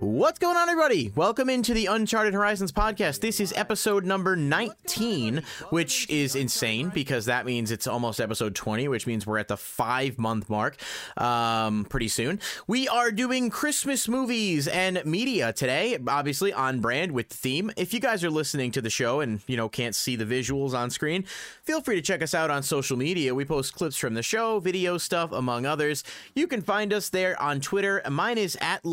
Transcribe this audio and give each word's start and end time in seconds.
What's 0.00 0.40
going 0.40 0.56
on, 0.56 0.68
everybody? 0.68 1.12
Welcome 1.14 1.48
into 1.48 1.72
the 1.72 1.86
Uncharted 1.86 2.34
Horizons 2.34 2.72
podcast. 2.72 3.20
This 3.20 3.38
is 3.38 3.52
episode 3.56 4.04
number 4.04 4.34
19, 4.34 5.40
which 5.70 6.10
is 6.10 6.34
insane 6.34 6.88
because 6.88 7.26
that 7.26 7.46
means 7.46 7.70
it's 7.70 7.86
almost 7.86 8.20
episode 8.20 8.56
20, 8.56 8.88
which 8.88 9.06
means 9.06 9.24
we're 9.24 9.38
at 9.38 9.46
the 9.46 9.56
five 9.56 10.18
month 10.18 10.50
mark 10.50 10.76
um, 11.16 11.84
pretty 11.84 12.08
soon. 12.08 12.40
We 12.66 12.88
are 12.88 13.12
doing 13.12 13.50
Christmas 13.50 14.08
movies 14.08 14.66
and 14.66 15.00
media 15.06 15.52
today, 15.52 15.96
obviously 16.08 16.52
on 16.52 16.80
brand 16.80 17.12
with 17.12 17.28
the 17.28 17.36
theme. 17.36 17.70
If 17.76 17.94
you 17.94 18.00
guys 18.00 18.24
are 18.24 18.30
listening 18.30 18.72
to 18.72 18.82
the 18.82 18.90
show 18.90 19.20
and, 19.20 19.42
you 19.46 19.56
know, 19.56 19.68
can't 19.68 19.94
see 19.94 20.16
the 20.16 20.26
visuals 20.26 20.74
on 20.74 20.90
screen, 20.90 21.22
feel 21.62 21.80
free 21.80 21.94
to 21.94 22.02
check 22.02 22.20
us 22.20 22.34
out 22.34 22.50
on 22.50 22.64
social 22.64 22.96
media. 22.96 23.32
We 23.32 23.44
post 23.44 23.74
clips 23.74 23.96
from 23.96 24.14
the 24.14 24.24
show, 24.24 24.58
video 24.58 24.98
stuff, 24.98 25.30
among 25.30 25.66
others. 25.66 26.02
You 26.34 26.48
can 26.48 26.62
find 26.62 26.92
us 26.92 27.10
there 27.10 27.40
on 27.40 27.60
Twitter. 27.60 28.02
Mine 28.10 28.38
is 28.38 28.58
at 28.60 28.84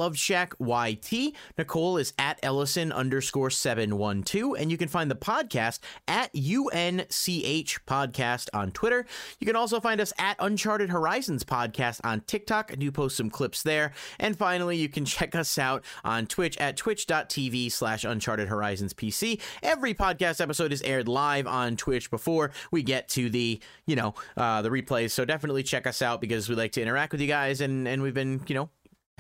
LoveShackYT. 0.92 1.34
Nicole 1.58 1.98
is 1.98 2.14
at 2.18 2.40
Ellison 2.44 2.92
underscore 2.92 3.50
712. 3.50 4.56
And 4.58 4.72
you 4.72 4.78
can 4.78 4.88
find 4.88 5.10
the 5.10 5.16
podcast 5.16 5.80
at 6.08 6.32
UNCH 6.36 7.86
Podcast 7.86 8.50
on 8.54 8.72
Twitter. 8.72 9.06
You 9.40 9.48
can 9.48 9.56
also 9.56 9.80
find 9.80 10.02
us 10.02 10.14
at 10.18 10.38
Uncharted 10.40 10.90
Horizons 10.90 11.44
Podcast 11.44 12.02
on 12.04 12.22
TikTok. 12.22 12.72
I 12.72 12.76
do 12.76 12.92
post 12.92 13.18
some 13.18 13.30
clips 13.30 13.64
there. 13.64 13.94
And 14.20 14.38
finally, 14.38 14.78
you 14.78 14.90
can 14.90 15.06
check 15.12 15.36
us 15.36 15.58
out 15.58 15.84
on 16.04 16.28
Twitch 16.28 16.58
at 16.58 16.78
twitch.tv 16.78 17.72
slash 17.72 18.04
Uncharted 18.04 18.48
Horizons 18.48 18.94
PC. 18.94 19.42
Every 19.64 19.94
podcast 19.94 20.42
episode 20.42 20.72
is 20.72 20.82
aired 20.82 21.08
live 21.08 21.48
on 21.48 21.78
Twitch 21.78 22.10
before 22.10 22.52
we 22.72 22.84
get 22.84 23.08
to 23.10 23.30
the, 23.30 23.62
you 23.86 23.96
know, 23.96 24.14
uh, 24.38 24.62
the 24.62 24.70
replays. 24.70 25.12
So 25.12 25.26
definitely 25.26 25.64
check 25.64 25.88
us 25.88 26.02
out 26.02 26.22
because 26.22 26.50
we 26.50 26.56
like 26.56 26.72
to 26.74 26.82
interact 26.82 27.12
with 27.12 27.22
you 27.22 27.28
guys 27.28 27.62
and, 27.62 27.88
and 27.88 28.02
we've 28.02 28.14
been, 28.14 28.42
you 28.48 28.56
know, 28.56 28.70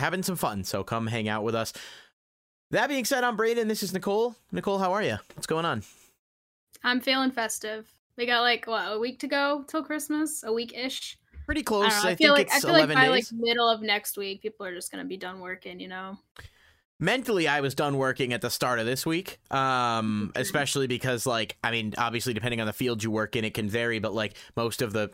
having 0.02 0.24
some 0.24 0.36
fun. 0.36 0.66
So 0.66 0.84
come 0.84 1.08
hang 1.08 1.30
out 1.30 1.44
with 1.44 1.56
us. 1.56 1.72
That 2.72 2.90
being 2.90 3.06
said, 3.06 3.24
I'm 3.24 3.38
Braden. 3.38 3.68
This 3.68 3.84
is 3.84 3.94
Nicole. 3.94 4.36
Nicole, 4.52 4.80
how 4.80 4.92
are 4.94 5.04
you? 5.04 5.18
What's 5.36 5.48
going 5.48 5.66
on? 5.66 5.84
I'm 6.84 7.00
feeling 7.00 7.32
festive. 7.32 7.88
We 8.18 8.26
got 8.26 8.42
like 8.42 8.68
what 8.68 8.92
a 8.92 9.00
week 9.00 9.20
to 9.20 9.28
go 9.28 9.64
till 9.68 9.84
Christmas, 9.84 10.44
a 10.44 10.52
week 10.52 10.74
ish. 10.78 11.18
Pretty 11.46 11.64
close. 11.64 11.92
I, 11.92 12.10
I, 12.10 12.12
I 12.12 12.16
feel 12.16 12.34
like 12.34 12.52
I 12.52 12.60
feel 12.60 12.72
like 12.72 12.88
by 12.88 13.08
days. 13.08 13.32
like 13.32 13.40
middle 13.40 13.70
of 13.70 13.82
next 13.82 14.18
week, 14.18 14.42
people 14.42 14.66
are 14.66 14.74
just 14.74 14.92
gonna 14.92 15.06
be 15.06 15.18
done 15.18 15.40
working. 15.40 15.80
You 15.80 15.88
know. 15.88 16.18
Mentally, 17.00 17.48
I 17.48 17.62
was 17.62 17.74
done 17.74 17.98
working 17.98 18.32
at 18.32 18.42
the 18.42 18.50
start 18.52 18.78
of 18.78 18.86
this 18.86 19.08
week, 19.08 19.40
um, 19.50 20.32
especially 20.36 20.86
because, 20.86 21.26
like, 21.26 21.58
I 21.64 21.72
mean, 21.72 21.96
obviously, 21.98 22.36
depending 22.36 22.62
on 22.62 22.68
the 22.68 22.74
field 22.74 23.04
you 23.04 23.10
work 23.10 23.36
in, 23.36 23.44
it 23.44 23.56
can 23.56 23.68
vary. 23.68 23.98
But 23.98 24.14
like 24.14 24.36
most 24.56 24.84
of 24.84 24.94
the 24.94 25.12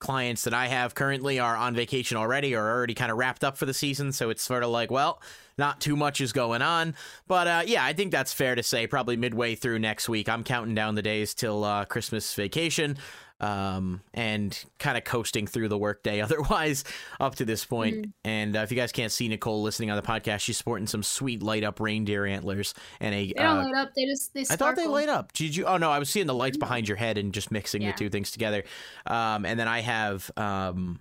clients 0.00 0.44
that 0.44 0.54
I 0.54 0.66
have 0.66 0.94
currently 0.94 1.38
are 1.38 1.54
on 1.54 1.74
vacation 1.74 2.16
already 2.16 2.54
or 2.54 2.68
already 2.68 2.94
kind 2.94 3.12
of 3.12 3.18
wrapped 3.18 3.44
up 3.44 3.56
for 3.56 3.66
the 3.66 3.74
season. 3.74 4.12
So 4.12 4.30
it's 4.30 4.42
sort 4.42 4.64
of 4.64 4.70
like, 4.70 4.90
well, 4.90 5.22
not 5.56 5.80
too 5.80 5.94
much 5.94 6.20
is 6.20 6.32
going 6.32 6.62
on. 6.62 6.94
But 7.28 7.46
uh, 7.46 7.62
yeah, 7.66 7.84
I 7.84 7.92
think 7.92 8.10
that's 8.10 8.32
fair 8.32 8.54
to 8.54 8.62
say. 8.62 8.86
Probably 8.86 9.16
midway 9.16 9.54
through 9.54 9.78
next 9.78 10.08
week, 10.08 10.28
I'm 10.28 10.42
counting 10.42 10.74
down 10.74 10.96
the 10.96 11.02
days 11.02 11.34
till 11.34 11.62
uh, 11.62 11.84
Christmas 11.84 12.34
vacation 12.34 12.96
um, 13.40 14.02
and 14.14 14.64
kind 14.78 14.96
of 14.96 15.04
coasting 15.04 15.46
through 15.46 15.68
the 15.68 15.78
workday 15.78 16.20
otherwise 16.22 16.84
up 17.18 17.36
to 17.36 17.44
this 17.44 17.64
point. 17.64 17.96
Mm-hmm. 17.96 18.10
And 18.24 18.56
uh, 18.56 18.60
if 18.60 18.70
you 18.70 18.76
guys 18.76 18.92
can't 18.92 19.12
see 19.12 19.28
Nicole 19.28 19.62
listening 19.62 19.90
on 19.90 19.96
the 19.96 20.02
podcast, 20.02 20.40
she's 20.40 20.58
sporting 20.58 20.86
some 20.86 21.02
sweet 21.02 21.42
light 21.42 21.64
up 21.64 21.80
reindeer 21.80 22.26
antlers 22.26 22.74
and 23.00 23.14
a. 23.14 23.26
They 23.26 23.32
don't 23.32 23.58
uh, 23.58 23.64
light 23.64 23.74
up. 23.74 23.94
They 23.94 24.06
just 24.06 24.34
they. 24.34 24.44
Sparkle. 24.44 24.66
I 24.66 24.68
thought 24.68 24.76
they 24.76 24.86
light 24.86 25.08
up. 25.08 25.32
Did 25.32 25.56
you? 25.56 25.64
Oh 25.66 25.76
no, 25.76 25.90
I 25.90 25.98
was 25.98 26.10
seeing 26.10 26.26
the 26.26 26.34
lights 26.34 26.56
mm-hmm. 26.56 26.60
behind 26.60 26.88
your 26.88 26.96
head 26.96 27.18
and 27.18 27.32
just 27.32 27.50
mixing 27.50 27.82
yeah. 27.82 27.92
the 27.92 27.98
two 27.98 28.10
things 28.10 28.30
together. 28.30 28.64
Um, 29.06 29.44
and 29.44 29.58
then 29.58 29.68
I 29.68 29.80
have 29.80 30.30
um, 30.36 31.00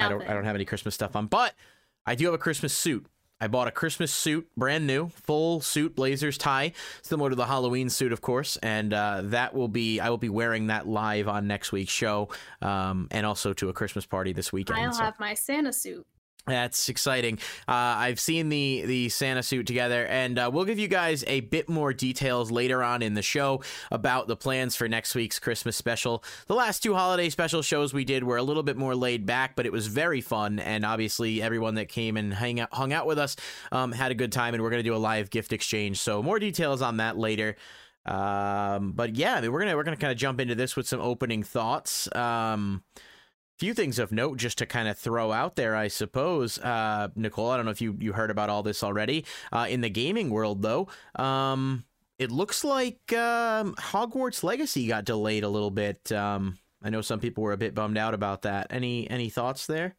I 0.00 0.08
don't 0.08 0.22
I 0.28 0.34
don't 0.34 0.44
have 0.44 0.54
any 0.54 0.64
Christmas 0.64 0.94
stuff 0.94 1.16
on, 1.16 1.26
but 1.26 1.54
I 2.06 2.14
do 2.14 2.26
have 2.26 2.34
a 2.34 2.38
Christmas 2.38 2.72
suit 2.72 3.06
I 3.40 3.46
bought 3.48 3.68
a 3.68 3.70
Christmas 3.70 4.12
suit, 4.12 4.48
brand 4.56 4.86
new, 4.86 5.08
full 5.08 5.60
suit, 5.60 5.94
blazers, 5.94 6.36
tie, 6.38 6.72
similar 7.02 7.30
to 7.30 7.36
the 7.36 7.46
Halloween 7.46 7.88
suit, 7.88 8.12
of 8.12 8.20
course, 8.20 8.56
and 8.58 8.92
uh, 8.92 9.22
that 9.24 9.54
will 9.54 9.68
be 9.68 10.00
I 10.00 10.10
will 10.10 10.18
be 10.18 10.28
wearing 10.28 10.68
that 10.68 10.88
live 10.88 11.28
on 11.28 11.46
next 11.46 11.70
week's 11.72 11.92
show, 11.92 12.28
um, 12.62 13.08
and 13.10 13.24
also 13.24 13.52
to 13.54 13.68
a 13.68 13.72
Christmas 13.72 14.06
party 14.06 14.32
this 14.32 14.52
weekend. 14.52 14.80
I'll 14.80 14.92
so. 14.92 15.04
have 15.04 15.20
my 15.20 15.34
Santa 15.34 15.72
suit. 15.72 16.06
That's 16.46 16.88
exciting. 16.88 17.38
Uh, 17.66 17.72
I've 17.96 18.18
seen 18.18 18.48
the 18.48 18.84
the 18.86 19.08
Santa 19.10 19.42
suit 19.42 19.66
together, 19.66 20.06
and 20.06 20.38
uh, 20.38 20.50
we'll 20.52 20.64
give 20.64 20.78
you 20.78 20.88
guys 20.88 21.22
a 21.26 21.40
bit 21.40 21.68
more 21.68 21.92
details 21.92 22.50
later 22.50 22.82
on 22.82 23.02
in 23.02 23.12
the 23.12 23.22
show 23.22 23.62
about 23.90 24.28
the 24.28 24.36
plans 24.36 24.74
for 24.74 24.88
next 24.88 25.14
week's 25.14 25.38
Christmas 25.38 25.76
special. 25.76 26.24
The 26.46 26.54
last 26.54 26.82
two 26.82 26.94
holiday 26.94 27.28
special 27.28 27.60
shows 27.60 27.92
we 27.92 28.04
did 28.04 28.24
were 28.24 28.38
a 28.38 28.42
little 28.42 28.62
bit 28.62 28.78
more 28.78 28.94
laid 28.94 29.26
back, 29.26 29.56
but 29.56 29.66
it 29.66 29.72
was 29.72 29.88
very 29.88 30.22
fun, 30.22 30.58
and 30.58 30.86
obviously 30.86 31.42
everyone 31.42 31.74
that 31.74 31.88
came 31.88 32.16
and 32.16 32.32
hang 32.32 32.60
out, 32.60 32.72
hung 32.72 32.94
out 32.94 33.06
with 33.06 33.18
us 33.18 33.36
um, 33.70 33.92
had 33.92 34.10
a 34.10 34.14
good 34.14 34.32
time, 34.32 34.54
and 34.54 34.62
we're 34.62 34.70
gonna 34.70 34.82
do 34.82 34.94
a 34.94 34.96
live 34.96 35.28
gift 35.28 35.52
exchange. 35.52 36.00
So 36.00 36.22
more 36.22 36.38
details 36.38 36.80
on 36.80 36.96
that 36.96 37.18
later. 37.18 37.56
Um, 38.06 38.92
but 38.92 39.16
yeah, 39.16 39.34
I 39.34 39.40
mean, 39.42 39.52
we're 39.52 39.60
gonna 39.60 39.76
we're 39.76 39.84
gonna 39.84 39.98
kind 39.98 40.12
of 40.12 40.18
jump 40.18 40.40
into 40.40 40.54
this 40.54 40.76
with 40.76 40.88
some 40.88 41.00
opening 41.00 41.42
thoughts. 41.42 42.08
Um, 42.16 42.82
few 43.58 43.74
things 43.74 43.98
of 43.98 44.12
note 44.12 44.38
just 44.38 44.58
to 44.58 44.66
kind 44.66 44.88
of 44.88 44.96
throw 44.96 45.32
out 45.32 45.56
there, 45.56 45.74
I 45.74 45.88
suppose. 45.88 46.58
Uh, 46.58 47.08
Nicole, 47.16 47.50
I 47.50 47.56
don't 47.56 47.64
know 47.64 47.72
if 47.72 47.80
you, 47.80 47.96
you 47.98 48.12
heard 48.12 48.30
about 48.30 48.50
all 48.50 48.62
this 48.62 48.82
already. 48.82 49.24
Uh, 49.52 49.66
in 49.68 49.80
the 49.80 49.90
gaming 49.90 50.30
world, 50.30 50.62
though, 50.62 50.88
um, 51.16 51.84
it 52.18 52.30
looks 52.30 52.64
like 52.64 53.12
um, 53.12 53.74
Hogwarts 53.74 54.42
Legacy 54.42 54.86
got 54.86 55.04
delayed 55.04 55.44
a 55.44 55.48
little 55.48 55.70
bit. 55.70 56.10
Um, 56.12 56.58
I 56.82 56.90
know 56.90 57.00
some 57.00 57.20
people 57.20 57.42
were 57.42 57.52
a 57.52 57.58
bit 57.58 57.74
bummed 57.74 57.98
out 57.98 58.14
about 58.14 58.42
that. 58.42 58.68
Any 58.70 59.10
any 59.10 59.28
thoughts 59.28 59.66
there? 59.66 59.96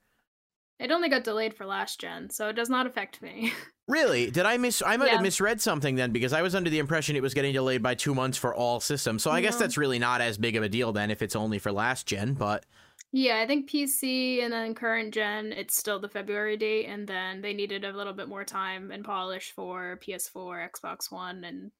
It 0.80 0.92
only 0.92 1.10
got 1.10 1.26
delayed 1.26 1.54
for 1.54 1.66
last 1.66 2.00
gen, 2.00 2.30
so 2.30 2.48
it 2.48 2.54
does 2.54 2.70
not 2.70 2.88
affect 2.88 3.22
me. 3.22 3.54
Really? 3.90 4.30
Did 4.30 4.46
I 4.46 4.58
miss? 4.58 4.84
I 4.86 4.98
might 4.98 5.08
yeah. 5.08 5.14
have 5.14 5.24
misread 5.24 5.60
something 5.60 5.96
then 5.96 6.12
because 6.12 6.32
I 6.32 6.44
was 6.44 6.54
under 6.54 6.70
the 6.70 6.78
impression 6.78 7.16
it 7.16 7.24
was 7.24 7.34
getting 7.34 7.54
delayed 7.54 7.82
by 7.82 7.96
two 7.96 8.14
months 8.14 8.38
for 8.38 8.54
all 8.54 8.80
systems. 8.80 9.24
So 9.24 9.32
I 9.32 9.40
no. 9.42 9.48
guess 9.48 9.56
that's 9.56 9.80
really 9.80 9.98
not 9.98 10.22
as 10.22 10.38
big 10.38 10.56
of 10.56 10.62
a 10.62 10.70
deal 10.70 10.92
then 10.92 11.10
if 11.10 11.24
it's 11.24 11.36
only 11.36 11.58
for 11.58 11.72
last 11.72 12.06
gen. 12.06 12.36
But 12.36 12.68
yeah, 13.12 13.40
I 13.40 13.48
think 13.48 13.70
PC 13.70 14.44
and 14.44 14.54
then 14.54 14.76
current 14.76 15.14
gen, 15.14 15.52
it's 15.52 15.76
still 15.76 16.00
the 16.00 16.10
February 16.10 16.58
date, 16.58 16.86
and 16.86 17.08
then 17.08 17.42
they 17.42 17.54
needed 17.54 17.84
a 17.84 17.92
little 17.92 18.14
bit 18.14 18.28
more 18.28 18.44
time 18.44 18.92
and 18.92 19.04
polish 19.04 19.52
for 19.52 20.00
PS4, 20.06 20.70
Xbox 20.72 21.12
One, 21.12 21.44
and 21.44 21.72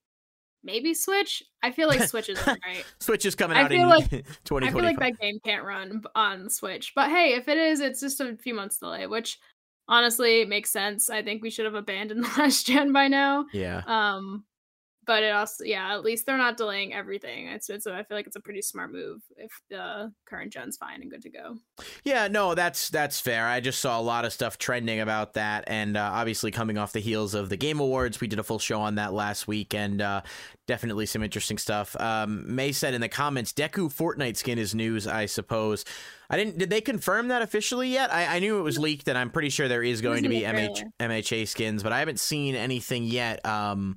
maybe 0.64 0.92
Switch. 0.92 1.42
I 1.62 1.70
feel 1.70 1.88
like 1.88 2.02
Switch 2.02 2.28
is 2.28 2.44
right. 2.46 2.84
Switch 3.00 3.24
is 3.24 3.36
coming 3.36 3.56
I 3.56 3.62
out 3.62 3.72
in 3.72 3.88
like, 3.88 4.10
2020. 4.10 4.66
I 4.66 4.70
feel 4.72 4.82
like 4.82 4.98
that 4.98 5.20
game 5.20 5.38
can't 5.44 5.64
run 5.64 6.02
on 6.16 6.50
Switch, 6.50 6.92
but 6.96 7.10
hey, 7.10 7.34
if 7.34 7.46
it 7.46 7.58
is, 7.58 7.80
it's 7.80 8.00
just 8.00 8.20
a 8.20 8.36
few 8.36 8.54
months 8.54 8.78
delay, 8.78 9.06
which 9.06 9.38
honestly 9.86 10.44
makes 10.44 10.70
sense. 10.70 11.10
I 11.10 11.22
think 11.22 11.42
we 11.42 11.50
should 11.50 11.64
have 11.64 11.74
abandoned 11.74 12.24
the 12.24 12.28
last 12.38 12.66
gen 12.66 12.92
by 12.92 13.06
now. 13.06 13.46
Yeah. 13.52 13.82
Um, 13.86 14.44
but 15.10 15.24
it 15.24 15.30
also 15.30 15.64
yeah 15.64 15.92
at 15.92 16.04
least 16.04 16.24
they're 16.24 16.38
not 16.38 16.56
delaying 16.56 16.94
everything 16.94 17.48
it's, 17.48 17.68
it's 17.68 17.84
i 17.84 18.00
feel 18.04 18.16
like 18.16 18.28
it's 18.28 18.36
a 18.36 18.40
pretty 18.40 18.62
smart 18.62 18.92
move 18.92 19.20
if 19.36 19.50
the 19.68 20.12
current 20.24 20.52
gen's 20.52 20.76
fine 20.76 21.02
and 21.02 21.10
good 21.10 21.20
to 21.20 21.28
go 21.28 21.56
yeah 22.04 22.28
no 22.28 22.54
that's 22.54 22.90
that's 22.90 23.18
fair 23.18 23.44
i 23.48 23.58
just 23.58 23.80
saw 23.80 23.98
a 23.98 24.00
lot 24.00 24.24
of 24.24 24.32
stuff 24.32 24.56
trending 24.56 25.00
about 25.00 25.34
that 25.34 25.64
and 25.66 25.96
uh, 25.96 26.10
obviously 26.12 26.52
coming 26.52 26.78
off 26.78 26.92
the 26.92 27.00
heels 27.00 27.34
of 27.34 27.48
the 27.48 27.56
game 27.56 27.80
awards 27.80 28.20
we 28.20 28.28
did 28.28 28.38
a 28.38 28.44
full 28.44 28.60
show 28.60 28.80
on 28.80 28.94
that 28.94 29.12
last 29.12 29.48
week 29.48 29.74
and 29.74 30.00
uh, 30.00 30.20
definitely 30.68 31.06
some 31.06 31.24
interesting 31.24 31.58
stuff 31.58 32.00
um, 32.00 32.44
may 32.46 32.70
said 32.70 32.94
in 32.94 33.00
the 33.00 33.08
comments 33.08 33.52
deku 33.52 33.92
fortnite 33.92 34.36
skin 34.36 34.60
is 34.60 34.76
news 34.76 35.08
i 35.08 35.26
suppose 35.26 35.84
I 36.32 36.36
didn't. 36.36 36.58
Did 36.58 36.70
they 36.70 36.80
confirm 36.80 37.26
that 37.26 37.42
officially 37.42 37.88
yet? 37.88 38.14
I, 38.14 38.36
I 38.36 38.38
knew 38.38 38.60
it 38.60 38.62
was 38.62 38.78
leaked, 38.78 39.08
and 39.08 39.18
I'm 39.18 39.30
pretty 39.30 39.48
sure 39.48 39.66
there 39.66 39.82
is 39.82 40.00
going 40.00 40.22
to 40.22 40.28
be 40.28 40.42
MH, 40.42 40.80
MHA 41.00 41.48
skins, 41.48 41.82
but 41.82 41.92
I 41.92 41.98
haven't 41.98 42.20
seen 42.20 42.54
anything 42.54 43.02
yet. 43.02 43.44
Um, 43.44 43.96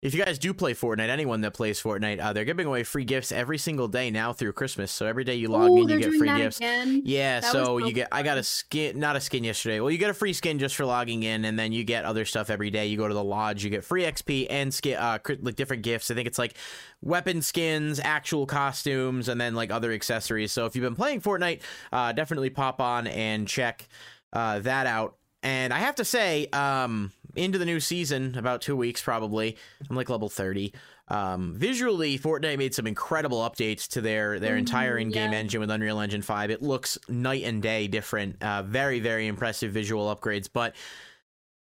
if 0.00 0.14
you 0.14 0.24
guys 0.24 0.38
do 0.38 0.54
play 0.54 0.74
Fortnite, 0.74 1.08
anyone 1.08 1.40
that 1.40 1.54
plays 1.54 1.82
Fortnite, 1.82 2.20
uh, 2.20 2.32
they're 2.32 2.44
giving 2.44 2.66
away 2.66 2.84
free 2.84 3.04
gifts 3.04 3.32
every 3.32 3.58
single 3.58 3.88
day 3.88 4.12
now 4.12 4.32
through 4.32 4.52
Christmas. 4.52 4.92
So 4.92 5.06
every 5.06 5.24
day 5.24 5.34
you 5.34 5.48
log 5.48 5.70
Ooh, 5.70 5.82
in, 5.82 5.88
you 5.88 5.98
get 5.98 6.14
free 6.14 6.36
gifts. 6.36 6.58
Again? 6.58 7.02
Yeah, 7.04 7.40
that 7.40 7.50
so 7.50 7.78
you 7.78 7.92
get. 7.92 8.08
I 8.12 8.22
got 8.22 8.38
a 8.38 8.44
skin, 8.44 9.00
not 9.00 9.16
a 9.16 9.20
skin 9.20 9.42
yesterday. 9.42 9.80
Well, 9.80 9.90
you 9.90 9.98
get 9.98 10.10
a 10.10 10.14
free 10.14 10.32
skin 10.32 10.60
just 10.60 10.76
for 10.76 10.84
logging 10.84 11.24
in, 11.24 11.44
and 11.44 11.58
then 11.58 11.72
you 11.72 11.82
get 11.82 12.04
other 12.04 12.24
stuff 12.24 12.48
every 12.48 12.70
day. 12.70 12.86
You 12.86 12.96
go 12.96 13.08
to 13.08 13.14
the 13.14 13.24
lodge, 13.24 13.64
you 13.64 13.70
get 13.70 13.82
free 13.82 14.04
XP 14.04 14.46
and 14.50 14.72
skin, 14.72 14.96
uh, 14.98 15.18
like 15.40 15.56
different 15.56 15.82
gifts. 15.82 16.12
I 16.12 16.14
think 16.14 16.28
it's 16.28 16.38
like 16.38 16.54
weapon 17.02 17.42
skins, 17.42 17.98
actual 17.98 18.46
costumes, 18.46 19.28
and 19.28 19.40
then 19.40 19.56
like 19.56 19.72
other 19.72 19.90
accessories. 19.90 20.52
So 20.52 20.64
if 20.66 20.76
you've 20.76 20.84
been 20.84 20.94
playing 20.94 21.22
Fortnite, 21.22 21.62
uh, 21.90 22.12
definitely 22.12 22.50
pop 22.50 22.80
on 22.80 23.08
and 23.08 23.48
check 23.48 23.88
uh, 24.32 24.60
that 24.60 24.86
out. 24.86 25.16
And 25.42 25.72
I 25.72 25.78
have 25.78 25.96
to 25.96 26.04
say, 26.04 26.48
um, 26.52 27.12
into 27.36 27.58
the 27.58 27.64
new 27.64 27.80
season, 27.80 28.36
about 28.36 28.60
two 28.60 28.76
weeks 28.76 29.02
probably. 29.02 29.56
I'm 29.88 29.96
like 29.96 30.10
level 30.10 30.28
30. 30.28 30.72
Um, 31.08 31.54
visually, 31.56 32.18
Fortnite 32.18 32.58
made 32.58 32.74
some 32.74 32.86
incredible 32.86 33.38
updates 33.48 33.88
to 33.88 34.00
their 34.00 34.38
their 34.38 34.56
mm, 34.56 34.60
entire 34.60 34.98
in-game 34.98 35.32
yeah. 35.32 35.38
engine 35.38 35.60
with 35.60 35.70
Unreal 35.70 36.00
Engine 36.00 36.22
5. 36.22 36.50
It 36.50 36.62
looks 36.62 36.98
night 37.08 37.44
and 37.44 37.62
day 37.62 37.88
different. 37.88 38.42
Uh, 38.42 38.62
very 38.62 39.00
very 39.00 39.26
impressive 39.26 39.72
visual 39.72 40.14
upgrades, 40.14 40.48
but 40.52 40.74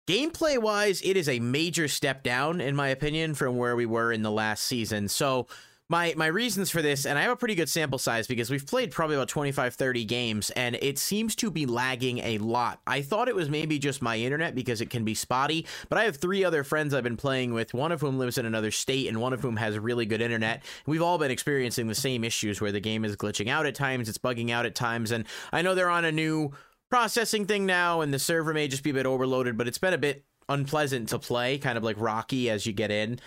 gameplay 0.07 0.57
wise, 0.57 1.01
it 1.01 1.15
is 1.15 1.29
a 1.29 1.39
major 1.39 1.87
step 1.87 2.23
down 2.23 2.59
in 2.59 2.75
my 2.75 2.89
opinion 2.89 3.35
from 3.35 3.57
where 3.57 3.75
we 3.75 3.85
were 3.85 4.11
in 4.11 4.21
the 4.21 4.31
last 4.31 4.63
season. 4.63 5.07
So 5.07 5.47
my 5.89 6.13
my 6.17 6.27
reasons 6.27 6.69
for 6.69 6.81
this 6.81 7.05
and 7.05 7.17
i 7.17 7.21
have 7.21 7.31
a 7.31 7.35
pretty 7.35 7.55
good 7.55 7.69
sample 7.69 7.97
size 7.97 8.27
because 8.27 8.49
we've 8.49 8.65
played 8.65 8.91
probably 8.91 9.15
about 9.15 9.29
25 9.29 9.73
30 9.75 10.05
games 10.05 10.49
and 10.51 10.75
it 10.81 10.97
seems 10.97 11.35
to 11.35 11.49
be 11.49 11.65
lagging 11.65 12.19
a 12.19 12.37
lot. 12.39 12.81
I 12.85 13.01
thought 13.01 13.27
it 13.27 13.35
was 13.35 13.49
maybe 13.49 13.79
just 13.79 14.01
my 14.01 14.17
internet 14.17 14.55
because 14.55 14.81
it 14.81 14.89
can 14.89 15.03
be 15.03 15.13
spotty 15.13 15.65
but 15.89 15.97
i 15.97 16.03
have 16.03 16.17
three 16.17 16.43
other 16.43 16.63
friends 16.63 16.93
i've 16.93 17.03
been 17.03 17.17
playing 17.17 17.53
with 17.53 17.73
one 17.73 17.91
of 17.91 18.01
whom 18.01 18.17
lives 18.17 18.37
in 18.37 18.45
another 18.45 18.71
state 18.71 19.07
and 19.07 19.21
one 19.21 19.33
of 19.33 19.41
whom 19.41 19.57
has 19.57 19.77
really 19.77 20.05
good 20.05 20.21
internet. 20.21 20.63
We've 20.85 21.01
all 21.01 21.17
been 21.17 21.31
experiencing 21.31 21.87
the 21.87 21.95
same 21.95 22.23
issues 22.23 22.59
where 22.59 22.71
the 22.71 22.79
game 22.79 23.05
is 23.05 23.15
glitching 23.15 23.49
out 23.49 23.65
at 23.65 23.75
times 23.75 24.09
it's 24.09 24.17
bugging 24.17 24.51
out 24.51 24.65
at 24.65 24.75
times 24.75 25.11
and 25.11 25.25
i 25.53 25.61
know 25.61 25.75
they're 25.75 25.89
on 25.89 26.05
a 26.05 26.11
new 26.11 26.51
processing 26.89 27.45
thing 27.45 27.65
now 27.65 28.01
and 28.01 28.13
the 28.13 28.19
server 28.19 28.53
may 28.53 28.67
just 28.67 28.83
be 28.83 28.89
a 28.89 28.93
bit 28.93 29.05
overloaded 29.05 29.57
but 29.57 29.67
it's 29.67 29.77
been 29.77 29.93
a 29.93 29.97
bit 29.97 30.25
unpleasant 30.49 31.09
to 31.09 31.19
play 31.19 31.57
kind 31.57 31.77
of 31.77 31.83
like 31.83 31.99
rocky 31.99 32.49
as 32.49 32.65
you 32.65 32.73
get 32.73 32.91
in 32.91 33.19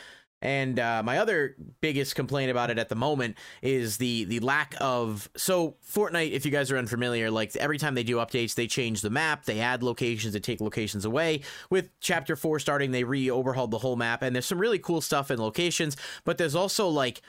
and 0.43 0.79
uh, 0.79 1.03
my 1.05 1.19
other 1.19 1.57
biggest 1.81 2.15
complaint 2.15 2.51
about 2.51 2.71
it 2.71 2.79
at 2.79 2.89
the 2.89 2.95
moment 2.95 3.37
is 3.63 3.99
the 3.99 4.25
the 4.25 4.41
lack 4.41 4.75
of 4.81 5.29
so 5.37 5.77
Fortnite. 5.87 6.33
If 6.33 6.45
you 6.45 6.51
guys 6.51 6.71
are 6.71 6.79
unfamiliar, 6.79 7.31
like 7.31 7.55
every 7.57 7.79
time 7.79 7.95
they 7.95 8.03
do 8.03 8.17
updates, 8.17 8.55
they 8.55 8.67
change 8.67 9.03
the 9.03 9.11
map, 9.11 9.45
they 9.45 9.61
add 9.61 9.83
locations, 9.83 10.33
they 10.33 10.41
take 10.41 10.61
locations 10.61 11.05
away. 11.05 11.43
With 11.69 11.89
Chapter 12.01 12.37
Four 12.37 12.59
starting, 12.59 12.91
they 12.91 13.05
re 13.05 13.31
overhauled 13.31 13.71
the 13.71 13.79
whole 13.79 13.97
map, 13.97 14.23
and 14.23 14.35
there's 14.35 14.47
some 14.47 14.59
really 14.59 14.79
cool 14.79 15.01
stuff 15.01 15.31
in 15.31 15.39
locations. 15.39 15.97
But 16.25 16.39
there's 16.39 16.55
also 16.55 16.89
like 16.89 17.23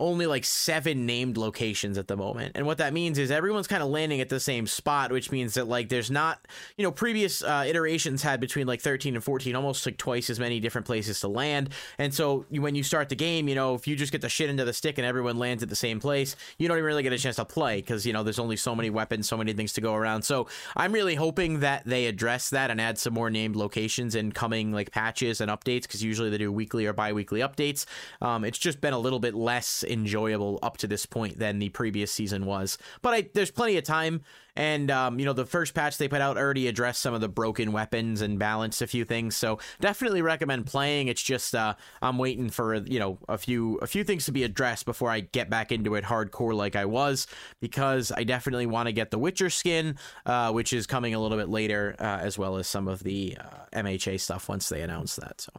only 0.00 0.26
like 0.26 0.44
seven 0.44 1.06
named 1.06 1.36
locations 1.36 1.98
at 1.98 2.08
the 2.08 2.16
moment. 2.16 2.52
And 2.56 2.66
what 2.66 2.78
that 2.78 2.92
means 2.92 3.18
is 3.18 3.30
everyone's 3.30 3.66
kind 3.66 3.82
of 3.82 3.90
landing 3.90 4.20
at 4.20 4.30
the 4.30 4.40
same 4.40 4.66
spot, 4.66 5.12
which 5.12 5.30
means 5.30 5.54
that 5.54 5.68
like 5.68 5.90
there's 5.90 6.10
not, 6.10 6.48
you 6.76 6.82
know, 6.82 6.90
previous 6.90 7.44
uh, 7.44 7.64
iterations 7.66 8.22
had 8.22 8.40
between 8.40 8.66
like 8.66 8.80
13 8.80 9.14
and 9.14 9.22
14 9.22 9.54
almost 9.54 9.84
like 9.84 9.98
twice 9.98 10.30
as 10.30 10.40
many 10.40 10.58
different 10.58 10.86
places 10.86 11.20
to 11.20 11.28
land. 11.28 11.68
And 11.98 12.12
so 12.12 12.46
you, 12.50 12.62
when 12.62 12.74
you 12.74 12.82
start 12.82 13.10
the 13.10 13.14
game, 13.14 13.46
you 13.48 13.54
know, 13.54 13.74
if 13.74 13.86
you 13.86 13.94
just 13.94 14.10
get 14.10 14.22
the 14.22 14.28
shit 14.28 14.48
into 14.48 14.64
the 14.64 14.72
stick 14.72 14.98
and 14.98 15.06
everyone 15.06 15.38
lands 15.38 15.62
at 15.62 15.68
the 15.68 15.76
same 15.76 16.00
place, 16.00 16.34
you 16.58 16.66
don't 16.66 16.78
even 16.78 16.86
really 16.86 17.02
get 17.02 17.12
a 17.12 17.18
chance 17.18 17.36
to 17.36 17.44
play 17.44 17.76
because, 17.76 18.06
you 18.06 18.12
know, 18.12 18.22
there's 18.22 18.38
only 18.38 18.56
so 18.56 18.74
many 18.74 18.88
weapons, 18.88 19.28
so 19.28 19.36
many 19.36 19.52
things 19.52 19.74
to 19.74 19.80
go 19.80 19.94
around. 19.94 20.22
So 20.22 20.48
I'm 20.76 20.92
really 20.92 21.14
hoping 21.14 21.60
that 21.60 21.84
they 21.84 22.06
address 22.06 22.50
that 22.50 22.70
and 22.70 22.80
add 22.80 22.98
some 22.98 23.12
more 23.12 23.28
named 23.28 23.54
locations 23.54 24.14
in 24.14 24.32
coming 24.32 24.72
like 24.72 24.90
patches 24.90 25.42
and 25.42 25.50
updates 25.50 25.82
because 25.82 26.02
usually 26.02 26.30
they 26.30 26.38
do 26.38 26.50
weekly 26.50 26.86
or 26.86 26.94
bi 26.94 27.12
weekly 27.12 27.40
updates. 27.40 27.84
Um, 28.22 28.44
it's 28.44 28.58
just 28.58 28.80
been 28.80 28.94
a 28.94 28.98
little 28.98 29.20
bit 29.20 29.34
less 29.34 29.82
enjoyable 29.90 30.58
up 30.62 30.76
to 30.78 30.86
this 30.86 31.06
point 31.06 31.38
than 31.38 31.58
the 31.58 31.68
previous 31.70 32.12
season 32.12 32.46
was. 32.46 32.78
But 33.02 33.14
I, 33.14 33.28
there's 33.34 33.50
plenty 33.50 33.76
of 33.76 33.84
time, 33.84 34.22
and 34.56 34.90
um, 34.90 35.18
you 35.18 35.24
know 35.24 35.32
the 35.32 35.46
first 35.46 35.74
patch 35.74 35.98
they 35.98 36.08
put 36.08 36.20
out 36.20 36.36
already 36.36 36.68
addressed 36.68 37.00
some 37.00 37.14
of 37.14 37.20
the 37.20 37.28
broken 37.28 37.72
weapons 37.72 38.20
and 38.20 38.38
balanced 38.38 38.82
a 38.82 38.86
few 38.86 39.04
things. 39.04 39.36
So 39.36 39.58
definitely 39.80 40.22
recommend 40.22 40.66
playing. 40.66 41.08
It's 41.08 41.22
just 41.22 41.54
uh, 41.54 41.74
I'm 42.02 42.18
waiting 42.18 42.50
for 42.50 42.74
you 42.74 42.98
know 42.98 43.18
a 43.28 43.38
few 43.38 43.76
a 43.78 43.86
few 43.86 44.04
things 44.04 44.24
to 44.26 44.32
be 44.32 44.44
addressed 44.44 44.86
before 44.86 45.10
I 45.10 45.20
get 45.20 45.50
back 45.50 45.72
into 45.72 45.94
it 45.94 46.04
hardcore 46.04 46.54
like 46.54 46.76
I 46.76 46.84
was 46.84 47.26
because 47.60 48.12
I 48.12 48.24
definitely 48.24 48.66
want 48.66 48.86
to 48.86 48.92
get 48.92 49.10
the 49.10 49.18
Witcher 49.18 49.50
skin, 49.50 49.96
uh, 50.26 50.52
which 50.52 50.72
is 50.72 50.86
coming 50.86 51.14
a 51.14 51.20
little 51.20 51.38
bit 51.38 51.48
later, 51.48 51.96
uh, 51.98 52.18
as 52.20 52.38
well 52.38 52.56
as 52.56 52.66
some 52.66 52.88
of 52.88 53.02
the 53.02 53.36
uh, 53.40 53.80
MHA 53.80 54.20
stuff 54.20 54.48
once 54.48 54.68
they 54.68 54.82
announce 54.82 55.16
that. 55.16 55.40
So. 55.40 55.52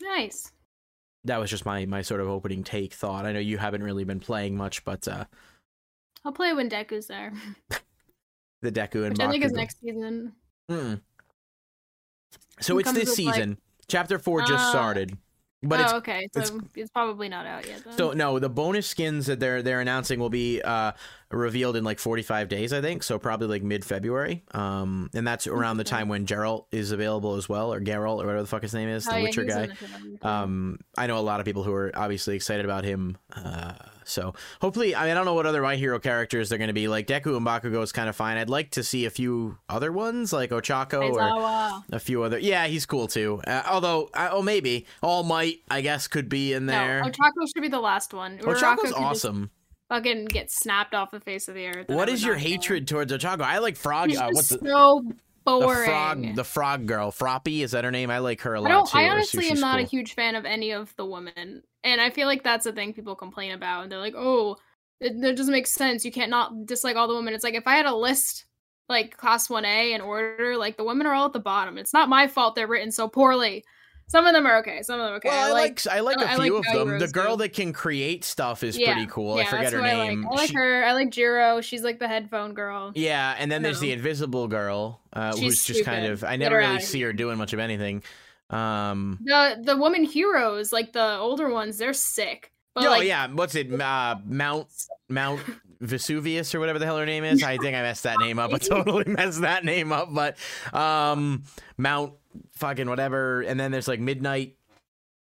Nice 0.00 0.50
that 1.24 1.38
was 1.38 1.50
just 1.50 1.64
my 1.64 1.86
my 1.86 2.02
sort 2.02 2.20
of 2.20 2.28
opening 2.28 2.64
take 2.64 2.92
thought. 2.92 3.26
I 3.26 3.32
know 3.32 3.40
you 3.40 3.58
haven't 3.58 3.82
really 3.82 4.04
been 4.04 4.20
playing 4.20 4.56
much, 4.56 4.84
but 4.84 5.06
uh 5.08 5.24
I'll 6.24 6.32
play 6.32 6.52
when 6.52 6.70
Deku's 6.70 7.06
there. 7.06 7.32
the 8.62 8.72
Deku 8.72 9.04
and 9.04 9.10
Which 9.10 9.20
I 9.20 9.30
think 9.30 9.44
is 9.44 9.52
next 9.52 9.80
season. 9.80 10.32
Mm. 10.70 11.00
So 12.60 12.78
it's 12.78 12.92
this 12.92 13.14
season. 13.14 13.50
Like... 13.50 13.58
Chapter 13.88 14.18
four 14.18 14.40
just 14.40 14.52
uh, 14.52 14.70
started. 14.70 15.18
But 15.64 15.80
oh, 15.80 15.84
it's, 15.84 15.92
okay. 15.94 16.28
So 16.32 16.40
it's, 16.40 16.52
it's, 16.74 16.90
probably 16.90 17.28
not 17.28 17.46
out 17.46 17.66
yet. 17.68 17.84
Then. 17.84 17.96
So 17.96 18.12
no, 18.12 18.38
the 18.38 18.48
bonus 18.48 18.86
skins 18.86 19.26
that 19.26 19.38
they're 19.38 19.62
they're 19.62 19.80
announcing 19.80 20.18
will 20.18 20.30
be 20.30 20.60
uh, 20.60 20.92
revealed 21.32 21.76
in 21.76 21.84
like 21.84 21.98
45 21.98 22.48
days, 22.48 22.72
I 22.72 22.80
think. 22.80 23.02
So 23.02 23.18
probably 23.18 23.48
like 23.48 23.62
mid 23.62 23.84
February. 23.84 24.42
Um, 24.52 25.10
and 25.14 25.26
that's 25.26 25.46
around 25.46 25.78
the 25.78 25.84
time 25.84 26.08
when 26.08 26.26
Geralt 26.26 26.66
is 26.70 26.92
available 26.92 27.36
as 27.36 27.48
well, 27.48 27.72
or 27.72 27.80
Geralt, 27.80 28.22
or 28.22 28.26
whatever 28.26 28.42
the 28.42 28.48
fuck 28.48 28.62
his 28.62 28.74
name 28.74 28.88
is, 28.88 29.04
the 29.04 29.14
oh, 29.14 29.16
yeah, 29.16 29.22
Witcher 29.22 29.44
guy. 29.44 29.68
Um, 30.22 30.78
I 30.96 31.06
know 31.06 31.18
a 31.18 31.20
lot 31.20 31.40
of 31.40 31.46
people 31.46 31.62
who 31.62 31.72
are 31.72 31.92
obviously 31.94 32.36
excited 32.36 32.64
about 32.64 32.84
him. 32.84 33.16
Uh, 33.34 33.72
so 34.04 34.34
hopefully, 34.60 34.94
I 34.94 35.02
mean, 35.02 35.10
I 35.12 35.14
don't 35.14 35.24
know 35.24 35.34
what 35.34 35.46
other 35.46 35.62
My 35.62 35.76
Hero 35.76 35.98
characters 35.98 36.48
they're 36.48 36.58
going 36.58 36.68
to 36.68 36.74
be. 36.74 36.88
Like 36.88 37.06
Deku 37.06 37.36
and 37.36 37.46
Bakugo 37.46 37.82
is 37.82 37.92
kind 37.92 38.08
of 38.08 38.16
fine. 38.16 38.36
I'd 38.36 38.50
like 38.50 38.70
to 38.72 38.82
see 38.82 39.06
a 39.06 39.10
few 39.10 39.58
other 39.68 39.92
ones, 39.92 40.32
like 40.32 40.50
Ochako 40.50 41.12
or 41.12 41.82
a 41.92 41.98
few 41.98 42.22
other. 42.22 42.38
Yeah, 42.38 42.66
he's 42.66 42.86
cool 42.86 43.06
too. 43.06 43.40
Uh, 43.46 43.62
although, 43.70 44.10
uh, 44.14 44.30
oh, 44.32 44.42
maybe 44.42 44.86
All 45.02 45.22
Might, 45.22 45.60
I 45.70 45.80
guess, 45.80 46.08
could 46.08 46.28
be 46.28 46.52
in 46.52 46.66
there. 46.66 47.02
No, 47.02 47.08
Ochako 47.08 47.46
should 47.54 47.62
be 47.62 47.68
the 47.68 47.80
last 47.80 48.12
one. 48.12 48.38
Ochako's 48.38 48.92
awesome. 48.92 49.50
Fucking 49.92 50.24
get 50.24 50.50
snapped 50.50 50.94
off 50.94 51.10
the 51.10 51.20
face 51.20 51.48
of 51.48 51.54
the 51.54 51.66
earth. 51.66 51.88
What 51.90 52.08
is 52.08 52.24
your 52.24 52.34
hatred 52.34 52.88
towards 52.88 53.12
Ochako? 53.12 53.42
I 53.42 53.58
like 53.58 53.76
Frog. 53.76 54.10
Uh, 54.16 54.30
what's 54.32 54.48
the, 54.48 54.58
so 54.58 55.04
boring. 55.44 55.80
The 55.80 55.84
frog, 55.84 56.34
the 56.36 56.44
frog 56.44 56.86
girl, 56.86 57.10
Froppy, 57.10 57.62
is 57.62 57.72
that 57.72 57.84
her 57.84 57.90
name? 57.90 58.10
I 58.10 58.18
like 58.18 58.40
her 58.40 58.54
a 58.54 58.60
lot 58.62 58.70
I 58.70 58.74
don't, 58.74 58.88
too. 58.88 58.98
I 58.98 59.10
honestly 59.10 59.50
am 59.50 59.60
not 59.60 59.76
cool. 59.76 59.84
a 59.84 59.86
huge 59.86 60.14
fan 60.14 60.34
of 60.34 60.46
any 60.46 60.70
of 60.70 60.96
the 60.96 61.04
women, 61.04 61.62
and 61.84 62.00
I 62.00 62.08
feel 62.08 62.26
like 62.26 62.42
that's 62.42 62.64
the 62.64 62.72
thing 62.72 62.94
people 62.94 63.14
complain 63.14 63.52
about. 63.52 63.82
And 63.82 63.92
they're 63.92 63.98
like, 63.98 64.14
"Oh, 64.16 64.56
it, 64.98 65.12
it 65.22 65.36
doesn't 65.36 65.52
make 65.52 65.66
sense. 65.66 66.06
You 66.06 66.12
can't 66.12 66.30
not 66.30 66.64
dislike 66.64 66.96
all 66.96 67.06
the 67.06 67.14
women." 67.14 67.34
It's 67.34 67.44
like 67.44 67.52
if 67.52 67.66
I 67.66 67.76
had 67.76 67.84
a 67.84 67.94
list 67.94 68.46
like 68.88 69.18
class 69.18 69.50
one 69.50 69.66
A 69.66 69.92
in 69.92 70.00
order, 70.00 70.56
like 70.56 70.78
the 70.78 70.84
women 70.84 71.06
are 71.06 71.12
all 71.12 71.26
at 71.26 71.34
the 71.34 71.38
bottom. 71.38 71.76
It's 71.76 71.92
not 71.92 72.08
my 72.08 72.28
fault 72.28 72.54
they're 72.54 72.66
written 72.66 72.92
so 72.92 73.08
poorly. 73.08 73.62
Some 74.12 74.26
of 74.26 74.34
them 74.34 74.44
are 74.44 74.58
okay. 74.58 74.82
Some 74.82 75.00
of 75.00 75.06
them 75.06 75.14
are 75.14 75.16
okay. 75.16 75.30
Well, 75.30 75.56
I, 75.56 75.58
like, 75.58 75.86
I 75.86 76.00
like 76.00 76.18
a 76.18 76.28
few 76.28 76.58
like 76.58 76.66
of 76.68 76.74
them. 76.74 76.98
the 76.98 77.08
girl 77.08 77.38
that 77.38 77.54
can 77.54 77.72
create 77.72 78.24
stuff 78.24 78.62
is 78.62 78.76
yeah. 78.76 78.92
pretty 78.92 79.06
cool. 79.10 79.38
Yeah, 79.38 79.44
I 79.44 79.46
forget 79.46 79.72
her 79.72 79.80
name. 79.80 80.26
I 80.26 80.28
like. 80.28 80.38
I 80.38 80.42
like 80.42 80.48
she... 80.50 80.54
her. 80.54 80.84
I 80.84 80.92
like 80.92 81.10
Jiro. 81.10 81.62
She's 81.62 81.82
like 81.82 81.98
the 81.98 82.08
headphone 82.08 82.52
girl. 82.52 82.92
Yeah, 82.94 83.34
and 83.38 83.50
then 83.50 83.62
there's 83.62 83.80
the 83.80 83.90
invisible 83.90 84.48
girl, 84.48 85.00
uh, 85.14 85.34
who's 85.34 85.64
just 85.64 85.86
kind 85.86 86.04
of. 86.04 86.24
I 86.24 86.36
never 86.36 86.58
really 86.58 86.80
see 86.80 87.00
her 87.00 87.14
doing 87.14 87.38
much 87.38 87.54
of 87.54 87.58
anything. 87.58 88.02
Um, 88.50 89.18
the 89.24 89.58
the 89.64 89.78
woman 89.78 90.04
heroes, 90.04 90.74
like 90.74 90.92
the 90.92 91.16
older 91.16 91.48
ones, 91.48 91.78
they're 91.78 91.94
sick. 91.94 92.52
But, 92.74 92.84
oh 92.84 92.90
like, 92.90 93.04
yeah, 93.04 93.28
what's 93.28 93.54
it? 93.54 93.72
Uh, 93.80 94.16
Mount 94.26 94.68
Mount 95.08 95.40
Vesuvius 95.80 96.54
or 96.54 96.60
whatever 96.60 96.78
the 96.78 96.84
hell 96.84 96.98
her 96.98 97.06
name 97.06 97.24
is. 97.24 97.42
I 97.42 97.56
think 97.56 97.76
I 97.76 97.80
messed 97.80 98.02
that 98.02 98.18
name 98.20 98.38
up. 98.38 98.52
I 98.52 98.58
totally 98.58 99.04
messed 99.06 99.40
that 99.40 99.64
name 99.64 99.90
up. 99.90 100.12
But 100.12 100.36
um, 100.74 101.44
Mount 101.78 102.12
fucking 102.52 102.88
whatever. 102.88 103.42
And 103.42 103.58
then 103.58 103.70
there's 103.72 103.88
like 103.88 104.00
Midnight 104.00 104.56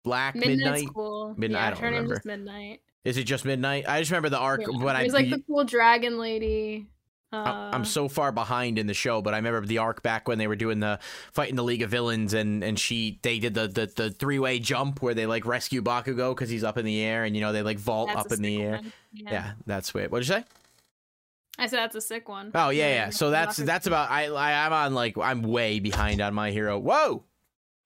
Black 0.04 0.34
Midnight's 0.34 0.58
Midnight. 0.58 0.88
Cool. 0.94 1.34
Midnight. 1.36 1.58
Yeah, 1.58 1.66
I 1.66 1.70
don't 1.70 1.82
remember. 1.82 2.14
Name's 2.14 2.24
Midnight. 2.24 2.80
Is 3.04 3.16
it 3.16 3.24
just 3.24 3.44
Midnight? 3.44 3.84
I 3.88 4.00
just 4.00 4.10
remember 4.10 4.28
the 4.28 4.38
arc. 4.38 4.60
Yeah. 4.60 4.68
When 4.68 4.96
it 4.96 5.04
was 5.04 5.12
like 5.12 5.30
the 5.30 5.42
cool 5.46 5.64
dragon 5.64 6.18
lady. 6.18 6.86
Uh, 7.32 7.70
I'm 7.72 7.86
so 7.86 8.08
far 8.08 8.30
behind 8.30 8.78
in 8.78 8.86
the 8.86 8.92
show, 8.92 9.22
but 9.22 9.32
I 9.32 9.38
remember 9.38 9.64
the 9.64 9.78
arc 9.78 10.02
back 10.02 10.28
when 10.28 10.36
they 10.36 10.46
were 10.46 10.56
doing 10.56 10.80
the 10.80 10.98
fighting 11.32 11.56
the 11.56 11.64
League 11.64 11.80
of 11.80 11.88
Villains, 11.88 12.34
and 12.34 12.62
and 12.62 12.78
she 12.78 13.20
they 13.22 13.38
did 13.38 13.54
the 13.54 13.68
the, 13.68 13.86
the 13.86 14.10
three 14.10 14.38
way 14.38 14.58
jump 14.58 15.00
where 15.00 15.14
they 15.14 15.24
like 15.24 15.46
rescue 15.46 15.80
Bakugo 15.80 16.34
because 16.34 16.50
he's 16.50 16.62
up 16.62 16.76
in 16.76 16.84
the 16.84 17.00
air, 17.00 17.24
and 17.24 17.34
you 17.34 17.40
know 17.40 17.52
they 17.52 17.62
like 17.62 17.78
vault 17.78 18.14
up 18.14 18.30
in 18.30 18.42
the 18.42 18.62
air. 18.62 18.80
Yeah. 19.14 19.32
yeah. 19.32 19.52
that's 19.64 19.88
sweet. 19.88 20.10
What'd 20.10 20.28
you 20.28 20.34
say? 20.34 20.44
I 21.58 21.66
said 21.66 21.78
that's 21.78 21.94
a 21.94 22.00
sick 22.00 22.28
one. 22.28 22.50
Oh 22.54 22.70
yeah, 22.70 22.88
yeah. 22.88 23.10
So 23.10 23.30
that's 23.30 23.56
that's 23.56 23.86
about. 23.86 24.10
I, 24.10 24.26
I 24.26 24.66
I'm 24.66 24.72
on 24.72 24.94
like 24.94 25.18
I'm 25.18 25.42
way 25.42 25.80
behind 25.80 26.20
on 26.20 26.34
my 26.34 26.50
hero. 26.50 26.78
Whoa, 26.78 27.24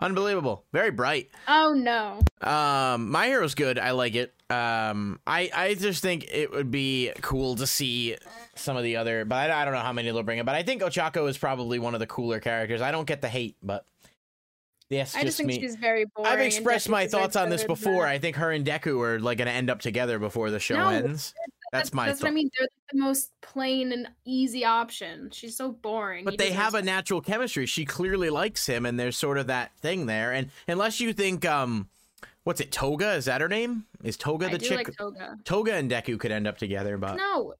unbelievable. 0.00 0.64
Very 0.72 0.90
bright. 0.90 1.30
Oh 1.48 1.72
no. 1.72 2.20
Um, 2.48 3.10
my 3.10 3.26
hero's 3.26 3.54
good. 3.54 3.78
I 3.78 3.90
like 3.90 4.14
it. 4.14 4.32
Um, 4.48 5.18
I 5.26 5.50
I 5.52 5.74
just 5.74 6.00
think 6.00 6.26
it 6.30 6.52
would 6.52 6.70
be 6.70 7.10
cool 7.20 7.56
to 7.56 7.66
see 7.66 8.16
some 8.54 8.76
of 8.76 8.84
the 8.84 8.96
other, 8.96 9.24
but 9.24 9.50
I, 9.50 9.62
I 9.62 9.64
don't 9.64 9.74
know 9.74 9.80
how 9.80 9.92
many 9.92 10.10
they'll 10.10 10.22
bring 10.22 10.38
it. 10.38 10.46
But 10.46 10.54
I 10.54 10.62
think 10.62 10.82
Ochako 10.82 11.28
is 11.28 11.36
probably 11.36 11.80
one 11.80 11.94
of 11.94 12.00
the 12.00 12.06
cooler 12.06 12.38
characters. 12.38 12.80
I 12.80 12.92
don't 12.92 13.06
get 13.06 13.20
the 13.20 13.28
hate, 13.28 13.56
but. 13.62 13.84
Yes, 14.88 15.16
I 15.16 15.24
just, 15.24 15.36
think 15.36 15.48
me. 15.48 15.58
she's 15.58 15.74
very 15.74 16.04
boring. 16.04 16.30
I've 16.30 16.38
expressed 16.38 16.88
my 16.88 17.08
thoughts 17.08 17.34
on 17.34 17.48
this 17.48 17.64
before. 17.64 18.06
I 18.06 18.20
think 18.20 18.36
her 18.36 18.52
and 18.52 18.64
Deku 18.64 19.04
are 19.04 19.18
like 19.18 19.38
going 19.38 19.48
to 19.48 19.52
end 19.52 19.68
up 19.68 19.80
together 19.80 20.20
before 20.20 20.52
the 20.52 20.60
show 20.60 20.76
no, 20.76 20.88
ends. 20.90 21.34
That's, 21.72 21.92
my. 21.92 22.06
That's 22.06 22.22
what 22.22 22.28
I 22.28 22.34
mean. 22.34 22.50
They're 22.58 22.68
the 22.92 22.98
most 22.98 23.32
plain 23.40 23.92
and 23.92 24.08
easy 24.24 24.64
option. 24.64 25.30
She's 25.32 25.56
so 25.56 25.72
boring. 25.72 26.24
But 26.24 26.32
he 26.32 26.36
they 26.38 26.52
have 26.52 26.74
a 26.74 26.82
natural 26.82 27.20
chemistry. 27.20 27.66
She 27.66 27.84
clearly 27.84 28.30
likes 28.30 28.66
him, 28.66 28.86
and 28.86 28.98
there's 28.98 29.16
sort 29.16 29.38
of 29.38 29.48
that 29.48 29.76
thing 29.78 30.06
there. 30.06 30.32
And 30.32 30.50
unless 30.68 31.00
you 31.00 31.12
think, 31.12 31.44
um, 31.44 31.88
what's 32.44 32.60
it? 32.60 32.70
Toga 32.70 33.14
is 33.14 33.24
that 33.24 33.40
her 33.40 33.48
name? 33.48 33.84
Is 34.02 34.16
Toga 34.16 34.48
the 34.48 34.58
chick? 34.58 34.88
Like 34.88 34.96
Toga. 34.96 35.36
Toga 35.44 35.74
and 35.74 35.90
Deku 35.90 36.18
could 36.18 36.30
end 36.30 36.46
up 36.46 36.58
together, 36.58 36.96
but 36.96 37.16
no, 37.16 37.54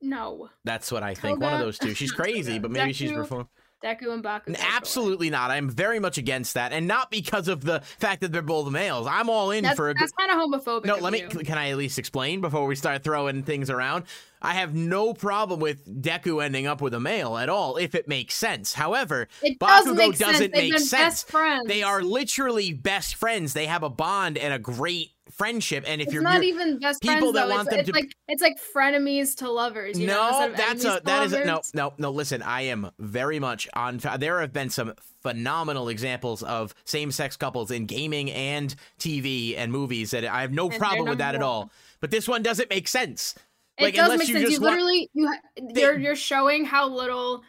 no. 0.00 0.50
That's 0.64 0.90
what 0.90 1.02
I 1.02 1.14
think. 1.14 1.36
Toga, 1.36 1.44
One 1.44 1.54
of 1.54 1.60
those 1.60 1.78
two. 1.78 1.94
She's 1.94 2.12
crazy, 2.12 2.58
but 2.58 2.70
maybe 2.70 2.90
Deku, 2.90 2.94
she's 2.96 3.12
performing. 3.12 3.48
Deku 3.82 4.12
and 4.12 4.22
Baku. 4.22 4.54
Absolutely 4.58 5.30
not. 5.30 5.50
I'm 5.50 5.68
very 5.68 5.98
much 5.98 6.18
against 6.18 6.54
that, 6.54 6.72
and 6.72 6.86
not 6.86 7.10
because 7.10 7.48
of 7.48 7.62
the 7.64 7.80
fact 7.98 8.20
that 8.20 8.32
they're 8.32 8.42
both 8.42 8.70
males. 8.70 9.06
I'm 9.06 9.28
all 9.28 9.50
in 9.50 9.64
that's, 9.64 9.76
for 9.76 9.90
a. 9.90 9.94
That's 9.94 10.12
kind 10.12 10.30
of 10.30 10.38
homophobic. 10.38 10.84
No, 10.84 10.96
let 10.96 11.12
me. 11.12 11.20
You. 11.22 11.28
Can 11.28 11.58
I 11.58 11.70
at 11.70 11.76
least 11.76 11.98
explain 11.98 12.40
before 12.40 12.66
we 12.66 12.76
start 12.76 13.02
throwing 13.02 13.42
things 13.42 13.70
around? 13.70 14.04
I 14.40 14.54
have 14.54 14.74
no 14.74 15.14
problem 15.14 15.60
with 15.60 15.86
Deku 16.02 16.44
ending 16.44 16.66
up 16.66 16.80
with 16.80 16.94
a 16.94 17.00
male 17.00 17.36
at 17.36 17.48
all 17.48 17.76
if 17.76 17.94
it 17.94 18.08
makes 18.08 18.34
sense. 18.34 18.72
However, 18.72 19.28
it 19.42 19.58
Bakugo 19.58 20.18
doesn't 20.18 20.52
make 20.52 20.78
sense. 20.78 20.90
Best 20.90 21.28
friends. 21.28 21.68
They 21.68 21.82
are 21.82 22.02
literally 22.02 22.72
best 22.72 23.14
friends. 23.14 23.52
They 23.52 23.66
have 23.66 23.84
a 23.84 23.90
bond 23.90 24.36
and 24.36 24.52
a 24.52 24.58
great 24.58 25.12
friendship. 25.32 25.84
And 25.86 26.00
if 26.00 26.06
it's 26.08 26.14
you're 26.14 26.22
not 26.22 26.34
you're- 26.42 26.48
even 26.48 26.78
best 26.78 27.02
people 27.02 27.18
friends 27.18 27.34
that 27.34 27.48
though. 27.48 27.54
want 27.54 27.68
it's, 27.68 27.70
them 27.70 27.80
it's 27.80 27.88
to- 27.88 27.94
like 27.94 28.12
it's 28.28 28.42
like 28.42 28.56
frenemies 28.74 29.36
to 29.38 29.50
lovers. 29.50 29.98
You 29.98 30.06
know, 30.06 30.30
no, 30.30 30.50
of 30.50 30.56
that's 30.56 30.84
a 30.84 31.00
that 31.04 31.26
is 31.26 31.32
a, 31.32 31.44
no 31.44 31.60
no 31.74 31.94
no. 31.98 32.10
Listen, 32.10 32.42
I 32.42 32.62
am 32.62 32.90
very 32.98 33.38
much 33.38 33.68
on. 33.74 33.98
There 34.18 34.40
have 34.40 34.52
been 34.52 34.70
some 34.70 34.94
phenomenal 35.22 35.88
examples 35.88 36.42
of 36.42 36.74
same-sex 36.84 37.36
couples 37.36 37.70
in 37.70 37.86
gaming 37.86 38.30
and 38.32 38.74
TV 38.98 39.56
and 39.56 39.70
movies 39.70 40.10
that 40.10 40.24
I 40.24 40.40
have 40.40 40.52
no 40.52 40.68
they're 40.68 40.78
problem 40.78 41.08
with 41.08 41.18
that 41.18 41.34
at 41.36 41.42
all. 41.42 41.70
But 42.00 42.10
this 42.10 42.26
one 42.26 42.42
doesn't 42.42 42.68
make 42.70 42.88
sense. 42.88 43.36
It 43.78 43.84
Like, 43.84 43.94
does 43.94 44.04
unless 44.12 44.18
make 44.18 44.28
you 44.28 44.34
sense. 44.40 44.50
You 44.50 44.60
want- 44.60 44.72
literally 44.74 45.10
you 45.14 45.28
ha- 45.28 45.40
you're 45.74 45.98
you're 45.98 46.16
showing 46.16 46.64
how 46.64 46.88
little 46.88 47.42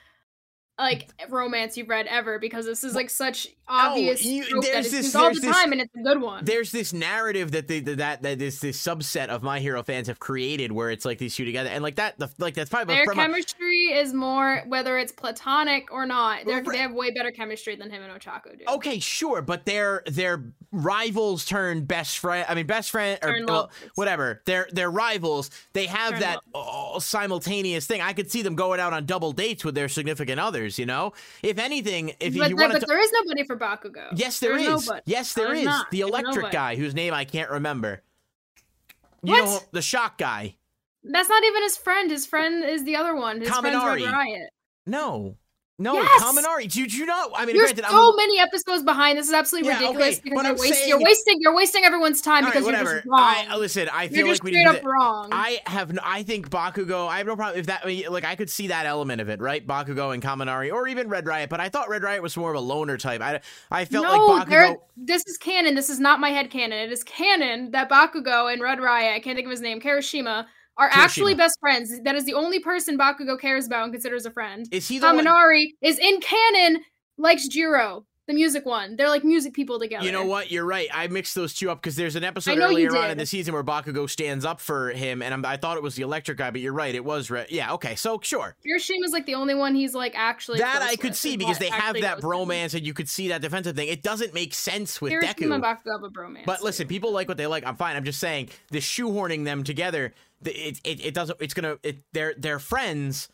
like 0.79 1.09
romance 1.29 1.77
you've 1.77 1.89
read 1.89 2.07
ever 2.07 2.39
because 2.39 2.65
this 2.65 2.83
is 2.83 2.95
like 2.95 3.09
such 3.09 3.47
oh, 3.67 3.91
obvious 3.91 4.25
you- 4.25 4.43
trope 4.43 4.63
that 4.63 4.71
there's 4.71 4.91
this- 4.91 5.15
all 5.15 5.25
there's 5.25 5.39
the 5.39 5.47
this- 5.47 5.55
time 5.55 5.71
and 5.71 5.81
it's 5.81 5.95
a 5.95 6.01
good 6.01 6.19
one. 6.19 6.43
There's 6.45 6.71
this 6.71 6.93
narrative 6.93 7.51
that 7.51 7.67
they 7.67 7.79
that 7.81 8.23
that 8.23 8.39
this 8.39 8.59
this 8.59 8.81
subset 8.81 9.27
of 9.27 9.43
My 9.43 9.59
Hero 9.59 9.83
fans 9.83 10.07
have 10.07 10.19
created 10.19 10.71
where 10.71 10.89
it's 10.89 11.05
like 11.05 11.19
these 11.19 11.35
two 11.35 11.45
together 11.45 11.69
and 11.69 11.83
like 11.83 11.95
that 11.95 12.17
the 12.17 12.27
like 12.39 12.55
that's 12.55 12.71
probably 12.71 12.95
Their 12.95 13.05
from 13.05 13.19
a- 13.19 13.21
chemistry 13.21 13.93
is 13.93 14.13
more 14.13 14.63
whether 14.67 14.97
it's 14.97 15.11
platonic 15.11 15.91
or 15.91 16.07
not. 16.07 16.45
They're, 16.45 16.63
they 16.63 16.77
have 16.77 16.93
way 16.93 17.11
better 17.11 17.31
chemistry 17.31 17.75
than 17.75 17.91
him 17.91 18.01
and 18.01 18.19
Ochako 18.19 18.57
do. 18.57 18.65
Okay, 18.67 18.99
sure, 18.99 19.43
but 19.43 19.65
they're 19.65 20.01
they're 20.07 20.43
rivals 20.71 21.45
turn 21.45 21.85
best 21.85 22.17
friend. 22.17 22.47
I 22.49 22.55
mean, 22.55 22.65
best 22.65 22.89
friend 22.89 23.19
or 23.21 23.35
well, 23.47 23.71
whatever. 23.93 24.41
They're 24.45 24.67
they're 24.71 24.91
rivals. 24.91 25.51
They 25.73 25.85
have 25.85 26.13
Turn 26.13 26.19
that 26.21 26.39
oh, 26.55 26.97
simultaneous 26.97 27.85
thing. 27.85 28.01
I 28.01 28.13
could 28.13 28.31
see 28.31 28.41
them 28.41 28.55
going 28.55 28.79
out 28.79 28.91
on 28.91 29.05
double 29.05 29.33
dates 29.33 29.63
with 29.63 29.75
their 29.75 29.87
significant 29.87 30.39
others. 30.39 30.62
You 30.63 30.85
know, 30.85 31.13
if 31.41 31.57
anything, 31.59 32.09
if 32.19 32.37
but 32.37 32.49
you 32.49 32.55
want 32.55 32.73
but 32.73 32.79
to. 32.79 32.85
there 32.85 32.99
is 32.99 33.11
nobody 33.11 33.43
for 33.43 33.57
Bakugo. 33.57 34.09
Yes, 34.15 34.39
there 34.39 34.57
There's 34.57 34.81
is. 34.81 34.87
nobody. 34.87 35.01
Yes, 35.05 35.33
there 35.33 35.47
There's 35.47 35.59
is. 35.59 35.65
not. 35.65 35.91
The 35.91 36.01
electric 36.01 36.51
guy 36.51 36.75
whose 36.75 36.93
name 36.95 37.13
I 37.13 37.25
can't 37.25 37.49
remember. 37.49 38.01
You 39.21 39.33
What? 39.33 39.45
know, 39.45 39.59
the 39.71 39.81
shock 39.81 40.17
guy. 40.17 40.55
That's 41.03 41.29
not 41.29 41.43
even 41.43 41.63
his 41.63 41.77
friend. 41.77 42.09
His 42.09 42.25
friend 42.25 42.63
is 42.63 42.83
the 42.85 42.95
other 42.95 43.15
one. 43.15 43.39
His 43.41 43.49
friend's 43.49 43.83
Red 43.83 44.11
Riot. 44.11 44.49
No, 44.85 45.35
no, 45.79 45.95
Yes! 45.95 46.21
Kaminari. 46.21 46.71
Did 46.71 46.93
you 46.93 47.05
know? 47.07 47.31
I 47.35 47.45
mean, 47.45 47.55
You're 47.55 47.65
granted, 47.65 47.85
so 47.85 47.89
I'm, 47.89 48.11
So 48.11 48.15
many 48.15 48.39
episodes 48.39 48.83
behind. 48.83 49.17
This 49.17 49.27
is 49.27 49.33
absolutely 49.33 49.69
Yeah, 49.69 49.79
ridiculous 49.79 50.19
okay, 50.19 50.21
because 50.23 50.43
you're 50.43 50.51
I'm 50.51 50.57
wasting, 50.57 50.89
you're 50.89 51.01
wasting 51.01 51.37
you're 51.39 51.55
wasting 51.55 51.83
everyone's 51.83 52.21
time 52.21 52.43
right, 52.43 52.53
because 52.53 52.67
you're 52.67 52.75
just 52.75 53.05
wrong. 53.07 53.19
I 53.19 53.55
listen. 53.57 53.89
I 53.91 54.07
feel 54.07 54.27
like 54.27 54.43
we 54.43 54.51
straight 54.51 54.67
up 54.67 54.83
wrong. 54.83 55.29
I 55.31 55.61
have. 55.65 55.91
No, 55.91 56.01
I 56.05 56.21
think 56.21 56.49
Bakugo. 56.49 57.07
I 57.07 57.17
have 57.17 57.25
no 57.25 57.35
problem 57.35 57.59
if 57.59 57.65
that. 57.65 57.81
I 57.83 57.87
mean, 57.87 58.05
like 58.11 58.23
I 58.23 58.35
could 58.35 58.51
see 58.51 58.67
that 58.67 58.85
element 58.85 59.19
of 59.19 59.29
it, 59.29 59.41
right? 59.41 59.65
Bakugo 59.65 60.13
and 60.13 60.21
Kaminari, 60.21 60.71
or 60.71 60.87
even 60.87 61.09
Red 61.09 61.25
Riot. 61.25 61.49
But 61.49 61.59
I 61.59 61.69
thought 61.69 61.89
Red 61.89 62.03
Riot 62.03 62.21
was 62.21 62.37
more 62.37 62.51
of 62.51 62.55
a 62.55 62.61
loner 62.61 62.97
type. 62.97 63.21
I, 63.21 63.41
I 63.71 63.85
felt 63.85 64.05
no, 64.05 64.25
like 64.27 64.47
Bakugo. 64.47 64.77
this 64.95 65.25
is 65.25 65.37
canon. 65.37 65.73
This 65.73 65.89
is 65.89 65.99
not 65.99 66.19
my 66.19 66.29
head 66.29 66.51
canon. 66.51 66.77
It 66.77 66.91
is 66.91 67.03
canon 67.03 67.71
that 67.71 67.89
Bakugo 67.89 68.51
and 68.51 68.61
Red 68.61 68.79
Riot, 68.79 69.15
I 69.15 69.19
can't 69.19 69.35
think 69.35 69.47
of 69.47 69.51
his 69.51 69.61
name, 69.61 69.81
Kirishima, 69.81 70.45
are 70.77 70.89
actually 70.91 71.35
best 71.35 71.57
friends. 71.59 71.91
That 72.03 72.15
is 72.15 72.25
the 72.25 72.33
only 72.33 72.59
person 72.59 72.97
Bakugo 72.97 73.39
cares 73.39 73.67
about 73.67 73.83
and 73.83 73.93
considers 73.93 74.25
a 74.25 74.31
friend. 74.31 74.67
Is 74.71 74.87
he 74.87 74.99
the 74.99 75.07
one? 75.07 75.25
Kaminari 75.25 75.67
is 75.81 75.99
in 75.99 76.19
canon, 76.19 76.83
likes 77.17 77.47
Jiro, 77.47 78.05
the 78.27 78.33
music 78.33 78.65
one. 78.65 78.95
They're 78.95 79.09
like 79.09 79.23
music 79.23 79.53
people 79.53 79.79
together. 79.79 80.05
You 80.05 80.11
know 80.11 80.25
what? 80.25 80.49
You're 80.49 80.65
right. 80.65 80.87
I 80.93 81.07
mixed 81.07 81.35
those 81.35 81.53
two 81.53 81.69
up 81.69 81.81
because 81.81 81.95
there's 81.95 82.15
an 82.15 82.23
episode 82.23 82.57
earlier 82.57 82.95
on 82.95 83.11
in 83.11 83.17
the 83.17 83.25
season 83.25 83.53
where 83.53 83.63
Bakugo 83.63 84.09
stands 84.09 84.45
up 84.45 84.61
for 84.61 84.91
him, 84.91 85.21
and 85.21 85.33
I'm, 85.33 85.45
I 85.45 85.57
thought 85.57 85.75
it 85.77 85.83
was 85.83 85.95
the 85.95 86.03
electric 86.03 86.37
guy, 86.37 86.49
but 86.49 86.61
you're 86.61 86.73
right. 86.73 86.95
It 86.95 87.03
was 87.03 87.29
Red. 87.29 87.51
Yeah. 87.51 87.73
Okay. 87.73 87.95
So 87.95 88.19
sure. 88.21 88.55
Kirishima's 88.65 89.11
like 89.11 89.25
the 89.25 89.35
only 89.35 89.55
one 89.55 89.75
he's 89.75 89.93
like 89.93 90.13
actually 90.15 90.59
that 90.59 90.81
I 90.81 90.95
could 90.95 91.15
see 91.15 91.35
because 91.35 91.59
they 91.59 91.69
have 91.69 91.95
that 91.95 92.01
knows 92.01 92.23
him. 92.23 92.29
bromance, 92.29 92.73
and 92.73 92.85
you 92.85 92.93
could 92.93 93.09
see 93.09 93.27
that 93.29 93.41
defensive 93.41 93.75
thing. 93.75 93.89
It 93.89 94.03
doesn't 94.03 94.33
make 94.33 94.53
sense 94.53 95.01
with 95.01 95.11
Kirishima 95.11 95.33
Deku. 95.35 95.53
and 95.55 95.63
Bakugo 95.63 95.91
have 95.91 96.03
a 96.03 96.09
bromance. 96.09 96.45
But 96.45 96.63
listen, 96.63 96.87
people 96.87 97.11
like 97.11 97.27
what 97.27 97.37
they 97.37 97.47
like. 97.47 97.65
I'm 97.65 97.75
fine. 97.75 97.95
I'm 97.95 98.05
just 98.05 98.19
saying 98.19 98.49
the 98.71 98.79
shoehorning 98.79 99.43
them 99.43 99.63
together. 99.63 100.13
It 100.45 100.79
it, 100.83 101.05
it 101.05 101.13
doesn't. 101.13 101.37
It's 101.41 101.53
gonna. 101.53 101.77
It, 101.83 101.97
they're 102.13 102.33
they're 102.37 102.59
friends 102.59 103.27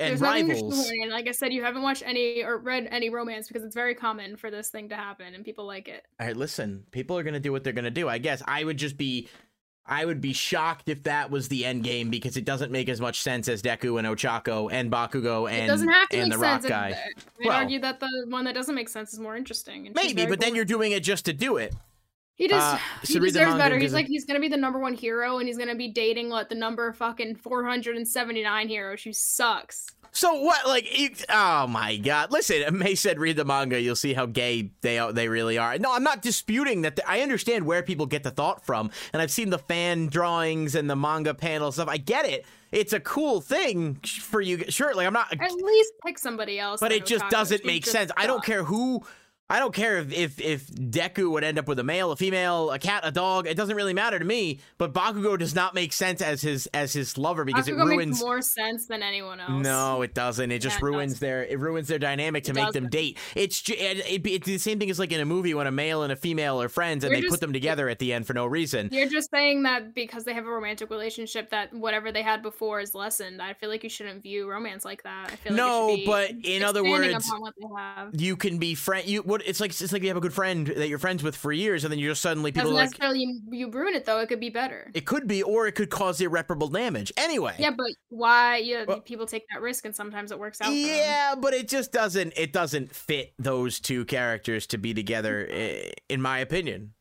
and 0.00 0.10
There's 0.10 0.20
rivals. 0.20 0.90
Like 1.10 1.28
I 1.28 1.32
said, 1.32 1.52
you 1.52 1.62
haven't 1.62 1.82
watched 1.82 2.02
any 2.04 2.42
or 2.42 2.58
read 2.58 2.88
any 2.90 3.10
romance 3.10 3.48
because 3.48 3.62
it's 3.64 3.74
very 3.74 3.94
common 3.94 4.36
for 4.36 4.50
this 4.50 4.70
thing 4.70 4.88
to 4.88 4.96
happen 4.96 5.34
and 5.34 5.44
people 5.44 5.66
like 5.66 5.88
it. 5.88 6.04
All 6.18 6.26
right, 6.26 6.36
listen. 6.36 6.84
People 6.90 7.16
are 7.18 7.22
gonna 7.22 7.40
do 7.40 7.52
what 7.52 7.62
they're 7.64 7.72
gonna 7.72 7.90
do. 7.90 8.08
I 8.08 8.18
guess 8.18 8.42
I 8.46 8.64
would 8.64 8.76
just 8.76 8.96
be. 8.96 9.28
I 9.86 10.04
would 10.04 10.20
be 10.20 10.32
shocked 10.32 10.88
if 10.88 11.02
that 11.04 11.32
was 11.32 11.48
the 11.48 11.64
end 11.64 11.82
game 11.82 12.10
because 12.10 12.36
it 12.36 12.44
doesn't 12.44 12.70
make 12.70 12.88
as 12.88 13.00
much 13.00 13.22
sense 13.22 13.48
as 13.48 13.60
Deku 13.60 13.98
and 13.98 14.06
Ochako 14.06 14.70
and 14.70 14.92
Bakugo 14.92 15.50
and 15.50 15.64
it 15.64 15.66
doesn't 15.66 15.88
have 15.88 16.08
to 16.10 16.18
and 16.18 16.30
the 16.30 16.38
Rock 16.38 16.62
guy. 16.62 16.90
I 16.90 17.08
would 17.38 17.46
Well- 17.46 17.56
argue 17.56 17.80
that 17.80 17.98
the 17.98 18.26
one 18.28 18.44
that 18.44 18.54
doesn't 18.54 18.74
make 18.74 18.88
sense 18.88 19.12
is 19.12 19.18
more 19.18 19.36
interesting. 19.36 19.90
Maybe, 19.94 20.26
but 20.26 20.38
then 20.38 20.54
you're 20.54 20.64
doing 20.66 20.92
it 20.92 21.02
just 21.02 21.24
to 21.24 21.32
do 21.32 21.56
it. 21.56 21.74
He 22.40 22.48
just 22.48 22.74
uh, 22.74 22.78
he 23.02 23.12
the 23.18 23.20
deserves 23.26 23.56
better. 23.56 23.76
He's 23.76 23.92
like 23.92 24.06
he's 24.06 24.24
gonna 24.24 24.40
be 24.40 24.48
the 24.48 24.56
number 24.56 24.78
one 24.78 24.94
hero, 24.94 25.40
and 25.40 25.46
he's 25.46 25.58
gonna 25.58 25.74
be 25.74 25.88
dating 25.88 26.30
what 26.30 26.48
the 26.48 26.54
number 26.54 26.90
fucking 26.90 27.34
four 27.34 27.66
hundred 27.66 27.98
and 27.98 28.08
seventy 28.08 28.42
nine 28.42 28.66
hero. 28.66 28.96
She 28.96 29.12
sucks. 29.12 29.88
So 30.12 30.40
what? 30.40 30.66
Like, 30.66 30.88
oh 31.28 31.66
my 31.66 31.98
god! 31.98 32.32
Listen, 32.32 32.78
May 32.78 32.94
said, 32.94 33.18
read 33.18 33.36
the 33.36 33.44
manga. 33.44 33.78
You'll 33.78 33.94
see 33.94 34.14
how 34.14 34.24
gay 34.24 34.70
they 34.80 35.06
they 35.12 35.28
really 35.28 35.58
are. 35.58 35.78
No, 35.78 35.94
I'm 35.94 36.02
not 36.02 36.22
disputing 36.22 36.80
that. 36.80 36.98
I 37.06 37.20
understand 37.20 37.66
where 37.66 37.82
people 37.82 38.06
get 38.06 38.22
the 38.22 38.30
thought 38.30 38.64
from, 38.64 38.90
and 39.12 39.20
I've 39.20 39.30
seen 39.30 39.50
the 39.50 39.58
fan 39.58 40.06
drawings 40.06 40.74
and 40.74 40.88
the 40.88 40.96
manga 40.96 41.34
panel 41.34 41.70
stuff. 41.72 41.88
I 41.88 41.98
get 41.98 42.24
it. 42.24 42.46
It's 42.72 42.94
a 42.94 43.00
cool 43.00 43.42
thing 43.42 43.96
for 43.96 44.40
you. 44.40 44.64
Sure, 44.70 44.94
like 44.94 45.06
I'm 45.06 45.12
not, 45.12 45.30
At 45.38 45.52
least 45.52 45.92
pick 46.06 46.18
somebody 46.18 46.58
else. 46.58 46.80
but 46.80 46.90
it 46.90 47.04
just 47.04 47.28
doesn't 47.28 47.66
make 47.66 47.84
sense. 47.84 48.10
I 48.16 48.26
don't 48.26 48.42
care 48.42 48.64
who. 48.64 49.02
I 49.50 49.58
don't 49.58 49.74
care 49.74 49.98
if, 49.98 50.12
if 50.12 50.40
if 50.40 50.66
Deku 50.68 51.30
would 51.32 51.42
end 51.44 51.58
up 51.58 51.66
with 51.66 51.78
a 51.80 51.84
male, 51.84 52.12
a 52.12 52.16
female, 52.16 52.70
a 52.70 52.78
cat, 52.78 53.02
a 53.04 53.10
dog. 53.10 53.46
It 53.48 53.56
doesn't 53.56 53.74
really 53.76 53.92
matter 53.92 54.18
to 54.18 54.24
me. 54.24 54.60
But 54.78 54.92
Bakugo 54.94 55.36
does 55.36 55.54
not 55.54 55.74
make 55.74 55.92
sense 55.92 56.22
as 56.22 56.40
his 56.40 56.66
as 56.72 56.92
his 56.92 57.18
lover 57.18 57.44
because 57.44 57.66
Bakugo 57.66 57.80
it 57.82 57.84
ruins. 57.96 58.06
makes 58.10 58.20
more 58.20 58.40
sense 58.42 58.86
than 58.86 59.02
anyone 59.02 59.40
else. 59.40 59.62
No, 59.62 60.02
it 60.02 60.14
doesn't. 60.14 60.52
It 60.52 60.60
just 60.60 60.76
Yeah, 60.80 60.86
it 60.86 60.90
ruins 60.90 61.12
does. 61.14 61.20
their 61.20 61.44
it 61.44 61.58
ruins 61.58 61.88
their 61.88 61.98
dynamic 61.98 62.44
to 62.44 62.52
It 62.52 62.54
make 62.54 62.72
them 62.72 62.84
doesn't. 62.84 62.92
date. 62.92 63.18
It's 63.34 63.68
it, 63.68 63.74
it, 64.08 64.26
it's 64.26 64.46
the 64.46 64.58
same 64.58 64.78
thing 64.78 64.88
as 64.88 65.00
like 65.00 65.10
in 65.10 65.20
a 65.20 65.24
movie 65.24 65.52
when 65.52 65.66
a 65.66 65.72
male 65.72 66.04
and 66.04 66.12
a 66.12 66.16
female 66.16 66.62
are 66.62 66.68
friends 66.68 67.02
and 67.02 67.12
You're 67.12 67.22
they 67.22 67.28
put 67.28 67.40
them 67.40 67.52
together 67.52 67.88
at 67.88 67.98
the 67.98 68.12
end 68.12 68.28
for 68.28 68.34
no 68.34 68.46
reason. 68.46 68.88
You're 68.92 69.08
just 69.08 69.30
saying 69.32 69.64
that 69.64 69.94
because 69.94 70.24
they 70.24 70.32
have 70.32 70.46
a 70.46 70.50
romantic 70.50 70.90
relationship, 70.90 71.50
that 71.50 71.74
whatever 71.74 72.12
they 72.12 72.22
had 72.22 72.40
before 72.42 72.78
is 72.78 72.94
lessened. 72.94 73.42
I 73.42 73.54
feel 73.54 73.68
like 73.68 73.82
you 73.82 73.90
shouldn't 73.90 74.22
view 74.22 74.48
romance 74.48 74.84
like 74.84 75.02
that. 75.02 75.30
I 75.32 75.36
feel 75.36 75.52
like 75.54 75.56
No, 75.56 75.88
it 75.90 76.06
but 76.06 76.30
in 76.44 76.62
other 76.62 76.84
words, 76.84 77.26
upon 77.26 77.40
what 77.40 77.54
they 77.60 77.66
have. 77.76 78.10
You 78.20 78.36
can 78.36 78.58
be 78.58 78.76
friend. 78.76 79.08
You 79.08 79.22
what? 79.22 79.39
It's 79.46 79.60
like 79.60 79.70
it's 79.70 79.92
like 79.92 80.02
you 80.02 80.08
have 80.08 80.16
a 80.16 80.20
good 80.20 80.32
friend 80.32 80.66
that 80.66 80.88
you're 80.88 80.98
friends 80.98 81.22
with 81.22 81.36
for 81.36 81.52
years, 81.52 81.84
and 81.84 81.92
then 81.92 81.98
you're 81.98 82.12
just 82.12 82.22
suddenly 82.22 82.52
people 82.52 82.70
Doesn't 82.70 82.76
like 82.76 82.90
necessarily 82.90 83.42
you, 83.50 83.70
ruin 83.70 83.94
it 83.94 84.04
though. 84.04 84.18
It 84.20 84.28
could 84.28 84.40
be 84.40 84.50
better. 84.50 84.90
it 84.94 85.06
could 85.06 85.26
be, 85.26 85.42
or 85.42 85.66
it 85.66 85.72
could 85.72 85.90
cause 85.90 86.20
irreparable 86.20 86.68
damage. 86.68 87.12
Anyway, 87.16 87.54
Yeah, 87.58 87.70
but 87.76 87.86
why? 88.08 88.58
Yeah, 88.58 88.84
Well- 88.86 89.00
people 89.00 89.26
take 89.26 89.44
that 89.52 89.60
risk, 89.60 89.84
and 89.84 89.94
sometimes 89.94 90.32
it 90.32 90.38
works 90.38 90.60
out. 90.60 90.72
Yeah, 90.72 91.34
but 91.38 91.54
it 91.54 91.68
just 91.68 91.92
doesn't. 91.92 92.34
It 92.36 92.52
doesn't 92.52 92.94
fit 92.94 93.34
those 93.38 93.80
two 93.80 94.04
characters 94.04 94.66
to 94.68 94.78
be 94.78 94.94
together, 94.94 95.46
eh, 95.50 95.90
in 96.08 96.20
my 96.20 96.38
opinion. 96.38 96.92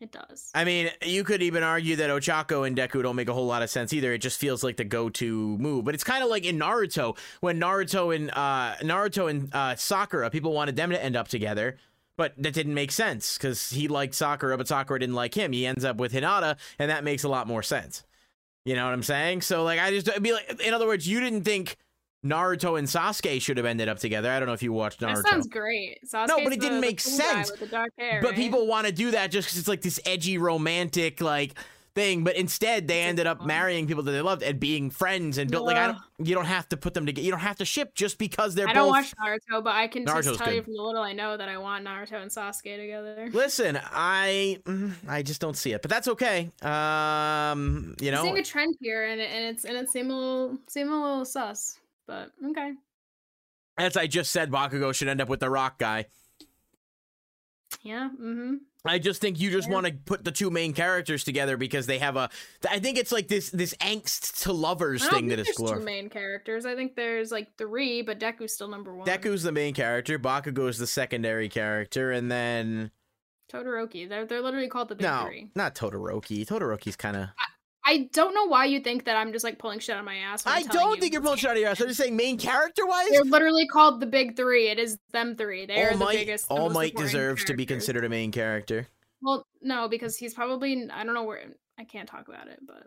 It 0.00 0.12
does. 0.12 0.50
I 0.54 0.64
mean, 0.64 0.90
you 1.04 1.24
could 1.24 1.42
even 1.42 1.62
argue 1.62 1.96
that 1.96 2.10
Ochako 2.10 2.66
and 2.66 2.76
Deku 2.76 3.02
don't 3.02 3.16
make 3.16 3.28
a 3.28 3.32
whole 3.32 3.46
lot 3.46 3.62
of 3.62 3.70
sense 3.70 3.92
either. 3.92 4.12
It 4.12 4.18
just 4.18 4.38
feels 4.38 4.62
like 4.62 4.76
the 4.76 4.84
go-to 4.84 5.58
move. 5.58 5.84
But 5.84 5.94
it's 5.94 6.04
kind 6.04 6.22
of 6.22 6.30
like 6.30 6.44
in 6.44 6.58
Naruto 6.58 7.16
when 7.40 7.60
Naruto 7.60 8.14
and 8.14 8.30
uh, 8.30 8.76
Naruto 8.82 9.28
and 9.28 9.54
uh, 9.54 9.74
Sakura, 9.76 10.30
people 10.30 10.52
wanted 10.52 10.76
them 10.76 10.90
to 10.90 11.02
end 11.02 11.16
up 11.16 11.28
together, 11.28 11.78
but 12.16 12.34
that 12.38 12.54
didn't 12.54 12.74
make 12.74 12.92
sense 12.92 13.36
because 13.36 13.70
he 13.70 13.88
liked 13.88 14.14
Sakura, 14.14 14.56
but 14.56 14.68
Sakura 14.68 15.00
didn't 15.00 15.14
like 15.14 15.34
him. 15.34 15.52
He 15.52 15.66
ends 15.66 15.84
up 15.84 15.96
with 15.96 16.12
Hinata, 16.12 16.56
and 16.78 16.90
that 16.90 17.04
makes 17.04 17.24
a 17.24 17.28
lot 17.28 17.46
more 17.46 17.62
sense. 17.62 18.04
You 18.64 18.74
know 18.76 18.84
what 18.84 18.92
I'm 18.92 19.02
saying? 19.02 19.42
So 19.42 19.64
like, 19.64 19.80
I 19.80 19.90
just 19.90 20.22
be 20.22 20.32
like, 20.32 20.60
in 20.64 20.74
other 20.74 20.86
words, 20.86 21.08
you 21.08 21.20
didn't 21.20 21.42
think 21.44 21.76
Naruto 22.24 22.78
and 22.78 22.88
Sasuke 22.88 23.40
should 23.40 23.56
have 23.58 23.66
ended 23.66 23.88
up 23.88 23.98
together. 23.98 24.30
I 24.30 24.38
don't 24.40 24.48
know 24.48 24.54
if 24.54 24.62
you 24.62 24.72
watched 24.72 25.00
Naruto. 25.00 25.22
That 25.22 25.28
sounds 25.28 25.46
great. 25.46 25.98
Sasuke's 26.04 26.28
no, 26.28 26.42
but 26.44 26.52
it 26.52 26.60
didn't 26.60 26.80
the 26.80 26.86
make 26.86 27.02
cool 27.04 27.16
guy 27.18 27.24
sense. 27.24 27.50
With 27.52 27.60
the 27.60 27.66
dark 27.66 27.92
hair, 27.98 28.20
But 28.20 28.28
right? 28.30 28.36
people 28.36 28.66
want 28.66 28.86
to 28.86 28.92
do 28.92 29.12
that 29.12 29.30
just 29.30 29.46
because 29.48 29.58
it's 29.58 29.68
like 29.68 29.82
this 29.82 30.00
edgy, 30.04 30.36
romantic, 30.38 31.20
like 31.20 31.54
thing. 31.94 32.24
But 32.24 32.36
instead, 32.36 32.86
they 32.88 33.02
It's 33.02 33.08
ended 33.10 33.26
up 33.28 33.38
fun. 33.38 33.46
marrying 33.46 33.86
people 33.86 34.02
that 34.02 34.10
they 34.12 34.20
loved 34.20 34.42
and 34.42 34.58
being 34.60 34.90
friends 34.90 35.38
and 35.38 35.48
built. 35.50 35.64
Like 35.66 35.76
I 35.76 35.86
don't, 35.88 35.98
you 36.18 36.34
don't 36.34 36.44
have 36.46 36.68
to 36.70 36.76
put 36.76 36.92
them 36.94 37.06
together. 37.06 37.24
You 37.24 37.30
don't 37.30 37.40
have 37.40 37.56
to 37.58 37.64
ship 37.64 37.94
just 37.94 38.18
because 38.18 38.54
they're 38.56 38.66
I 38.68 38.72
both. 38.74 38.74
don't 38.74 38.88
watch 38.88 39.14
Naruto, 39.16 39.62
but 39.64 39.74
I 39.76 39.86
can 39.86 40.04
Naruto's 40.04 40.26
just 40.26 40.38
tell 40.40 40.52
you 40.52 40.62
from 40.62 40.74
the 40.74 40.82
little 40.82 41.02
I 41.02 41.12
know 41.12 41.36
that 41.36 41.48
I 41.48 41.56
want 41.58 41.84
Naruto 41.86 42.20
and 42.20 42.30
Sasuke 42.30 42.76
together. 42.76 43.28
Listen, 43.32 43.78
I, 43.92 44.58
mm, 44.64 44.92
I 45.08 45.22
just 45.22 45.40
don't 45.40 45.56
see 45.56 45.72
it, 45.72 45.82
but 45.82 45.88
that's 45.90 46.08
okay. 46.08 46.50
Um, 46.62 47.94
you 48.00 48.08
I'm 48.08 48.14
know, 48.14 48.22
seeing 48.22 48.38
a 48.38 48.42
trend 48.44 48.74
here, 48.80 49.04
and 49.06 49.20
it, 49.20 49.30
and 49.30 49.44
it's 49.56 49.64
and 49.64 49.76
it 49.76 49.88
seem 49.90 50.10
a 50.10 50.16
little 50.18 50.58
a 50.76 50.80
little 50.80 51.24
sus, 51.24 51.78
but 52.08 52.32
okay. 52.50 52.72
as 53.78 53.96
I 53.96 54.08
just 54.08 54.32
said, 54.32 54.50
Bakugo 54.50 54.92
should 54.92 55.06
end 55.06 55.20
up 55.20 55.28
with 55.28 55.38
the 55.38 55.50
Rock 55.50 55.78
guy. 55.78 56.06
Yeah. 57.82 58.08
Mm-hmm. 58.20 58.54
I 58.84 58.98
just 58.98 59.20
think 59.20 59.38
you 59.38 59.50
just 59.50 59.68
Yeah. 59.68 59.74
want 59.74 59.86
to 59.86 59.92
put 59.92 60.24
the 60.24 60.32
two 60.32 60.50
main 60.50 60.72
characters 60.72 61.22
together 61.22 61.56
because 61.56 61.86
they 61.86 61.98
have 61.98 62.16
a. 62.16 62.30
I 62.68 62.78
think 62.78 62.96
it's 62.96 63.12
like 63.12 63.28
this 63.28 63.50
this 63.50 63.74
angst 63.74 64.42
to 64.44 64.52
lovers 64.52 65.06
thing 65.08 65.28
that 65.28 65.38
is 65.38 65.46
there's 65.54 65.70
two 65.72 65.80
main 65.80 66.08
characters. 66.08 66.64
I 66.64 66.74
think 66.74 66.96
there's 66.96 67.30
like 67.30 67.56
three, 67.58 68.02
but 68.02 68.18
Deku's 68.18 68.54
still 68.54 68.68
number 68.68 68.94
one. 68.94 69.06
Deku's 69.06 69.42
the 69.42 69.52
main 69.52 69.74
character. 69.74 70.18
Bakugo 70.18 70.68
is 70.68 70.78
the 70.78 70.86
secondary 70.86 71.48
character, 71.48 72.12
and 72.12 72.30
then 72.30 72.90
Todoroki. 73.52 74.08
They're 74.08 74.24
they're 74.24 74.40
literally 74.42 74.68
called 74.68 74.88
the 74.88 74.94
big 74.94 75.04
no, 75.04 75.24
three. 75.26 75.50
not 75.54 75.74
Todoroki. 75.74 76.46
Todoroki's 76.46 76.96
kind 76.96 77.16
of. 77.16 77.28
I 77.88 78.10
don't 78.12 78.34
know 78.34 78.46
why 78.46 78.66
you 78.66 78.80
think 78.80 79.06
that 79.06 79.16
I'm 79.16 79.32
just 79.32 79.44
like 79.44 79.58
pulling 79.58 79.78
shit 79.78 79.94
out 79.94 80.00
of 80.00 80.04
my 80.04 80.16
ass. 80.16 80.46
I 80.46 80.62
don't 80.62 80.96
you. 80.96 81.00
think 81.00 81.14
you're 81.14 81.22
pulling 81.22 81.38
shit 81.38 81.48
out 81.48 81.56
of 81.56 81.60
your 81.62 81.70
ass. 81.70 81.80
I'm 81.80 81.86
just 81.86 81.98
saying, 81.98 82.14
main 82.14 82.36
character 82.36 82.84
wise, 82.86 83.08
They're 83.08 83.22
literally 83.24 83.66
called 83.66 84.00
the 84.00 84.06
big 84.06 84.36
three. 84.36 84.68
It 84.68 84.78
is 84.78 84.98
them 85.12 85.36
three. 85.36 85.64
They 85.64 85.80
are 85.82 85.92
All 85.92 85.98
the 85.98 86.04
Might, 86.04 86.16
biggest. 86.18 86.48
the 86.48 86.54
All 86.54 86.68
Might 86.68 86.94
deserves 86.94 87.44
to 87.44 87.54
be 87.54 87.64
considered 87.64 88.04
a 88.04 88.10
main 88.10 88.30
character. 88.30 88.88
Well, 89.22 89.46
no, 89.62 89.88
because 89.88 90.18
he's 90.18 90.34
probably 90.34 90.86
I 90.92 91.02
don't 91.02 91.14
know 91.14 91.24
where 91.24 91.42
I 91.78 91.84
can't 91.84 92.06
talk 92.08 92.28
about 92.28 92.48
it, 92.48 92.58
but 92.66 92.84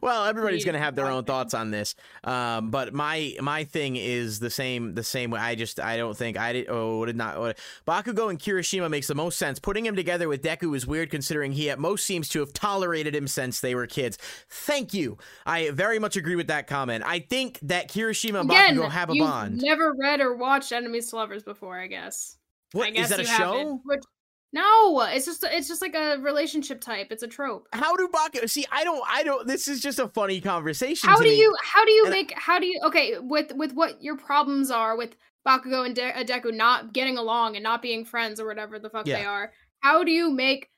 Well, 0.00 0.24
everybody's 0.24 0.62
He- 0.62 0.66
gonna 0.66 0.78
have 0.78 0.96
their 0.96 1.06
own 1.08 1.24
thoughts 1.24 1.52
on 1.52 1.70
this. 1.70 1.94
Um, 2.24 2.70
but 2.70 2.94
my 2.94 3.36
my 3.42 3.64
thing 3.64 3.96
is 3.96 4.40
the 4.40 4.48
same 4.48 4.94
the 4.94 5.02
same 5.02 5.30
way. 5.30 5.38
I 5.38 5.54
just 5.54 5.78
I 5.78 5.98
don't 5.98 6.16
think 6.16 6.38
I 6.38 6.54
did. 6.54 6.66
Oh, 6.70 7.04
did 7.04 7.16
not? 7.16 7.38
What, 7.38 7.58
Bakugo 7.86 8.30
and 8.30 8.38
Kirishima 8.38 8.88
makes 8.88 9.06
the 9.06 9.14
most 9.14 9.38
sense. 9.38 9.58
Putting 9.58 9.84
him 9.84 9.94
together 9.94 10.28
with 10.28 10.42
Deku 10.42 10.74
is 10.74 10.86
weird, 10.86 11.10
considering 11.10 11.52
he 11.52 11.68
at 11.68 11.78
most 11.78 12.06
seems 12.06 12.28
to 12.30 12.40
have 12.40 12.54
tolerated 12.54 13.14
him 13.14 13.28
since 13.28 13.60
they 13.60 13.74
were 13.74 13.86
kids. 13.86 14.16
Thank 14.48 14.94
you. 14.94 15.18
I 15.44 15.70
very 15.72 15.98
much 15.98 16.16
agree 16.16 16.36
with 16.36 16.46
that 16.46 16.66
comment. 16.66 17.04
I 17.06 17.18
think 17.18 17.58
that 17.62 17.88
Kirishima 17.90 18.40
and 18.40 18.50
again, 18.50 18.76
Bakugo 18.78 18.90
have 18.90 19.10
a 19.10 19.14
bond. 19.18 19.60
never 19.60 19.92
read 19.98 20.20
or 20.20 20.34
watched 20.36 20.72
Enemies 20.72 21.10
to 21.10 21.16
Lovers 21.16 21.42
before. 21.42 21.78
I 21.78 21.86
guess. 21.86 22.38
What 22.72 22.86
I 22.86 22.90
is 22.92 22.94
guess 22.94 23.08
that 23.10 23.20
a 23.20 23.24
show? 23.24 23.80
which- 23.84 24.00
no, 24.52 25.00
it's 25.02 25.24
just 25.24 25.42
it's 25.44 25.68
just 25.68 25.80
like 25.80 25.94
a 25.94 26.18
relationship 26.18 26.80
type. 26.80 27.08
It's 27.10 27.22
a 27.22 27.28
trope. 27.28 27.68
How 27.72 27.96
do 27.96 28.08
Bakugo 28.08 28.48
see? 28.50 28.66
I 28.70 28.84
don't. 28.84 29.02
I 29.08 29.22
don't. 29.22 29.46
This 29.46 29.66
is 29.68 29.80
just 29.80 29.98
a 29.98 30.08
funny 30.08 30.40
conversation. 30.40 31.08
How 31.08 31.16
do 31.16 31.24
me. 31.24 31.38
you 31.40 31.54
how 31.62 31.84
do 31.84 31.92
you 31.92 32.04
And 32.04 32.14
I- 32.14 32.16
make 32.18 32.32
how 32.36 32.58
do 32.58 32.66
you 32.66 32.80
okay 32.86 33.18
with 33.18 33.52
with 33.54 33.72
what 33.72 34.02
your 34.02 34.16
problems 34.16 34.70
are 34.70 34.96
with 34.96 35.16
Bakugo 35.46 35.86
and 35.86 35.94
De- 35.96 36.12
Deku 36.24 36.54
not 36.54 36.92
getting 36.92 37.16
along 37.16 37.56
and 37.56 37.62
not 37.62 37.80
being 37.82 38.04
friends 38.04 38.38
or 38.40 38.46
whatever 38.46 38.78
the 38.78 38.90
fuck 38.90 39.06
they 39.06 39.24
are? 39.24 39.52
How 39.80 40.04
do 40.04 40.10
you 40.10 40.30
make 40.30 40.68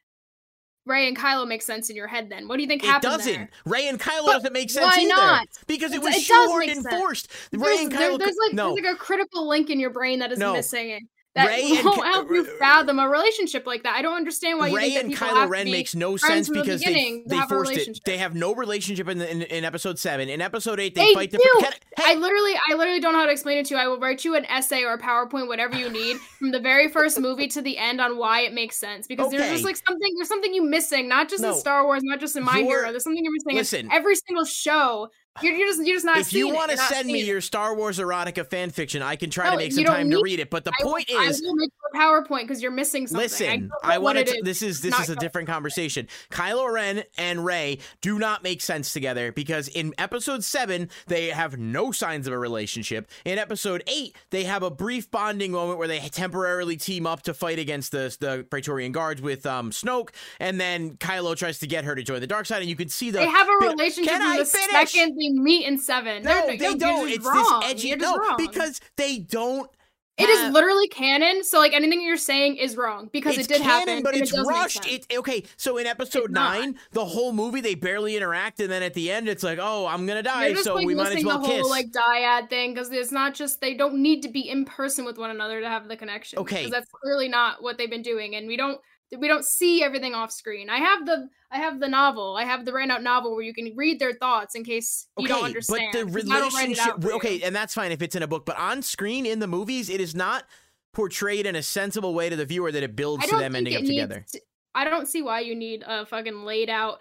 Rey 0.87 1.09
and 1.09 1.17
Kylo 1.17 1.49
make 1.49 1.63
sense 1.63 1.91
in 1.91 1.97
your 1.97 2.07
head? 2.07 2.29
Then 2.31 2.47
what 2.47 2.57
do 2.57 2.63
you 2.63 2.69
think 2.69 2.83
It 2.85 2.87
happened 2.87 3.13
doesn't. 3.13 3.33
there? 3.33 3.51
Rey 3.67 3.89
and 3.89 3.99
Kylo 3.99 4.27
But 4.27 4.33
doesn't 4.35 4.53
make 4.53 4.71
sense 4.71 4.85
why 4.97 5.03
either. 5.03 5.09
not? 5.09 5.49
Because 5.67 5.93
it 5.93 5.97
It- 5.97 6.03
was 6.03 6.15
it 6.15 6.59
make 6.59 6.69
and 6.77 6.83
sense. 6.85 6.95
forced. 6.95 7.29
Rey 7.53 7.59
There's, 7.59 7.81
and 7.81 7.93
there- 7.93 8.19
there's 8.19 8.37
like 8.41 8.53
no. 8.53 8.75
there's 8.75 8.85
like 8.85 8.95
a 8.95 8.99
critical 8.99 9.49
link 9.49 9.69
in 9.71 9.81
your 9.81 9.91
brain 9.91 10.19
that 10.21 10.31
is 10.31 10.39
No. 10.39 10.53
missing. 10.53 11.09
That 11.35 11.49
Rey 11.49 11.63
won't 11.85 11.97
Ky- 12.03 12.09
help 12.09 12.31
you 12.31 12.43
uh, 12.43 12.59
fathom 12.61 13.01
a 13.01 13.09
relationship 13.09 13.67
like 13.67 13.83
that. 13.83 13.97
I 13.97 14.03
don't 14.03 14.15
understand 14.17 14.61
why 14.61 14.69
you 14.69 14.77
Rey 14.77 14.97
and 14.97 15.13
Kylo 15.17 15.49
Ren 15.49 15.69
makes 15.69 15.95
no 15.95 16.17
sense 16.17 16.47
from 16.47 16.59
the 16.59 16.63
because 16.63 16.81
they 16.81 17.23
they 17.27 17.37
have 17.37 17.49
forced 17.49 17.73
it. 17.73 18.01
They 18.05 18.19
have 18.19 18.35
no 18.37 18.55
relationship 18.55 19.09
in, 19.09 19.19
the, 19.19 19.29
in 19.29 19.43
in 19.43 19.65
episode 19.65 19.99
seven. 19.99 20.29
In 20.29 20.41
episode 20.41 20.79
eight, 20.79 20.95
they, 20.95 21.07
They 21.07 21.15
fight 21.15 21.31
the. 21.33 21.39
do. 21.39 21.51
Can, 21.61 21.73
I 21.99 22.15
literally, 22.15 22.53
I 22.71 22.75
literally 22.75 23.01
don't 23.01 23.13
know 23.15 23.19
how 23.21 23.27
to 23.27 23.33
explain 23.33 23.59
it 23.59 23.67
to 23.67 23.75
you. 23.75 23.81
I 23.81 23.89
will 23.89 23.99
write 23.99 24.25
you 24.25 24.37
an 24.37 24.45
essay 24.47 24.85
or 24.85 24.93
a 24.95 24.99
PowerPoint, 24.99 25.49
whatever 25.49 25.77
you 25.77 25.91
need, 25.91 26.19
from 26.39 26.53
the 26.53 26.61
very 26.61 26.89
first 26.89 27.19
movie 27.19 27.49
to 27.49 27.63
the 27.63 27.79
end 27.79 28.01
on 28.01 28.17
why 28.17 28.43
it 28.43 28.53
makes 28.53 28.77
sense. 28.77 29.07
Because 29.09 29.31
there's 29.31 29.51
just 29.51 29.65
like 29.65 29.77
something, 29.77 30.13
there's 30.17 30.29
something 30.29 30.55
you're 30.55 30.65
missing, 30.65 31.09
not 31.09 31.29
just 31.29 31.43
No. 31.43 31.51
in 31.51 31.55
Star 31.57 31.85
Wars, 31.85 32.03
not 32.05 32.21
just 32.21 32.37
in 32.37 32.45
My 32.45 32.59
Hero. 32.59 32.91
There's 32.91 33.03
something 33.05 33.25
you're 33.25 33.33
missing 33.33 33.57
Listen. 33.57 33.87
in 33.87 33.93
every 33.93 34.15
single 34.15 34.45
show. 34.45 35.09
You're, 35.43 35.55
you're 35.55 35.67
just, 35.67 35.85
you're 35.85 35.97
just 35.97 36.05
not. 36.07 36.19
if 36.19 36.33
you 36.33 36.49
want 36.55 36.71
to 36.71 36.77
send 36.77 37.09
me 37.09 37.25
your 37.25 37.41
Star 37.41 37.75
Wars 37.75 37.99
erotica 37.99 38.47
fan 38.49 38.71
fiction, 38.71 39.03
I 39.03 39.17
can 39.17 39.31
try 39.31 39.51
to 39.51 39.57
make 39.57 39.73
some 39.73 39.85
time 39.85 40.09
to 40.11 40.21
read 40.23 40.39
it. 40.39 40.49
But 40.49 40.65
the 40.65 40.71
I 40.71 40.85
will- 40.85 40.93
point 40.93 41.11
I 41.13 41.25
is, 41.27 41.43
will 41.43 41.57
make 41.57 41.71
a 41.93 41.99
PowerPoint 41.99 42.43
because 42.43 42.63
you're 42.63 42.71
missing 42.71 43.07
something. 43.07 43.23
Listen, 43.25 43.71
I, 43.83 43.99
what 43.99 44.17
wanted 44.17 44.29
to. 44.29 44.43
This 44.45 44.63
is 44.63 44.81
this 44.81 44.99
is 45.01 45.11
a 45.11 45.17
different 45.17 45.49
conversation. 45.49 46.07
Kylo 46.31 46.73
Ren 46.73 47.03
and 47.19 47.45
Rey 47.45 47.79
do 48.01 48.19
not 48.19 48.43
make 48.45 48.61
sense 48.61 48.93
together 48.93 49.33
because 49.33 49.67
in 49.69 49.93
episode 49.99 50.45
seven 50.45 50.89
they 51.07 51.29
have 51.29 51.59
no 51.59 51.91
signs 51.91 52.27
of 52.27 52.33
a 52.33 52.39
relationship. 52.39 53.11
In 53.25 53.39
episode 53.39 53.83
eight, 53.89 54.17
they 54.31 54.45
have 54.45 54.63
a 54.63 54.71
brief 54.71 55.11
bonding 55.11 55.51
moment 55.53 55.79
where 55.79 55.89
they 55.89 55.99
temporarily 56.01 56.77
team 56.77 57.07
up 57.07 57.23
to 57.23 57.35
fight 57.35 57.59
against 57.59 57.91
the 57.93 58.17
the 58.21 58.47
Praetorian 58.49 58.93
guards 58.93 59.21
with 59.21 59.47
um 59.47 59.71
Snoke, 59.73 60.11
and 60.39 60.61
then 60.61 60.97
Kylo 60.99 61.37
tries 61.37 61.59
to 61.59 61.67
get 61.67 61.85
her 61.85 61.95
to 61.97 62.03
join 62.05 62.21
the 62.21 62.27
dark 62.29 62.47
side, 62.47 62.61
and 62.61 62.69
you 62.71 62.77
can 62.77 62.89
see 62.89 63.11
the. 63.11 63.19
They 63.19 63.29
have 63.29 63.49
a 63.49 63.67
relationship 63.67 64.13
Can 64.13 64.23
I 64.23 64.39
the 64.39 64.45
finish? 64.45 64.93
second 64.93 65.17
they 65.33 65.39
meet 65.39 65.67
in 65.67 65.79
seven. 65.79 66.23
No, 66.23 66.47
They're- 66.47 66.57
they 66.57 66.65
you're 66.69 66.77
don't. 66.77 67.09
It's 67.09 67.25
wrong. 67.27 67.61
this 67.61 67.71
edgy. 67.71 67.95
No, 67.97 68.17
wrong. 68.17 68.37
because 68.39 68.81
they 68.97 69.19
don't. 69.19 69.71
It 70.17 70.29
is 70.29 70.39
have- 70.43 70.53
literally 70.53 70.87
canon, 70.87 71.43
so 71.43 71.59
like 71.59 71.73
anything 71.73 72.01
you're 72.01 72.17
saying 72.17 72.55
is 72.57 72.77
wrong 72.77 73.09
because 73.13 73.37
it's 73.37 73.49
it 73.49 73.55
did 73.55 73.63
canon, 73.63 73.89
happen, 73.89 74.03
but 74.05 74.15
it's 74.15 74.33
it 74.33 74.43
rushed. 74.43 74.87
It 74.87 75.07
okay. 75.13 75.43
So 75.57 75.77
in 75.77 75.89
episode 75.89 76.31
nine, 76.31 76.77
the 76.93 77.05
whole 77.05 77.33
movie 77.33 77.61
they 77.61 77.75
barely 77.75 78.17
interact, 78.17 78.61
and 78.61 78.71
then 78.71 78.85
at 78.85 78.95
the 78.95 79.11
end, 79.11 79.29
it's 79.29 79.43
like, 79.43 79.59
oh, 79.61 79.87
I'm 79.89 80.07
gonna 80.07 80.23
die, 80.23 80.53
just 80.53 80.63
so 80.67 80.77
like 80.77 80.87
we 80.87 80.95
might 80.95 81.17
as 81.17 81.25
well 81.25 81.41
the 81.41 81.47
whole 81.49 81.57
kiss. 81.63 81.69
like 81.69 81.87
dyad 81.91 82.49
thing 82.49 82.75
because 82.75 82.93
it's 82.93 83.11
not 83.11 83.35
just 83.35 83.61
they 83.61 83.75
don't 83.75 83.97
need 83.97 84.23
to 84.23 84.29
be 84.29 84.49
in 84.49 84.65
person 84.65 85.05
with 85.05 85.19
one 85.19 85.31
another 85.31 85.61
to 85.61 85.69
have 85.69 85.89
the 85.89 85.97
connection. 85.97 86.39
Okay. 86.39 86.59
because 86.59 86.71
that's 86.71 86.91
clearly 87.03 87.27
not 87.29 87.61
what 87.61 87.77
they've 87.77 87.91
been 87.91 88.03
doing, 88.03 88.37
and 88.37 88.47
we 88.47 88.57
don't 88.57 88.81
we 89.17 89.29
don't 89.29 89.45
see 89.45 89.83
everything 89.83 90.15
off 90.15 90.33
screen. 90.33 90.69
I 90.71 90.79
have 90.79 91.07
the 91.07 91.29
I 91.51 91.59
have 91.59 91.79
the 91.81 91.89
novel, 91.89 92.37
I 92.37 92.45
have 92.45 92.65
the 92.65 92.73
written 92.73 92.91
out 92.91 93.03
novel 93.03 93.33
where 93.35 93.45
you 93.45 93.55
can 93.55 93.73
read 93.77 94.01
their 94.01 94.13
thoughts 94.15 94.55
in 94.55 94.65
case 94.65 95.07
you 95.19 95.29
don't 95.29 95.45
understand. 95.45 95.91
but 95.93 95.99
the 95.99 96.21
'cause 96.21 96.31
I 96.31 96.39
don't 96.41 96.55
write 96.55 96.71
it 96.71 96.79
out 96.81 96.99
relationship, 97.05 97.15
okay, 97.17 97.43
and 97.43 97.55
that's 97.55 97.75
fine 97.75 97.93
if 97.93 98.03
it's 98.03 98.17
in 98.17 98.23
a 98.23 98.27
book, 98.27 98.45
but 98.45 98.59
on 98.59 98.83
screen 98.83 99.25
in 99.27 99.39
the 99.39 99.47
movies, 99.47 99.89
it 99.89 100.01
is 100.01 100.15
not 100.15 100.45
portrayed 100.93 101.47
in 101.47 101.55
a 101.57 101.63
sensible 101.63 102.15
way 102.15 102.29
to 102.29 102.37
the 102.37 102.45
viewer 102.47 102.71
that 102.73 102.83
it 102.83 102.95
builds 102.97 103.25
to 103.27 103.37
them 103.37 103.55
ending 103.57 103.77
up 103.77 103.83
together. 103.85 104.25
to- 104.33 104.41
I 104.75 104.85
don't 104.85 105.07
see 105.07 105.23
why 105.23 105.41
you 105.41 105.55
need 105.55 105.85
a 105.87 106.05
fucking 106.07 106.43
laid 106.45 106.69
out 106.69 107.01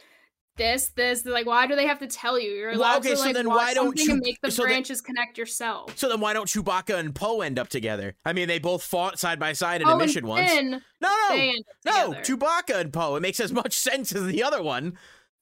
this, 0.56 0.90
this. 0.96 1.26
Like, 1.26 1.46
why 1.46 1.68
do 1.68 1.76
they 1.76 1.88
have 1.88 2.00
to 2.00 2.08
tell 2.08 2.40
you? 2.40 2.52
You're 2.52 2.70
Well, 2.72 2.80
allowed 2.80 3.00
okay, 3.00 3.12
to 3.12 3.18
so 3.18 3.26
like 3.26 3.34
then 3.34 3.48
watch 3.48 3.58
why 3.58 3.74
don't 3.74 3.98
something 3.98 4.16
you- 4.18 4.22
make 4.22 4.40
the 4.42 4.52
so 4.52 4.64
then- 4.64 4.70
branches 4.72 5.02
connect 5.02 5.38
yourself? 5.38 5.98
So 5.98 6.10
then 6.10 6.20
why 6.20 6.34
don't 6.34 6.48
Chewbacca 6.48 6.96
and 6.98 7.14
Poe 7.16 7.42
end 7.42 7.58
up 7.60 7.70
together? 7.70 8.16
I 8.26 8.34
mean, 8.34 8.48
they 8.48 8.60
both 8.60 8.84
fought 8.84 9.20
side 9.20 9.40
by 9.40 9.54
side 9.54 9.82
in 9.82 9.88
a 9.88 9.92
Oh, 9.92 9.94
and 9.98 10.02
mission 10.06 10.28
once. 10.28 10.52
No, 10.54 10.80
no, 11.02 11.28
they 11.30 11.50
end 11.50 11.66
up 11.88 12.10
no. 12.12 12.14
Chewbacca 12.22 12.76
and 12.80 12.94
Poe. 12.94 13.16
It 13.16 13.22
makes 13.22 13.40
as 13.40 13.52
much 13.52 13.74
sense 13.78 14.14
as 14.14 14.26
the 14.26 14.44
other 14.44 14.62
one. 14.62 14.98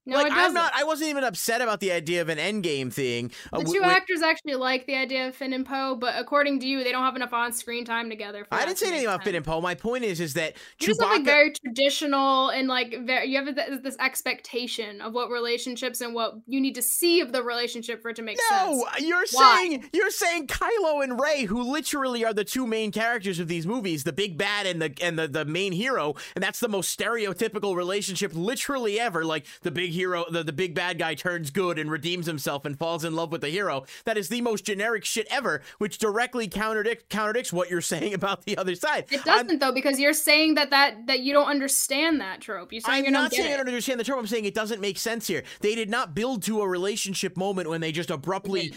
No, 0.06 0.18
like 0.18 0.32
I'm 0.32 0.54
doesn't. 0.54 0.76
I 0.76 0.84
wasn't 0.84 1.12
even 1.12 1.24
upset 1.24 1.62
about 1.62 1.80
the 1.80 1.92
idea 1.92 2.22
of 2.22 2.30
an 2.30 2.40
endgame 2.40 2.92
thing. 2.92 3.32
Uh, 3.54 3.60
The 3.60 3.64
w- 3.66 3.74
two 3.76 3.82
w- 3.82 3.96
actors 3.96 4.22
actually 4.24 4.56
like 4.56 4.88
the 4.88 4.96
idea 4.96 5.28
of 5.28 5.36
Finn 5.36 5.54
and 5.54 5.66
Poe, 5.66 5.96
but 5.96 6.16
according 6.18 6.60
to 6.62 6.68
you, 6.68 6.84
they 6.84 6.92
don't 6.92 7.04
have 7.04 7.16
enough 7.16 7.34
on-screen 7.34 7.86
time 7.86 8.10
together. 8.10 8.46
For 8.46 8.54
I 8.56 8.66
didn't 8.66 8.80
say 8.80 8.88
anything 8.88 9.06
make 9.06 9.14
about 9.16 9.24
Finn 9.26 9.36
and 9.36 9.46
Poe. 9.46 9.62
My 9.62 9.76
point 9.76 10.04
is, 10.04 10.20
is 10.20 10.34
that 10.34 10.54
You 10.80 10.88
just 10.88 11.02
have 11.02 11.12
like 11.12 11.22
Chewbacca. 11.22 11.26
very 11.26 11.54
traditional 11.54 12.50
and 12.50 12.68
like 12.68 12.96
very, 13.06 13.28
you 13.30 13.38
have 13.46 13.54
th- 13.56 13.82
this 13.84 13.96
expectation 14.00 15.02
of 15.02 15.14
what 15.14 15.30
relationships 15.30 16.02
and 16.02 16.14
what 16.14 16.34
you 16.48 16.60
need 16.60 16.76
to 16.76 16.82
see 16.82 17.22
of 17.22 17.32
the 17.32 17.44
relationship 17.44 18.02
for 18.02 18.10
it 18.10 18.16
to 18.16 18.22
make 18.22 18.40
sense. 18.42 18.70
No, 18.78 18.86
you're 19.00 19.26
Why? 19.32 19.58
saying 19.68 19.90
you're 19.94 20.10
saying 20.12 20.48
Kylo 20.48 21.04
and 21.04 21.20
Rey, 21.20 21.44
who 21.44 21.62
literally 21.62 22.26
are 22.26 22.34
the 22.34 22.44
two 22.44 22.66
main 22.66 22.92
characters 22.92 23.40
of 23.40 23.48
these 23.48 23.68
movies, 23.68 24.04
the 24.04 24.14
big 24.14 24.38
bad 24.38 24.66
and 24.66 24.82
the 24.82 24.94
and 25.02 25.18
the, 25.20 25.28
the 25.28 25.46
main 25.46 25.74
hero, 25.74 26.16
and 26.36 26.44
that's 26.44 26.60
the 26.60 26.70
most 26.70 26.98
stereotypical 26.98 27.76
relationship 27.76 28.32
literally 28.34 29.00
ever. 29.00 29.24
Like 29.26 29.46
the 29.62 29.72
big 29.72 29.91
hero, 29.92 30.26
the, 30.30 30.44
the 30.44 30.54
big 30.54 30.74
bad 30.74 30.98
guy 30.98 31.14
turns 31.16 31.52
good 31.52 31.78
and 31.78 31.92
redeems 31.92 32.26
himself 32.26 32.66
and 32.66 32.78
falls 32.78 33.04
in 33.04 33.16
love 33.16 33.32
with 33.32 33.42
the 33.42 33.50
hero. 33.50 33.86
That 34.06 34.18
is 34.18 34.30
the 34.30 34.42
most 34.42 34.66
generic 34.66 35.06
shit 35.06 35.28
ever, 35.30 35.62
which 35.78 35.98
directly 35.98 36.48
contradicts 36.48 37.06
contradicts 37.10 37.54
what 37.54 37.70
you're 37.70 37.82
saying 37.92 38.14
about 38.14 38.46
the 38.46 38.58
other 38.58 38.76
side. 38.76 39.06
It 39.12 39.26
I'm- 39.28 39.46
doesn't 39.46 39.60
though, 39.60 39.72
because 39.72 40.00
you're 40.00 40.14
saying 40.14 40.56
that 40.56 40.70
that 40.72 41.08
that 41.08 41.20
you 41.20 41.34
don't 41.34 41.48
understand 41.48 42.22
that 42.22 42.42
trope. 42.42 42.72
You're 42.72 42.82
saying 42.82 43.00
I'm 43.00 43.06
you 43.06 43.12
not 43.12 43.34
saying 43.34 43.54
I 43.54 43.58
don't 43.58 43.68
understand 43.68 44.00
the 44.00 44.04
trope. 44.04 44.20
I'm 44.20 44.28
saying 44.28 44.46
it 44.46 44.56
doesn't 44.56 44.82
make 44.82 44.98
sense 44.98 45.28
here. 45.28 45.44
They 45.60 45.76
did 45.76 45.90
not 45.90 46.16
build 46.16 46.44
to 46.44 46.62
a 46.62 46.68
relationship 46.68 47.38
moment 47.38 47.70
when 47.70 47.82
they 47.82 47.92
just 47.92 48.10
abruptly. 48.10 48.74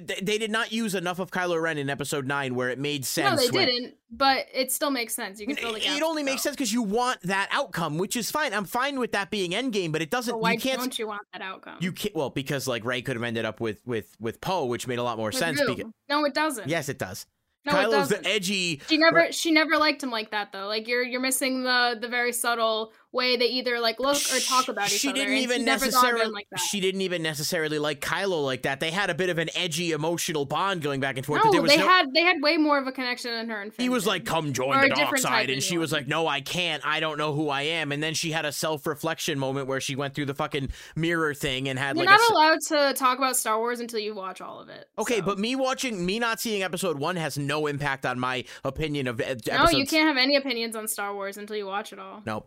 They, 0.00 0.20
they 0.22 0.38
did 0.38 0.50
not 0.50 0.72
use 0.72 0.94
enough 0.94 1.18
of 1.18 1.30
Kylo 1.30 1.60
Ren 1.60 1.78
in 1.78 1.90
Episode 1.90 2.26
Nine 2.26 2.54
where 2.54 2.70
it 2.70 2.78
made 2.78 3.04
sense. 3.04 3.40
No, 3.40 3.46
they 3.46 3.50
when- 3.56 3.66
didn't. 3.66 3.94
But 4.10 4.46
it 4.54 4.72
still 4.72 4.90
makes 4.90 5.14
sense. 5.14 5.38
You 5.38 5.46
can 5.46 5.56
fill 5.56 5.74
the 5.74 5.86
it 5.86 6.02
only 6.02 6.22
makes 6.22 6.42
sense 6.42 6.56
because 6.56 6.72
you 6.72 6.80
want 6.80 7.20
that 7.24 7.46
outcome, 7.52 7.98
which 7.98 8.16
is 8.16 8.30
fine. 8.30 8.54
I'm 8.54 8.64
fine 8.64 8.98
with 8.98 9.12
that 9.12 9.30
being 9.30 9.50
Endgame, 9.50 9.92
but 9.92 10.00
it 10.00 10.08
doesn't. 10.08 10.38
Why 10.38 10.56
can't. 10.58 10.78
don't 10.78 10.98
you 10.98 11.06
want 11.06 11.22
that 11.32 11.42
outcome? 11.42 11.76
You 11.80 11.92
can't. 11.92 12.14
Well, 12.14 12.30
because 12.30 12.66
like 12.66 12.84
Rey 12.84 13.02
could 13.02 13.16
have 13.16 13.22
ended 13.22 13.44
up 13.44 13.60
with 13.60 13.80
with 13.86 14.16
with 14.20 14.40
Poe, 14.40 14.64
which 14.66 14.86
made 14.86 14.98
a 14.98 15.02
lot 15.02 15.16
more 15.16 15.28
With 15.28 15.36
sense. 15.36 15.60
Because 15.60 15.90
no, 16.08 16.24
it 16.24 16.34
doesn't. 16.34 16.68
yes, 16.68 16.88
it 16.88 16.98
does. 16.98 17.26
no, 17.64 17.72
Kylo's 17.72 18.08
the 18.08 18.24
edgy. 18.26 18.80
She 18.88 18.96
never 18.98 19.32
she 19.32 19.50
never 19.50 19.76
liked 19.76 20.02
him 20.02 20.10
like 20.10 20.30
that 20.30 20.52
though. 20.52 20.66
Like 20.66 20.88
you're 20.88 21.02
you're 21.02 21.20
missing 21.20 21.62
the 21.62 21.96
the 22.00 22.08
very 22.08 22.32
subtle 22.32 22.92
way 23.12 23.36
they 23.36 23.46
either 23.46 23.80
like 23.80 23.98
look 24.00 24.16
or 24.34 24.38
talk 24.40 24.68
about 24.68 24.86
each 24.92 25.00
she 25.00 25.08
other. 25.08 25.18
didn't 25.18 25.34
even 25.38 25.58
she 25.60 25.64
never 25.64 25.86
thought 25.86 26.04
of 26.04 26.10
him 26.10 26.16
necessarily. 26.16 26.32
like. 26.52 26.60
She 26.60 26.80
didn't 26.80 27.00
even 27.00 27.22
necessarily 27.22 27.78
like 27.78 28.00
Kylo 28.00 28.44
like 28.44 28.62
that. 28.62 28.80
They 28.80 28.90
had 28.90 29.10
a 29.10 29.14
bit 29.14 29.30
of 29.30 29.38
an 29.38 29.48
edgy 29.56 29.92
emotional 29.92 30.44
bond 30.44 30.82
going 30.82 31.00
back 31.00 31.16
and 31.16 31.24
forth. 31.24 31.42
no, 31.44 31.50
they 31.66 31.76
no, 31.78 31.88
had 31.88 32.06
they 32.14 32.22
had 32.22 32.42
way 32.42 32.56
more 32.56 32.78
of 32.78 32.86
a 32.86 32.92
connection 32.92 33.32
than 33.32 33.48
her 33.48 33.62
and 33.62 33.72
Finn. 33.72 33.82
He 33.82 33.88
was 33.88 34.06
like, 34.06 34.24
"Come 34.24 34.52
join 34.52 34.76
Or 34.76 34.86
the 34.86 34.92
a 34.92 34.96
dark 34.96 35.18
side," 35.18 35.50
and 35.50 35.62
she 35.62 35.78
was 35.78 35.92
like, 35.92 36.06
"No, 36.06 36.26
I 36.26 36.40
can't. 36.40 36.84
I 36.86 37.00
don't 37.00 37.18
know 37.18 37.32
who 37.32 37.48
I 37.48 37.62
am." 37.62 37.92
And 37.92 38.02
then 38.02 38.14
she 38.14 38.30
had 38.32 38.44
a 38.44 38.52
self-reflection 38.52 39.38
moment 39.38 39.66
where 39.68 39.80
she 39.80 39.96
went 39.96 40.14
through 40.14 40.26
the 40.26 40.34
fucking 40.34 40.68
mirror 40.96 41.34
thing 41.34 41.68
and 41.68 41.78
had 41.78 41.96
like 41.96 42.04
You're 42.08 42.12
like 42.12 42.20
not 42.20 42.54
s- 42.58 42.70
allowed 42.70 42.90
to 42.92 42.94
talk 42.98 43.18
about 43.18 43.36
Star 43.36 43.58
Wars 43.58 43.80
until 43.80 44.00
you 44.00 44.14
watch 44.14 44.40
all 44.40 44.60
of 44.60 44.68
it. 44.68 44.88
Okay, 44.98 45.16
so. 45.18 45.22
but 45.22 45.38
me 45.38 45.56
watching, 45.56 46.04
me 46.04 46.18
not 46.18 46.40
seeing 46.40 46.62
episode 46.62 46.98
one 46.98 47.16
has 47.16 47.38
no 47.38 47.66
impact 47.66 48.04
on 48.06 48.18
my 48.18 48.44
opinion 48.64 49.06
of 49.08 49.20
episodes. 49.20 49.72
no, 49.72 49.78
you 49.78 49.86
can't 49.86 50.06
have 50.08 50.16
any 50.16 50.36
opinions 50.36 50.76
on 50.76 50.86
Star 50.88 51.14
Wars 51.14 51.36
until 51.36 51.56
you 51.56 51.66
watch 51.66 51.92
it 51.92 51.98
all. 51.98 52.22
No, 52.26 52.46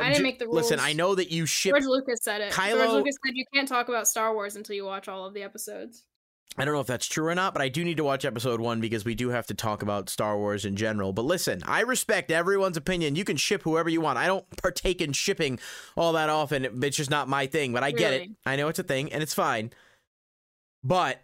I 0.00 0.08
didn't 0.08 0.22
make 0.22 0.38
the 0.38 0.46
rules. 0.46 0.56
Listen. 0.56 0.80
I 0.80 0.92
know 0.92 1.14
that 1.14 1.30
you 1.30 1.46
ship. 1.46 1.72
George 1.72 1.84
Lucas 1.84 2.20
said 2.22 2.40
it. 2.40 2.52
George 2.52 2.90
Lucas 2.90 3.16
said 3.24 3.34
you 3.34 3.44
can't 3.52 3.68
talk 3.68 3.88
about 3.88 4.08
Star 4.08 4.34
Wars 4.34 4.56
until 4.56 4.76
you 4.76 4.84
watch 4.84 5.08
all 5.08 5.26
of 5.26 5.34
the 5.34 5.42
episodes. 5.42 6.04
I 6.56 6.64
don't 6.64 6.74
know 6.74 6.80
if 6.80 6.88
that's 6.88 7.06
true 7.06 7.26
or 7.26 7.34
not, 7.36 7.52
but 7.52 7.62
I 7.62 7.68
do 7.68 7.84
need 7.84 7.98
to 7.98 8.04
watch 8.04 8.24
episode 8.24 8.60
one 8.60 8.80
because 8.80 9.04
we 9.04 9.14
do 9.14 9.28
have 9.28 9.46
to 9.46 9.54
talk 9.54 9.82
about 9.82 10.08
Star 10.08 10.36
Wars 10.36 10.64
in 10.64 10.74
general. 10.74 11.12
But 11.12 11.24
listen, 11.24 11.62
I 11.64 11.82
respect 11.82 12.32
everyone's 12.32 12.76
opinion. 12.76 13.14
You 13.14 13.24
can 13.24 13.36
ship 13.36 13.62
whoever 13.62 13.88
you 13.88 14.00
want. 14.00 14.18
I 14.18 14.26
don't 14.26 14.44
partake 14.56 15.00
in 15.00 15.12
shipping 15.12 15.60
all 15.96 16.14
that 16.14 16.30
often. 16.30 16.82
It's 16.82 16.96
just 16.96 17.10
not 17.10 17.28
my 17.28 17.46
thing, 17.46 17.72
but 17.72 17.84
I 17.84 17.92
get 17.92 18.12
it. 18.12 18.30
I 18.44 18.56
know 18.56 18.66
it's 18.68 18.80
a 18.80 18.82
thing 18.82 19.12
and 19.12 19.22
it's 19.22 19.34
fine. 19.34 19.70
But 20.82 21.20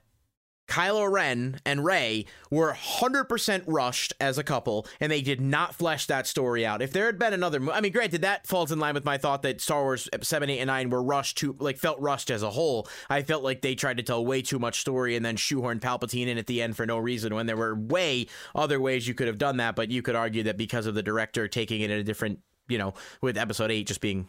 Kylo 0.66 1.10
Ren 1.10 1.60
and 1.64 1.84
Rey 1.84 2.26
were 2.50 2.72
100% 2.72 3.64
rushed 3.66 4.12
as 4.20 4.38
a 4.38 4.44
couple, 4.44 4.86
and 4.98 5.12
they 5.12 5.20
did 5.20 5.40
not 5.40 5.74
flesh 5.74 6.06
that 6.06 6.26
story 6.26 6.64
out. 6.64 6.82
If 6.82 6.92
there 6.92 7.06
had 7.06 7.18
been 7.18 7.32
another, 7.32 7.60
mo- 7.60 7.72
I 7.72 7.80
mean, 7.80 7.92
granted, 7.92 8.22
that 8.22 8.46
falls 8.46 8.72
in 8.72 8.78
line 8.78 8.94
with 8.94 9.04
my 9.04 9.18
thought 9.18 9.42
that 9.42 9.60
Star 9.60 9.82
Wars 9.82 10.08
7, 10.20 10.48
8, 10.48 10.58
and 10.58 10.68
9 10.68 10.90
were 10.90 11.02
rushed 11.02 11.38
to, 11.38 11.54
like, 11.58 11.78
felt 11.78 12.00
rushed 12.00 12.30
as 12.30 12.42
a 12.42 12.50
whole. 12.50 12.88
I 13.10 13.22
felt 13.22 13.44
like 13.44 13.60
they 13.60 13.74
tried 13.74 13.98
to 13.98 14.02
tell 14.02 14.24
way 14.24 14.42
too 14.42 14.58
much 14.58 14.80
story 14.80 15.16
and 15.16 15.24
then 15.24 15.36
shoehorn 15.36 15.80
Palpatine 15.80 16.28
in 16.28 16.38
at 16.38 16.46
the 16.46 16.62
end 16.62 16.76
for 16.76 16.86
no 16.86 16.98
reason 16.98 17.34
when 17.34 17.46
there 17.46 17.56
were 17.56 17.74
way 17.74 18.26
other 18.54 18.80
ways 18.80 19.06
you 19.06 19.14
could 19.14 19.26
have 19.26 19.38
done 19.38 19.58
that, 19.58 19.76
but 19.76 19.90
you 19.90 20.02
could 20.02 20.16
argue 20.16 20.44
that 20.44 20.56
because 20.56 20.86
of 20.86 20.94
the 20.94 21.02
director 21.02 21.46
taking 21.46 21.82
it 21.82 21.90
in 21.90 21.98
a 21.98 22.04
different, 22.04 22.40
you 22.68 22.78
know, 22.78 22.94
with 23.20 23.36
episode 23.36 23.70
8 23.70 23.86
just 23.86 24.00
being 24.00 24.28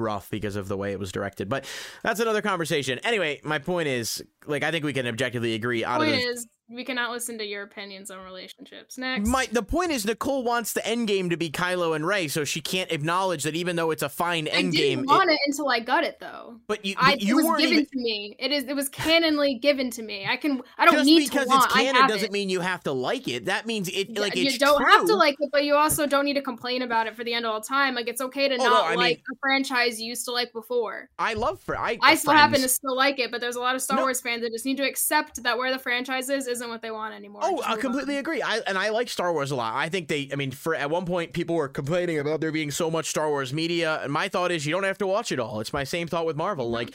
rough 0.00 0.28
because 0.30 0.56
of 0.56 0.68
the 0.68 0.76
way 0.76 0.92
it 0.92 0.98
was 0.98 1.12
directed. 1.12 1.48
But 1.48 1.64
that's 2.02 2.18
another 2.18 2.42
conversation. 2.42 2.98
Anyway, 3.04 3.40
my 3.44 3.58
point 3.58 3.88
is, 3.88 4.22
like, 4.46 4.64
I 4.64 4.70
think 4.70 4.84
we 4.84 4.92
can 4.92 5.06
objectively 5.06 5.54
agree 5.54 5.84
out 5.84 5.98
Point 5.98 6.12
of 6.12 6.16
the 6.16 6.24
is, 6.24 6.46
we 6.70 6.84
cannot 6.84 7.10
listen 7.10 7.36
to 7.38 7.44
your 7.44 7.62
opinions 7.62 8.10
on 8.10 8.22
relationships. 8.24 8.96
Next. 8.96 9.28
my 9.28 9.46
the 9.50 9.62
point 9.62 9.90
is 9.92 10.06
Nicole 10.06 10.42
wants 10.44 10.72
the 10.72 10.86
end 10.86 11.08
game 11.08 11.30
to 11.30 11.36
be 11.36 11.50
Kylo 11.50 11.94
and 11.96 12.06
Rey, 12.06 12.28
so 12.28 12.44
she 12.44 12.60
can't 12.60 12.90
acknowledge 12.92 13.42
that 13.42 13.54
even 13.56 13.76
though 13.76 13.90
it's 13.90 14.02
a 14.02 14.08
fine 14.08 14.46
end 14.46 14.56
I 14.56 14.58
end 14.60 14.72
didn't 14.72 14.88
game, 14.88 14.98
it- 15.00 15.06
want 15.06 15.30
it 15.30 15.38
until 15.46 15.68
I 15.68 15.80
got 15.80 16.04
it 16.04 16.18
though. 16.20 16.60
but 16.66 16.84
you 16.84 16.94
I, 16.98 17.14
you 17.18 17.38
it 17.40 17.42
was 17.44 17.60
given 17.60 17.72
even 17.74 17.86
to 17.86 17.96
me. 17.96 18.36
It 18.38 18.52
is. 18.52 18.64
It 18.64 18.76
was 18.76 18.88
canonly 18.88 19.60
given 19.60 19.90
to 19.90 20.02
me. 20.02 20.26
I 20.26 20.36
can. 20.36 20.62
I 20.78 20.84
don't 20.84 20.94
just 20.94 21.06
need 21.06 21.28
because 21.28 21.44
to 21.44 21.48
want. 21.50 21.64
it's 21.66 21.74
I 21.74 21.84
canon 21.84 22.08
doesn't 22.08 22.26
it. 22.26 22.32
mean 22.32 22.48
you 22.48 22.60
have 22.60 22.82
to 22.84 22.92
like 22.92 23.26
it. 23.28 23.46
That 23.46 23.66
means 23.66 23.88
it 23.88 24.16
like 24.18 24.36
you 24.36 24.56
don't 24.58 24.76
true. 24.80 24.86
have 24.90 25.06
to 25.06 25.14
like 25.16 25.36
it, 25.40 25.50
but 25.52 25.64
you 25.64 25.74
also 25.74 26.06
don't 26.06 26.24
need 26.24 26.34
to 26.34 26.42
complain 26.42 26.82
about 26.82 27.06
it 27.06 27.16
for 27.16 27.24
the 27.24 27.34
end 27.34 27.44
of 27.46 27.52
all 27.52 27.60
time. 27.60 27.94
Like 27.94 28.08
it's 28.08 28.20
okay 28.20 28.48
to 28.48 28.54
Oh, 28.54 28.58
no, 28.58 28.64
not 28.70 28.90
mean- 28.90 28.98
like 28.98 29.22
a 29.32 29.36
franchise 29.40 30.00
you 30.00 30.08
used 30.08 30.24
to 30.26 30.32
like 30.32 30.52
before. 30.52 31.08
I 31.18 31.34
love 31.34 31.60
for 31.60 31.76
I 31.76 31.98
I 32.02 32.14
still 32.14 32.32
happen 32.32 32.60
to 32.60 32.68
still 32.68 32.96
like 32.96 33.18
it, 33.18 33.30
but 33.30 33.40
there's 33.40 33.56
a 33.56 33.60
lot 33.60 33.74
of 33.74 33.82
Star 33.82 33.96
No. 33.96 34.02
Wars 34.04 34.20
fans 34.20 34.42
that 34.42 34.52
just 34.52 34.64
need 34.64 34.76
to 34.76 34.84
accept 34.86 35.42
that 35.42 35.58
where 35.58 35.72
the 35.72 35.78
franchise 35.78 36.28
is 36.30 36.46
is 36.46 36.59
isn't 36.60 36.70
what 36.70 36.82
they 36.82 36.90
want 36.90 37.14
anymore. 37.14 37.40
Oh, 37.44 37.62
I 37.64 37.76
completely 37.76 38.14
on. 38.14 38.20
agree. 38.20 38.42
I 38.42 38.60
and 38.66 38.76
I 38.76 38.90
like 38.90 39.08
Star 39.08 39.32
Wars 39.32 39.50
a 39.50 39.56
lot. 39.56 39.74
I 39.74 39.88
think 39.88 40.08
they 40.08 40.28
I 40.32 40.36
mean 40.36 40.50
for 40.50 40.74
at 40.74 40.90
one 40.90 41.06
point 41.06 41.32
people 41.32 41.56
were 41.56 41.68
complaining 41.68 42.18
about 42.18 42.40
there 42.40 42.52
being 42.52 42.70
so 42.70 42.90
much 42.90 43.06
Star 43.06 43.28
Wars 43.28 43.52
media 43.52 44.00
and 44.02 44.12
my 44.12 44.28
thought 44.28 44.52
is 44.52 44.66
you 44.66 44.72
don't 44.72 44.84
have 44.84 44.98
to 44.98 45.06
watch 45.06 45.32
it 45.32 45.40
all. 45.40 45.60
It's 45.60 45.72
my 45.72 45.84
same 45.84 46.06
thought 46.06 46.26
with 46.26 46.36
Marvel. 46.36 46.66
Mm-hmm. 46.66 46.74
Like 46.74 46.94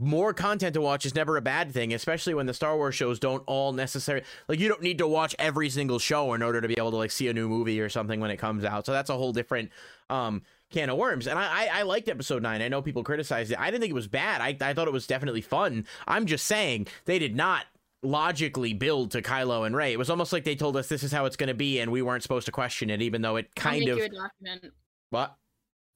more 0.00 0.34
content 0.34 0.74
to 0.74 0.80
watch 0.80 1.06
is 1.06 1.14
never 1.14 1.36
a 1.36 1.42
bad 1.42 1.72
thing, 1.72 1.94
especially 1.94 2.34
when 2.34 2.46
the 2.46 2.54
Star 2.54 2.76
Wars 2.76 2.94
shows 2.94 3.18
don't 3.18 3.42
all 3.46 3.72
necessarily 3.72 4.24
like 4.48 4.58
you 4.58 4.68
don't 4.68 4.82
need 4.82 4.98
to 4.98 5.06
watch 5.06 5.34
every 5.38 5.70
single 5.70 5.98
show 5.98 6.34
in 6.34 6.42
order 6.42 6.60
to 6.60 6.68
be 6.68 6.74
able 6.76 6.90
to 6.90 6.96
like 6.96 7.10
see 7.10 7.28
a 7.28 7.32
new 7.32 7.48
movie 7.48 7.80
or 7.80 7.88
something 7.88 8.20
when 8.20 8.30
it 8.30 8.36
comes 8.36 8.64
out. 8.64 8.86
So 8.86 8.92
that's 8.92 9.10
a 9.10 9.16
whole 9.16 9.32
different 9.32 9.70
um 10.10 10.42
can 10.70 10.90
of 10.90 10.98
worms. 10.98 11.28
And 11.28 11.38
I, 11.38 11.44
I, 11.44 11.68
I 11.80 11.82
liked 11.82 12.08
episode 12.08 12.42
nine. 12.42 12.60
I 12.60 12.68
know 12.68 12.82
people 12.82 13.04
criticized 13.04 13.52
it. 13.52 13.58
I 13.60 13.66
didn't 13.66 13.80
think 13.80 13.90
it 13.90 13.94
was 13.94 14.08
bad. 14.08 14.40
I, 14.40 14.56
I 14.60 14.74
thought 14.74 14.88
it 14.88 14.92
was 14.92 15.06
definitely 15.06 15.40
fun. 15.40 15.86
I'm 16.06 16.26
just 16.26 16.46
saying 16.46 16.88
they 17.04 17.18
did 17.20 17.36
not 17.36 17.66
logically 18.04 18.74
build 18.74 19.10
to 19.12 19.22
Kylo 19.22 19.66
and 19.66 19.74
Rey. 19.76 19.92
It 19.92 19.98
was 19.98 20.10
almost 20.10 20.32
like 20.32 20.44
they 20.44 20.54
told 20.54 20.76
us 20.76 20.88
this 20.88 21.02
is 21.02 21.12
how 21.12 21.24
it's 21.24 21.36
going 21.36 21.48
to 21.48 21.54
be, 21.54 21.80
and 21.80 21.90
we 21.90 22.02
weren't 22.02 22.22
supposed 22.22 22.46
to 22.46 22.52
question 22.52 22.90
it, 22.90 23.02
even 23.02 23.22
though 23.22 23.36
it 23.36 23.48
I'll 23.56 23.62
kind 23.62 23.80
make 23.80 23.88
of 23.88 23.98
you 23.98 24.04
a 24.04 24.08
document. 24.08 24.74
what. 25.10 25.36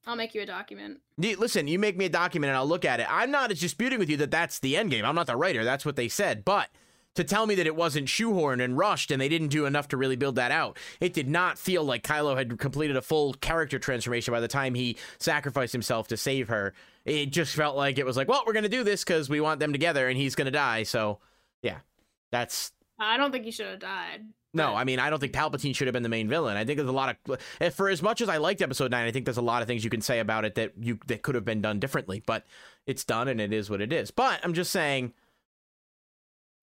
I'll 0.07 0.17
make 0.17 0.35
you 0.35 0.41
a 0.41 0.47
document. 0.47 1.01
Listen, 1.19 1.69
you 1.69 1.79
make 1.79 1.99
me 1.99 2.07
a 2.07 2.09
document 2.09 2.49
and 2.49 2.57
I'll 2.57 2.67
look 2.67 2.87
at 2.87 2.99
it. 2.99 3.07
I'm 3.11 3.31
not 3.31 3.51
disputing 3.51 3.99
with 3.99 4.09
you 4.09 4.17
that 4.19 4.31
that's 4.31 4.59
the 4.59 4.75
end 4.75 4.91
game. 4.91 5.05
I'm 5.05 5.15
not 5.15 5.27
the 5.27 5.37
writer. 5.37 5.65
That's 5.65 5.85
what 5.85 5.97
they 5.97 6.09
said. 6.09 6.47
But 6.47 6.71
to 7.15 7.25
tell 7.25 7.47
me 7.47 7.55
that 7.57 7.67
it 7.67 7.77
wasn't 7.77 8.07
shoehorned 8.07 8.63
and 8.63 8.79
rushed 8.79 9.11
and 9.11 9.21
they 9.21 9.29
didn't 9.29 9.49
do 9.49 9.67
enough 9.67 9.89
to 9.89 9.99
really 9.99 10.17
build 10.17 10.37
that 10.37 10.51
out, 10.51 10.79
it 11.01 11.13
did 11.13 11.29
not 11.29 11.59
feel 11.59 11.85
like 11.85 12.05
Kylo 12.05 12.39
had 12.39 12.59
completed 12.59 12.97
a 12.97 13.03
full 13.03 13.35
character 13.35 13.79
transformation 13.79 14.33
by 14.33 14.41
the 14.41 14.49
time 14.49 14.75
he 14.75 14.97
sacrificed 15.19 15.73
himself 15.73 16.09
to 16.09 16.17
save 16.17 16.49
her. 16.49 16.73
It 17.05 17.27
just 17.27 17.55
felt 17.55 17.77
like 17.77 17.99
it 17.99 18.07
was 18.07 18.17
like, 18.17 18.29
well, 18.29 18.45
we're 18.47 18.53
going 18.55 18.63
to 18.63 18.69
do 18.71 18.85
this 18.85 19.05
because 19.05 19.29
we 19.29 19.41
want 19.41 19.61
them 19.61 19.73
together 19.73 20.09
and 20.09 20.17
he's 20.17 20.35
going 20.35 20.47
to 20.47 20.51
die. 20.51 20.85
So, 20.85 21.19
yeah, 21.61 21.79
that's 22.31 22.73
I 22.99 23.17
don't 23.17 23.31
think 23.33 23.45
he 23.45 23.51
should 23.51 23.67
have 23.67 23.79
died. 23.79 24.23
no, 24.53 24.75
I 24.75 24.85
mean, 24.85 24.99
I 24.99 25.09
don't 25.09 25.21
think 25.21 25.33
Palpatine 25.33 25.75
should 25.75 25.87
have 25.87 25.93
been 25.93 26.03
the 26.03 26.09
main 26.09 26.29
villain. 26.29 26.57
I 26.57 26.65
think 26.65 26.79
there's 26.79 26.89
a 26.89 26.93
lot 26.93 27.17
of, 27.29 27.75
for 27.75 27.89
as 27.89 28.03
much 28.03 28.21
as 28.21 28.29
I 28.29 28.39
liked 28.39 28.61
Episode 28.61 28.91
Nine, 28.91 29.07
I 29.07 29.13
think 29.13 29.25
there's 29.25 29.37
a 29.37 29.43
lot 29.43 29.63
of 29.63 29.69
things 29.69 29.85
you 29.85 29.91
can 29.91 30.01
say 30.01 30.19
about 30.19 30.45
it 30.45 30.57
that 30.57 30.73
you 30.81 30.99
that 31.07 31.23
could 31.23 31.35
have 31.35 31.45
been 31.45 31.61
done 31.61 31.79
differently. 31.79 32.23
But 32.27 32.45
it's 32.87 33.05
done, 33.05 33.29
and 33.29 33.41
it 33.41 33.53
is 33.53 33.71
what 33.71 33.81
it 33.81 33.93
is. 33.93 34.11
But 34.11 34.41
I'm 34.43 34.55
just 34.55 34.73
saying, 34.73 35.13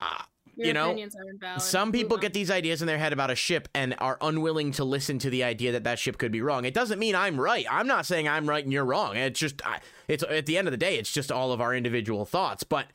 uh, 0.01 0.23
you 0.56 0.73
know, 0.73 0.86
opinions 0.86 1.15
are 1.15 1.30
invalid. 1.30 1.62
some 1.62 1.91
people 1.91 2.17
get 2.17 2.34
these 2.34 2.49
ideas 2.49 2.82
in 2.82 2.88
their 2.88 2.97
head 2.97 3.13
about 3.13 3.30
a 3.30 3.36
ship 3.36 3.67
and 3.73 3.95
are 3.99 4.17
unwilling 4.21 4.71
to 4.73 4.84
listen 4.84 5.19
to 5.19 5.30
the 5.30 5.43
idea 5.43 5.71
that 5.73 5.84
that 5.84 5.99
ship 5.99 6.17
could 6.17 6.32
be 6.32 6.41
wrong. 6.41 6.65
It 6.65 6.73
doesn't 6.73 6.99
mean 6.99 7.15
I'm 7.15 7.39
right. 7.39 7.65
I'm 7.69 7.88
not 7.88 8.06
saying 8.06 8.28
I'm 8.28 8.47
right 8.47 8.63
and 8.63 8.71
you're 8.71 8.86
wrong. 8.86 9.17
It's 9.17 9.39
just, 9.39 9.65
I, 9.65 9.80
it's 10.08 10.23
at 10.23 10.45
the 10.45 10.58
end 10.58 10.67
of 10.67 10.71
the 10.71 10.78
day, 10.78 10.97
it's 10.97 11.12
just 11.12 11.32
all 11.32 11.51
of 11.51 11.62
our 11.62 11.73
individual 11.75 12.25
thoughts. 12.25 12.63
But 12.63 12.88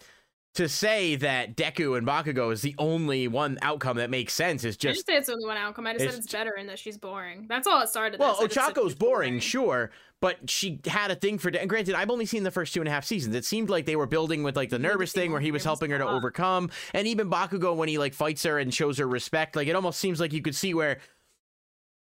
to 0.55 0.69
say 0.69 1.15
that 1.17 1.57
Deku 1.57 1.97
and 1.97 2.07
Bakugo 2.07 2.53
is 2.53 2.61
the 2.61 2.75
only 2.79 3.29
one 3.29 3.57
outcome 3.63 3.99
that 3.99 4.11
makes 4.11 4.35
sense 4.35 4.65
is 4.65 4.77
just. 4.77 4.91
I 4.91 4.95
didn't 4.95 5.07
say 5.07 5.17
it's 5.17 5.27
the 5.29 5.35
only 5.35 5.47
one 5.47 5.57
outcome. 5.57 5.87
I 5.87 5.93
just 5.93 6.03
it's- 6.03 6.15
said 6.15 6.25
it's 6.25 6.33
better 6.33 6.55
and 6.59 6.69
that 6.69 6.79
she's 6.79 6.99
boring. 6.99 7.47
That's 7.49 7.67
all 7.67 7.81
it 7.83 7.89
started. 7.89 8.19
Well, 8.19 8.37
Ochako's 8.37 8.91
she's 8.91 8.95
boring, 8.97 9.39
sure, 9.39 9.93
but 10.21 10.51
she 10.51 10.81
had 10.87 11.13
a 11.13 11.15
thing 11.15 11.39
for. 11.39 11.51
And 11.51 11.71
granted, 11.71 11.95
I've 11.95 12.11
only 12.11 12.27
seen 12.27 12.43
the 12.43 12.51
first 12.51 12.75
two 12.75 12.81
and 12.81 12.89
a 12.89 12.91
half 12.91 13.05
seasons. 13.05 13.37
It 13.37 13.45
seemed 13.45 13.71
like 13.71 13.87
they 13.87 13.97
were 13.97 14.07
building 14.07 14.43
with 14.43 14.57
like 14.57 14.71
the 14.71 14.77
You 14.77 14.81
need 14.81 14.89
to 14.89 14.93
nervous 14.95 15.13
thing 15.13 15.31
where 15.31 15.41
he 15.41 15.53
was 15.53 15.63
helping 15.63 15.91
her 15.93 15.99
to 15.99 16.09
overcome, 16.09 16.71
and 16.95 17.07
even 17.07 17.31
Bakugo 17.31 17.77
when 17.77 17.89
he 17.89 17.99
like 17.99 18.15
fights 18.15 18.43
her 18.43 18.59
and 18.59 18.75
shows 18.75 18.99
her 18.99 19.07
respect. 19.07 19.55
Like 19.55 19.69
it 19.69 19.77
almost 19.77 20.01
seems 20.01 20.19
like 20.19 20.33
you 20.33 20.43
could 20.43 20.57
see 20.57 20.75
where. 20.75 20.99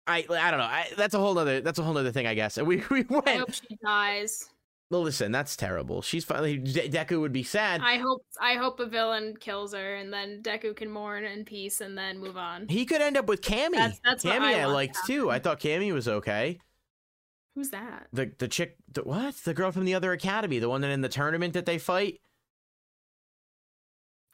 I 0.07 0.27
I 0.29 0.51
don't 0.51 0.59
know. 0.59 0.66
I, 0.66 0.88
that's 0.97 1.14
a 1.14 1.18
whole 1.18 1.38
other 1.38 1.61
that's 1.61 1.79
a 1.79 1.83
whole 1.83 1.97
other 1.97 2.12
thing, 2.12 2.27
I 2.27 2.35
guess. 2.35 2.59
And 2.59 2.66
we 2.66 2.83
we 2.90 3.05
I 3.27 3.37
hope 3.37 3.55
she 3.55 3.79
dies. 3.83 4.51
Well, 4.95 5.03
listen, 5.03 5.33
that's 5.33 5.57
terrible. 5.57 6.03
She's 6.03 6.25
finally 6.25 6.57
De- 6.57 6.89
Deku 6.89 7.19
would 7.21 7.33
be 7.33 7.43
sad. 7.43 7.81
I 7.83 7.97
hope 7.97 8.25
I 8.41 8.55
hope 8.55 8.79
a 8.79 8.87
villain 8.87 9.35
kills 9.41 9.75
her 9.75 9.97
and 9.97 10.13
then 10.13 10.41
Deku 10.41 10.77
can 10.77 10.89
mourn 10.89 11.25
in 11.25 11.45
peace 11.45 11.81
and 11.81 11.99
then 11.99 12.21
move 12.21 12.37
on. 12.37 12.69
he 12.69 12.87
could 12.87 13.03
end 13.03 13.17
up 13.17 13.27
with 13.27 13.41
Camie. 13.41 13.73
That's- 13.73 14.01
that's 14.05 14.23
what 14.25 14.35
Camie, 14.35 14.55
I 14.55 14.61
I, 14.61 14.67
to 14.67 14.69
liked 14.69 14.97
too. 15.05 15.33
I 15.33 15.41
thought 15.41 15.59
Camie 15.59 15.93
was 15.93 16.07
okay. 16.07 16.61
Who's 17.57 17.71
that? 17.71 18.07
The 18.13 18.31
the 18.39 18.47
chick, 18.47 18.77
the, 18.93 19.03
what? 19.03 19.35
The 19.39 19.53
girl 19.53 19.73
from 19.73 19.85
the 19.85 19.97
other 19.97 20.13
academy, 20.13 20.61
the 20.61 20.69
one 20.69 20.81
that 20.83 20.93
in 20.93 21.01
the 21.01 21.09
tournament 21.09 21.55
that 21.55 21.67
they 21.67 21.79
fight. 21.79 22.21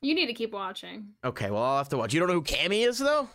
You 0.03 0.15
need 0.15 0.27
to 0.27 0.35
keep 0.35 0.53
watching. 0.53 1.15
Okay, 1.25 1.51
well 1.51 1.63
I'll 1.63 1.79
have 1.79 1.89
to 1.89 1.97
watch. 1.97 2.13
You 2.13 2.21
don't 2.21 2.29
know 2.29 2.35
who 2.35 2.43
Camie 2.43 2.87
is 2.87 2.99
though? 2.99 3.31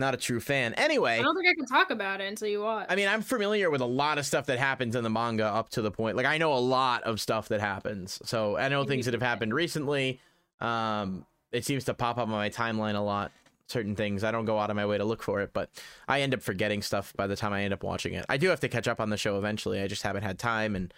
Not 0.00 0.14
a 0.14 0.16
true 0.16 0.40
fan. 0.40 0.72
Anyway, 0.74 1.18
I 1.18 1.22
don't 1.22 1.36
think 1.36 1.46
I 1.46 1.54
can 1.54 1.66
talk 1.66 1.90
about 1.90 2.22
it 2.22 2.24
until 2.26 2.48
you 2.48 2.62
watch. 2.62 2.86
I 2.88 2.96
mean 2.96 3.06
I'm 3.06 3.20
familiar 3.20 3.68
with 3.70 3.82
a 3.82 3.86
lot 3.86 4.16
of 4.16 4.24
stuff 4.24 4.46
that 4.46 4.58
happens 4.58 4.96
in 4.96 5.04
the 5.04 5.10
manga 5.10 5.44
up 5.44 5.68
to 5.70 5.82
the 5.82 5.90
point. 5.90 6.16
Like 6.16 6.24
I 6.24 6.38
know 6.38 6.54
a 6.54 6.58
lot 6.58 7.02
of 7.02 7.20
stuff 7.20 7.48
that 7.48 7.60
happens. 7.60 8.18
So 8.24 8.56
I 8.56 8.68
know 8.68 8.82
things 8.84 9.04
that 9.04 9.12
have 9.12 9.22
happened 9.22 9.52
recently. 9.52 10.18
Um, 10.58 11.26
it 11.52 11.66
seems 11.66 11.84
to 11.84 11.92
pop 11.94 12.16
up 12.16 12.24
on 12.28 12.30
my 12.30 12.48
timeline 12.48 12.94
a 12.94 13.00
lot. 13.00 13.30
Certain 13.68 13.94
things 13.94 14.24
I 14.24 14.30
don't 14.30 14.46
go 14.46 14.58
out 14.58 14.70
of 14.70 14.76
my 14.76 14.86
way 14.86 14.96
to 14.96 15.04
look 15.04 15.22
for 15.22 15.42
it, 15.42 15.52
but 15.52 15.68
I 16.08 16.22
end 16.22 16.32
up 16.32 16.40
forgetting 16.40 16.80
stuff 16.80 17.12
by 17.14 17.26
the 17.26 17.36
time 17.36 17.52
I 17.52 17.62
end 17.64 17.74
up 17.74 17.82
watching 17.84 18.14
it. 18.14 18.24
I 18.28 18.38
do 18.38 18.48
have 18.48 18.60
to 18.60 18.68
catch 18.68 18.88
up 18.88 19.00
on 19.00 19.10
the 19.10 19.18
show 19.18 19.36
eventually. 19.36 19.82
I 19.82 19.86
just 19.86 20.02
haven't 20.02 20.22
had 20.22 20.38
time, 20.38 20.74
and 20.74 20.94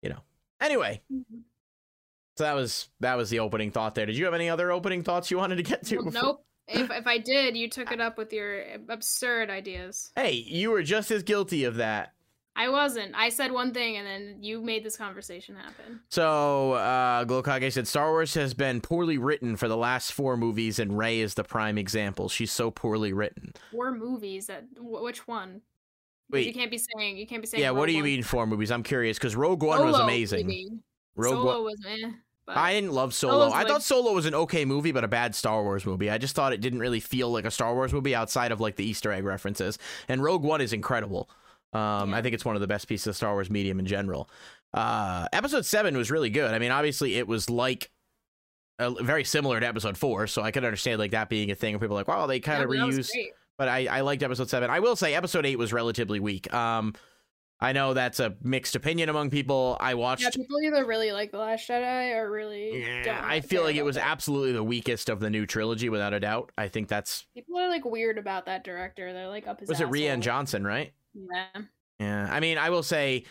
you 0.00 0.10
know. 0.10 0.20
Anyway, 0.60 1.02
Mhm. 1.12 1.42
so 2.36 2.44
that 2.44 2.54
was 2.54 2.88
that 3.00 3.16
was 3.16 3.30
the 3.30 3.40
opening 3.40 3.72
thought 3.72 3.94
there. 3.96 4.06
Did 4.06 4.16
you 4.16 4.24
have 4.26 4.32
any 4.34 4.48
other 4.48 4.70
opening 4.70 5.02
thoughts 5.02 5.30
you 5.30 5.38
wanted 5.38 5.56
to 5.56 5.62
get 5.64 5.84
to? 5.86 5.96
Well, 5.98 6.12
nope. 6.12 6.46
If 6.68 6.90
if 6.90 7.06
I 7.06 7.18
did, 7.18 7.56
you 7.56 7.68
took 7.70 7.92
it 7.92 8.00
up 8.00 8.18
with 8.18 8.32
your 8.32 8.62
absurd 8.88 9.50
ideas. 9.50 10.10
Hey, 10.16 10.32
you 10.32 10.70
were 10.70 10.82
just 10.82 11.10
as 11.10 11.22
guilty 11.22 11.64
of 11.64 11.76
that. 11.76 12.12
I 12.58 12.70
wasn't. 12.70 13.14
I 13.14 13.28
said 13.28 13.52
one 13.52 13.74
thing 13.74 13.98
and 13.98 14.06
then 14.06 14.42
you 14.42 14.62
made 14.62 14.82
this 14.82 14.96
conversation 14.96 15.56
happen. 15.56 16.00
So, 16.08 16.72
uh, 16.72 17.26
Glokage 17.26 17.70
said 17.72 17.86
Star 17.86 18.10
Wars 18.10 18.32
has 18.32 18.54
been 18.54 18.80
poorly 18.80 19.18
written 19.18 19.56
for 19.56 19.68
the 19.68 19.76
last 19.76 20.12
four 20.14 20.38
movies, 20.38 20.78
and 20.78 20.96
Rey 20.96 21.20
is 21.20 21.34
the 21.34 21.44
prime 21.44 21.76
example. 21.76 22.30
She's 22.30 22.50
so 22.50 22.70
poorly 22.70 23.12
written. 23.12 23.52
Four 23.72 23.92
movies 23.92 24.46
that 24.46 24.64
wh- 24.78 25.02
which 25.02 25.28
one? 25.28 25.60
Wait. 26.30 26.46
you 26.46 26.54
can't 26.54 26.70
be 26.70 26.78
saying 26.78 27.18
you 27.18 27.26
can't 27.26 27.42
be 27.42 27.46
saying. 27.46 27.62
Yeah, 27.62 27.70
what 27.70 27.80
Rogue 27.82 27.86
do 27.88 27.92
you 27.92 27.98
One. 27.98 28.04
mean 28.04 28.22
four 28.22 28.46
movies? 28.46 28.70
I'm 28.70 28.82
curious 28.82 29.18
because 29.18 29.36
Rogue 29.36 29.62
One 29.62 29.84
was 29.86 29.98
amazing. 29.98 30.80
Rogue 31.14 31.34
Solo 31.34 31.56
One. 31.56 31.64
was 31.64 31.86
eh. 31.86 32.10
But 32.46 32.56
I 32.56 32.74
didn't 32.74 32.92
love 32.92 33.12
Solo. 33.12 33.46
I 33.46 33.48
like- 33.48 33.68
thought 33.68 33.82
Solo 33.82 34.12
was 34.12 34.24
an 34.26 34.34
okay 34.34 34.64
movie, 34.64 34.92
but 34.92 35.02
a 35.04 35.08
bad 35.08 35.34
Star 35.34 35.62
Wars 35.62 35.84
movie. 35.84 36.10
I 36.10 36.18
just 36.18 36.34
thought 36.36 36.52
it 36.52 36.60
didn't 36.60 36.78
really 36.78 37.00
feel 37.00 37.30
like 37.30 37.44
a 37.44 37.50
Star 37.50 37.74
Wars 37.74 37.92
movie 37.92 38.14
outside 38.14 38.52
of 38.52 38.60
like 38.60 38.76
the 38.76 38.84
Easter 38.84 39.10
egg 39.12 39.24
references. 39.24 39.78
And 40.08 40.22
Rogue 40.22 40.44
One 40.44 40.60
is 40.60 40.72
incredible. 40.72 41.28
Um, 41.72 42.10
Yeah. 42.10 42.16
I 42.18 42.22
think 42.22 42.34
it's 42.34 42.44
one 42.44 42.54
of 42.54 42.60
the 42.60 42.68
best 42.68 42.86
pieces 42.86 43.08
of 43.08 43.16
Star 43.16 43.32
Wars 43.32 43.50
medium 43.50 43.80
in 43.80 43.86
general. 43.86 44.30
Uh, 44.72 45.26
episode 45.32 45.64
seven 45.66 45.96
was 45.96 46.10
really 46.10 46.30
good. 46.30 46.54
I 46.54 46.58
mean, 46.58 46.70
obviously, 46.70 47.16
it 47.16 47.26
was 47.26 47.50
like 47.50 47.90
uh, 48.78 48.90
very 49.02 49.24
similar 49.24 49.58
to 49.58 49.66
episode 49.66 49.96
four, 49.96 50.26
so 50.26 50.42
I 50.42 50.50
could 50.52 50.64
understand 50.64 50.98
like 51.00 51.10
that 51.12 51.28
being 51.28 51.50
a 51.50 51.54
thing. 51.54 51.74
Where 51.74 51.80
people 51.80 51.96
like, 51.96 52.08
wow, 52.08 52.26
they 52.26 52.40
kind 52.40 52.62
of 52.62 52.68
was 52.68 52.78
reused 52.78 53.10
but 53.58 53.68
I, 53.68 53.86
I 53.86 54.00
liked 54.02 54.22
episode 54.22 54.50
seven. 54.50 54.68
I 54.70 54.80
will 54.80 54.96
say 54.96 55.14
episode 55.14 55.46
eight 55.46 55.56
was 55.56 55.72
relatively 55.72 56.20
weak. 56.20 56.52
Um, 56.52 56.94
I 57.58 57.72
know 57.72 57.94
that's 57.94 58.20
a 58.20 58.34
mixed 58.42 58.76
opinion 58.76 59.08
among 59.08 59.30
people. 59.30 59.78
I 59.80 59.94
watched. 59.94 60.24
Yeah, 60.24 60.30
people 60.30 60.60
either 60.62 60.84
really 60.84 61.12
like 61.12 61.30
The 61.30 61.38
Last 61.38 61.66
Jedi 61.68 62.14
or 62.14 62.30
really. 62.30 62.82
Yeah, 62.82 63.22
I 63.24 63.40
feel 63.40 63.62
like 63.62 63.76
it 63.76 63.84
was 63.84 63.96
that. 63.96 64.06
absolutely 64.06 64.52
the 64.52 64.62
weakest 64.62 65.08
of 65.08 65.20
the 65.20 65.30
new 65.30 65.46
trilogy, 65.46 65.88
without 65.88 66.12
a 66.12 66.20
doubt. 66.20 66.52
I 66.58 66.68
think 66.68 66.88
that's 66.88 67.24
People 67.34 67.58
are 67.58 67.68
like 67.68 67.84
weird 67.84 68.18
about 68.18 68.46
that 68.46 68.62
director. 68.62 69.12
They're 69.12 69.28
like 69.28 69.46
up 69.46 69.60
his. 69.60 69.68
was 69.70 69.80
it 69.80 69.88
Rian. 69.88 70.20
Johnson, 70.20 70.66
right? 70.66 70.92
Yeah. 71.14 71.62
Yeah, 71.98 72.28
I 72.30 72.40
mean, 72.40 72.58
I 72.58 72.68
will 72.68 72.82
say, 72.82 73.24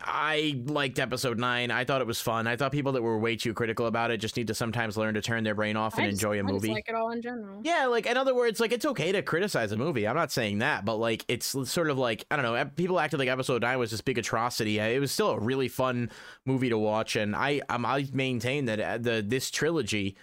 I 0.00 0.60
liked 0.66 0.98
episode 0.98 1.38
nine. 1.38 1.70
I 1.70 1.84
thought 1.84 2.00
it 2.00 2.06
was 2.06 2.20
fun. 2.20 2.46
I 2.48 2.56
thought 2.56 2.72
people 2.72 2.92
that 2.92 3.02
were 3.02 3.16
way 3.16 3.36
too 3.36 3.54
critical 3.54 3.86
about 3.86 4.10
it 4.10 4.18
just 4.18 4.36
need 4.36 4.48
to 4.48 4.54
sometimes 4.54 4.96
learn 4.96 5.14
to 5.14 5.20
turn 5.22 5.44
their 5.44 5.54
brain 5.54 5.76
off 5.76 5.96
and 5.96 6.10
just- 6.10 6.20
enjoy 6.20 6.40
a 6.40 6.42
movie. 6.42 6.68
like 6.68 6.88
it 6.88 6.94
all 6.96 7.10
in 7.12 7.22
general. 7.22 7.60
Yeah, 7.62 7.86
like 7.86 8.04
in 8.06 8.16
other 8.16 8.34
words, 8.34 8.58
like 8.58 8.72
it's 8.72 8.84
okay 8.84 9.12
to 9.12 9.22
criticize 9.22 9.70
a 9.70 9.76
movie. 9.76 10.06
I'm 10.08 10.16
not 10.16 10.32
saying 10.32 10.58
that, 10.58 10.84
but 10.84 10.96
like 10.96 11.24
it's 11.28 11.46
sort 11.70 11.90
of 11.90 11.96
like 11.96 12.26
I 12.30 12.36
don't 12.36 12.44
know. 12.44 12.64
People 12.76 12.98
acted 12.98 13.18
like 13.20 13.28
episode 13.28 13.62
nine 13.62 13.78
was 13.78 13.92
this 13.92 14.00
big 14.00 14.18
atrocity. 14.18 14.80
Uh, 14.80 14.86
It 14.88 14.98
was 14.98 15.12
still 15.12 15.30
a 15.30 15.38
really 15.38 15.68
fun 15.68 16.10
movie 16.44 16.70
to 16.70 16.78
watch, 16.78 17.14
and 17.14 17.36
I 17.36 17.60
um, 17.68 17.86
I 17.86 18.06
maintain 18.12 18.64
that 18.64 18.80
uh, 18.80 18.98
the 18.98 19.24
this 19.26 19.50
trilogy. 19.50 20.16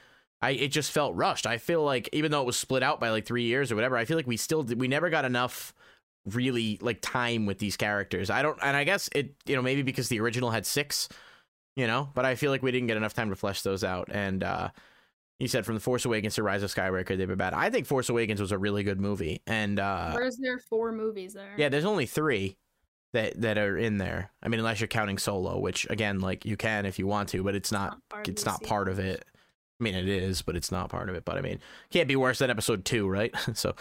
I, 0.43 0.51
it 0.51 0.69
just 0.69 0.91
felt 0.91 1.15
rushed. 1.15 1.45
I 1.45 1.59
feel 1.59 1.83
like 1.83 2.09
even 2.13 2.31
though 2.31 2.41
it 2.41 2.47
was 2.47 2.57
split 2.57 2.81
out 2.81 2.99
by 2.99 3.11
like 3.11 3.27
three 3.27 3.43
years 3.43 3.71
or 3.71 3.75
whatever, 3.75 3.95
I 3.95 4.05
feel 4.05 4.17
like 4.17 4.25
we 4.25 4.37
still 4.37 4.63
did, 4.63 4.79
we 4.81 4.87
never 4.87 5.11
got 5.11 5.23
enough 5.23 5.71
really 6.25 6.77
like 6.81 6.99
time 7.01 7.45
with 7.45 7.59
these 7.59 7.77
characters. 7.77 8.29
I 8.29 8.41
don't, 8.41 8.57
and 8.61 8.77
I 8.77 8.83
guess 8.83 9.09
it 9.15 9.35
you 9.45 9.55
know 9.55 9.61
maybe 9.61 9.81
because 9.81 10.09
the 10.09 10.19
original 10.19 10.51
had 10.51 10.65
six, 10.65 11.09
you 11.75 11.87
know, 11.87 12.09
but 12.13 12.25
I 12.25 12.35
feel 12.35 12.51
like 12.51 12.61
we 12.61 12.71
didn't 12.71 12.87
get 12.87 12.97
enough 12.97 13.13
time 13.13 13.29
to 13.29 13.35
flesh 13.35 13.61
those 13.61 13.83
out. 13.83 14.09
And 14.11 14.43
uh 14.43 14.69
you 15.39 15.47
said 15.47 15.65
from 15.65 15.73
the 15.73 15.81
Force 15.81 16.05
Awakens 16.05 16.35
to 16.35 16.43
Rise 16.43 16.61
of 16.61 16.71
Skywalker, 16.71 17.17
they've 17.17 17.27
been 17.27 17.37
bad. 17.37 17.55
I 17.55 17.71
think 17.71 17.87
Force 17.87 18.09
Awakens 18.09 18.39
was 18.39 18.51
a 18.51 18.57
really 18.59 18.83
good 18.83 18.99
movie, 19.01 19.41
and 19.47 19.79
uh 19.79 20.11
Where's 20.13 20.37
there 20.37 20.59
four 20.59 20.91
movies 20.91 21.33
there? 21.33 21.55
yeah, 21.57 21.69
there's 21.69 21.85
only 21.85 22.05
three 22.05 22.57
that 23.13 23.41
that 23.41 23.57
are 23.57 23.77
in 23.77 23.97
there. 23.97 24.31
I 24.43 24.47
mean, 24.47 24.59
unless 24.59 24.79
you're 24.79 24.87
counting 24.87 25.17
Solo, 25.17 25.57
which 25.59 25.87
again, 25.89 26.19
like 26.19 26.45
you 26.45 26.55
can 26.57 26.85
if 26.85 26.99
you 26.99 27.07
want 27.07 27.29
to, 27.29 27.43
but 27.43 27.55
it's 27.55 27.71
not 27.71 27.97
of 28.11 28.27
it's 28.27 28.45
not 28.45 28.61
part 28.63 28.87
of 28.87 28.99
it. 28.99 29.25
I 29.81 29.83
mean, 29.83 29.95
it 29.95 30.07
is, 30.07 30.43
but 30.43 30.55
it's 30.55 30.71
not 30.71 30.89
part 30.89 31.09
of 31.09 31.15
it. 31.15 31.25
But 31.25 31.37
I 31.37 31.41
mean, 31.41 31.59
can't 31.89 32.07
be 32.07 32.15
worse 32.15 32.37
than 32.37 32.51
Episode 32.51 32.85
Two, 32.85 33.09
right? 33.09 33.33
so, 33.55 33.75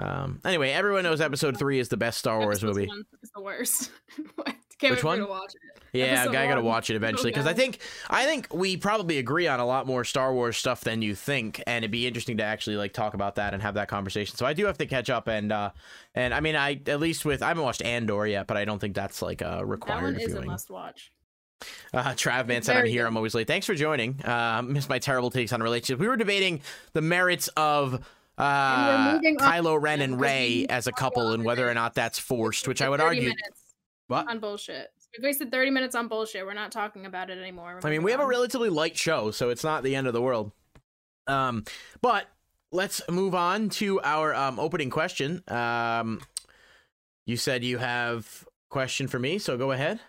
um, 0.00 0.40
anyway, 0.44 0.70
everyone 0.70 1.04
knows 1.04 1.20
Episode 1.20 1.56
Three 1.56 1.78
is 1.78 1.88
the 1.88 1.96
best 1.96 2.18
Star 2.18 2.40
Wars 2.40 2.64
Episode 2.64 2.88
movie. 2.88 2.90
is 3.22 3.30
the 3.34 3.40
worst. 3.40 3.90
Can't 4.80 4.96
Which 4.96 5.04
one? 5.04 5.18
You 5.18 5.26
to 5.26 5.30
watch 5.30 5.54
it. 5.54 5.60
Yeah, 5.92 6.26
guy 6.26 6.48
got 6.48 6.56
to 6.56 6.60
watch 6.60 6.90
it 6.90 6.96
eventually 6.96 7.30
because 7.30 7.46
I 7.46 7.52
think 7.52 7.78
I 8.10 8.24
think 8.24 8.52
we 8.52 8.76
probably 8.76 9.18
agree 9.18 9.46
on 9.46 9.60
a 9.60 9.64
lot 9.64 9.86
more 9.86 10.02
Star 10.02 10.34
Wars 10.34 10.56
stuff 10.56 10.80
than 10.80 11.00
you 11.00 11.14
think, 11.14 11.62
and 11.68 11.84
it'd 11.84 11.92
be 11.92 12.08
interesting 12.08 12.38
to 12.38 12.42
actually 12.42 12.74
like 12.76 12.92
talk 12.92 13.14
about 13.14 13.36
that 13.36 13.54
and 13.54 13.62
have 13.62 13.74
that 13.74 13.86
conversation. 13.86 14.36
So 14.36 14.44
I 14.44 14.52
do 14.52 14.66
have 14.66 14.76
to 14.78 14.86
catch 14.86 15.08
up, 15.08 15.28
and 15.28 15.52
uh, 15.52 15.70
and 16.16 16.34
I 16.34 16.40
mean, 16.40 16.56
I 16.56 16.80
at 16.88 16.98
least 16.98 17.24
with 17.24 17.40
I 17.44 17.48
haven't 17.48 17.62
watched 17.62 17.82
Andor 17.82 18.26
yet, 18.26 18.48
but 18.48 18.56
I 18.56 18.64
don't 18.64 18.80
think 18.80 18.96
that's 18.96 19.22
like 19.22 19.40
a 19.40 19.64
required. 19.64 19.98
That 19.98 20.02
one 20.02 20.16
is 20.16 20.24
a 20.24 20.34
viewing. 20.34 20.46
must 20.48 20.68
watch. 20.68 21.12
Uh, 21.92 22.12
Trav 22.12 22.46
Man 22.46 22.62
said, 22.62 22.76
"I'm 22.76 22.86
here. 22.86 23.06
I'm 23.06 23.16
always 23.16 23.34
late. 23.34 23.46
Thanks 23.46 23.66
for 23.66 23.74
joining. 23.74 24.22
Uh, 24.24 24.62
missed 24.62 24.88
my 24.88 24.98
terrible 24.98 25.30
takes 25.30 25.52
on 25.52 25.62
relationships. 25.62 26.00
We 26.00 26.08
were 26.08 26.16
debating 26.16 26.60
the 26.92 27.02
merits 27.02 27.48
of." 27.56 28.04
Uh, 28.36 28.86
we're 28.88 29.14
moving 29.14 29.40
on 29.40 29.48
Kylo 29.48 29.80
Ren 29.80 30.00
and 30.00 30.14
because 30.14 30.22
Rey 30.22 30.66
as 30.68 30.86
a 30.88 30.92
couple, 30.92 31.32
and 31.32 31.44
whether 31.44 31.68
or 31.68 31.74
not 31.74 31.94
that's 31.94 32.18
forced, 32.18 32.66
which 32.66 32.82
I 32.82 32.88
would 32.88 33.00
argue. 33.00 33.32
What? 34.08 34.28
on 34.28 34.38
bullshit. 34.38 34.88
We 35.16 35.24
wasted 35.24 35.50
30 35.50 35.70
minutes 35.70 35.94
on 35.94 36.08
bullshit. 36.08 36.44
We're 36.44 36.54
not 36.54 36.72
talking 36.72 37.06
about 37.06 37.30
it 37.30 37.38
anymore. 37.38 37.74
We're 37.74 37.88
I 37.88 37.90
mean, 37.90 38.00
moving 38.00 38.04
we 38.04 38.10
have 38.10 38.20
a 38.20 38.26
relatively 38.26 38.68
light 38.68 38.96
show, 38.96 39.30
so 39.30 39.50
it's 39.50 39.64
not 39.64 39.82
the 39.82 39.94
end 39.94 40.06
of 40.06 40.12
the 40.12 40.20
world. 40.20 40.52
Um, 41.26 41.64
but 42.02 42.26
let's 42.72 43.00
move 43.08 43.34
on 43.34 43.70
to 43.70 44.00
our 44.02 44.34
um, 44.34 44.58
opening 44.58 44.90
question. 44.90 45.42
Um, 45.48 46.20
you 47.26 47.36
said 47.36 47.64
you 47.64 47.78
have 47.78 48.46
question 48.68 49.06
for 49.08 49.18
me, 49.18 49.38
so 49.38 49.56
go 49.56 49.72
ahead. 49.72 50.00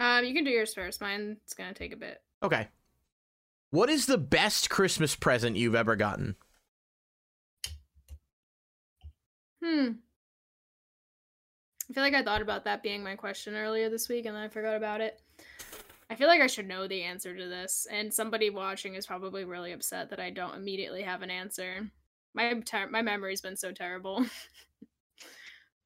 Um, 0.00 0.24
you 0.24 0.32
can 0.34 0.44
do 0.44 0.50
yours 0.50 0.72
first. 0.72 1.00
Mine's 1.00 1.54
gonna 1.56 1.74
take 1.74 1.92
a 1.92 1.96
bit. 1.96 2.22
Okay. 2.42 2.68
What 3.70 3.90
is 3.90 4.06
the 4.06 4.18
best 4.18 4.70
Christmas 4.70 5.14
present 5.14 5.56
you've 5.56 5.74
ever 5.74 5.94
gotten? 5.94 6.36
Hmm. 9.62 9.90
I 11.88 11.92
feel 11.92 12.02
like 12.02 12.14
I 12.14 12.22
thought 12.22 12.40
about 12.40 12.64
that 12.64 12.82
being 12.82 13.04
my 13.04 13.14
question 13.14 13.54
earlier 13.54 13.90
this 13.90 14.08
week 14.08 14.24
and 14.24 14.34
then 14.34 14.42
I 14.42 14.48
forgot 14.48 14.74
about 14.74 15.02
it. 15.02 15.20
I 16.08 16.14
feel 16.14 16.28
like 16.28 16.40
I 16.40 16.46
should 16.46 16.66
know 16.66 16.88
the 16.88 17.04
answer 17.04 17.36
to 17.36 17.46
this, 17.46 17.86
and 17.88 18.12
somebody 18.12 18.50
watching 18.50 18.96
is 18.96 19.06
probably 19.06 19.44
really 19.44 19.70
upset 19.70 20.10
that 20.10 20.18
I 20.18 20.30
don't 20.30 20.56
immediately 20.56 21.02
have 21.02 21.22
an 21.22 21.30
answer. 21.30 21.88
My 22.34 22.54
ter- 22.64 22.90
my 22.90 23.00
memory's 23.00 23.40
been 23.40 23.56
so 23.56 23.70
terrible. 23.70 24.26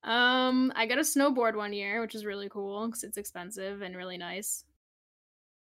um, 0.04 0.72
I 0.76 0.86
got 0.86 0.98
a 0.98 1.02
snowboard 1.02 1.56
one 1.56 1.72
year, 1.72 2.00
which 2.00 2.14
is 2.14 2.24
really 2.24 2.48
cool 2.48 2.86
because 2.86 3.04
it's 3.04 3.16
expensive 3.16 3.82
and 3.82 3.96
really 3.96 4.18
nice. 4.18 4.64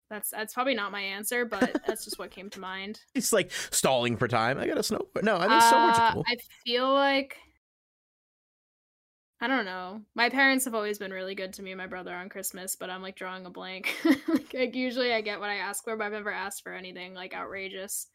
That's 0.09 0.29
that's 0.29 0.53
probably 0.53 0.73
not 0.73 0.91
my 0.91 1.01
answer, 1.01 1.45
but 1.45 1.81
that's 1.87 2.03
just 2.03 2.19
what 2.19 2.31
came 2.31 2.49
to 2.49 2.59
mind. 2.59 2.99
It's 3.15 3.31
like 3.31 3.51
stalling 3.51 4.17
for 4.17 4.27
time. 4.27 4.57
I 4.57 4.67
got 4.67 4.77
a 4.77 4.81
snowboard. 4.81 5.23
No, 5.23 5.37
I 5.37 5.47
mean 5.47 5.61
so 5.61 5.79
much 5.79 5.97
Uh, 5.97 6.13
cool. 6.13 6.23
I 6.27 6.35
feel 6.65 6.93
like 6.93 7.37
I 9.39 9.47
don't 9.47 9.65
know. 9.65 10.01
My 10.13 10.29
parents 10.29 10.65
have 10.65 10.75
always 10.75 10.99
been 10.99 11.11
really 11.11 11.33
good 11.33 11.53
to 11.53 11.63
me 11.63 11.71
and 11.71 11.77
my 11.77 11.87
brother 11.87 12.13
on 12.13 12.29
Christmas, 12.29 12.75
but 12.75 12.91
I'm 12.91 13.01
like 13.01 13.15
drawing 13.15 13.45
a 13.47 13.49
blank. 13.49 13.95
like, 14.27 14.53
like, 14.53 14.75
usually 14.75 15.13
I 15.13 15.21
get 15.21 15.39
what 15.39 15.49
I 15.49 15.55
ask 15.55 15.83
for, 15.83 15.95
but 15.97 16.05
I've 16.05 16.11
never 16.11 16.31
asked 16.31 16.61
for 16.61 16.73
anything 16.73 17.15
like 17.15 17.33
outrageous. 17.33 18.07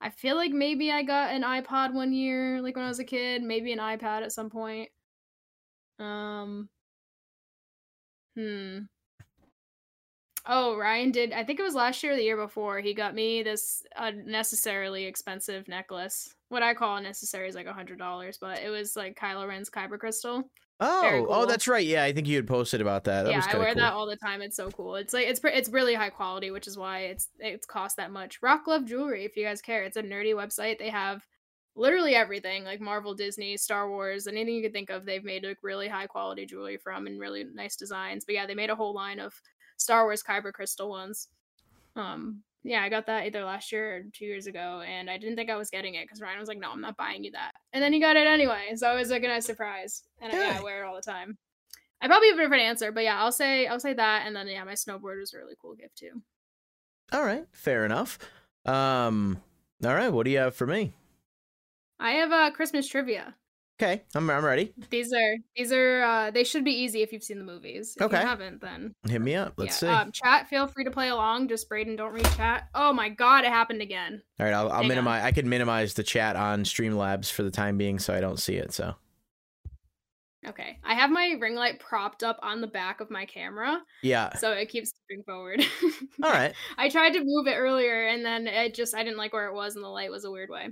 I 0.00 0.08
feel 0.10 0.36
like 0.36 0.52
maybe 0.52 0.90
I 0.90 1.02
got 1.02 1.32
an 1.32 1.42
iPod 1.42 1.92
one 1.92 2.12
year, 2.14 2.62
like 2.62 2.76
when 2.76 2.84
I 2.84 2.88
was 2.88 3.00
a 3.00 3.04
kid, 3.04 3.42
maybe 3.42 3.72
an 3.72 3.78
iPad 3.78 4.22
at 4.22 4.32
some 4.32 4.48
point. 4.48 4.88
Um 5.98 6.68
Hmm. 8.38 8.78
Oh, 10.46 10.76
Ryan 10.76 11.10
did. 11.10 11.32
I 11.32 11.44
think 11.44 11.58
it 11.58 11.64
was 11.64 11.74
last 11.74 12.02
year 12.02 12.12
or 12.12 12.16
the 12.16 12.22
year 12.22 12.36
before. 12.36 12.78
He 12.78 12.94
got 12.94 13.14
me 13.14 13.42
this 13.42 13.82
unnecessarily 13.96 15.04
expensive 15.04 15.66
necklace. 15.68 16.32
What 16.48 16.62
I 16.62 16.72
call 16.72 16.96
unnecessary 16.96 17.48
is 17.48 17.54
like 17.54 17.66
a 17.66 17.72
hundred 17.72 17.98
dollars, 17.98 18.38
but 18.40 18.60
it 18.60 18.70
was 18.70 18.96
like 18.96 19.18
Kylo 19.18 19.46
Ren's 19.46 19.68
kyber 19.68 19.98
crystal. 19.98 20.50
very 20.80 21.20
Oh, 21.20 21.26
oh, 21.28 21.46
that's 21.46 21.66
right. 21.66 21.84
Yeah, 21.84 22.04
I 22.04 22.12
think 22.12 22.28
you 22.28 22.36
had 22.36 22.46
posted 22.46 22.80
about 22.80 23.04
that. 23.04 23.24
That 23.24 23.32
yeah, 23.32 23.44
I 23.46 23.58
wear 23.58 23.74
cool. 23.74 23.82
that 23.82 23.92
all 23.92 24.06
the 24.06 24.16
time. 24.16 24.40
It's 24.40 24.56
so 24.56 24.70
cool. 24.70 24.94
It's 24.94 25.12
like 25.12 25.26
it's 25.26 25.40
it's 25.42 25.68
really 25.68 25.94
high 25.94 26.10
quality, 26.10 26.52
which 26.52 26.68
is 26.68 26.78
why 26.78 27.00
it's 27.00 27.28
it's 27.40 27.66
cost 27.66 27.96
that 27.96 28.12
much. 28.12 28.38
Rock 28.40 28.68
Love 28.68 28.86
Jewelry, 28.86 29.24
if 29.24 29.36
you 29.36 29.44
guys 29.44 29.60
care, 29.60 29.82
it's 29.82 29.96
a 29.96 30.02
nerdy 30.02 30.32
website. 30.32 30.78
They 30.78 30.90
have 30.90 31.26
literally 31.78 32.14
everything, 32.14 32.64
like 32.64 32.80
Marvel, 32.80 33.14
Disney, 33.14 33.56
Star 33.56 33.88
Wars, 33.88 34.26
anything 34.26 34.54
you 34.54 34.62
could 34.62 34.72
think 34.72 34.90
of. 34.90 35.04
They've 35.04 35.24
made 35.24 35.44
like 35.44 35.58
really 35.62 35.88
high 35.88 36.06
quality 36.06 36.44
jewelry 36.44 36.76
from 36.76 37.06
and 37.06 37.18
really 37.18 37.44
nice 37.44 37.76
designs. 37.76 38.24
But 38.24 38.34
yeah, 38.34 38.46
they 38.46 38.54
made 38.54 38.70
a 38.70 38.76
whole 38.76 38.94
line 38.94 39.20
of 39.20 39.34
Star 39.76 40.04
Wars 40.04 40.22
kyber 40.22 40.52
crystal 40.52 40.90
ones. 40.90 41.28
Um, 41.96 42.42
yeah, 42.64 42.82
I 42.82 42.88
got 42.88 43.06
that 43.06 43.26
either 43.26 43.44
last 43.44 43.72
year 43.72 43.96
or 43.96 44.02
two 44.12 44.24
years 44.24 44.46
ago, 44.46 44.82
and 44.86 45.08
I 45.08 45.16
didn't 45.16 45.36
think 45.36 45.48
I 45.48 45.56
was 45.56 45.70
getting 45.70 45.94
it 45.94 46.04
because 46.04 46.20
Ryan 46.20 46.40
was 46.40 46.48
like, 46.48 46.58
"No, 46.58 46.70
I'm 46.70 46.80
not 46.80 46.96
buying 46.96 47.24
you 47.24 47.30
that," 47.30 47.52
and 47.72 47.82
then 47.82 47.92
he 47.92 48.00
got 48.00 48.16
it 48.16 48.26
anyway. 48.26 48.72
So 48.74 48.92
it 48.92 48.98
was 48.98 49.10
like 49.10 49.22
a 49.22 49.28
nice 49.28 49.46
surprise, 49.46 50.02
and 50.20 50.32
I, 50.32 50.36
yeah, 50.36 50.56
I 50.58 50.62
wear 50.62 50.82
it 50.82 50.86
all 50.86 50.96
the 50.96 51.00
time. 51.02 51.38
I 52.00 52.08
probably 52.08 52.28
have 52.28 52.38
a 52.38 52.42
different 52.42 52.64
answer, 52.64 52.92
but 52.92 53.04
yeah, 53.04 53.20
I'll 53.20 53.32
say 53.32 53.66
I'll 53.66 53.80
say 53.80 53.94
that, 53.94 54.26
and 54.26 54.34
then 54.34 54.48
yeah, 54.48 54.64
my 54.64 54.72
snowboard 54.72 55.20
was 55.20 55.32
a 55.32 55.38
really 55.38 55.54
cool 55.60 55.76
gift 55.76 55.96
too. 55.96 56.22
All 57.12 57.24
right, 57.24 57.46
fair 57.52 57.86
enough. 57.86 58.18
Um, 58.66 59.40
all 59.84 59.94
right, 59.94 60.12
what 60.12 60.24
do 60.24 60.30
you 60.30 60.38
have 60.38 60.54
for 60.54 60.66
me? 60.66 60.92
I 62.00 62.12
have 62.12 62.32
uh, 62.32 62.50
Christmas 62.52 62.88
trivia. 62.88 63.34
Okay, 63.80 64.02
I'm 64.14 64.28
I'm 64.28 64.44
ready. 64.44 64.72
These 64.90 65.12
are 65.12 65.34
these 65.56 65.70
are 65.72 66.02
uh, 66.02 66.30
they 66.32 66.42
should 66.42 66.64
be 66.64 66.72
easy 66.72 67.02
if 67.02 67.12
you've 67.12 67.22
seen 67.22 67.38
the 67.38 67.44
movies. 67.44 67.94
If 67.96 68.02
Okay. 68.06 68.20
you 68.20 68.26
haven't, 68.26 68.60
then 68.60 68.92
Hit 69.08 69.20
me 69.20 69.36
up. 69.36 69.52
Let's 69.56 69.80
yeah. 69.80 70.02
see. 70.02 70.02
Um, 70.06 70.10
chat, 70.12 70.48
feel 70.48 70.66
free 70.66 70.82
to 70.84 70.90
play 70.90 71.08
along. 71.10 71.46
Just 71.48 71.68
Braden, 71.68 71.94
don't 71.94 72.12
read 72.12 72.24
chat. 72.36 72.64
Oh 72.74 72.92
my 72.92 73.08
god, 73.08 73.44
it 73.44 73.50
happened 73.50 73.80
again. 73.80 74.20
All 74.40 74.46
right, 74.46 74.52
I'll, 74.52 74.70
I'll 74.72 74.80
on. 74.80 74.88
minimize. 74.88 75.22
I 75.22 75.30
can 75.30 75.48
minimize 75.48 75.94
the 75.94 76.02
chat 76.02 76.34
on 76.34 76.64
Streamlabs 76.64 77.30
for 77.30 77.44
the 77.44 77.52
time 77.52 77.78
being, 77.78 78.00
so 78.00 78.12
I 78.12 78.20
don't 78.20 78.38
see 78.40 78.56
it. 78.56 78.72
So 78.72 78.96
Okay, 80.46 80.78
I 80.84 80.94
have 80.94 81.10
my 81.10 81.36
ring 81.40 81.54
light 81.56 81.78
propped 81.80 82.22
up 82.22 82.38
on 82.42 82.60
the 82.60 82.66
back 82.68 83.00
of 83.00 83.10
my 83.10 83.26
camera, 83.26 83.80
yeah. 84.02 84.34
so 84.36 84.52
it 84.52 84.68
keeps 84.70 84.92
moving 85.10 85.24
forward. 85.24 85.64
All 86.22 86.30
right. 86.30 86.52
I 86.78 86.88
tried 86.88 87.10
to 87.14 87.20
move 87.24 87.46
it 87.48 87.56
earlier 87.56 88.06
and 88.06 88.24
then 88.24 88.46
it 88.46 88.72
just 88.74 88.94
I 88.94 89.02
didn't 89.02 89.18
like 89.18 89.32
where 89.32 89.48
it 89.48 89.54
was 89.54 89.74
and 89.74 89.84
the 89.84 89.88
light 89.88 90.10
was 90.12 90.24
a 90.24 90.30
weird 90.30 90.48
way. 90.48 90.68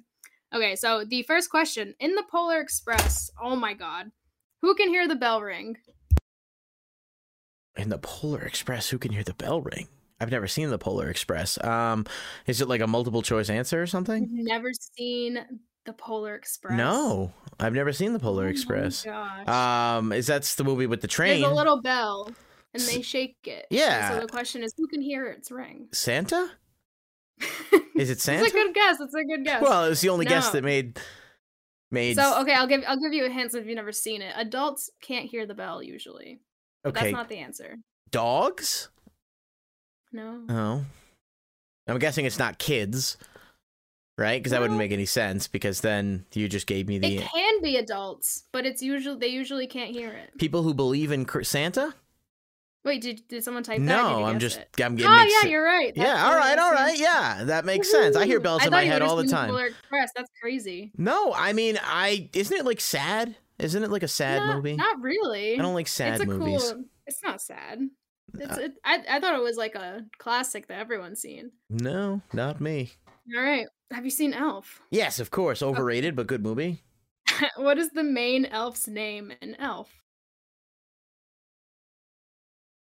Okay, 0.54 0.76
so 0.76 1.04
the 1.04 1.22
first 1.22 1.50
question 1.50 1.94
in 1.98 2.14
the 2.14 2.24
Polar 2.30 2.60
Express. 2.60 3.30
Oh 3.42 3.56
my 3.56 3.74
god. 3.74 4.10
Who 4.62 4.74
can 4.74 4.88
hear 4.88 5.06
the 5.06 5.16
bell 5.16 5.40
ring? 5.42 5.76
In 7.76 7.88
the 7.90 7.98
Polar 7.98 8.40
Express, 8.42 8.88
who 8.88 8.98
can 8.98 9.12
hear 9.12 9.22
the 9.24 9.34
bell 9.34 9.60
ring? 9.60 9.88
I've 10.18 10.30
never 10.30 10.46
seen 10.48 10.70
the 10.70 10.78
Polar 10.78 11.10
Express. 11.10 11.62
Um, 11.62 12.06
is 12.46 12.60
it 12.62 12.68
like 12.68 12.80
a 12.80 12.86
multiple 12.86 13.20
choice 13.22 13.50
answer 13.50 13.82
or 13.82 13.86
something? 13.86 14.28
never 14.30 14.70
seen 14.72 15.60
the 15.84 15.92
Polar 15.92 16.34
Express? 16.34 16.76
No, 16.76 17.32
I've 17.60 17.74
never 17.74 17.92
seen 17.92 18.14
the 18.14 18.18
Polar 18.18 18.44
Oh 18.44 18.46
my 18.46 18.50
Express. 18.50 19.04
gosh. 19.04 19.48
Um, 19.48 20.12
is 20.12 20.26
that's 20.26 20.54
the 20.54 20.64
movie 20.64 20.86
with 20.86 21.02
the 21.02 21.08
train? 21.08 21.42
There's 21.42 21.52
a 21.52 21.54
little 21.54 21.82
bell 21.82 22.30
and 22.72 22.82
they 22.82 23.02
shake 23.02 23.36
it. 23.44 23.66
Yeah. 23.70 24.10
So 24.10 24.20
the 24.20 24.26
question 24.26 24.62
is 24.62 24.72
who 24.78 24.86
can 24.86 25.02
hear 25.02 25.26
its 25.26 25.50
ring? 25.50 25.88
Santa? 25.92 26.50
Is 27.96 28.10
it 28.10 28.20
Santa? 28.20 28.44
It's 28.44 28.54
a 28.54 28.56
good 28.56 28.74
guess. 28.74 29.00
It's 29.00 29.14
a 29.14 29.24
good 29.24 29.44
guess. 29.44 29.62
Well, 29.62 29.84
it 29.84 29.88
was 29.90 30.00
the 30.00 30.08
only 30.10 30.26
guess 30.26 30.50
that 30.50 30.62
made 30.64 30.98
made. 31.90 32.16
so 32.16 32.40
okay, 32.42 32.54
I'll 32.54 32.66
give 32.66 32.82
I'll 32.86 33.00
give 33.00 33.12
you 33.12 33.24
a 33.24 33.30
hint 33.30 33.54
if 33.54 33.66
you've 33.66 33.76
never 33.76 33.92
seen 33.92 34.22
it. 34.22 34.34
Adults 34.36 34.90
can't 35.02 35.26
hear 35.28 35.46
the 35.46 35.54
bell 35.54 35.82
usually. 35.82 36.40
Okay, 36.84 37.00
That's 37.00 37.12
not 37.12 37.28
the 37.28 37.38
answer. 37.38 37.76
dogs. 38.10 38.88
No. 40.12 40.42
Oh, 40.48 40.84
I'm 41.88 41.98
guessing 41.98 42.24
it's 42.24 42.38
not 42.38 42.58
kids, 42.58 43.16
right? 44.16 44.38
Because 44.40 44.52
that 44.52 44.60
wouldn't 44.60 44.78
make 44.78 44.92
any 44.92 45.06
sense. 45.06 45.48
Because 45.48 45.80
then 45.80 46.24
you 46.32 46.48
just 46.48 46.66
gave 46.66 46.86
me 46.88 46.98
the 46.98 47.16
It 47.16 47.28
can 47.28 47.62
be 47.62 47.76
adults, 47.76 48.44
but 48.52 48.64
it's 48.66 48.82
usually 48.82 49.18
they 49.18 49.28
usually 49.28 49.66
can't 49.66 49.90
hear 49.90 50.10
it. 50.10 50.38
people 50.38 50.62
who 50.62 50.74
believe 50.74 51.12
in 51.12 51.26
Santa. 51.42 51.94
Wait, 52.86 53.02
did 53.02 53.26
did 53.26 53.42
someone 53.42 53.64
type 53.64 53.78
that? 53.78 53.84
No, 53.84 54.24
I'm 54.24 54.38
just 54.38 54.58
it? 54.58 54.80
I'm 54.80 54.94
getting. 54.94 55.10
Oh 55.10 55.40
yeah, 55.42 55.48
you're 55.48 55.64
right. 55.64 55.92
That's 55.92 56.06
yeah, 56.06 56.24
all 56.24 56.36
right, 56.36 56.56
all 56.56 56.70
right, 56.70 56.96
yeah, 56.96 57.42
that 57.44 57.64
makes 57.64 57.90
sense. 57.92 58.14
I 58.14 58.26
hear 58.26 58.38
bells 58.38 58.62
I 58.62 58.66
in 58.66 58.70
my 58.70 58.84
head 58.84 59.02
all 59.02 59.16
the 59.16 59.26
time. 59.26 59.50
Polar 59.50 59.66
Express. 59.66 60.12
That's 60.14 60.30
crazy. 60.40 60.92
No, 60.96 61.34
I 61.34 61.52
mean, 61.52 61.80
I 61.82 62.30
isn't 62.32 62.56
it 62.56 62.64
like 62.64 62.80
sad? 62.80 63.34
Isn't 63.58 63.82
it 63.82 63.90
like 63.90 64.04
a 64.04 64.08
sad 64.08 64.38
not, 64.38 64.56
movie? 64.56 64.76
Not 64.76 65.00
really. 65.00 65.58
I 65.58 65.62
don't 65.62 65.74
like 65.74 65.88
sad 65.88 66.20
it's 66.20 66.22
a 66.22 66.26
movies. 66.26 66.72
cool. 66.72 66.84
It's 67.08 67.22
not 67.24 67.42
sad. 67.42 67.80
It's, 68.38 68.56
Uh, 68.56 68.60
it, 68.60 68.72
I 68.84 69.02
I 69.10 69.20
thought 69.20 69.34
it 69.34 69.42
was 69.42 69.56
like 69.56 69.74
a 69.74 70.04
classic 70.18 70.68
that 70.68 70.78
everyone's 70.78 71.20
seen. 71.20 71.50
No, 71.68 72.22
not 72.32 72.60
me. 72.60 72.92
All 73.36 73.42
right. 73.42 73.66
Have 73.90 74.04
you 74.04 74.10
seen 74.12 74.32
Elf? 74.32 74.80
Yes, 74.90 75.18
of 75.18 75.32
course, 75.32 75.60
overrated 75.60 76.14
but 76.14 76.28
good 76.28 76.42
movie. 76.44 76.84
what 77.56 77.78
is 77.78 77.90
the 77.90 78.04
main 78.04 78.44
elf's 78.46 78.86
name 78.86 79.32
in 79.42 79.56
Elf? 79.56 79.90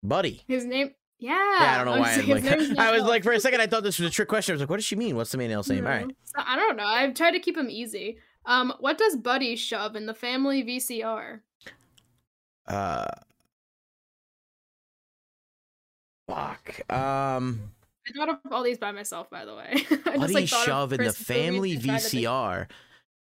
Buddy. 0.03 0.43
His 0.47 0.65
name. 0.65 0.91
Yeah. 1.17 1.31
Yeah, 1.31 1.71
I 1.71 1.77
don't 1.77 1.85
know 1.85 1.93
I'm 1.93 2.01
why. 2.01 2.13
I'm 2.13 2.27
like, 2.27 2.77
I 2.79 2.91
was 2.91 3.03
like, 3.03 3.23
for 3.23 3.31
a 3.31 3.39
second, 3.39 3.61
I 3.61 3.67
thought 3.67 3.83
this 3.83 3.97
was 3.97 4.09
a 4.09 4.11
trick 4.11 4.27
question. 4.27 4.51
I 4.51 4.55
was 4.55 4.61
like, 4.61 4.69
what 4.69 4.75
does 4.75 4.85
she 4.85 4.97
mean? 4.97 5.15
What's 5.15 5.31
the 5.31 5.37
main 5.37 5.51
elf's 5.51 5.69
name? 5.69 5.85
All 5.85 5.91
right. 5.91 6.05
No. 6.05 6.13
So, 6.25 6.43
I 6.45 6.57
don't 6.57 6.75
know. 6.75 6.85
I've 6.85 7.13
tried 7.13 7.31
to 7.31 7.39
keep 7.39 7.57
him 7.57 7.69
easy. 7.69 8.17
Um, 8.45 8.73
what 8.81 8.97
does 8.97 9.15
Buddy 9.15 9.55
shove 9.55 9.95
in 9.95 10.05
the 10.05 10.13
family 10.13 10.63
VCR? 10.63 11.39
Uh. 12.67 13.05
Fuck. 16.27 16.91
Um. 16.91 17.71
I 18.05 18.11
thought 18.17 18.29
of 18.29 18.51
all 18.51 18.63
these 18.63 18.77
by 18.77 18.91
myself, 18.91 19.29
by 19.29 19.45
the 19.45 19.55
way. 19.55 19.69
I 19.73 19.77
just, 19.77 20.03
Buddy 20.03 20.33
like, 20.33 20.47
shove 20.49 20.91
in 20.91 21.03
the 21.03 21.13
family 21.13 21.77
VCR. 21.77 22.67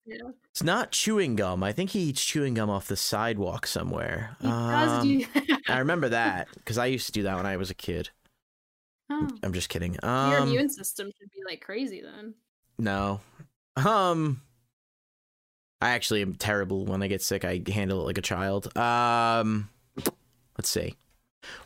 Yeah. 0.05 0.17
It's 0.51 0.63
not 0.63 0.91
chewing 0.91 1.37
gum. 1.37 1.63
I 1.63 1.73
think 1.73 1.91
he 1.91 2.01
eats 2.01 2.25
chewing 2.25 2.55
gum 2.55 2.69
off 2.69 2.89
the 2.89 2.97
sidewalk 2.97 3.67
somewhere. 3.67 4.37
He 4.41 4.49
does 4.49 5.03
do 5.05 5.25
that. 5.35 5.61
I 5.69 5.79
remember 5.79 6.09
that 6.09 6.49
because 6.55 6.77
I 6.79 6.87
used 6.87 7.07
to 7.07 7.13
do 7.13 7.23
that 7.25 7.37
when 7.37 7.47
I 7.47 7.57
was 7.57 7.71
a 7.71 7.75
kid. 7.75 8.11
Oh, 9.11 9.29
I'm 9.43 9.53
just 9.53 9.69
kidding. 9.69 9.93
your 10.03 10.11
Um, 10.11 10.49
immune 10.49 10.69
system 10.71 11.11
should 11.19 11.31
be 11.31 11.43
like 11.47 11.61
crazy 11.61 12.01
then. 12.03 12.35
no. 12.79 13.21
Um, 13.77 14.43
I 15.81 15.91
actually 15.91 16.21
am 16.23 16.35
terrible 16.35 16.85
when 16.85 17.03
I 17.03 17.07
get 17.09 17.23
sick. 17.23 17.45
I 17.45 17.63
handle 17.69 18.01
it 18.01 18.05
like 18.05 18.19
a 18.19 18.23
child. 18.23 18.77
Um, 18.77 19.69
let's 20.59 20.69
see. 20.69 20.95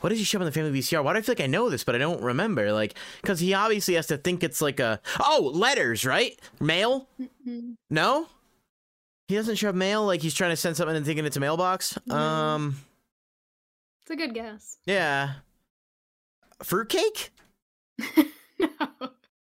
What 0.01 0.11
does 0.11 0.19
he 0.19 0.25
shove 0.25 0.41
in 0.41 0.47
the 0.47 0.53
family 0.53 0.79
VCR? 0.81 1.03
Why 1.05 1.12
do 1.12 1.19
I 1.19 1.23
feel 1.23 1.33
like 1.35 1.41
I 1.45 1.47
know 1.47 1.69
this, 1.71 1.85
but 1.85 1.95
I 1.95 1.99
don't 1.99 2.23
remember? 2.23 2.73
Like, 2.73 2.95
because 3.23 3.41
he 3.41 3.55
obviously 3.55 3.95
has 3.95 4.07
to 4.09 4.17
think 4.19 4.43
it's 4.45 4.61
like 4.61 4.81
a 4.81 5.01
oh 5.21 5.51
letters, 5.55 6.05
right? 6.05 6.39
Mail? 6.61 7.09
Mhm. 7.47 7.75
No, 7.91 8.29
he 9.29 9.35
doesn't 9.35 9.57
shove 9.57 9.75
mail. 9.75 10.05
Like 10.07 10.23
he's 10.23 10.35
trying 10.35 10.51
to 10.51 10.57
send 10.57 10.77
something 10.77 10.97
and 10.97 11.05
thinking 11.07 11.25
it's 11.27 11.37
a 11.37 11.41
mailbox. 11.41 11.99
No. 12.07 12.15
Um, 12.17 12.77
It's 14.03 14.11
a 14.12 14.17
good 14.17 14.35
guess. 14.35 14.79
yeah. 14.87 15.35
Fruitcake? 16.62 17.31
no. 18.59 18.89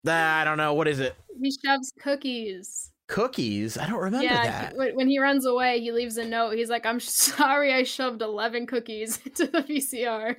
I 0.06 0.44
don't 0.46 0.58
know. 0.58 0.74
What 0.74 0.88
is 0.88 1.00
it? 1.00 1.16
He 1.42 1.52
shoves 1.52 1.92
cookies. 2.00 2.91
Cookies? 3.12 3.78
I 3.78 3.88
don't 3.88 4.00
remember 4.00 4.24
yeah, 4.26 4.44
that. 4.44 4.76
when 4.78 4.96
when 4.96 5.08
he 5.08 5.20
runs 5.20 5.46
away, 5.46 5.82
he 5.82 5.92
leaves 5.92 6.16
a 6.18 6.26
note. 6.26 6.56
He's 6.56 6.70
like, 6.70 6.86
"I'm 6.86 7.00
sorry, 7.02 7.74
I 7.74 7.84
shoved 7.84 8.22
eleven 8.22 8.66
cookies 8.66 9.20
into 9.26 9.48
the 9.48 9.62
VCR." 9.62 10.36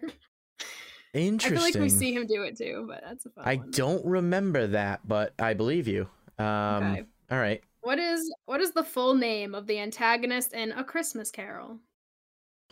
Interesting. 1.14 1.58
I 1.58 1.60
feel 1.60 1.62
like 1.62 1.74
we 1.82 1.90
see 1.90 2.14
him 2.14 2.26
do 2.26 2.42
it 2.42 2.56
too, 2.56 2.86
but 2.88 3.02
that's 3.06 3.26
a 3.26 3.30
fun 3.30 3.44
I 3.46 3.56
one. 3.56 3.70
don't 3.70 4.04
remember 4.06 4.66
that, 4.68 5.06
but 5.06 5.34
I 5.38 5.52
believe 5.52 5.86
you. 5.86 6.08
Um, 6.38 6.46
Okay. 6.92 7.02
all 7.30 7.38
right. 7.38 7.62
What 7.82 7.98
is 7.98 8.32
what 8.46 8.60
is 8.62 8.72
the 8.72 8.84
full 8.84 9.14
name 9.14 9.54
of 9.54 9.66
the 9.66 9.78
antagonist 9.78 10.54
in 10.54 10.72
A 10.72 10.82
Christmas 10.82 11.30
Carol? 11.30 11.78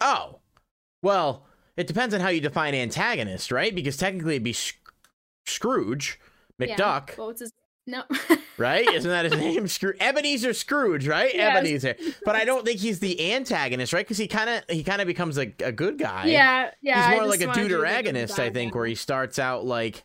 Oh, 0.00 0.38
well, 1.02 1.44
it 1.76 1.86
depends 1.86 2.14
on 2.14 2.20
how 2.22 2.28
you 2.28 2.40
define 2.40 2.74
antagonist, 2.74 3.52
right? 3.52 3.74
Because 3.74 3.98
technically 3.98 4.36
it'd 4.36 4.44
be 4.44 4.54
Sc- 4.54 4.76
Scrooge 5.46 6.18
Yeah, 6.58 6.76
McDuck, 6.76 7.18
Well, 7.18 7.26
what's 7.26 7.40
his 7.40 7.52
no? 7.86 8.02
right? 8.58 8.86
Isn't 8.94 9.10
that 9.10 9.24
his 9.24 9.34
name? 9.34 9.66
Scrooge 9.68 9.96
Ebenezer 10.00 10.52
Scrooge, 10.52 11.06
right? 11.08 11.34
Yes. 11.34 11.56
Ebenezer. 11.56 11.96
But 12.24 12.36
I 12.36 12.44
don't 12.46 12.64
think 12.64 12.80
he's 12.80 13.00
the 13.00 13.32
antagonist, 13.32 13.92
right? 13.92 14.04
Because 14.04 14.18
he 14.18 14.28
kind 14.28 14.50
of 14.50 14.62
he 14.68 14.82
kind 14.82 15.00
of 15.00 15.06
becomes 15.06 15.38
a, 15.38 15.52
a 15.64 15.72
good 15.72 15.98
guy. 15.98 16.26
yeah, 16.26 16.70
yeah. 16.82 17.10
He's 17.10 17.18
more 17.18 17.26
like 17.26 17.40
a 17.40 17.46
wanted 17.46 17.62
you 17.62 17.68
to 17.68 17.82
think 17.82 18.06
of 18.06 18.14
deuteragonist, 18.14 18.38
I 18.38 18.50
think, 18.50 18.74
where 18.74 18.86
he 18.86 18.94
starts 18.94 19.38
out 19.38 19.64
like 19.64 20.04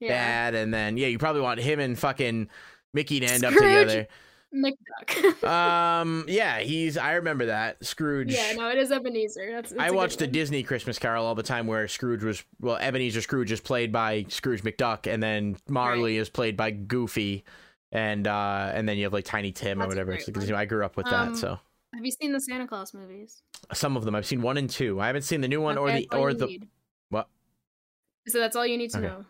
yeah. 0.00 0.08
bad, 0.08 0.54
and 0.54 0.72
then 0.72 0.96
yeah, 0.96 1.08
you 1.08 1.18
probably 1.18 1.42
want 1.42 1.60
him 1.60 1.80
and 1.80 1.98
fucking 1.98 2.48
Mickey 2.92 3.20
to 3.20 3.26
end 3.26 3.44
up 3.44 3.52
together. 3.52 4.06
McDuck. 4.54 5.44
Um, 5.44 6.24
yeah, 6.28 6.60
he's. 6.60 6.96
I 6.96 7.12
remember 7.14 7.46
that 7.46 7.84
Scrooge. 7.84 8.32
yeah, 8.32 8.52
no, 8.56 8.68
it 8.70 8.78
is 8.78 8.90
Ebenezer. 8.90 9.50
That's. 9.52 9.72
it's 9.72 9.80
I 9.80 9.90
watched 9.90 10.18
the. 10.20 10.26
Disney 10.26 10.62
Christmas 10.62 10.98
Carol 10.98 11.26
all 11.26 11.34
the 11.34 11.42
time, 11.42 11.66
where 11.66 11.86
Scrooge 11.88 12.22
was 12.24 12.42
well, 12.60 12.76
Ebenezer 12.76 13.20
Scrooge 13.20 13.52
is 13.52 13.60
played 13.60 13.92
by 13.92 14.24
Scrooge 14.28 14.62
McDuck, 14.62 15.12
and 15.12 15.22
then 15.22 15.56
Marley 15.68 16.16
is 16.16 16.28
played 16.30 16.56
by 16.56 16.70
Goofy, 16.70 17.44
and 17.92 18.26
uh, 18.26 18.70
and 18.74 18.88
then 18.88 18.96
you 18.96 19.04
have 19.04 19.12
like 19.12 19.24
Tiny 19.24 19.52
Tim 19.52 19.78
or 19.80 19.82
That's 19.82 19.86
a 19.86 19.88
whatever. 19.90 20.12
It's- 20.12 20.50
one. 20.50 20.54
I 20.54 20.64
grew 20.64 20.84
up 20.84 20.96
with 20.96 21.06
Um, 21.06 21.32
that, 21.32 21.38
so 21.38 21.58
Have 21.94 22.04
you 22.04 22.10
seen 22.12 22.32
the 22.32 22.40
Santa 22.40 22.66
Claus 22.66 22.94
movies? 22.94 23.42
some 23.72 23.96
of 23.96 24.04
them 24.04 24.14
I've 24.14 24.26
seen 24.26 24.42
one 24.42 24.56
and 24.56 24.68
two. 24.70 25.00
I 25.00 25.06
haven't 25.08 25.22
seen 25.22 25.40
the 25.40 25.48
new 25.48 25.60
one 25.60 25.76
or 25.78 25.90
the 25.90 26.08
or 26.12 26.32
the 26.34 26.46
need. 26.46 26.68
what? 27.10 27.28
So 28.28 28.38
that's 28.38 28.56
all 28.56 28.66
you 28.66 28.76
need 28.78 28.90
to 28.90 28.98
Okay. 28.98 29.06
know. 29.08 29.24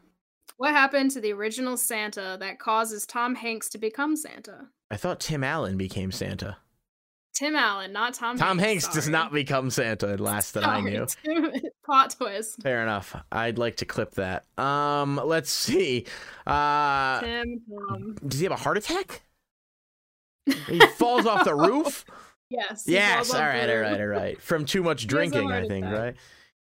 What 0.57 0.71
happened 0.73 1.11
to 1.13 1.21
the 1.21 1.33
original 1.33 1.77
Santa 1.77 2.37
that 2.39 2.59
causes 2.61 3.07
Tom 3.07 3.35
Hanks 3.35 3.69
to 3.71 3.79
become 3.79 4.15
Santa? 4.17 4.69
I 4.91 4.97
thought 4.97 5.21
Tim 5.21 5.43
Allen 5.45 5.77
became 5.77 6.13
Santa. 6.13 6.57
Tim 7.35 7.57
Allen, 7.57 7.93
not 7.93 8.15
Tom. 8.15 8.39
Tom 8.39 8.59
Hanks 8.59 8.85
Hanks 8.85 8.95
does 8.95 9.09
not 9.09 9.33
become 9.33 9.69
Santa. 9.71 10.17
Last 10.23 10.55
that 10.55 10.65
I 10.65 10.81
knew. 10.81 11.05
Tim- 11.25 11.51
Plot 11.85 12.15
twist. 12.17 12.63
Fair 12.63 12.83
enough. 12.83 13.17
I'd 13.33 13.59
like 13.59 13.77
to 13.77 13.85
clip 13.85 14.13
that. 14.13 14.45
Um, 14.57 15.21
let's 15.25 15.51
see. 15.51 16.07
Uh, 16.47 17.21
Tim 17.21 17.61
Tom. 17.89 18.15
does 18.27 18.39
he 18.39 18.45
have 18.45 18.53
a 18.53 18.57
heart 18.57 18.79
attack? 18.79 19.23
He 20.69 20.79
falls 20.97 21.27
off 21.27 21.45
the 21.45 21.55
roof. 21.57 22.05
Yes. 22.51 22.85
Yes. 22.87 23.35
All 23.35 23.41
right. 23.41 23.69
All 23.69 23.79
right. 23.81 24.01
All 24.01 24.07
right. 24.07 24.41
From 24.41 24.65
too 24.65 24.83
much 24.85 25.07
drinking, 25.09 25.51
I 25.51 25.67
think. 25.67 25.87
attack. 25.87 25.99
Right. 25.99 26.17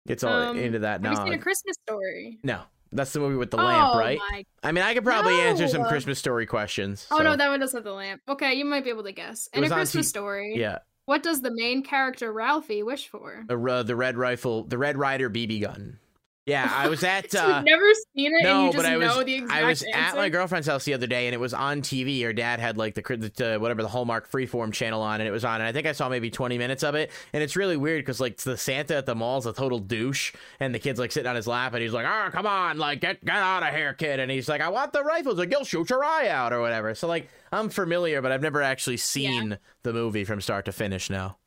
Gets 0.07 0.23
all 0.23 0.31
Um, 0.31 0.57
into 0.57 0.79
that 0.79 1.01
Have 1.03 1.11
you 1.11 1.17
now. 1.17 1.23
seen 1.25 1.33
a 1.33 1.37
Christmas 1.39 1.75
story? 1.85 2.37
No, 2.43 2.61
that's 2.95 3.13
the 3.13 3.19
movie 3.19 3.35
with 3.35 3.51
the 3.51 3.57
lamp, 3.57 3.95
oh 3.95 3.99
right? 3.99 4.19
My... 4.31 4.45
I 4.63 4.71
mean, 4.71 4.83
I 4.83 4.93
could 4.93 5.03
probably 5.03 5.39
answer 5.41 5.67
some 5.67 5.85
Christmas 5.85 6.19
story 6.19 6.45
questions. 6.45 7.07
Oh 7.11 7.19
no, 7.19 7.35
that 7.35 7.49
one 7.49 7.59
doesn't 7.59 7.77
have 7.77 7.83
the 7.83 7.93
lamp. 7.93 8.21
Okay, 8.27 8.53
you 8.53 8.65
might 8.65 8.83
be 8.83 8.89
able 8.89 9.03
to 9.03 9.11
guess. 9.11 9.47
It 9.53 9.59
In 9.59 9.63
a 9.63 9.69
Christmas 9.69 10.07
T- 10.07 10.09
story, 10.09 10.55
yeah. 10.57 10.79
what 11.05 11.23
does 11.23 11.41
the 11.41 11.51
main 11.53 11.83
character 11.83 12.31
Ralphie 12.31 12.83
wish 12.83 13.07
for? 13.07 13.43
The 13.47 13.59
uh, 13.59 13.83
the 13.83 13.95
red 13.95 14.17
rifle, 14.17 14.63
the 14.63 14.77
Red 14.77 14.97
Ryder 14.97 15.29
BB 15.29 15.61
gun. 15.61 15.99
Yeah, 16.45 16.71
I 16.71 16.89
was 16.89 17.03
at. 17.03 17.25
Uh, 17.35 17.55
You've 17.55 17.65
never 17.65 17.91
seen 18.15 18.31
it, 18.33 18.35
and 18.35 18.43
no, 18.43 18.65
you 18.65 18.71
just 18.71 18.77
but 18.77 18.85
I 18.85 18.97
was 18.97 19.07
know 19.07 19.23
the 19.23 19.35
exact 19.35 19.51
I 19.51 19.63
was 19.67 19.81
answer. 19.81 19.97
at 19.97 20.15
my 20.15 20.29
girlfriend's 20.29 20.67
house 20.67 20.85
the 20.85 20.93
other 20.93 21.07
day, 21.07 21.27
and 21.27 21.33
it 21.33 21.39
was 21.39 21.53
on 21.53 21.81
TV. 21.81 22.23
Her 22.23 22.33
dad 22.33 22.59
had 22.59 22.77
like 22.77 22.93
the, 22.93 23.01
the 23.35 23.57
whatever 23.59 23.81
the 23.81 23.89
Hallmark 23.89 24.31
Freeform 24.31 24.71
channel 24.71 25.01
on, 25.01 25.21
and 25.21 25.27
it 25.27 25.31
was 25.31 25.43
on. 25.43 25.55
And 25.55 25.63
I 25.63 25.71
think 25.71 25.87
I 25.87 25.91
saw 25.91 26.07
maybe 26.07 26.29
twenty 26.29 26.57
minutes 26.57 26.83
of 26.83 26.93
it, 26.95 27.11
and 27.33 27.41
it's 27.43 27.55
really 27.55 27.77
weird 27.77 28.01
because 28.05 28.19
like 28.21 28.37
the 28.37 28.57
Santa 28.57 28.97
at 28.97 29.05
the 29.05 29.15
mall's 29.15 29.47
a 29.47 29.53
total 29.53 29.79
douche, 29.79 30.33
and 30.59 30.73
the 30.73 30.79
kid's 30.79 30.99
like 30.99 31.11
sitting 31.11 31.27
on 31.27 31.35
his 31.35 31.47
lap, 31.47 31.73
and 31.73 31.81
he's 31.81 31.93
like, 31.93 32.05
"Oh, 32.07 32.29
come 32.31 32.45
on, 32.45 32.77
like 32.77 33.01
get 33.01 33.25
get 33.25 33.35
out 33.35 33.63
of 33.63 33.73
here, 33.73 33.93
kid," 33.93 34.19
and 34.19 34.29
he's 34.31 34.47
like, 34.47 34.61
"I 34.61 34.69
want 34.69 34.93
the 34.93 35.03
rifles, 35.03 35.37
like 35.39 35.51
you'll 35.51 35.65
shoot 35.65 35.89
your 35.89 36.05
eye 36.05 36.29
out 36.29 36.53
or 36.53 36.61
whatever." 36.61 36.93
So 36.95 37.07
like 37.07 37.27
I'm 37.51 37.69
familiar, 37.69 38.21
but 38.21 38.31
I've 38.31 38.41
never 38.43 38.61
actually 38.61 38.97
seen 38.97 39.57
the 39.83 39.93
movie 39.93 40.23
from 40.23 40.41
start 40.41 40.65
to 40.65 40.71
finish. 40.71 41.09
Now, 41.09 41.37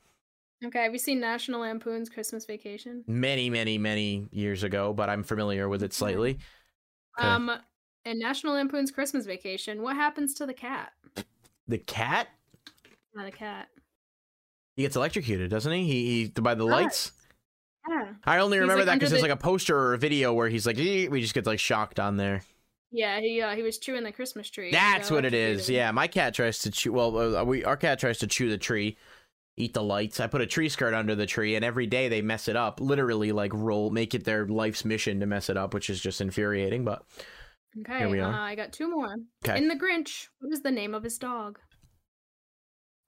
Okay, 0.64 0.83
have 0.83 0.92
you 0.92 0.99
seen 0.99 1.21
National 1.21 1.61
Lampoon's 1.61 2.09
Christmas 2.09 2.44
Vacation? 2.44 3.05
many, 3.07 3.49
many, 3.49 3.79
many 3.79 4.27
years 4.33 4.64
ago, 4.64 4.92
but 4.92 5.09
I'm 5.09 5.23
familiar 5.23 5.68
with 5.68 5.83
it 5.83 5.92
slightly. 5.92 6.38
Okay. 7.18 7.29
Um, 7.29 7.51
in 8.05 8.18
National 8.18 8.55
Lampoon's 8.55 8.90
Christmas 8.90 9.27
Vacation, 9.27 9.83
what 9.83 9.94
happens 9.94 10.35
to 10.35 10.47
the 10.47 10.55
cat? 10.55 10.92
The 11.68 11.79
cat. 11.79 12.29
Not 13.14 13.27
a 13.27 13.31
cat. 13.31 13.68
He 14.75 14.83
gets 14.83 14.97
electrocuted, 14.97 15.51
doesn't 15.51 15.73
he? 15.73 15.85
He, 15.85 16.23
he 16.25 16.40
by 16.40 16.55
the 16.55 16.64
Does. 16.64 16.71
lights. 16.71 17.12
Yeah. 17.88 18.12
I 18.25 18.38
only 18.38 18.57
He's, 18.57 18.62
remember 18.62 18.81
like, 18.81 18.87
that 18.87 18.94
because 18.94 19.11
there's 19.11 19.23
like 19.23 19.31
a 19.31 19.37
poster 19.37 19.77
or 19.77 19.94
a 19.94 19.99
video 19.99 20.33
where 20.33 20.49
he's 20.49 20.66
like, 20.66 20.77
we 20.77 21.21
just 21.21 21.35
get 21.35 21.47
like 21.47 21.59
shocked 21.59 21.99
on 22.01 22.16
there. 22.16 22.42
Yeah, 22.90 23.21
he 23.21 23.42
uh, 23.42 23.54
he 23.54 23.63
was 23.63 23.79
chewing 23.79 24.02
the 24.02 24.13
Christmas 24.13 24.48
tree. 24.48 24.71
That's 24.71 24.94
That's 24.94 25.11
what 25.11 25.25
it 25.25 25.35
is. 25.35 25.69
Yeah, 25.69 25.90
my 25.90 26.06
cat 26.06 26.35
tries 26.35 26.61
to 26.61 26.71
chew. 26.71 26.92
Well, 26.92 27.37
uh, 27.37 27.44
we 27.44 27.65
our 27.65 27.77
cat 27.77 27.98
tries 27.98 28.19
to 28.19 28.27
chew 28.27 28.48
the 28.48 28.56
tree, 28.56 28.96
eat 29.61 29.75
the 29.75 29.83
lights. 29.83 30.21
I 30.21 30.27
put 30.27 30.40
a 30.40 30.46
tree 30.46 30.69
skirt 30.69 30.94
under 30.94 31.15
the 31.15 31.27
tree, 31.27 31.54
and 31.56 31.65
every 31.65 31.87
day 31.87 32.09
they 32.09 32.23
mess 32.23 32.48
it 32.48 32.56
up. 32.56 32.81
Literally, 32.81 33.33
like 33.33 33.52
roll, 33.54 33.90
make 33.90 34.15
it 34.15 34.25
their 34.25 34.46
life's 34.46 34.85
mission 34.85 35.21
to 35.21 35.27
mess 35.27 35.50
it 35.50 35.56
up, 35.56 35.75
which 35.75 35.90
is 35.90 36.00
just 36.00 36.21
infuriating. 36.21 36.85
But 36.85 37.02
Okay, 37.81 37.98
Here 37.98 38.09
we 38.09 38.21
are. 38.21 38.33
Uh, 38.33 38.38
I 38.40 38.54
got 38.54 38.73
two 38.73 38.90
more. 38.90 39.15
Okay. 39.44 39.59
In 39.59 39.69
The 39.69 39.75
Grinch, 39.77 40.29
what 40.40 40.52
is 40.52 40.63
the 40.63 40.71
name 40.71 40.94
of 40.94 41.02
his 41.04 41.19
dog? 41.19 41.59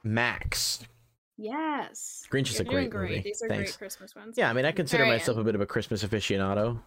Max, 0.04 0.84
Yes. 1.42 2.24
Grinch 2.30 2.50
is 2.50 2.58
You're 2.58 2.68
a 2.68 2.70
great 2.70 2.90
great. 2.90 3.10
movie. 3.10 3.22
These 3.22 3.40
are 3.42 3.48
Thanks. 3.48 3.70
great 3.72 3.78
Christmas 3.78 4.14
ones. 4.14 4.34
Yeah, 4.36 4.50
I 4.50 4.52
mean, 4.52 4.66
I 4.66 4.72
consider 4.72 5.06
myself 5.06 5.38
a 5.38 5.44
bit 5.44 5.54
of 5.54 5.62
a 5.62 5.66
Christmas 5.66 6.04
aficionado. 6.04 6.78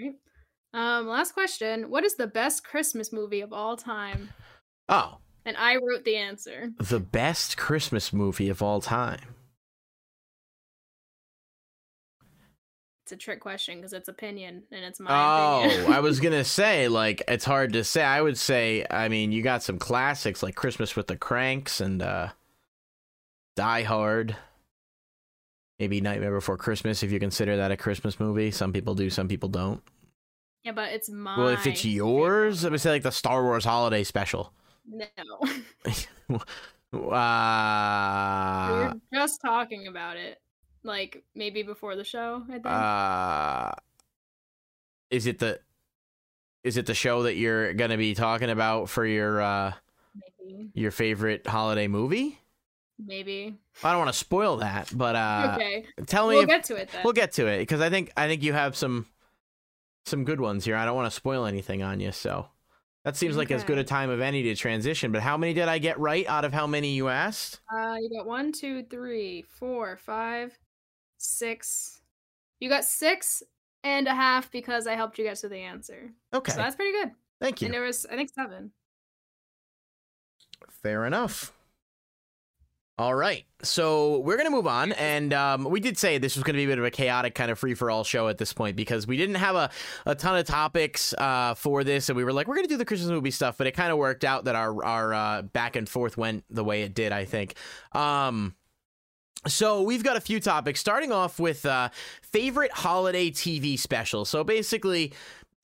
Right. 0.00 0.14
Um, 0.72 1.08
last 1.08 1.32
question. 1.32 1.90
What 1.90 2.04
is 2.04 2.14
the 2.14 2.28
best 2.28 2.64
Christmas 2.64 3.12
movie 3.12 3.40
of 3.40 3.52
all 3.52 3.76
time? 3.76 4.30
Oh, 4.88 5.18
And 5.44 5.56
I 5.56 5.76
wrote 5.76 6.04
the 6.04 6.16
answer. 6.16 6.72
the 6.78 7.00
best 7.00 7.56
Christmas 7.56 8.12
movie 8.12 8.48
of 8.48 8.62
all 8.62 8.80
time. 8.80 9.20
It's 13.04 13.12
a 13.12 13.16
trick 13.16 13.40
question 13.40 13.78
because 13.78 13.92
it's 13.92 14.08
opinion 14.08 14.62
and 14.70 14.84
it's 14.84 15.00
my 15.00 15.10
Oh. 15.10 15.92
I 15.92 16.00
was 16.00 16.20
gonna 16.20 16.44
say 16.44 16.86
like 16.88 17.22
it's 17.26 17.44
hard 17.44 17.72
to 17.72 17.82
say. 17.82 18.02
I 18.02 18.22
would 18.22 18.38
say, 18.38 18.86
I 18.88 19.08
mean, 19.08 19.32
you 19.32 19.42
got 19.42 19.62
some 19.62 19.78
classics 19.78 20.42
like 20.42 20.54
Christmas 20.54 20.94
with 20.94 21.08
the 21.08 21.16
Cranks 21.16 21.80
and 21.80 22.00
uh 22.00 22.28
Die 23.56 23.82
Hard. 23.82 24.36
Maybe 25.80 26.00
Nightmare 26.00 26.32
Before 26.32 26.56
Christmas, 26.56 27.02
if 27.02 27.10
you 27.10 27.18
consider 27.18 27.56
that 27.56 27.72
a 27.72 27.76
Christmas 27.76 28.20
movie. 28.20 28.52
Some 28.52 28.72
people 28.72 28.94
do, 28.94 29.10
some 29.10 29.26
people 29.26 29.48
don't. 29.48 29.82
yeah, 30.62 30.70
but 30.70 30.92
it's 30.92 31.10
my. 31.10 31.36
well, 31.36 31.48
if 31.48 31.66
it's 31.66 31.84
yours, 31.84 32.64
I 32.64 32.68
would 32.68 32.80
say 32.80 32.90
like 32.90 33.02
the 33.02 33.10
Star 33.10 33.42
Wars 33.42 33.64
Holiday 33.64 34.04
Special. 34.04 34.52
No. 34.86 35.10
Uh, 36.30 36.36
we 36.92 36.98
were 38.78 38.94
just 39.12 39.40
talking 39.40 39.86
about 39.86 40.16
it. 40.16 40.40
Like 40.84 41.22
maybe 41.34 41.62
before 41.62 41.94
the 41.96 42.04
show, 42.04 42.42
I 42.48 42.52
think. 42.52 42.66
uh, 42.66 43.70
is 45.10 45.26
it 45.26 45.38
the 45.38 45.60
is 46.64 46.76
it 46.76 46.86
the 46.86 46.94
show 46.94 47.24
that 47.24 47.36
you're 47.36 47.72
gonna 47.74 47.96
be 47.96 48.14
talking 48.14 48.50
about 48.50 48.88
for 48.88 49.06
your 49.06 49.40
uh 49.40 49.72
maybe. 50.40 50.70
your 50.74 50.90
favorite 50.90 51.46
holiday 51.46 51.86
movie? 51.86 52.38
Maybe. 53.04 53.56
I 53.82 53.90
don't 53.90 53.98
want 53.98 54.12
to 54.12 54.18
spoil 54.18 54.58
that, 54.58 54.90
but 54.92 55.16
uh, 55.16 55.52
okay. 55.56 55.86
tell 56.06 56.28
me. 56.28 56.34
We'll 56.34 56.42
if, 56.42 56.48
get 56.48 56.64
to 56.64 56.76
it 56.76 56.90
then. 56.92 57.00
we'll 57.04 57.12
get 57.12 57.32
to 57.32 57.46
it 57.46 57.58
because 57.58 57.80
I 57.80 57.90
think 57.90 58.12
I 58.16 58.28
think 58.28 58.42
you 58.42 58.52
have 58.52 58.76
some 58.76 59.06
some 60.04 60.24
good 60.24 60.40
ones 60.40 60.64
here. 60.64 60.76
I 60.76 60.84
don't 60.84 60.96
want 60.96 61.10
to 61.10 61.16
spoil 61.16 61.46
anything 61.46 61.82
on 61.82 62.00
you, 62.00 62.12
so 62.12 62.48
that 63.04 63.16
seems 63.16 63.36
like 63.36 63.50
as 63.50 63.64
good 63.64 63.78
a 63.78 63.84
time 63.84 64.10
of 64.10 64.20
any 64.20 64.42
to 64.44 64.54
transition. 64.54 65.10
But 65.12 65.22
how 65.22 65.36
many 65.36 65.54
did 65.54 65.68
I 65.68 65.78
get 65.78 65.98
right 65.98 66.26
out 66.28 66.44
of 66.44 66.52
how 66.52 66.66
many 66.66 66.92
you 66.92 67.08
asked? 67.08 67.60
Uh, 67.72 67.96
you 68.00 68.10
got 68.16 68.26
one, 68.26 68.52
two, 68.52 68.84
three, 68.84 69.42
four, 69.42 69.96
five, 69.96 70.56
six. 71.18 72.00
You 72.60 72.68
got 72.68 72.84
six 72.84 73.42
and 73.82 74.06
a 74.06 74.14
half 74.14 74.50
because 74.52 74.86
I 74.86 74.94
helped 74.94 75.18
you 75.18 75.24
get 75.24 75.36
to 75.38 75.48
the 75.48 75.58
answer. 75.58 76.12
Okay, 76.32 76.52
So 76.52 76.58
that's 76.58 76.76
pretty 76.76 76.92
good. 76.92 77.10
thank 77.40 77.60
you. 77.60 77.66
And 77.66 77.74
there 77.74 77.82
was, 77.82 78.06
I 78.06 78.14
think, 78.14 78.30
seven. 78.32 78.70
Fair 80.70 81.04
enough. 81.06 81.52
All 82.98 83.14
right, 83.14 83.44
so 83.62 84.18
we're 84.18 84.36
gonna 84.36 84.50
move 84.50 84.66
on, 84.66 84.92
and 84.92 85.32
um, 85.32 85.64
we 85.64 85.80
did 85.80 85.96
say 85.96 86.18
this 86.18 86.36
was 86.36 86.44
gonna 86.44 86.58
be 86.58 86.64
a 86.64 86.66
bit 86.66 86.78
of 86.78 86.84
a 86.84 86.90
chaotic 86.90 87.34
kind 87.34 87.50
of 87.50 87.58
free 87.58 87.72
for 87.72 87.90
all 87.90 88.04
show 88.04 88.28
at 88.28 88.36
this 88.36 88.52
point 88.52 88.76
because 88.76 89.06
we 89.06 89.16
didn't 89.16 89.36
have 89.36 89.56
a, 89.56 89.70
a 90.04 90.14
ton 90.14 90.38
of 90.38 90.46
topics 90.46 91.14
uh, 91.16 91.54
for 91.54 91.84
this, 91.84 92.10
and 92.10 92.16
we 92.16 92.22
were 92.22 92.34
like, 92.34 92.46
we're 92.46 92.56
gonna 92.56 92.68
do 92.68 92.76
the 92.76 92.84
Christmas 92.84 93.10
movie 93.10 93.30
stuff, 93.30 93.56
but 93.56 93.66
it 93.66 93.72
kind 93.72 93.90
of 93.90 93.96
worked 93.96 94.24
out 94.24 94.44
that 94.44 94.56
our 94.56 94.84
our 94.84 95.14
uh, 95.14 95.42
back 95.42 95.74
and 95.74 95.88
forth 95.88 96.18
went 96.18 96.44
the 96.50 96.62
way 96.62 96.82
it 96.82 96.92
did. 96.92 97.12
I 97.12 97.24
think. 97.24 97.54
Um, 97.92 98.56
so 99.46 99.82
we've 99.82 100.04
got 100.04 100.16
a 100.16 100.20
few 100.20 100.38
topics, 100.38 100.78
starting 100.78 101.10
off 101.10 101.40
with 101.40 101.66
uh, 101.66 101.88
favorite 102.22 102.72
holiday 102.72 103.30
TV 103.30 103.78
special. 103.78 104.24
So 104.24 104.44
basically, 104.44 105.14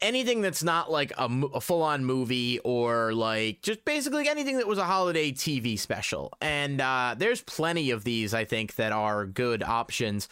anything 0.00 0.40
that's 0.40 0.62
not 0.62 0.90
like 0.90 1.12
a, 1.18 1.28
a 1.54 1.60
full-on 1.60 2.04
movie 2.04 2.58
or 2.60 3.12
like 3.12 3.62
just 3.62 3.84
basically 3.84 4.28
anything 4.28 4.58
that 4.58 4.66
was 4.66 4.78
a 4.78 4.84
holiday 4.84 5.32
TV 5.32 5.78
special. 5.78 6.32
And 6.40 6.80
uh, 6.80 7.14
there's 7.18 7.40
plenty 7.42 7.90
of 7.90 8.04
these, 8.04 8.34
I 8.34 8.44
think, 8.44 8.76
that 8.76 8.92
are 8.92 9.26
good 9.26 9.62
options. 9.62 10.28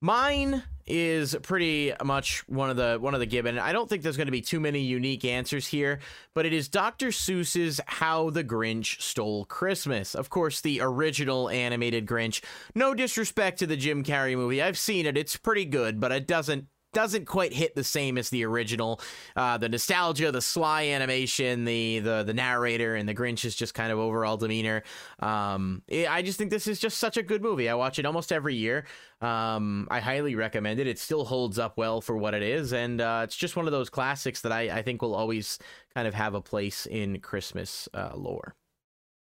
Mine 0.00 0.62
is 0.86 1.36
pretty 1.42 1.92
much 2.04 2.46
one 2.48 2.68
of 2.68 2.76
the 2.76 2.98
one 3.00 3.14
of 3.14 3.20
the 3.20 3.26
given. 3.26 3.56
I 3.58 3.72
don't 3.72 3.88
think 3.88 4.02
there's 4.02 4.16
going 4.16 4.26
to 4.26 4.32
be 4.32 4.40
too 4.40 4.58
many 4.58 4.80
unique 4.80 5.24
answers 5.24 5.68
here, 5.68 6.00
but 6.34 6.44
it 6.44 6.52
is 6.52 6.68
Dr. 6.68 7.08
Seuss's 7.08 7.80
How 7.86 8.30
the 8.30 8.42
Grinch 8.42 9.00
Stole 9.00 9.44
Christmas. 9.44 10.16
Of 10.16 10.28
course, 10.28 10.60
the 10.60 10.80
original 10.80 11.48
animated 11.48 12.06
Grinch. 12.06 12.42
No 12.74 12.94
disrespect 12.94 13.60
to 13.60 13.66
the 13.66 13.76
Jim 13.76 14.02
Carrey 14.02 14.36
movie. 14.36 14.60
I've 14.60 14.78
seen 14.78 15.06
it. 15.06 15.16
It's 15.16 15.36
pretty 15.36 15.64
good, 15.66 16.00
but 16.00 16.10
it 16.10 16.26
doesn't 16.26 16.66
doesn't 16.92 17.26
quite 17.26 17.52
hit 17.52 17.74
the 17.74 17.84
same 17.84 18.18
as 18.18 18.30
the 18.30 18.44
original. 18.44 19.00
Uh, 19.36 19.58
the 19.58 19.68
nostalgia, 19.68 20.30
the 20.32 20.40
sly 20.42 20.86
animation, 20.88 21.64
the 21.64 22.00
the 22.00 22.22
the 22.22 22.34
narrator, 22.34 22.94
and 22.94 23.08
the 23.08 23.14
Grinch's 23.14 23.54
just 23.54 23.74
kind 23.74 23.90
of 23.92 23.98
overall 23.98 24.36
demeanor. 24.36 24.82
Um, 25.20 25.82
it- 25.88 26.10
I 26.10 26.22
just 26.22 26.38
think 26.38 26.50
this 26.50 26.66
is 26.66 26.78
just 26.78 26.98
such 26.98 27.16
a 27.16 27.22
good 27.22 27.42
movie. 27.42 27.68
I 27.68 27.74
watch 27.74 27.98
it 27.98 28.06
almost 28.06 28.32
every 28.32 28.54
year. 28.54 28.84
Um, 29.20 29.86
I 29.90 30.00
highly 30.00 30.34
recommend 30.34 30.80
it. 30.80 30.86
It 30.86 30.98
still 30.98 31.24
holds 31.24 31.58
up 31.58 31.76
well 31.78 32.00
for 32.00 32.16
what 32.16 32.34
it 32.34 32.42
is, 32.42 32.72
and 32.72 33.00
uh, 33.00 33.20
it's 33.24 33.36
just 33.36 33.56
one 33.56 33.66
of 33.66 33.72
those 33.72 33.88
classics 33.90 34.40
that 34.42 34.52
I, 34.52 34.78
I 34.78 34.82
think 34.82 35.00
will 35.02 35.14
always 35.14 35.58
kind 35.94 36.08
of 36.08 36.14
have 36.14 36.34
a 36.34 36.40
place 36.40 36.86
in 36.86 37.20
Christmas 37.20 37.88
uh, 37.94 38.10
lore. 38.14 38.54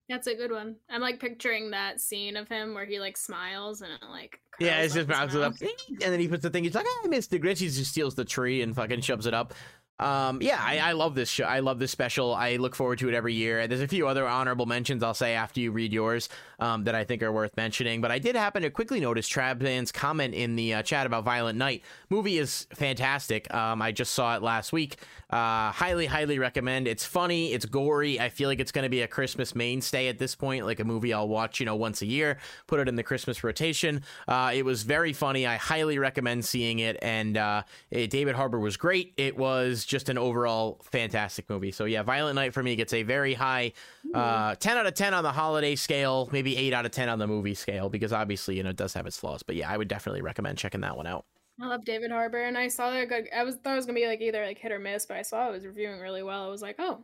That's 0.09 0.27
a 0.27 0.35
good 0.35 0.51
one. 0.51 0.77
I'm 0.89 1.01
like 1.01 1.19
picturing 1.19 1.71
that 1.71 1.99
scene 1.99 2.37
of 2.37 2.47
him 2.47 2.73
where 2.73 2.85
he 2.85 2.99
like 2.99 3.17
smiles 3.17 3.81
and 3.81 3.91
it 3.91 4.09
like. 4.09 4.39
Yeah, 4.59 4.81
it's 4.81 4.93
just 4.93 5.07
bounces 5.07 5.35
it 5.35 5.43
up, 5.43 5.53
and 5.61 5.99
then 5.99 6.19
he 6.19 6.27
puts 6.27 6.41
the 6.41 6.49
thing. 6.49 6.63
He's 6.63 6.73
like, 6.73 6.85
"Oh, 6.87 7.01
"I 7.05 7.07
missed 7.07 7.29
the 7.29 7.39
Grinch." 7.39 7.59
He 7.59 7.67
just 7.67 7.91
steals 7.91 8.15
the 8.15 8.25
tree 8.25 8.61
and 8.61 8.75
fucking 8.75 9.01
shoves 9.01 9.27
it 9.27 9.33
up. 9.33 9.53
Um, 9.99 10.41
yeah, 10.41 10.59
I, 10.61 10.79
I 10.79 10.91
love 10.91 11.15
this 11.15 11.29
show. 11.29 11.45
I 11.45 11.59
love 11.59 11.79
this 11.79 11.91
special. 11.91 12.33
I 12.33 12.57
look 12.57 12.75
forward 12.75 12.99
to 12.99 13.09
it 13.09 13.15
every 13.15 13.33
year. 13.33 13.59
And 13.59 13.71
there's 13.71 13.81
a 13.81 13.87
few 13.87 14.07
other 14.07 14.27
honorable 14.27 14.65
mentions 14.65 15.01
I'll 15.01 15.13
say 15.13 15.33
after 15.33 15.59
you 15.59 15.71
read 15.71 15.91
yours 15.91 16.29
um, 16.59 16.83
that 16.83 16.95
I 16.95 17.03
think 17.03 17.23
are 17.23 17.31
worth 17.31 17.55
mentioning. 17.57 18.01
But 18.01 18.11
I 18.11 18.19
did 18.19 18.35
happen 18.35 18.61
to 18.63 18.69
quickly 18.69 18.99
notice 18.99 19.27
Trabman's 19.27 19.91
comment 19.91 20.33
in 20.33 20.55
the 20.55 20.75
uh, 20.75 20.83
chat 20.83 21.05
about 21.05 21.23
Violent 21.23 21.57
Night. 21.57 21.83
Movie 22.09 22.37
is 22.37 22.67
fantastic. 22.73 23.51
Um, 23.53 23.81
I 23.81 23.91
just 23.91 24.13
saw 24.13 24.35
it 24.35 24.43
last 24.43 24.71
week. 24.71 24.97
Uh, 25.29 25.71
highly, 25.71 26.05
highly 26.05 26.39
recommend. 26.39 26.87
It's 26.87 27.05
funny. 27.05 27.51
It's 27.51 27.65
gory. 27.65 28.19
I 28.19 28.29
feel 28.29 28.47
like 28.47 28.59
it's 28.59 28.71
going 28.71 28.83
to 28.83 28.89
be 28.89 29.01
a 29.01 29.07
Christmas 29.07 29.55
mainstay 29.55 30.07
at 30.07 30.19
this 30.19 30.35
point, 30.35 30.65
like 30.65 30.79
a 30.79 30.85
movie 30.85 31.13
I'll 31.13 31.27
watch, 31.27 31.59
you 31.59 31.65
know, 31.65 31.75
once 31.75 32.01
a 32.01 32.05
year. 32.05 32.37
Put 32.67 32.79
it 32.79 32.87
in 32.87 32.95
the 32.95 33.03
Christmas 33.03 33.43
rotation. 33.43 34.03
Uh, 34.27 34.51
it 34.53 34.63
was 34.63 34.83
very 34.83 35.11
funny. 35.11 35.45
I 35.45 35.57
highly 35.57 35.99
recommend 35.99 36.45
seeing 36.45 36.79
it. 36.79 36.97
And 37.01 37.35
uh, 37.35 37.63
it, 37.91 38.09
David 38.09 38.35
Harbour 38.35 38.59
was 38.59 38.77
great. 38.77 39.13
It 39.17 39.37
was 39.37 39.86
just 39.87 40.09
an 40.09 40.17
overall 40.17 40.79
fantastic 40.91 41.49
movie. 41.49 41.71
So 41.71 41.85
yeah, 41.85 42.03
Violent 42.03 42.35
Night 42.35 42.53
for 42.53 42.61
me 42.61 42.75
gets 42.75 42.93
a 42.93 43.03
very 43.03 43.33
high 43.33 43.71
uh, 44.13 44.55
10 44.55 44.77
out 44.77 44.85
of 44.85 44.93
10 44.93 45.13
on 45.13 45.23
the 45.23 45.31
holiday 45.31 45.75
scale, 45.75 46.29
maybe 46.31 46.55
8 46.57 46.73
out 46.73 46.85
of 46.85 46.91
10 46.91 47.09
on 47.09 47.19
the 47.19 47.27
movie 47.27 47.55
scale, 47.55 47.89
because 47.89 48.13
obviously, 48.13 48.57
you 48.57 48.63
know, 48.63 48.69
it 48.69 48.75
does 48.75 48.93
have 48.93 49.07
its 49.07 49.17
flaws. 49.17 49.43
But 49.43 49.55
yeah, 49.55 49.69
I 49.69 49.77
would 49.77 49.87
definitely 49.87 50.21
recommend 50.21 50.57
checking 50.57 50.81
that 50.81 50.97
one 50.97 51.07
out. 51.07 51.25
I 51.59 51.67
love 51.67 51.85
David 51.85 52.11
Harbour, 52.11 52.43
and 52.43 52.55
I 52.55 52.67
saw 52.67 52.91
that. 52.91 53.11
I 53.35 53.43
was 53.43 53.55
thought 53.55 53.73
it 53.73 53.77
was 53.77 53.87
gonna 53.87 53.95
be 53.95 54.05
like 54.05 54.21
either 54.21 54.45
like 54.45 54.59
hit 54.59 54.71
or 54.71 54.77
miss, 54.77 55.07
but 55.07 55.17
I 55.17 55.23
saw 55.23 55.49
it 55.49 55.53
was 55.53 55.65
reviewing 55.65 55.99
really 55.99 56.21
well. 56.21 56.43
I 56.43 56.49
was 56.49 56.61
like, 56.61 56.75
oh, 56.77 57.03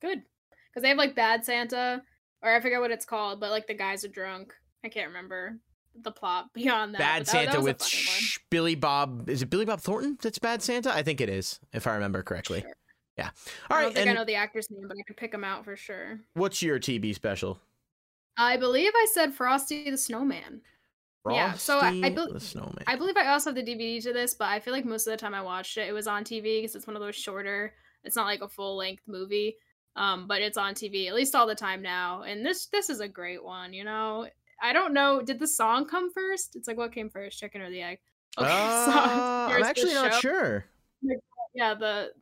good, 0.00 0.22
because 0.70 0.82
they 0.82 0.90
have 0.90 0.98
like 0.98 1.16
Bad 1.16 1.44
Santa, 1.44 2.02
or 2.40 2.54
I 2.54 2.60
forget 2.60 2.80
what 2.80 2.92
it's 2.92 3.04
called, 3.04 3.40
but 3.40 3.50
like 3.50 3.66
the 3.66 3.74
guys 3.74 4.04
are 4.04 4.08
drunk. 4.08 4.52
I 4.84 4.88
can't 4.88 5.08
remember 5.08 5.58
the 5.94 6.10
plot 6.12 6.52
beyond 6.52 6.94
that. 6.94 6.98
Bad 6.98 7.26
that- 7.26 7.32
that 7.32 7.44
Santa 7.52 7.58
a 7.58 7.62
with. 7.62 7.84
Sh- 7.84 8.38
Billy 8.50 8.74
Bob. 8.74 9.28
Is 9.28 9.42
it 9.42 9.50
Billy 9.50 9.64
Bob 9.64 9.80
Thornton 9.80 10.18
that's 10.20 10.38
Bad 10.38 10.62
Santa? 10.62 10.92
I 10.94 11.02
think 11.02 11.20
it 11.20 11.28
is, 11.28 11.60
if 11.72 11.86
I 11.86 11.94
remember 11.94 12.22
correctly. 12.22 12.60
Sure. 12.62 12.72
Yeah. 13.16 13.30
All 13.30 13.30
right. 13.30 13.38
I 13.70 13.74
All 13.74 13.80
don't 13.80 13.86
right. 13.88 13.94
think 13.96 14.10
I 14.10 14.12
know 14.12 14.24
the 14.24 14.34
actor's 14.36 14.70
name, 14.70 14.86
but 14.86 14.96
I 14.96 15.02
can 15.06 15.16
pick 15.16 15.34
him 15.34 15.42
out 15.44 15.64
for 15.64 15.76
sure. 15.76 16.20
what's 16.34 16.62
your 16.62 16.78
TB 16.78 17.14
special? 17.14 17.58
I 18.36 18.56
believe 18.56 18.92
I 18.94 19.06
said 19.12 19.34
Frosty 19.34 19.90
the 19.90 19.96
Snowman. 19.98 20.60
Yeah, 21.28 21.54
so 21.54 21.78
I- 21.78 21.88
I 21.88 21.90
Frosty 22.00 22.10
bel- 22.14 22.32
the 22.32 22.40
Snowman. 22.40 22.84
I 22.86 22.96
believe 22.96 23.16
I 23.16 23.26
also 23.28 23.50
have 23.50 23.56
the 23.56 23.62
DVD 23.62 24.00
to 24.04 24.12
this, 24.12 24.34
but 24.34 24.46
I 24.48 24.60
feel 24.60 24.72
like 24.72 24.84
most 24.84 25.06
of 25.06 25.10
the 25.10 25.16
time 25.16 25.34
I 25.34 25.42
watched 25.42 25.76
it, 25.76 25.88
it 25.88 25.92
was 25.92 26.06
on 26.06 26.22
TV 26.24 26.60
because 26.62 26.74
it's 26.76 26.86
one 26.86 26.94
of 26.96 27.02
those 27.02 27.16
shorter. 27.16 27.74
It's 28.04 28.14
not 28.16 28.26
like 28.26 28.40
a 28.40 28.48
full 28.48 28.76
length 28.76 29.02
movie, 29.08 29.56
um, 29.96 30.26
but 30.28 30.40
it's 30.40 30.56
on 30.56 30.74
TV 30.74 31.08
at 31.08 31.14
least 31.14 31.34
all 31.34 31.46
the 31.46 31.54
time 31.56 31.82
now. 31.82 32.22
And 32.22 32.46
this 32.46 32.66
this 32.66 32.88
is 32.88 33.00
a 33.00 33.08
great 33.08 33.42
one. 33.44 33.72
You 33.74 33.82
know, 33.84 34.28
I 34.60 34.72
don't 34.72 34.92
know. 34.92 35.22
Did 35.22 35.38
the 35.38 35.46
song 35.46 35.86
come 35.86 36.10
first? 36.12 36.56
It's 36.56 36.68
like 36.68 36.76
what 36.76 36.92
came 36.92 37.10
first, 37.10 37.38
chicken 37.38 37.60
or 37.60 37.70
the 37.70 37.82
egg? 37.82 37.98
Okay, 38.36 38.48
Uh, 38.50 39.48
I'm 39.52 39.62
actually 39.62 39.94
not 39.94 40.14
show. 40.14 40.20
sure. 40.20 40.64
Yeah, 41.54 41.74
the 41.74 42.12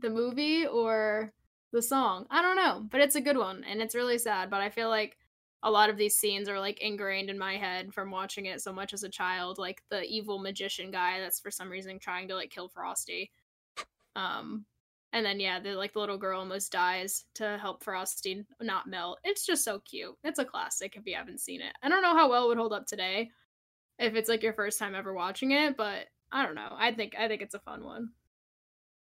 the 0.00 0.10
movie 0.10 0.66
or 0.66 1.32
the 1.72 1.82
song. 1.82 2.26
I 2.30 2.42
don't 2.42 2.56
know, 2.56 2.86
but 2.90 3.00
it's 3.00 3.16
a 3.16 3.20
good 3.20 3.36
one 3.36 3.64
and 3.64 3.80
it's 3.82 3.94
really 3.94 4.18
sad. 4.18 4.50
But 4.50 4.60
I 4.60 4.70
feel 4.70 4.88
like 4.88 5.16
a 5.62 5.70
lot 5.70 5.90
of 5.90 5.96
these 5.96 6.16
scenes 6.16 6.48
are 6.48 6.58
like 6.58 6.80
ingrained 6.80 7.30
in 7.30 7.38
my 7.38 7.56
head 7.56 7.92
from 7.94 8.10
watching 8.10 8.46
it 8.46 8.60
so 8.60 8.72
much 8.72 8.92
as 8.92 9.02
a 9.04 9.08
child. 9.08 9.58
Like 9.58 9.82
the 9.90 10.02
evil 10.02 10.38
magician 10.38 10.90
guy 10.90 11.20
that's 11.20 11.40
for 11.40 11.50
some 11.50 11.70
reason 11.70 11.98
trying 11.98 12.28
to 12.28 12.34
like 12.34 12.50
kill 12.50 12.68
Frosty. 12.68 13.30
Um, 14.16 14.66
and 15.12 15.24
then 15.24 15.40
yeah, 15.40 15.60
the 15.60 15.74
like 15.74 15.92
the 15.92 16.00
little 16.00 16.18
girl 16.18 16.40
almost 16.40 16.72
dies 16.72 17.24
to 17.34 17.58
help 17.60 17.82
Frosty 17.82 18.44
not 18.60 18.86
melt. 18.88 19.18
It's 19.24 19.44
just 19.44 19.64
so 19.64 19.80
cute. 19.80 20.16
It's 20.24 20.38
a 20.38 20.44
classic 20.44 20.96
if 20.96 21.06
you 21.06 21.14
haven't 21.14 21.40
seen 21.40 21.60
it. 21.60 21.72
I 21.82 21.88
don't 21.88 22.02
know 22.02 22.16
how 22.16 22.30
well 22.30 22.44
it 22.44 22.48
would 22.48 22.58
hold 22.58 22.72
up 22.72 22.86
today 22.86 23.30
if 23.98 24.14
it's 24.14 24.28
like 24.28 24.42
your 24.42 24.54
first 24.54 24.78
time 24.78 24.94
ever 24.94 25.12
watching 25.12 25.52
it, 25.52 25.76
but 25.76 26.06
I 26.30 26.44
don't 26.44 26.54
know. 26.54 26.74
I 26.76 26.92
think 26.92 27.14
I 27.18 27.28
think 27.28 27.42
it's 27.42 27.54
a 27.54 27.60
fun 27.60 27.84
one. 27.84 28.10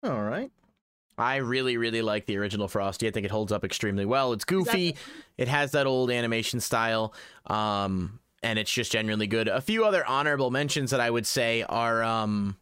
All 0.03 0.23
right. 0.23 0.51
I 1.17 1.37
really, 1.37 1.77
really 1.77 2.03
like 2.03 2.27
the 2.27 2.37
original 2.37 2.69
Frosty. 2.69 3.07
I 3.07 3.11
think 3.11 3.25
it 3.25 3.31
holds 3.31 3.53
up 3.53 3.65
extremely 3.65 4.05
well. 4.05 4.33
It's 4.33 4.45
goofy. 4.45 4.97
It 5.39 5.49
has 5.49 5.73
that 5.73 5.87
old 5.87 6.11
animation 6.11 6.59
style. 6.61 7.15
Um, 7.47 8.19
and 8.43 8.59
it's 8.59 8.71
just 8.71 8.93
genuinely 8.93 9.29
good. 9.29 9.49
A 9.49 9.61
few 9.61 9.85
other 9.85 10.05
honorable 10.05 10.51
mentions 10.51 10.91
that 10.91 11.01
I 11.01 11.09
would 11.11 11.27
say 11.27 11.63
are 11.63 12.03
um, 12.03 12.57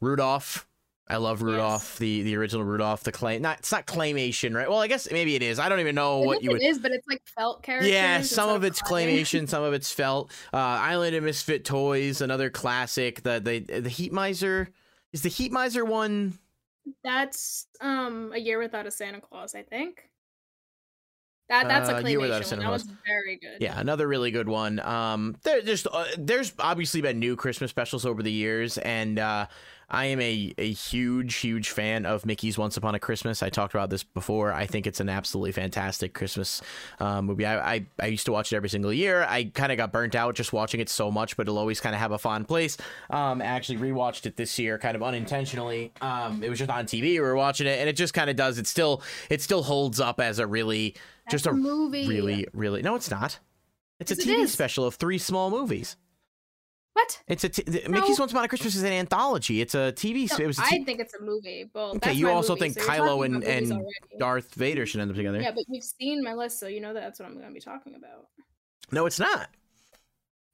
Rudolph. 0.00 0.66
I 1.12 1.18
love 1.18 1.42
Rudolph, 1.42 1.82
Yes. 1.92 1.98
the 1.98 2.22
the 2.22 2.36
original 2.36 2.64
Rudolph, 2.64 3.02
the 3.04 3.12
clay. 3.12 3.38
Not 3.38 3.58
it's 3.60 3.70
not 3.70 3.86
claymation, 3.86 4.54
right? 4.56 4.68
Well, 4.68 4.80
I 4.80 4.86
guess 4.88 5.10
maybe 5.12 5.34
it 5.36 5.42
is. 5.42 5.58
I 5.58 5.68
don't 5.68 5.80
even 5.80 5.94
know 5.94 6.22
I 6.22 6.26
what 6.26 6.42
you 6.42 6.50
it 6.50 6.52
would. 6.54 6.62
is, 6.62 6.78
but 6.78 6.90
it's 6.92 7.06
like 7.06 7.22
felt 7.36 7.62
characters. 7.62 7.90
Yeah, 7.90 8.22
some 8.22 8.48
of 8.48 8.64
it's 8.64 8.80
claymation, 8.90 9.48
some 9.48 9.62
of 9.62 9.72
it's 9.74 9.92
felt. 9.92 10.30
Uh, 10.52 10.56
Island 10.56 11.14
of 11.14 11.24
Misfit 11.24 11.64
Toys, 11.64 12.20
another 12.20 12.50
classic. 12.50 13.22
The 13.22 13.40
the 13.40 13.80
the 13.80 13.88
Heat 13.88 14.12
Miser 14.12 14.68
is 15.12 15.22
the 15.22 15.28
Heat 15.28 15.52
Miser 15.52 15.84
one. 15.84 16.38
That's 17.04 17.66
um 17.80 18.32
a 18.34 18.38
year 18.38 18.58
without 18.58 18.86
a 18.86 18.90
Santa 18.90 19.20
Claus, 19.20 19.54
I 19.54 19.62
think. 19.62 20.08
That 21.48 21.68
that's 21.68 21.90
a 21.90 21.96
Uh, 21.96 22.00
Year 22.08 22.18
Without 22.20 22.40
a 22.40 22.44
claymation 22.44 22.48
Santa 22.48 22.62
one. 22.62 22.66
That 22.70 22.72
was 22.72 22.88
very 23.06 23.36
good. 23.36 23.58
Yeah, 23.60 23.78
another 23.78 24.08
really 24.08 24.30
good 24.30 24.48
one. 24.48 24.80
Um, 24.80 25.36
there 25.42 25.60
just 25.60 25.86
uh, 25.92 26.06
there's 26.16 26.52
obviously 26.58 27.02
been 27.02 27.18
new 27.18 27.36
Christmas 27.36 27.70
specials 27.70 28.06
over 28.06 28.22
the 28.22 28.32
years, 28.32 28.78
and 28.78 29.18
uh, 29.18 29.46
I 29.94 30.06
am 30.06 30.20
a 30.22 30.54
a 30.56 30.72
huge 30.72 31.34
huge 31.36 31.68
fan 31.68 32.06
of 32.06 32.24
Mickey's 32.24 32.56
Once 32.56 32.78
Upon 32.78 32.94
a 32.94 32.98
Christmas. 32.98 33.42
I 33.42 33.50
talked 33.50 33.74
about 33.74 33.90
this 33.90 34.02
before. 34.02 34.50
I 34.52 34.64
think 34.64 34.86
it's 34.86 35.00
an 35.00 35.10
absolutely 35.10 35.52
fantastic 35.52 36.14
Christmas 36.14 36.62
uh, 36.98 37.20
movie. 37.20 37.44
I, 37.44 37.74
I 37.74 37.86
I 38.00 38.06
used 38.06 38.24
to 38.24 38.32
watch 38.32 38.52
it 38.52 38.56
every 38.56 38.70
single 38.70 38.92
year. 38.92 39.24
I 39.28 39.44
kind 39.44 39.70
of 39.70 39.76
got 39.76 39.92
burnt 39.92 40.14
out 40.14 40.34
just 40.34 40.52
watching 40.54 40.80
it 40.80 40.88
so 40.88 41.10
much, 41.10 41.36
but 41.36 41.42
it'll 41.46 41.58
always 41.58 41.78
kind 41.78 41.94
of 41.94 42.00
have 42.00 42.12
a 42.12 42.18
fond 42.18 42.48
place. 42.48 42.78
Um, 43.10 43.42
I 43.42 43.44
actually 43.44 43.78
rewatched 43.78 44.24
it 44.24 44.36
this 44.36 44.58
year, 44.58 44.78
kind 44.78 44.96
of 44.96 45.02
unintentionally. 45.02 45.92
Um, 46.00 46.42
it 46.42 46.48
was 46.48 46.58
just 46.58 46.70
on 46.70 46.86
TV. 46.86 47.02
We 47.02 47.20
were 47.20 47.36
watching 47.36 47.66
it, 47.66 47.78
and 47.78 47.88
it 47.88 47.96
just 47.96 48.14
kind 48.14 48.30
of 48.30 48.36
does. 48.36 48.58
It 48.58 48.66
still 48.66 49.02
it 49.28 49.42
still 49.42 49.62
holds 49.62 50.00
up 50.00 50.20
as 50.20 50.38
a 50.38 50.46
really 50.46 50.96
just 51.30 51.46
a 51.46 51.50
a 51.50 51.52
movie. 51.52 52.08
really 52.08 52.46
really 52.54 52.80
no, 52.80 52.94
it's 52.94 53.10
not. 53.10 53.38
It's 54.00 54.10
a 54.10 54.14
Yes, 54.16 54.26
it 54.26 54.28
TV 54.30 54.42
is. 54.44 54.52
special 54.52 54.84
of 54.86 54.94
three 54.94 55.18
small 55.18 55.50
movies. 55.50 55.96
What? 56.94 57.22
It's 57.26 57.42
a 57.44 57.48
t- 57.48 57.64
No. 57.88 58.00
Mickey's 58.00 58.18
Once 58.18 58.32
Upon 58.32 58.44
a 58.44 58.48
Christmas 58.48 58.74
is 58.74 58.82
an 58.82 58.92
anthology. 58.92 59.60
It's 59.62 59.74
a 59.74 59.92
TV. 59.92 60.28
No, 60.30 60.44
it 60.44 60.46
was 60.46 60.58
a 60.58 60.62
I 60.64 60.70
t- 60.70 60.84
think 60.84 61.00
it's 61.00 61.14
a 61.14 61.22
movie. 61.22 61.70
Well, 61.74 61.96
Okay, 61.96 62.12
you 62.12 62.28
also 62.28 62.52
movie, 62.52 62.70
think 62.70 62.80
so 62.80 62.86
Kylo 62.90 63.24
and- 63.24 63.42
and 63.42 63.72
already. 63.72 63.86
Darth 64.18 64.54
Vader 64.54 64.84
should 64.84 65.00
end 65.00 65.10
up 65.10 65.16
together. 65.16 65.40
Yeah, 65.40 65.52
but 65.52 65.64
you've 65.68 65.84
seen 65.84 66.22
my 66.22 66.34
list, 66.34 66.58
so 66.60 66.66
you 66.66 66.80
know 66.80 66.92
that 66.92 67.00
that's 67.00 67.18
what 67.18 67.26
I'm 67.26 67.34
going 67.34 67.46
to 67.48 67.52
be 67.54 67.60
talking 67.60 67.94
about. 67.94 68.28
No, 68.90 69.06
it's 69.06 69.18
not. 69.18 69.48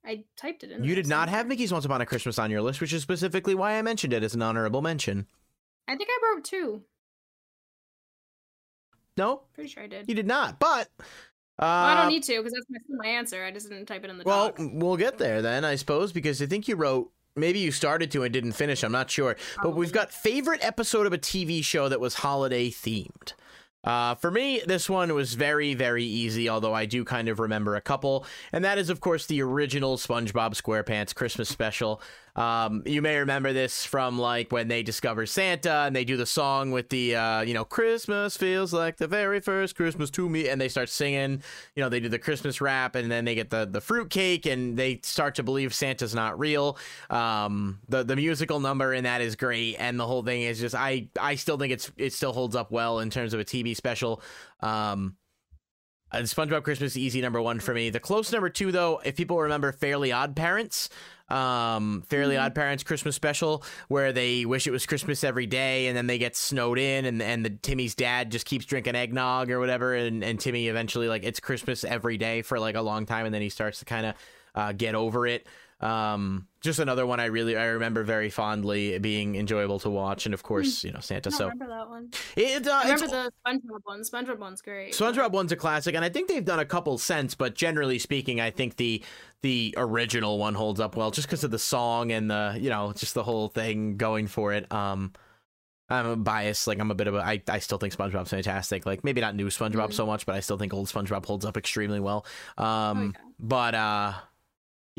I 0.05 0.23
typed 0.37 0.63
it 0.63 0.71
in. 0.71 0.83
You 0.85 0.95
did 0.95 1.07
not 1.07 1.27
have. 1.27 1.45
Mickey's 1.45 1.73
Once 1.73 1.83
Upon 1.83 1.99
a 1.99 2.05
Christmas 2.05 2.39
on 2.39 2.49
your 2.49 2.61
list, 2.61 2.79
which 2.79 2.93
is 2.93 3.01
specifically 3.01 3.53
why 3.53 3.73
I 3.73 3.81
mentioned 3.81 4.13
it 4.13 4.23
as 4.23 4.33
an 4.33 4.41
honorable 4.41 4.81
mention. 4.81 5.27
I 5.89 5.95
think 5.97 6.09
I 6.09 6.33
wrote 6.35 6.45
two. 6.45 6.83
No, 9.17 9.41
Pretty 9.53 9.69
sure 9.69 9.83
I 9.83 9.87
did. 9.87 10.07
you 10.07 10.15
did 10.15 10.25
not. 10.27 10.59
But 10.59 10.87
uh, 11.59 11.65
well, 11.65 11.85
I 11.85 12.01
don't 12.01 12.09
need 12.09 12.23
to 12.23 12.37
because 12.37 12.53
that's 12.53 12.65
my, 12.89 13.07
answer. 13.07 13.43
I 13.43 13.51
just 13.51 13.69
didn't 13.69 13.85
type 13.85 14.03
it 14.03 14.09
in 14.09 14.17
the 14.17 14.23
Well, 14.23 14.47
doc. 14.49 14.57
we'll 14.59 14.97
get 14.97 15.17
there 15.17 15.41
then, 15.41 15.65
I 15.65 15.75
suppose, 15.75 16.11
because 16.11 16.41
I 16.41 16.45
think 16.45 16.67
you 16.67 16.75
wrote. 16.75 17.11
Maybe 17.35 17.59
you 17.59 17.71
started 17.71 18.11
to 18.11 18.23
and 18.23 18.33
didn't 18.33 18.53
finish. 18.53 18.83
I'm 18.83 18.91
not 18.91 19.09
sure. 19.09 19.37
But 19.61 19.75
we've 19.75 19.93
got 19.93 20.11
favorite 20.11 20.63
episode 20.63 21.05
of 21.05 21.13
a 21.13 21.17
TV 21.17 21.63
show 21.63 21.87
that 21.87 21.99
was 21.99 22.15
holiday 22.15 22.69
themed. 22.69 23.33
Uh, 23.83 24.15
for 24.15 24.29
me, 24.29 24.61
this 24.65 24.89
one 24.89 25.13
was 25.13 25.35
very, 25.35 25.73
very 25.73 26.03
easy, 26.03 26.49
although 26.49 26.73
I 26.73 26.85
do 26.85 27.05
kind 27.05 27.29
of 27.29 27.39
remember 27.39 27.75
a 27.75 27.81
couple. 27.81 28.25
And 28.51 28.65
that 28.65 28.77
is, 28.77 28.89
of 28.89 28.99
course, 28.99 29.25
the 29.25 29.41
original 29.41 29.95
SpongeBob 29.95 30.53
SquarePants 30.53 31.15
Christmas 31.15 31.47
special. 31.47 32.01
Um, 32.39 32.83
you 32.85 33.01
may 33.01 33.17
remember 33.17 33.51
this 33.51 33.83
from 33.83 34.17
like 34.17 34.49
when 34.49 34.69
they 34.69 34.81
discover 34.81 35.25
Santa 35.25 35.83
and 35.85 35.93
they 35.93 36.05
do 36.05 36.15
the 36.15 36.25
song 36.25 36.71
with 36.71 36.87
the, 36.87 37.17
uh, 37.17 37.41
you 37.41 37.53
know, 37.53 37.65
Christmas 37.65 38.37
feels 38.37 38.71
like 38.71 38.95
the 38.95 39.07
very 39.07 39.41
first 39.41 39.75
Christmas 39.75 40.09
to 40.11 40.29
me. 40.29 40.47
And 40.47 40.59
they 40.59 40.69
start 40.69 40.87
singing, 40.87 41.43
you 41.75 41.83
know, 41.83 41.89
they 41.89 41.99
do 41.99 42.07
the 42.07 42.17
Christmas 42.17 42.61
rap 42.61 42.95
and 42.95 43.11
then 43.11 43.25
they 43.25 43.35
get 43.35 43.49
the, 43.49 43.65
the 43.65 43.81
fruit 43.81 44.09
cake 44.09 44.45
and 44.45 44.77
they 44.77 45.01
start 45.03 45.35
to 45.35 45.43
believe 45.43 45.73
Santa's 45.73 46.15
not 46.15 46.39
real. 46.39 46.77
Um, 47.09 47.79
the, 47.89 48.03
the 48.03 48.15
musical 48.15 48.61
number 48.61 48.93
in 48.93 49.03
that 49.03 49.19
is 49.19 49.35
great. 49.35 49.75
And 49.77 49.99
the 49.99 50.07
whole 50.07 50.23
thing 50.23 50.43
is 50.43 50.61
just, 50.61 50.75
I, 50.75 51.09
I 51.19 51.35
still 51.35 51.57
think 51.57 51.73
it's, 51.73 51.91
it 51.97 52.13
still 52.13 52.31
holds 52.31 52.55
up 52.55 52.71
well 52.71 52.99
in 52.99 53.09
terms 53.09 53.33
of 53.33 53.41
a 53.41 53.45
TV 53.45 53.75
special. 53.75 54.21
Um, 54.61 55.17
SpongeBob 56.13 56.63
Christmas 56.63 56.93
is 56.93 56.97
easy 56.97 57.21
number 57.21 57.41
one 57.41 57.59
for 57.59 57.73
me. 57.73 57.89
The 57.89 57.99
close 57.99 58.31
number 58.31 58.49
two, 58.49 58.71
though, 58.71 58.99
if 59.03 59.15
people 59.15 59.39
remember 59.39 59.71
Fairly 59.71 60.11
Odd 60.11 60.35
Parents, 60.35 60.89
um, 61.29 62.03
Fairly 62.09 62.35
Mhm. 62.35 62.43
Odd 62.45 62.55
Parents 62.55 62.83
Christmas 62.83 63.15
special, 63.15 63.63
where 63.87 64.11
they 64.11 64.45
wish 64.45 64.67
it 64.67 64.71
was 64.71 64.85
Christmas 64.85 65.23
every 65.23 65.45
day, 65.45 65.87
and 65.87 65.95
then 65.97 66.07
they 66.07 66.17
get 66.17 66.35
snowed 66.35 66.79
in, 66.79 67.05
and 67.05 67.21
and 67.21 67.45
the 67.45 67.49
Timmy's 67.49 67.95
dad 67.95 68.31
just 68.31 68.45
keeps 68.45 68.65
drinking 68.65 68.95
eggnog 68.95 69.49
or 69.51 69.59
whatever, 69.59 69.93
and 69.95 70.23
and 70.23 70.39
Timmy 70.39 70.67
eventually 70.67 71.07
like 71.07 71.23
it's 71.23 71.39
Christmas 71.39 71.83
every 71.83 72.17
day 72.17 72.41
for 72.41 72.59
like 72.59 72.75
a 72.75 72.81
long 72.81 73.05
time, 73.05 73.25
and 73.25 73.33
then 73.33 73.41
he 73.41 73.49
starts 73.49 73.79
to 73.79 73.85
kind 73.85 74.05
of 74.07 74.15
uh, 74.55 74.71
get 74.71 74.95
over 74.95 75.27
it. 75.27 75.45
Um, 75.81 76.47
just 76.61 76.79
another 76.79 77.05
one 77.05 77.21
I 77.21 77.25
really 77.27 77.55
I 77.55 77.67
remember 77.67 78.03
very 78.03 78.29
fondly 78.29 78.99
being 78.99 79.35
enjoyable 79.35 79.79
to 79.79 79.89
watch, 79.89 80.25
and 80.25 80.33
of 80.33 80.43
course 80.43 80.83
you 80.83 80.91
know 80.91 80.99
Santa. 80.99 81.31
So 81.31 81.45
remember 81.45 81.67
that 81.69 81.87
one. 81.89 82.11
it, 82.35 82.67
uh, 82.67 82.81
remember 82.83 83.07
the 83.07 83.31
SpongeBob 83.47 83.79
one. 83.83 84.01
SpongeBob 84.01 84.39
one's 84.39 84.61
great. 84.61 84.93
SpongeBob 84.93 85.31
one's 85.31 85.53
a 85.53 85.55
classic, 85.55 85.95
and 85.95 86.03
I 86.03 86.09
think 86.09 86.27
they've 86.27 86.43
done 86.43 86.59
a 86.59 86.65
couple 86.65 86.97
since. 86.97 87.33
But 87.33 87.55
generally 87.55 87.97
speaking, 87.97 88.41
I 88.41 88.51
think 88.51 88.75
the 88.75 89.01
the 89.41 89.73
original 89.77 90.37
one 90.37 90.53
holds 90.53 90.81
up 90.81 90.97
well, 90.97 91.11
just 91.11 91.27
because 91.29 91.45
of 91.45 91.51
the 91.51 91.59
song 91.59 92.11
and 92.11 92.29
the 92.29 92.57
you 92.59 92.69
know 92.69 92.91
just 92.93 93.13
the 93.13 93.23
whole 93.23 93.47
thing 93.47 93.95
going 93.95 94.27
for 94.27 94.51
it. 94.51 94.69
Um, 94.71 95.13
I'm 95.89 96.23
biased. 96.23 96.67
like 96.67 96.79
I'm 96.79 96.91
a 96.91 96.95
bit 96.95 97.07
of 97.07 97.15
a. 97.15 97.19
I, 97.19 97.41
I 97.47 97.59
still 97.59 97.77
think 97.77 97.95
SpongeBob's 97.95 98.31
fantastic. 98.31 98.85
Like 98.85 99.05
maybe 99.05 99.21
not 99.21 99.33
new 99.33 99.47
SpongeBob 99.47 99.89
Mhm. 99.89 99.93
so 99.93 100.05
much, 100.05 100.25
but 100.25 100.35
I 100.35 100.41
still 100.41 100.57
think 100.57 100.73
old 100.73 100.87
SpongeBob 100.89 101.25
holds 101.25 101.45
up 101.45 101.55
extremely 101.55 102.01
well. 102.01 102.25
Um, 102.57 102.65
Oh, 102.67 103.03
yeah. 103.03 103.11
but 103.39 103.75
uh. 103.75 104.13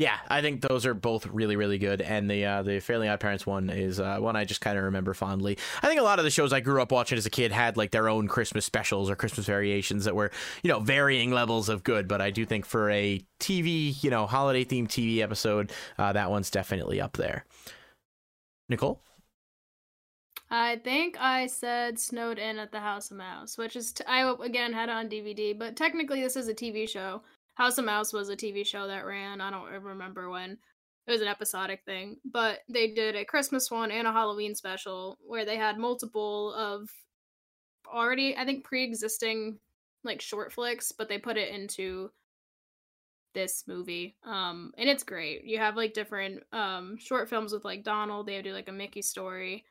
Yeah, 0.01 0.17
I 0.29 0.41
think 0.41 0.61
those 0.61 0.87
are 0.87 0.95
both 0.95 1.27
really, 1.27 1.55
really 1.55 1.77
good, 1.77 2.01
and 2.01 2.27
the 2.27 2.43
uh, 2.43 2.63
the 2.63 2.79
Fairly 2.79 3.07
Odd 3.07 3.19
Parents 3.19 3.45
one 3.45 3.69
is 3.69 3.99
uh, 3.99 4.17
one 4.17 4.35
I 4.35 4.45
just 4.45 4.59
kind 4.59 4.75
of 4.75 4.85
remember 4.85 5.13
fondly. 5.13 5.59
I 5.83 5.87
think 5.87 5.99
a 5.99 6.03
lot 6.03 6.17
of 6.17 6.25
the 6.25 6.31
shows 6.31 6.51
I 6.51 6.59
grew 6.59 6.81
up 6.81 6.91
watching 6.91 7.19
as 7.19 7.27
a 7.27 7.29
kid 7.29 7.51
had 7.51 7.77
like 7.77 7.91
their 7.91 8.09
own 8.09 8.27
Christmas 8.27 8.65
specials 8.65 9.11
or 9.11 9.15
Christmas 9.15 9.45
variations 9.45 10.05
that 10.05 10.15
were 10.15 10.31
you 10.63 10.69
know 10.69 10.79
varying 10.79 11.29
levels 11.29 11.69
of 11.69 11.83
good, 11.83 12.07
but 12.07 12.19
I 12.19 12.31
do 12.31 12.47
think 12.47 12.65
for 12.65 12.89
a 12.89 13.23
TV 13.39 14.03
you 14.03 14.09
know 14.09 14.25
holiday 14.25 14.65
themed 14.65 14.87
TV 14.87 15.19
episode, 15.19 15.71
uh, 15.99 16.11
that 16.13 16.31
one's 16.31 16.49
definitely 16.49 16.99
up 16.99 17.17
there. 17.17 17.45
Nicole, 18.69 19.03
I 20.49 20.77
think 20.77 21.15
I 21.21 21.45
said 21.45 21.99
Snowed 21.99 22.39
In 22.39 22.57
at 22.57 22.71
the 22.71 22.79
House 22.79 23.11
of 23.11 23.17
Mouse, 23.17 23.55
which 23.55 23.75
is 23.75 23.91
t- 23.91 24.03
I 24.07 24.33
again 24.43 24.73
had 24.73 24.89
on 24.89 25.09
DVD, 25.09 25.55
but 25.55 25.75
technically 25.75 26.23
this 26.23 26.35
is 26.35 26.47
a 26.47 26.55
TV 26.55 26.89
show. 26.89 27.21
House 27.55 27.77
of 27.77 27.85
Mouse 27.85 28.13
was 28.13 28.29
a 28.29 28.35
TV 28.35 28.65
show 28.65 28.87
that 28.87 29.05
ran. 29.05 29.41
I 29.41 29.51
don't 29.51 29.69
remember 29.83 30.29
when. 30.29 30.57
It 31.07 31.11
was 31.11 31.21
an 31.21 31.27
episodic 31.27 31.81
thing, 31.85 32.17
but 32.23 32.59
they 32.69 32.91
did 32.91 33.15
a 33.15 33.25
Christmas 33.25 33.71
one 33.71 33.91
and 33.91 34.07
a 34.07 34.11
Halloween 34.11 34.55
special 34.55 35.17
where 35.25 35.45
they 35.45 35.57
had 35.57 35.77
multiple 35.77 36.53
of 36.53 36.89
already 37.91 38.37
I 38.37 38.45
think 38.45 38.63
pre-existing 38.63 39.59
like 40.03 40.21
short 40.21 40.53
flicks, 40.53 40.91
but 40.91 41.09
they 41.09 41.17
put 41.17 41.37
it 41.37 41.53
into 41.53 42.11
this 43.33 43.63
movie. 43.67 44.15
Um 44.23 44.73
and 44.77 44.89
it's 44.89 45.03
great. 45.03 45.43
You 45.43 45.57
have 45.57 45.75
like 45.75 45.93
different 45.93 46.43
um 46.53 46.97
short 46.97 47.29
films 47.29 47.51
with 47.51 47.65
like 47.65 47.83
Donald, 47.83 48.27
they 48.27 48.41
do 48.41 48.53
like 48.53 48.69
a 48.69 48.73
Mickey 48.73 49.01
story. 49.01 49.65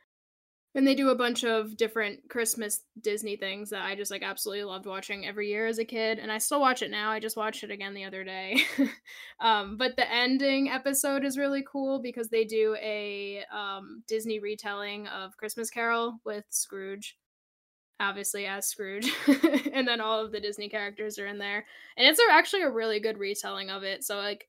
And 0.74 0.86
they 0.86 0.94
do 0.94 1.08
a 1.08 1.16
bunch 1.16 1.42
of 1.42 1.76
different 1.76 2.28
Christmas 2.28 2.82
Disney 3.00 3.36
things 3.36 3.70
that 3.70 3.84
I 3.84 3.96
just 3.96 4.10
like 4.10 4.22
absolutely 4.22 4.62
loved 4.64 4.86
watching 4.86 5.26
every 5.26 5.48
year 5.48 5.66
as 5.66 5.78
a 5.78 5.84
kid. 5.84 6.20
And 6.20 6.30
I 6.30 6.38
still 6.38 6.60
watch 6.60 6.82
it 6.82 6.92
now. 6.92 7.10
I 7.10 7.18
just 7.18 7.36
watched 7.36 7.64
it 7.64 7.72
again 7.72 7.92
the 7.92 8.04
other 8.04 8.22
day. 8.22 8.62
um, 9.40 9.76
but 9.76 9.96
the 9.96 10.08
ending 10.08 10.70
episode 10.70 11.24
is 11.24 11.36
really 11.36 11.64
cool 11.70 12.00
because 12.00 12.28
they 12.28 12.44
do 12.44 12.76
a 12.80 13.42
um, 13.52 14.04
Disney 14.06 14.38
retelling 14.38 15.08
of 15.08 15.36
Christmas 15.36 15.70
Carol 15.70 16.20
with 16.24 16.44
Scrooge, 16.50 17.18
obviously 17.98 18.46
as 18.46 18.66
Scrooge. 18.66 19.12
and 19.72 19.88
then 19.88 20.00
all 20.00 20.24
of 20.24 20.30
the 20.30 20.40
Disney 20.40 20.68
characters 20.68 21.18
are 21.18 21.26
in 21.26 21.38
there. 21.38 21.66
And 21.96 22.06
it's 22.06 22.20
actually 22.30 22.62
a 22.62 22.70
really 22.70 23.00
good 23.00 23.18
retelling 23.18 23.70
of 23.70 23.82
it. 23.82 24.04
So, 24.04 24.18
like, 24.18 24.46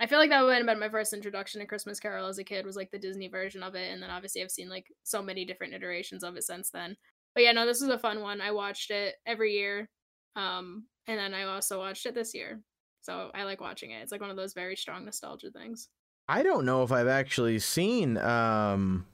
I 0.00 0.06
feel 0.06 0.18
like 0.18 0.30
that 0.30 0.42
would 0.42 0.56
have 0.56 0.66
been 0.66 0.80
my 0.80 0.88
first 0.88 1.12
introduction 1.12 1.60
to 1.60 1.66
Christmas 1.66 2.00
Carol 2.00 2.26
as 2.26 2.38
a 2.38 2.44
kid 2.44 2.66
was 2.66 2.76
like 2.76 2.90
the 2.90 2.98
Disney 2.98 3.28
version 3.28 3.62
of 3.62 3.74
it, 3.74 3.92
and 3.92 4.02
then 4.02 4.10
obviously 4.10 4.42
I've 4.42 4.50
seen 4.50 4.68
like 4.68 4.86
so 5.04 5.22
many 5.22 5.44
different 5.44 5.74
iterations 5.74 6.24
of 6.24 6.36
it 6.36 6.44
since 6.44 6.70
then. 6.70 6.96
But 7.34 7.44
yeah, 7.44 7.52
no, 7.52 7.66
this 7.66 7.80
was 7.80 7.90
a 7.90 7.98
fun 7.98 8.20
one. 8.20 8.40
I 8.40 8.50
watched 8.50 8.90
it 8.90 9.14
every 9.26 9.54
year, 9.54 9.88
um, 10.34 10.86
and 11.06 11.18
then 11.18 11.34
I 11.34 11.44
also 11.44 11.78
watched 11.78 12.06
it 12.06 12.14
this 12.14 12.34
year, 12.34 12.60
so 13.00 13.30
I 13.34 13.44
like 13.44 13.60
watching 13.60 13.92
it. 13.92 14.02
It's 14.02 14.12
like 14.12 14.20
one 14.20 14.30
of 14.30 14.36
those 14.36 14.54
very 14.54 14.76
strong 14.76 15.04
nostalgia 15.04 15.50
things. 15.50 15.88
I 16.28 16.42
don't 16.42 16.64
know 16.64 16.82
if 16.82 16.92
I've 16.92 17.08
actually 17.08 17.58
seen 17.58 18.16
um 18.18 19.06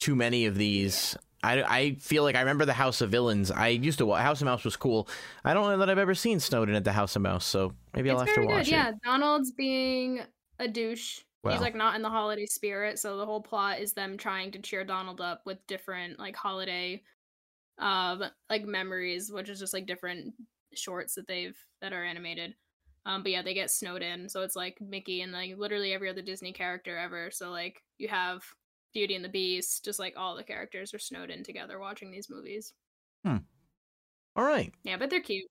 too 0.00 0.16
many 0.16 0.46
of 0.46 0.56
these. 0.56 1.16
I, 1.42 1.62
I 1.62 1.94
feel 1.96 2.22
like 2.22 2.36
I 2.36 2.40
remember 2.40 2.64
the 2.64 2.72
House 2.72 3.00
of 3.00 3.10
Villains. 3.10 3.50
I 3.50 3.68
used 3.68 3.98
to 3.98 4.06
watch 4.06 4.22
House 4.22 4.40
of 4.40 4.44
Mouse 4.44 4.64
was 4.64 4.76
cool. 4.76 5.08
I 5.44 5.54
don't 5.54 5.68
know 5.68 5.78
that 5.78 5.90
I've 5.90 5.98
ever 5.98 6.14
seen 6.14 6.38
Snowed 6.40 6.68
In 6.68 6.74
at 6.74 6.84
the 6.84 6.92
House 6.92 7.16
of 7.16 7.22
Mouse, 7.22 7.44
so 7.44 7.72
maybe 7.94 8.10
I'll 8.10 8.20
have 8.20 8.34
to 8.34 8.42
watch 8.42 8.66
good. 8.66 8.68
it. 8.68 8.76
Yeah, 8.76 8.92
Donald's 9.04 9.50
being 9.50 10.20
a 10.58 10.68
douche. 10.68 11.20
Well. 11.42 11.52
He's 11.52 11.62
like 11.62 11.74
not 11.74 11.96
in 11.96 12.02
the 12.02 12.10
holiday 12.10 12.46
spirit, 12.46 12.98
so 13.00 13.16
the 13.16 13.26
whole 13.26 13.40
plot 13.40 13.80
is 13.80 13.92
them 13.92 14.16
trying 14.16 14.52
to 14.52 14.60
cheer 14.60 14.84
Donald 14.84 15.20
up 15.20 15.42
with 15.44 15.66
different 15.66 16.18
like 16.18 16.36
holiday 16.36 17.02
um 17.78 18.22
like 18.48 18.64
memories, 18.64 19.32
which 19.32 19.48
is 19.48 19.58
just 19.58 19.74
like 19.74 19.86
different 19.86 20.34
shorts 20.74 21.16
that 21.16 21.26
they've 21.26 21.56
that 21.80 21.92
are 21.92 22.04
animated. 22.04 22.54
Um, 23.04 23.24
but 23.24 23.32
yeah, 23.32 23.42
they 23.42 23.54
get 23.54 23.72
snowed 23.72 24.02
in, 24.02 24.28
so 24.28 24.42
it's 24.42 24.54
like 24.54 24.78
Mickey 24.80 25.22
and 25.22 25.32
like 25.32 25.56
literally 25.58 25.92
every 25.92 26.08
other 26.08 26.22
Disney 26.22 26.52
character 26.52 26.96
ever. 26.96 27.32
So 27.32 27.50
like 27.50 27.82
you 27.98 28.06
have 28.06 28.44
Beauty 28.92 29.14
and 29.14 29.24
the 29.24 29.28
Beast, 29.28 29.84
just 29.84 29.98
like 29.98 30.14
all 30.16 30.36
the 30.36 30.44
characters 30.44 30.92
are 30.94 30.98
snowed 30.98 31.30
in 31.30 31.42
together 31.42 31.78
watching 31.78 32.10
these 32.10 32.30
movies. 32.30 32.72
Hmm. 33.24 33.38
All 34.36 34.44
right. 34.44 34.72
Yeah, 34.84 34.96
but 34.96 35.10
they're 35.10 35.20
cute. 35.20 35.50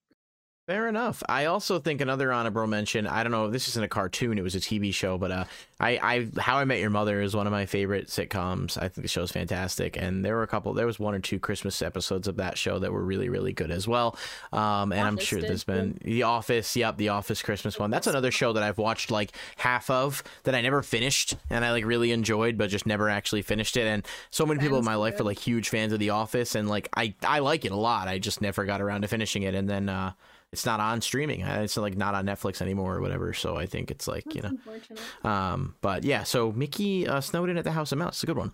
Fair 0.67 0.87
enough. 0.87 1.23
I 1.27 1.45
also 1.45 1.79
think 1.79 2.01
another 2.01 2.31
honorable 2.31 2.67
mention. 2.67 3.07
I 3.07 3.23
don't 3.23 3.31
know. 3.31 3.49
This 3.49 3.67
isn't 3.67 3.83
a 3.83 3.87
cartoon; 3.87 4.37
it 4.37 4.43
was 4.43 4.53
a 4.53 4.59
TV 4.59 4.93
show. 4.93 5.17
But 5.17 5.31
uh, 5.31 5.45
I, 5.79 5.97
I, 6.01 6.39
How 6.39 6.57
I 6.59 6.65
Met 6.65 6.79
Your 6.79 6.91
Mother 6.91 7.19
is 7.19 7.35
one 7.35 7.47
of 7.47 7.51
my 7.51 7.65
favorite 7.65 8.07
sitcoms. 8.07 8.77
I 8.77 8.81
think 8.87 9.01
the 9.03 9.07
show 9.07 9.23
is 9.23 9.31
fantastic, 9.31 9.97
and 9.97 10.23
there 10.23 10.35
were 10.35 10.43
a 10.43 10.47
couple. 10.47 10.73
There 10.73 10.85
was 10.85 10.99
one 10.99 11.15
or 11.15 11.19
two 11.19 11.39
Christmas 11.39 11.81
episodes 11.81 12.27
of 12.27 12.37
that 12.37 12.59
show 12.59 12.77
that 12.77 12.93
were 12.93 13.03
really, 13.03 13.27
really 13.27 13.53
good 13.53 13.71
as 13.71 13.87
well. 13.87 14.15
Um, 14.53 14.93
and 14.93 15.01
I'm 15.01 15.17
sure 15.17 15.41
there's 15.41 15.63
been 15.63 15.97
The 16.03 16.23
Office. 16.23 16.75
Yep, 16.75 16.97
The 16.97 17.09
Office 17.09 17.41
Christmas 17.41 17.79
one. 17.79 17.89
That's 17.89 18.07
another 18.07 18.31
show 18.31 18.53
that 18.53 18.61
I've 18.61 18.77
watched 18.77 19.09
like 19.09 19.31
half 19.57 19.89
of 19.89 20.23
that 20.43 20.53
I 20.53 20.61
never 20.61 20.83
finished, 20.83 21.35
and 21.49 21.65
I 21.65 21.71
like 21.71 21.85
really 21.85 22.11
enjoyed, 22.11 22.59
but 22.59 22.69
just 22.69 22.85
never 22.85 23.09
actually 23.09 23.41
finished 23.41 23.77
it. 23.77 23.87
And 23.87 24.05
so 24.29 24.45
many 24.45 24.59
people 24.59 24.77
in 24.77 24.85
my 24.85 24.95
life 24.95 25.19
are 25.19 25.23
like 25.23 25.39
huge 25.39 25.69
fans 25.69 25.91
of 25.91 25.97
The 25.99 26.11
Office, 26.11 26.53
and 26.53 26.69
like 26.69 26.87
I, 26.95 27.15
I 27.23 27.39
like 27.39 27.65
it 27.65 27.71
a 27.71 27.75
lot. 27.75 28.07
I 28.07 28.19
just 28.19 28.41
never 28.41 28.63
got 28.63 28.79
around 28.79 29.01
to 29.01 29.07
finishing 29.07 29.41
it, 29.41 29.55
and 29.55 29.67
then. 29.67 29.89
uh 29.89 30.11
it's 30.51 30.65
not 30.65 30.79
on 30.81 30.99
streaming. 31.01 31.41
It's 31.41 31.77
like 31.77 31.95
not 31.95 32.13
on 32.13 32.25
Netflix 32.25 32.61
anymore 32.61 32.97
or 32.97 33.01
whatever. 33.01 33.33
So 33.33 33.55
I 33.55 33.65
think 33.65 33.89
it's 33.89 34.07
like 34.07 34.35
you 34.35 34.41
know. 34.41 35.29
Um, 35.29 35.75
but 35.81 36.03
yeah, 36.03 36.23
so 36.23 36.51
Mickey 36.51 37.07
uh, 37.07 37.21
Snowed 37.21 37.49
In 37.49 37.57
at 37.57 37.63
the 37.63 37.71
House 37.71 37.91
of 37.91 37.97
Mouse, 37.97 38.15
it's 38.15 38.23
a 38.23 38.25
good 38.25 38.37
one. 38.37 38.51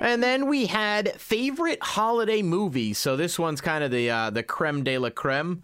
And 0.00 0.22
then 0.22 0.46
we 0.46 0.66
had 0.66 1.12
favorite 1.20 1.82
holiday 1.82 2.42
movies. 2.42 2.98
So 2.98 3.16
this 3.16 3.38
one's 3.38 3.60
kind 3.60 3.82
of 3.82 3.90
the 3.90 4.10
uh, 4.10 4.30
the 4.30 4.42
creme 4.44 4.84
de 4.84 4.98
la 4.98 5.10
creme, 5.10 5.62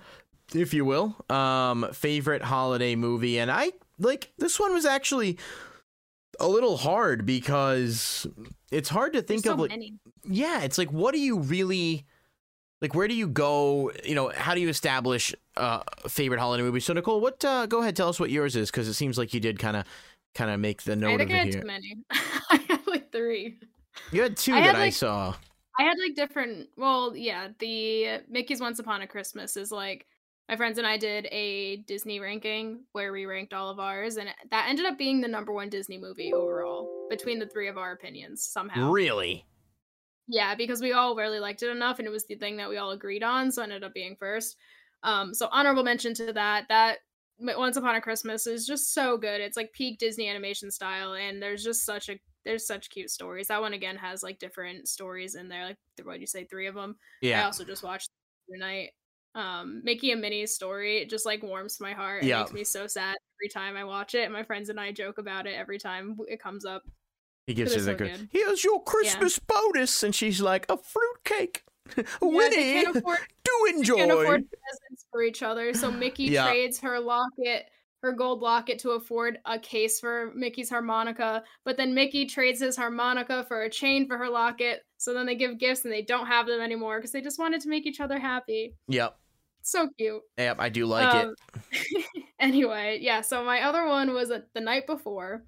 if 0.52 0.74
you 0.74 0.84
will. 0.84 1.16
Um, 1.30 1.88
favorite 1.92 2.42
holiday 2.42 2.96
movie, 2.96 3.38
and 3.38 3.50
I 3.50 3.70
like 4.00 4.32
this 4.38 4.58
one 4.58 4.74
was 4.74 4.84
actually 4.84 5.38
a 6.40 6.48
little 6.48 6.76
hard 6.76 7.24
because 7.26 8.26
it's 8.72 8.88
hard 8.88 9.12
to 9.12 9.22
think 9.22 9.42
There's 9.44 9.52
of 9.52 9.58
so 9.58 9.62
like 9.62 9.70
many. 9.70 9.94
yeah, 10.28 10.62
it's 10.62 10.78
like 10.78 10.90
what 10.92 11.14
do 11.14 11.20
you 11.20 11.38
really 11.38 12.04
like 12.80 12.94
where 12.94 13.08
do 13.08 13.14
you 13.14 13.26
go, 13.28 13.90
you 14.04 14.14
know, 14.14 14.30
how 14.34 14.54
do 14.54 14.60
you 14.60 14.68
establish 14.68 15.34
uh 15.56 15.82
favorite 16.08 16.40
holiday 16.40 16.62
movie? 16.62 16.80
So 16.80 16.92
Nicole, 16.92 17.20
what 17.20 17.44
uh 17.44 17.66
go 17.66 17.80
ahead 17.80 17.96
tell 17.96 18.08
us 18.08 18.20
what 18.20 18.30
yours 18.30 18.56
is 18.56 18.70
cuz 18.70 18.88
it 18.88 18.94
seems 18.94 19.18
like 19.18 19.34
you 19.34 19.40
did 19.40 19.58
kind 19.58 19.76
of 19.76 19.84
kind 20.34 20.50
of 20.50 20.60
make 20.60 20.82
the 20.82 20.92
I 20.92 20.94
note 20.96 21.20
of 21.20 21.28
think 21.28 21.30
I 21.32 21.34
it 21.34 21.38
had 21.38 21.52
here. 21.54 21.60
too 21.60 21.66
many. 21.66 21.96
I 22.50 22.56
had 22.68 22.86
like 22.86 23.12
three. 23.12 23.58
You 24.12 24.22
had 24.22 24.36
two 24.36 24.54
I 24.54 24.60
that 24.60 24.74
had, 24.74 24.82
I 24.82 24.90
saw. 24.90 25.34
I 25.78 25.82
had 25.82 25.96
like 25.98 26.14
different. 26.14 26.68
Well, 26.76 27.16
yeah, 27.16 27.48
the 27.58 28.20
Mickey's 28.28 28.60
Once 28.60 28.78
Upon 28.78 29.02
a 29.02 29.06
Christmas 29.06 29.56
is 29.56 29.70
like 29.72 30.06
my 30.48 30.56
friends 30.56 30.78
and 30.78 30.86
I 30.86 30.96
did 30.96 31.26
a 31.30 31.76
Disney 31.78 32.20
ranking 32.20 32.84
where 32.92 33.12
we 33.12 33.26
ranked 33.26 33.52
all 33.52 33.70
of 33.70 33.78
ours, 33.78 34.16
and 34.16 34.28
that 34.50 34.66
ended 34.68 34.86
up 34.86 34.96
being 34.98 35.20
the 35.20 35.28
number 35.28 35.52
one 35.52 35.68
Disney 35.68 35.98
movie 35.98 36.32
overall 36.32 37.06
between 37.10 37.38
the 37.38 37.46
three 37.46 37.68
of 37.68 37.76
our 37.76 37.92
opinions 37.92 38.44
somehow. 38.44 38.90
Really? 38.90 39.44
Yeah, 40.28 40.54
because 40.54 40.80
we 40.82 40.92
all 40.92 41.16
really 41.16 41.40
liked 41.40 41.62
it 41.62 41.70
enough, 41.70 41.98
and 41.98 42.06
it 42.06 42.10
was 42.10 42.26
the 42.26 42.34
thing 42.36 42.58
that 42.58 42.68
we 42.68 42.76
all 42.76 42.90
agreed 42.90 43.22
on, 43.22 43.50
so 43.50 43.62
it 43.62 43.64
ended 43.64 43.82
up 43.84 43.94
being 43.94 44.14
first. 44.16 44.56
Um, 45.02 45.32
so 45.32 45.48
honorable 45.50 45.82
mention 45.84 46.12
to 46.14 46.32
that. 46.34 46.66
That 46.68 46.98
Once 47.38 47.76
Upon 47.76 47.94
a 47.94 48.00
Christmas 48.00 48.46
is 48.46 48.66
just 48.66 48.92
so 48.92 49.16
good. 49.16 49.40
It's 49.40 49.56
like 49.56 49.72
peak 49.72 49.98
Disney 49.98 50.28
animation 50.28 50.70
style, 50.70 51.14
and 51.14 51.42
there's 51.42 51.64
just 51.64 51.84
such 51.84 52.08
a 52.10 52.20
there's 52.44 52.66
such 52.66 52.90
cute 52.90 53.10
stories. 53.10 53.48
That 53.48 53.60
one 53.62 53.72
again 53.74 53.96
has 53.96 54.22
like 54.22 54.38
different 54.38 54.88
stories 54.88 55.34
in 55.34 55.48
there. 55.48 55.64
Like 55.66 55.78
what 56.04 56.20
you 56.20 56.26
say, 56.26 56.44
three 56.44 56.66
of 56.66 56.74
them? 56.74 56.96
Yeah. 57.20 57.40
I 57.42 57.44
also 57.44 57.64
just 57.64 57.82
watched 57.82 58.10
the 58.48 58.54
other 58.54 58.58
night. 58.60 58.90
Um, 59.34 59.82
Mickey 59.84 60.10
and 60.12 60.20
Minnie's 60.20 60.54
story 60.54 61.04
just 61.06 61.26
like 61.26 61.42
warms 61.42 61.80
my 61.80 61.92
heart. 61.92 62.24
It 62.24 62.28
Yeah. 62.28 62.38
makes 62.38 62.52
me 62.52 62.64
so 62.64 62.86
sad 62.86 63.16
every 63.38 63.48
time 63.48 63.76
I 63.76 63.84
watch 63.84 64.14
it. 64.14 64.30
My 64.30 64.42
friends 64.44 64.68
and 64.68 64.80
I 64.80 64.92
joke 64.92 65.18
about 65.18 65.46
it 65.46 65.54
every 65.54 65.78
time 65.78 66.16
it 66.28 66.40
comes 66.40 66.64
up. 66.64 66.82
He 67.48 67.54
gives 67.54 67.72
her 67.72 67.80
so 67.80 67.86
the 67.86 67.94
good. 67.94 68.10
good. 68.12 68.28
Here's 68.30 68.62
your 68.62 68.82
Christmas 68.84 69.38
bonus 69.38 70.02
and 70.02 70.14
she's 70.14 70.40
like 70.42 70.66
a 70.68 70.76
fruitcake. 70.76 71.64
Yeah, 71.96 72.04
Winnie, 72.20 72.56
they 72.56 72.84
afford 72.84 73.18
do 73.44 73.66
enjoy. 73.74 73.96
can't 73.96 74.10
afford 74.12 74.44
presents 74.50 75.06
for 75.10 75.22
each 75.22 75.42
other. 75.42 75.72
So 75.72 75.90
Mickey 75.90 76.24
Yeah. 76.24 76.46
trades 76.46 76.78
her 76.80 77.00
locket, 77.00 77.64
her 78.02 78.12
gold 78.12 78.42
locket, 78.42 78.78
to 78.80 78.90
afford 78.90 79.38
a 79.46 79.58
case 79.58 79.98
for 79.98 80.30
Mickey's 80.34 80.68
harmonica. 80.68 81.42
But 81.64 81.78
then 81.78 81.94
Mickey 81.94 82.26
trades 82.26 82.60
his 82.60 82.76
harmonica 82.76 83.46
for 83.48 83.62
a 83.62 83.70
chain 83.70 84.06
for 84.06 84.18
her 84.18 84.28
locket. 84.28 84.82
So 84.98 85.14
then 85.14 85.24
they 85.24 85.34
give 85.34 85.56
gifts 85.58 85.84
and 85.84 85.92
they 85.92 86.02
don't 86.02 86.26
have 86.26 86.46
them 86.46 86.60
anymore 86.60 86.98
because 86.98 87.12
they 87.12 87.22
just 87.22 87.38
wanted 87.38 87.62
to 87.62 87.70
make 87.70 87.86
each 87.86 88.00
other 88.00 88.18
happy. 88.18 88.74
Yep. 88.88 89.16
So 89.62 89.88
cute. 89.96 90.20
Yep, 90.36 90.56
I 90.60 90.68
do 90.68 90.84
like 90.84 91.14
it. 91.14 91.26
Um, 91.26 91.34
anyway, 92.38 92.98
yeah. 93.00 93.22
So 93.22 93.42
my 93.44 93.62
other 93.62 93.86
one 93.86 94.12
was 94.12 94.30
uh, 94.30 94.40
the 94.52 94.60
night 94.60 94.86
before, 94.86 95.44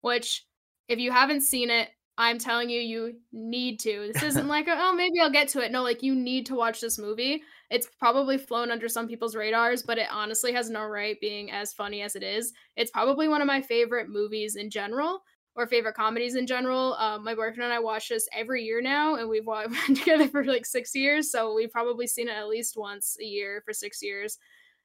which 0.00 0.46
if 0.92 0.98
you 0.98 1.10
haven't 1.10 1.40
seen 1.40 1.70
it, 1.70 1.88
I'm 2.18 2.38
telling 2.38 2.68
you, 2.68 2.80
you 2.80 3.14
need 3.32 3.80
to. 3.80 4.10
This 4.12 4.22
isn't 4.34 4.46
like, 4.46 4.66
oh, 4.68 4.94
maybe 4.94 5.20
I'll 5.20 5.30
get 5.30 5.48
to 5.48 5.64
it. 5.64 5.72
No, 5.72 5.82
like 5.82 6.02
you 6.02 6.14
need 6.14 6.46
to 6.46 6.54
watch 6.54 6.80
this 6.80 6.98
movie. 6.98 7.42
It's 7.70 7.88
probably 7.98 8.36
flown 8.36 8.70
under 8.70 8.88
some 8.88 9.08
people's 9.08 9.34
radars, 9.34 9.82
but 9.82 9.98
it 9.98 10.08
honestly 10.10 10.52
has 10.52 10.68
no 10.68 10.84
right 10.84 11.18
being 11.20 11.50
as 11.50 11.72
funny 11.72 12.02
as 12.02 12.14
it 12.14 12.22
is. 12.22 12.52
It's 12.76 12.90
probably 12.90 13.28
one 13.28 13.40
of 13.40 13.46
my 13.46 13.62
favorite 13.62 14.08
movies 14.08 14.56
in 14.56 14.70
general. 14.70 15.22
Or 15.54 15.66
favorite 15.66 15.96
comedies 15.96 16.34
in 16.34 16.46
general. 16.46 16.94
Um, 16.94 17.24
my 17.24 17.34
boyfriend 17.34 17.64
and 17.64 17.74
I 17.74 17.78
watch 17.78 18.08
this 18.08 18.26
every 18.32 18.62
year 18.62 18.80
now, 18.80 19.16
and 19.16 19.28
we've 19.28 19.44
wa- 19.44 19.66
been 19.86 19.94
together 19.94 20.26
for 20.26 20.42
like 20.44 20.64
six 20.64 20.94
years, 20.94 21.30
so 21.30 21.52
we've 21.52 21.70
probably 21.70 22.06
seen 22.06 22.28
it 22.28 22.38
at 22.38 22.48
least 22.48 22.74
once 22.74 23.18
a 23.20 23.24
year 23.24 23.62
for 23.66 23.74
six 23.74 24.02
years. 24.02 24.38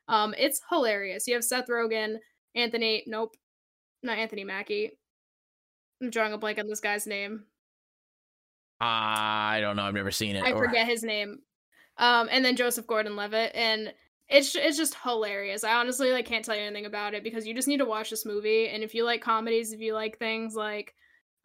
Um, 0.09 0.35
it's 0.37 0.59
hilarious. 0.69 1.25
You 1.25 1.35
have 1.35 1.45
Seth 1.45 1.67
Rogen, 1.67 2.17
Anthony, 2.53 3.05
nope, 3.07 3.37
not 4.03 4.17
Anthony 4.17 4.43
Mackie. 4.43 4.91
I'm 6.01 6.09
drawing 6.09 6.33
a 6.33 6.37
blank 6.37 6.59
on 6.59 6.67
this 6.67 6.79
guy's 6.79 7.07
name. 7.07 7.45
I 8.79 9.59
don't 9.61 9.75
know. 9.75 9.83
I've 9.83 9.93
never 9.93 10.11
seen 10.11 10.35
it. 10.35 10.43
I 10.43 10.51
or- 10.51 10.65
forget 10.65 10.87
his 10.87 11.03
name. 11.03 11.39
Um, 11.97 12.29
and 12.31 12.45
then 12.45 12.55
Joseph 12.55 12.85
Gordon-Levitt, 12.85 13.53
and 13.55 13.91
it's 14.29 14.55
it's 14.55 14.77
just 14.77 14.95
hilarious. 15.03 15.63
I 15.63 15.73
honestly 15.73 16.11
like 16.11 16.25
can't 16.25 16.43
tell 16.45 16.55
you 16.55 16.61
anything 16.61 16.85
about 16.85 17.13
it 17.13 17.23
because 17.23 17.47
you 17.47 17.55
just 17.55 17.67
need 17.67 17.77
to 17.77 17.85
watch 17.85 18.09
this 18.09 18.25
movie. 18.25 18.67
And 18.67 18.83
if 18.83 18.93
you 18.93 19.03
like 19.03 19.21
comedies, 19.21 19.71
if 19.71 19.79
you 19.79 19.93
like 19.93 20.19
things 20.19 20.53
like 20.53 20.93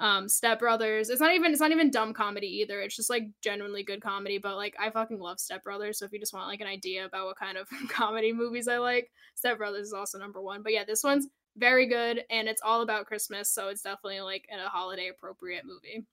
um 0.00 0.28
Step 0.28 0.58
Brothers, 0.58 1.08
it's 1.08 1.20
not 1.20 1.32
even 1.32 1.52
it's 1.52 1.60
not 1.60 1.70
even 1.70 1.90
dumb 1.90 2.12
comedy 2.12 2.48
either. 2.60 2.80
It's 2.80 2.96
just 2.96 3.08
like 3.08 3.28
genuinely 3.40 3.84
good 3.84 4.02
comedy. 4.02 4.38
But 4.38 4.56
like 4.56 4.74
I 4.80 4.90
fucking 4.90 5.20
love 5.20 5.38
Step 5.38 5.62
Brothers. 5.62 5.98
So 5.98 6.04
if 6.04 6.12
you 6.12 6.18
just 6.18 6.34
want 6.34 6.48
like 6.48 6.60
an 6.60 6.66
idea 6.66 7.06
about 7.06 7.26
what 7.26 7.38
kind 7.38 7.56
of 7.56 7.68
comedy 7.88 8.32
movies 8.32 8.68
I 8.68 8.78
like, 8.78 9.10
Step 9.36 9.58
Brothers 9.58 9.86
is 9.86 9.92
also 9.92 10.18
number 10.18 10.42
one. 10.42 10.62
But 10.62 10.72
yeah, 10.72 10.84
this 10.84 11.04
one's 11.04 11.28
very 11.56 11.86
good 11.86 12.24
and 12.30 12.48
it's 12.48 12.62
all 12.62 12.82
about 12.82 13.06
Christmas, 13.06 13.48
so 13.48 13.68
it's 13.68 13.82
definitely 13.82 14.20
like 14.20 14.48
a 14.52 14.68
holiday 14.68 15.08
appropriate 15.08 15.64
movie. 15.64 16.06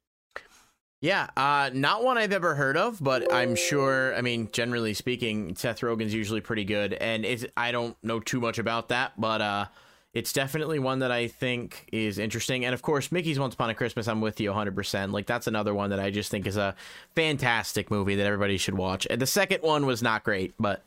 Yeah, 1.01 1.29
uh, 1.37 1.69
not 1.73 2.03
one 2.03 2.17
I've 2.17 2.33
ever 2.33 2.55
heard 2.55 2.75
of, 2.75 3.01
but 3.01 3.31
I'm 3.33 3.55
sure. 3.55 4.13
I 4.15 4.21
mean, 4.21 4.49
generally 4.51 4.93
speaking, 4.93 5.55
Seth 5.55 5.79
Rogen's 5.79 6.13
usually 6.13 6.41
pretty 6.41 6.65
good, 6.65 6.93
and 6.93 7.23
it's 7.23 7.45
I 7.55 7.71
don't 7.71 7.95
know 8.03 8.19
too 8.19 8.41
much 8.41 8.59
about 8.59 8.89
that, 8.89 9.13
but 9.17 9.41
uh, 9.41 9.65
it's 10.13 10.33
definitely 10.33 10.77
one 10.77 10.99
that 10.99 11.11
I 11.11 11.27
think 11.27 11.87
is 11.93 12.19
interesting. 12.19 12.65
And 12.65 12.73
of 12.73 12.81
course, 12.81 13.13
Mickey's 13.13 13.39
Once 13.39 13.53
Upon 13.53 13.69
a 13.69 13.75
Christmas, 13.75 14.09
I'm 14.09 14.19
with 14.19 14.41
you 14.41 14.49
100. 14.49 14.75
percent 14.75 15.13
Like 15.13 15.25
that's 15.25 15.47
another 15.47 15.73
one 15.73 15.91
that 15.91 16.01
I 16.01 16.09
just 16.11 16.31
think 16.31 16.45
is 16.45 16.57
a 16.57 16.75
fantastic 17.15 17.89
movie 17.89 18.15
that 18.15 18.25
everybody 18.25 18.57
should 18.57 18.75
watch. 18.75 19.07
And 19.09 19.21
the 19.21 19.27
second 19.27 19.61
one 19.61 19.85
was 19.85 20.03
not 20.03 20.25
great, 20.25 20.53
but 20.59 20.83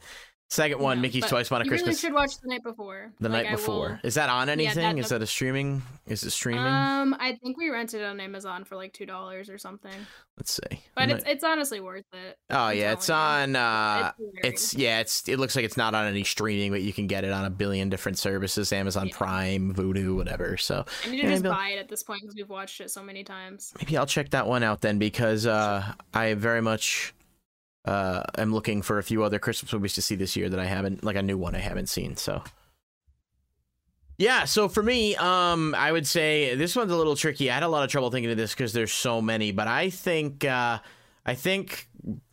second 0.53 0.81
one, 0.81 0.99
No, 0.99 1.03
Mickey's 1.03 1.27
Twice 1.27 1.47
Upon 1.47 1.63
a 1.63 1.65
you 1.65 1.71
Christmas, 1.71 1.89
really 1.89 1.99
should 1.99 2.13
watch 2.15 2.39
the 2.41 2.49
night 2.49 2.63
before. 2.63 3.13
the 3.21 3.29
Like, 3.29 3.47
night 3.47 3.57
before. 3.57 4.01
Is 4.05 4.15
that 4.15 4.29
on 4.29 4.49
anything? 4.49 4.97
that- 4.97 4.99
is 4.99 5.09
that 5.09 5.23
a 5.23 5.27
streaming? 5.27 5.83
Is 6.07 6.23
it 6.23 6.31
streaming? 6.31 6.65
Um, 6.67 7.17
I 7.19 7.37
think 7.43 7.57
we 7.57 7.71
rented 7.71 8.01
it 8.03 8.05
on 8.05 8.21
Amazon 8.21 8.65
for 8.65 8.77
like 8.77 8.93
two 8.93 9.07
dollars 9.07 9.49
or 9.49 9.57
something. 9.59 9.93
Let's 10.37 10.53
see. 10.55 10.81
But 10.95 11.09
I 11.11 11.13
it's 11.15 11.25
it's 11.27 11.45
honestly 11.45 11.81
worth 11.81 12.05
it. 12.13 12.39
Oh 12.51 12.57
I'm 12.57 12.77
yeah, 12.79 12.93
it's 12.93 13.09
on. 13.11 13.55
Uh, 13.57 14.13
hilarious. 14.17 14.41
it's 14.45 14.75
yeah, 14.75 15.01
it's 15.01 15.29
it 15.29 15.39
looks 15.39 15.57
like 15.57 15.65
it's 15.65 15.77
not 15.77 15.95
on 15.95 16.07
any 16.07 16.25
streaming, 16.25 16.71
but 16.71 16.83
you 16.83 16.93
can 16.93 17.07
get 17.07 17.25
it 17.25 17.33
on 17.33 17.45
a 17.45 17.51
billion 17.51 17.89
different 17.91 18.19
services: 18.19 18.73
Amazon 18.73 19.09
Yeah. 19.09 19.17
Prime, 19.17 19.75
Vudu, 19.75 20.17
whatever. 20.17 20.57
So 20.57 20.85
I 21.07 21.11
need 21.11 21.19
to 21.21 21.25
yeah, 21.27 21.31
just 21.33 21.45
buy 21.45 21.71
it 21.71 21.79
at 21.79 21.89
this 21.89 22.03
point 22.03 22.23
because 22.23 22.35
we've 22.35 22.49
watched 22.49 22.81
it 22.81 22.91
so 22.91 23.03
many 23.03 23.25
times. 23.25 23.73
maybe 23.79 23.97
I'll 23.97 24.07
check 24.07 24.31
that 24.31 24.47
one 24.47 24.63
out 24.63 24.81
then 24.81 24.99
because 24.99 25.47
uh, 25.47 25.93
I 26.15 26.35
very 26.35 26.61
much 26.63 27.15
uh, 27.85 28.23
am 28.39 28.53
looking 28.53 28.83
for 28.83 28.99
a 28.99 29.03
few 29.03 29.23
other 29.23 29.39
Christmas 29.39 29.73
movies 29.73 29.95
to 29.95 30.03
see 30.03 30.15
this 30.15 30.37
year 30.37 30.49
that 30.49 30.61
I 30.61 30.67
haven't, 30.67 31.03
like 31.03 31.17
a 31.17 31.23
new 31.23 31.37
one 31.37 31.55
I 31.55 31.59
haven't 31.59 31.89
seen. 31.89 32.17
So. 32.17 32.43
Yeah, 34.19 34.45
so 34.45 34.69
for 34.69 34.83
me, 34.83 35.17
um, 35.17 35.75
I 35.75 35.91
would 35.91 36.07
say 36.07 36.55
this 36.55 36.77
one's 36.77 36.93
a 36.93 36.97
little 36.97 37.17
tricky. 37.17 37.51
I 37.51 37.55
had 37.55 37.63
a 37.63 37.69
lot 37.69 37.83
of 37.83 37.91
trouble 37.91 38.11
thinking 38.11 38.31
of 38.31 38.37
this 38.37 38.53
because 38.53 38.73
there's 38.73 38.93
so 38.93 39.21
many, 39.21 39.53
but 39.53 39.67
I 39.67 39.91
think, 39.91 40.45
uh, 40.45 40.79
I 41.25 41.35
think 41.35 41.89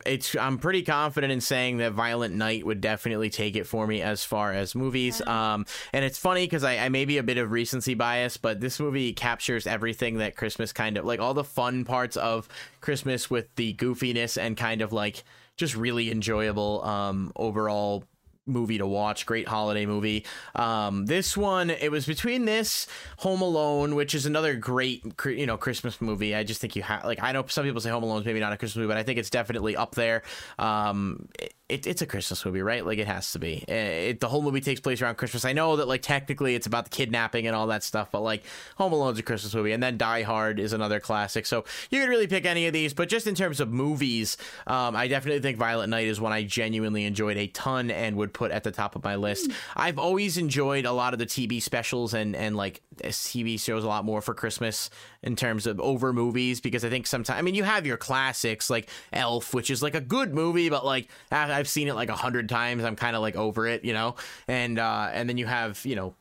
it's. 0.06 0.36
I'm 0.36 0.58
pretty 0.58 0.82
confident 0.82 1.32
in 1.32 1.42
saying 1.42 1.78
that 1.78 1.94
Violent 1.94 2.34
Night 2.34 2.66
would 2.66 2.82
definitely 2.82 3.30
take 3.30 3.56
it 3.56 3.68
for 3.68 3.86
me 3.86 4.02
as 4.02 4.24
far 4.24 4.52
as 4.52 4.74
movies. 4.74 5.22
Um, 5.22 5.66
and 5.94 6.04
it's 6.04 6.18
funny 6.18 6.46
because 6.46 6.64
I, 6.64 6.78
I 6.78 6.90
may 6.90 7.06
be 7.06 7.20
a 7.20 7.24
bit 7.24 7.38
of 7.38 7.52
recency 7.52 7.94
bias, 7.94 8.38
but 8.38 8.62
this 8.62 8.80
movie 8.80 9.14
captures 9.14 9.68
everything 9.68 10.18
that 10.18 10.36
Christmas 10.36 10.74
kind 10.74 10.98
of 10.98 11.06
like 11.06 11.20
all 11.20 11.36
the 11.36 11.44
fun 11.44 11.86
parts 11.86 12.18
of 12.18 12.48
Christmas 12.82 13.30
with 13.30 13.54
the 13.56 13.76
goofiness 13.76 14.42
and 14.42 14.58
kind 14.58 14.82
of 14.82 14.92
like 14.92 15.24
just 15.56 15.76
really 15.76 16.10
enjoyable 16.10 16.82
um 16.86 17.34
overall 17.36 18.06
movie 18.50 18.78
to 18.78 18.88
watch, 18.88 19.26
great 19.26 19.48
holiday 19.48 19.86
movie. 19.86 20.26
Um, 20.56 21.06
this 21.06 21.38
one, 21.38 21.70
it 21.70 21.92
was 21.92 22.06
between 22.06 22.46
this, 22.46 22.88
Home 23.18 23.42
Alone, 23.42 23.96
which 23.96 24.14
is 24.16 24.26
another 24.26 24.56
great, 24.56 25.04
you 25.26 25.46
know, 25.46 25.58
Christmas 25.58 26.02
movie. 26.02 26.36
I 26.36 26.44
just 26.44 26.60
think 26.60 26.76
you 26.76 26.84
have, 26.84 27.06
like, 27.06 27.22
I 27.22 27.32
know 27.32 27.46
some 27.48 27.66
people 27.66 27.82
say 27.82 27.90
Home 27.90 28.04
Alone 28.04 28.22
is 28.22 28.26
maybe 28.26 28.40
not 28.40 28.52
a 28.52 28.58
Christmas 28.58 28.78
movie, 28.78 28.88
but 28.88 28.98
I 28.98 29.04
think 29.04 29.20
it's 29.20 29.30
definitely 29.30 29.76
up 29.76 29.96
there. 29.96 30.24
Um, 30.58 31.30
it, 31.70 31.86
it's 31.86 32.02
a 32.02 32.06
Christmas 32.08 32.44
movie, 32.46 32.62
right? 32.62 32.86
Like 32.86 32.98
it 32.98 33.08
has 33.08 33.32
to 33.34 33.40
be. 33.40 33.58
It, 33.68 34.20
the 34.20 34.28
whole 34.28 34.42
movie 34.42 34.60
takes 34.60 34.80
place 34.80 35.02
around 35.02 35.16
Christmas. 35.16 35.46
I 35.46 35.54
know 35.54 35.76
that 35.76 35.88
like 35.88 36.02
technically 36.02 36.56
it's 36.56 36.66
about 36.66 36.86
the 36.86 36.90
kidnapping 36.90 37.46
and 37.46 37.56
all 37.56 37.68
that 37.68 37.84
stuff, 37.84 38.10
but 38.12 38.22
like 38.22 38.44
Home 38.78 38.92
Alone's 38.92 39.20
a 39.20 39.24
Christmas 39.24 39.54
movie, 39.54 39.72
and 39.72 39.82
then 39.82 39.98
Die 39.98 40.24
Hard 40.24 40.60
is 40.60 40.74
another 40.74 41.00
classic. 41.00 41.46
So 41.46 41.64
you 41.92 42.02
could 42.02 42.10
really 42.10 42.28
pick 42.28 42.46
any 42.46 42.66
of 42.66 42.74
these, 42.74 42.94
but 42.94 43.08
just 43.08 43.28
in 43.28 43.36
terms 43.36 43.60
of 43.60 43.72
movies, 43.72 44.36
um, 44.66 44.96
I 44.96 45.08
definitely 45.08 45.42
think 45.42 45.58
Violent 45.58 45.92
Night 45.92 46.08
is 46.08 46.20
one 46.20 46.34
I 46.34 46.44
genuinely 46.44 47.06
enjoyed 47.06 47.38
a 47.38 47.48
ton 47.48 47.92
and 47.92 48.18
would 48.18 48.34
put 48.40 48.52
at 48.52 48.64
the 48.64 48.72
top 48.72 48.96
of 48.96 49.04
my 49.04 49.18
list. 49.18 49.52
I've 49.76 50.00
always 50.00 50.38
enjoyed 50.38 50.86
a 50.86 50.94
lot 50.94 51.12
of 51.12 51.20
the 51.20 51.26
TV 51.26 51.62
specials 51.62 52.14
and 52.14 52.38
and 52.38 52.56
like 52.56 52.82
TV 53.02 53.60
shows 53.60 53.84
a 53.84 53.88
lot 53.88 54.06
more 54.06 54.22
for 54.22 54.34
Christmas 54.34 54.90
in 55.22 55.36
terms 55.36 55.68
of 55.68 55.78
over 55.82 56.14
movies 56.14 56.62
because 56.62 56.86
I 56.86 56.90
think 56.90 57.06
sometimes 57.06 57.38
I 57.38 57.42
mean 57.42 57.54
you 57.54 57.66
have 57.66 57.86
your 57.86 57.98
classics 57.98 58.70
like 58.70 58.88
Elf, 59.12 59.54
which 59.54 59.70
is 59.70 59.84
like 59.84 59.94
a 59.94 60.00
good 60.00 60.34
movie, 60.34 60.70
but 60.70 60.86
like 60.86 61.10
I've 61.30 61.68
seen 61.68 61.90
it 61.90 61.96
like 61.96 62.08
a 62.08 62.16
hundred 62.16 62.48
times. 62.48 62.86
I'm 62.86 62.96
kind 62.96 63.18
of 63.18 63.22
like 63.22 63.36
over 63.36 63.68
it, 63.68 63.84
you 63.84 63.92
know. 63.92 64.16
And 64.48 64.80
uh, 64.80 65.10
and 65.12 65.28
then 65.28 65.38
you 65.38 65.46
have 65.46 65.86
you 65.86 65.98
know 65.98 66.16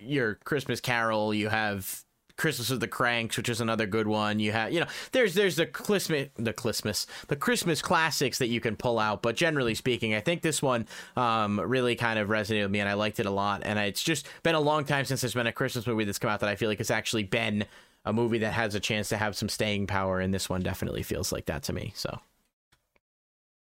your 0.00 0.34
Christmas 0.42 0.80
Carol. 0.80 1.32
You 1.32 1.48
have 1.48 2.04
Christmas 2.40 2.70
of 2.70 2.80
the 2.80 2.88
Cranks, 2.88 3.36
which 3.36 3.50
is 3.50 3.60
another 3.60 3.86
good 3.86 4.08
one. 4.08 4.40
You 4.40 4.52
have, 4.52 4.72
you 4.72 4.80
know, 4.80 4.86
there's 5.12 5.34
there's 5.34 5.56
the 5.56 5.66
Christmas, 5.66 6.28
the 6.36 6.54
Christmas, 6.54 7.06
the 7.28 7.36
Christmas 7.36 7.82
classics 7.82 8.38
that 8.38 8.48
you 8.48 8.60
can 8.60 8.76
pull 8.76 8.98
out. 8.98 9.20
But 9.20 9.36
generally 9.36 9.74
speaking, 9.74 10.14
I 10.14 10.20
think 10.20 10.40
this 10.40 10.62
one 10.62 10.86
um, 11.16 11.60
really 11.60 11.96
kind 11.96 12.18
of 12.18 12.28
resonated 12.28 12.62
with 12.62 12.70
me, 12.70 12.80
and 12.80 12.88
I 12.88 12.94
liked 12.94 13.20
it 13.20 13.26
a 13.26 13.30
lot. 13.30 13.60
And 13.64 13.78
it's 13.78 14.02
just 14.02 14.26
been 14.42 14.54
a 14.54 14.60
long 14.60 14.86
time 14.86 15.04
since 15.04 15.20
there's 15.20 15.34
been 15.34 15.46
a 15.46 15.52
Christmas 15.52 15.86
movie 15.86 16.04
that's 16.04 16.18
come 16.18 16.30
out 16.30 16.40
that 16.40 16.48
I 16.48 16.56
feel 16.56 16.70
like 16.70 16.78
has 16.78 16.90
actually 16.90 17.24
been 17.24 17.66
a 18.06 18.12
movie 18.14 18.38
that 18.38 18.54
has 18.54 18.74
a 18.74 18.80
chance 18.80 19.10
to 19.10 19.18
have 19.18 19.36
some 19.36 19.50
staying 19.50 19.86
power, 19.86 20.18
and 20.18 20.32
this 20.32 20.48
one 20.48 20.62
definitely 20.62 21.02
feels 21.02 21.32
like 21.32 21.44
that 21.44 21.64
to 21.64 21.74
me. 21.74 21.92
So 21.94 22.20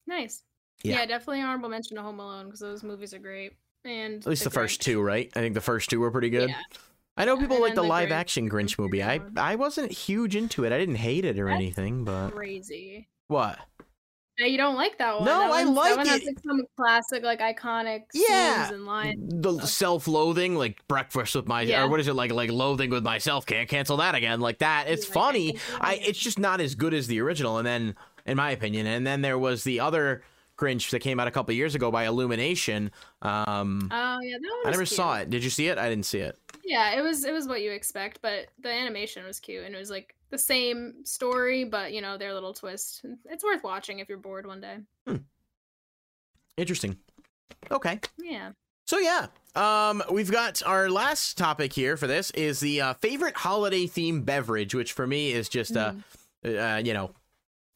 nice. 0.06 0.44
Yeah, 0.84 0.98
yeah 0.98 1.06
definitely 1.06 1.42
honorable 1.42 1.68
mention 1.68 1.96
to 1.96 2.02
Home 2.04 2.20
Alone 2.20 2.46
because 2.46 2.60
those 2.60 2.84
movies 2.84 3.12
are 3.12 3.18
great. 3.18 3.54
And 3.84 4.22
at 4.22 4.26
least 4.26 4.44
the, 4.44 4.50
the 4.50 4.54
first 4.54 4.80
two, 4.80 5.02
right? 5.02 5.32
I 5.34 5.40
think 5.40 5.54
the 5.54 5.60
first 5.60 5.90
two 5.90 5.98
were 5.98 6.12
pretty 6.12 6.30
good. 6.30 6.50
Yeah. 6.50 6.62
I 7.18 7.24
know 7.24 7.36
people 7.36 7.60
like 7.60 7.74
the, 7.74 7.82
the 7.82 7.88
live 7.88 8.12
action 8.12 8.48
Grinch 8.48 8.78
movie. 8.78 9.02
I 9.02 9.20
I 9.36 9.56
wasn't 9.56 9.92
huge 9.92 10.36
into 10.36 10.64
it. 10.64 10.72
I 10.72 10.78
didn't 10.78 10.94
hate 10.94 11.24
it 11.24 11.38
or 11.38 11.46
That's 11.46 11.56
anything, 11.56 12.04
but 12.04 12.30
crazy. 12.30 13.08
What? 13.26 13.58
Yeah, 14.38 14.46
you 14.46 14.56
don't 14.56 14.76
like 14.76 14.98
that 14.98 15.16
one. 15.16 15.24
No, 15.24 15.40
that 15.40 15.50
I 15.50 15.64
like 15.64 15.88
that 15.88 15.96
one 15.96 16.06
it. 16.06 16.10
Has, 16.10 16.24
like, 16.24 16.38
some 16.46 16.62
classic, 16.76 17.24
like 17.24 17.40
iconic 17.40 18.04
yeah. 18.14 18.72
and 18.72 18.86
lines. 18.86 19.18
The 19.42 19.58
self-loathing, 19.66 20.54
like 20.54 20.78
breakfast 20.86 21.34
with 21.34 21.48
my, 21.48 21.62
yeah. 21.62 21.82
or 21.82 21.88
what 21.88 21.98
is 21.98 22.06
it 22.06 22.14
like? 22.14 22.30
Like 22.30 22.52
loathing 22.52 22.90
with 22.90 23.02
myself. 23.02 23.46
Can't 23.46 23.68
cancel 23.68 23.96
that 23.96 24.14
again. 24.14 24.38
Like 24.38 24.58
that. 24.58 24.84
It's 24.86 25.08
yeah, 25.08 25.12
funny. 25.12 25.58
I, 25.80 25.94
I. 25.94 26.00
It's 26.06 26.20
just 26.20 26.38
not 26.38 26.60
as 26.60 26.76
good 26.76 26.94
as 26.94 27.08
the 27.08 27.20
original. 27.20 27.58
And 27.58 27.66
then, 27.66 27.96
in 28.26 28.36
my 28.36 28.52
opinion, 28.52 28.86
and 28.86 29.04
then 29.04 29.22
there 29.22 29.40
was 29.40 29.64
the 29.64 29.80
other 29.80 30.22
Grinch 30.58 30.90
that 30.90 31.00
came 31.00 31.20
out 31.20 31.28
a 31.28 31.30
couple 31.30 31.54
years 31.54 31.74
ago 31.74 31.90
by 31.90 32.06
Illumination. 32.06 32.90
Um, 33.22 33.88
oh 33.90 34.18
yeah, 34.20 34.36
that 34.40 34.62
I 34.66 34.70
never 34.70 34.84
cute. 34.84 34.88
saw 34.88 35.18
it. 35.18 35.30
Did 35.30 35.44
you 35.44 35.50
see 35.50 35.68
it? 35.68 35.78
I 35.78 35.88
didn't 35.88 36.06
see 36.06 36.18
it. 36.18 36.38
Yeah, 36.64 36.98
it 36.98 37.02
was 37.02 37.24
it 37.24 37.32
was 37.32 37.46
what 37.46 37.62
you 37.62 37.72
expect, 37.72 38.20
but 38.20 38.48
the 38.60 38.70
animation 38.70 39.24
was 39.24 39.40
cute 39.40 39.64
and 39.64 39.74
it 39.74 39.78
was 39.78 39.90
like 39.90 40.14
the 40.30 40.38
same 40.38 41.04
story, 41.04 41.64
but 41.64 41.92
you 41.92 42.02
know, 42.02 42.18
their 42.18 42.34
little 42.34 42.52
twist. 42.52 43.04
It's 43.26 43.44
worth 43.44 43.62
watching 43.62 44.00
if 44.00 44.08
you're 44.08 44.18
bored 44.18 44.46
one 44.46 44.60
day. 44.60 44.78
Hmm. 45.06 45.16
Interesting. 46.56 46.96
Okay. 47.70 48.00
Yeah. 48.18 48.50
So 48.86 48.98
yeah, 48.98 49.26
um, 49.54 50.02
we've 50.10 50.30
got 50.30 50.62
our 50.64 50.90
last 50.90 51.36
topic 51.36 51.72
here 51.72 51.96
for 51.96 52.06
this 52.06 52.30
is 52.30 52.60
the 52.60 52.80
uh, 52.80 52.94
favorite 52.94 53.36
holiday 53.36 53.86
theme 53.86 54.22
beverage, 54.22 54.74
which 54.74 54.92
for 54.92 55.06
me 55.06 55.32
is 55.32 55.48
just 55.48 55.74
mm. 55.74 56.02
uh, 56.44 56.48
uh, 56.48 56.76
you 56.82 56.94
know, 56.94 57.10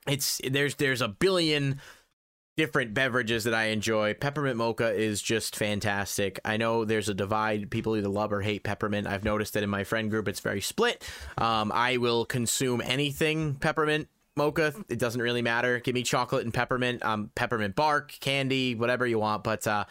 it's 0.07 0.41
there's 0.49 0.75
there's 0.77 1.01
a 1.01 1.09
billion 1.09 1.81
different 2.57 2.95
beverages 2.95 3.45
that 3.45 3.55
I 3.55 3.67
enjoy. 3.67 4.15
Peppermint 4.15 4.57
mocha 4.57 4.93
is 4.93 5.23
just 5.23 5.57
fantastic. 5.57 6.39
I 6.45 6.57
know 6.57 6.85
there's 6.85 7.09
a 7.09 7.15
divide. 7.15 7.71
People 7.71 7.97
either 7.97 8.09
love 8.09 8.33
or 8.33 8.43
hate 8.43 8.63
peppermint. 8.63 9.07
I've 9.07 9.25
noticed 9.25 9.55
that 9.55 9.63
in 9.63 9.71
my 9.71 9.85
friend 9.85 10.11
group, 10.11 10.29
it's 10.29 10.41
very 10.41 10.61
split. 10.61 11.03
Um, 11.39 11.73
I 11.75 11.97
will 11.97 12.25
consume 12.25 12.83
anything 12.85 13.55
peppermint 13.55 14.09
mocha. 14.37 14.75
It 14.89 14.99
doesn't 14.99 15.21
really 15.21 15.43
matter. 15.43 15.81
Give 15.81 15.95
me 15.95 16.03
chocolate 16.03 16.45
and 16.45 16.53
peppermint, 16.53 17.05
um, 17.05 17.31
peppermint 17.35 17.75
bark, 17.75 18.15
candy, 18.21 18.75
whatever 18.75 19.07
you 19.07 19.19
want. 19.19 19.45
But 19.45 19.67
uh, 19.67 19.85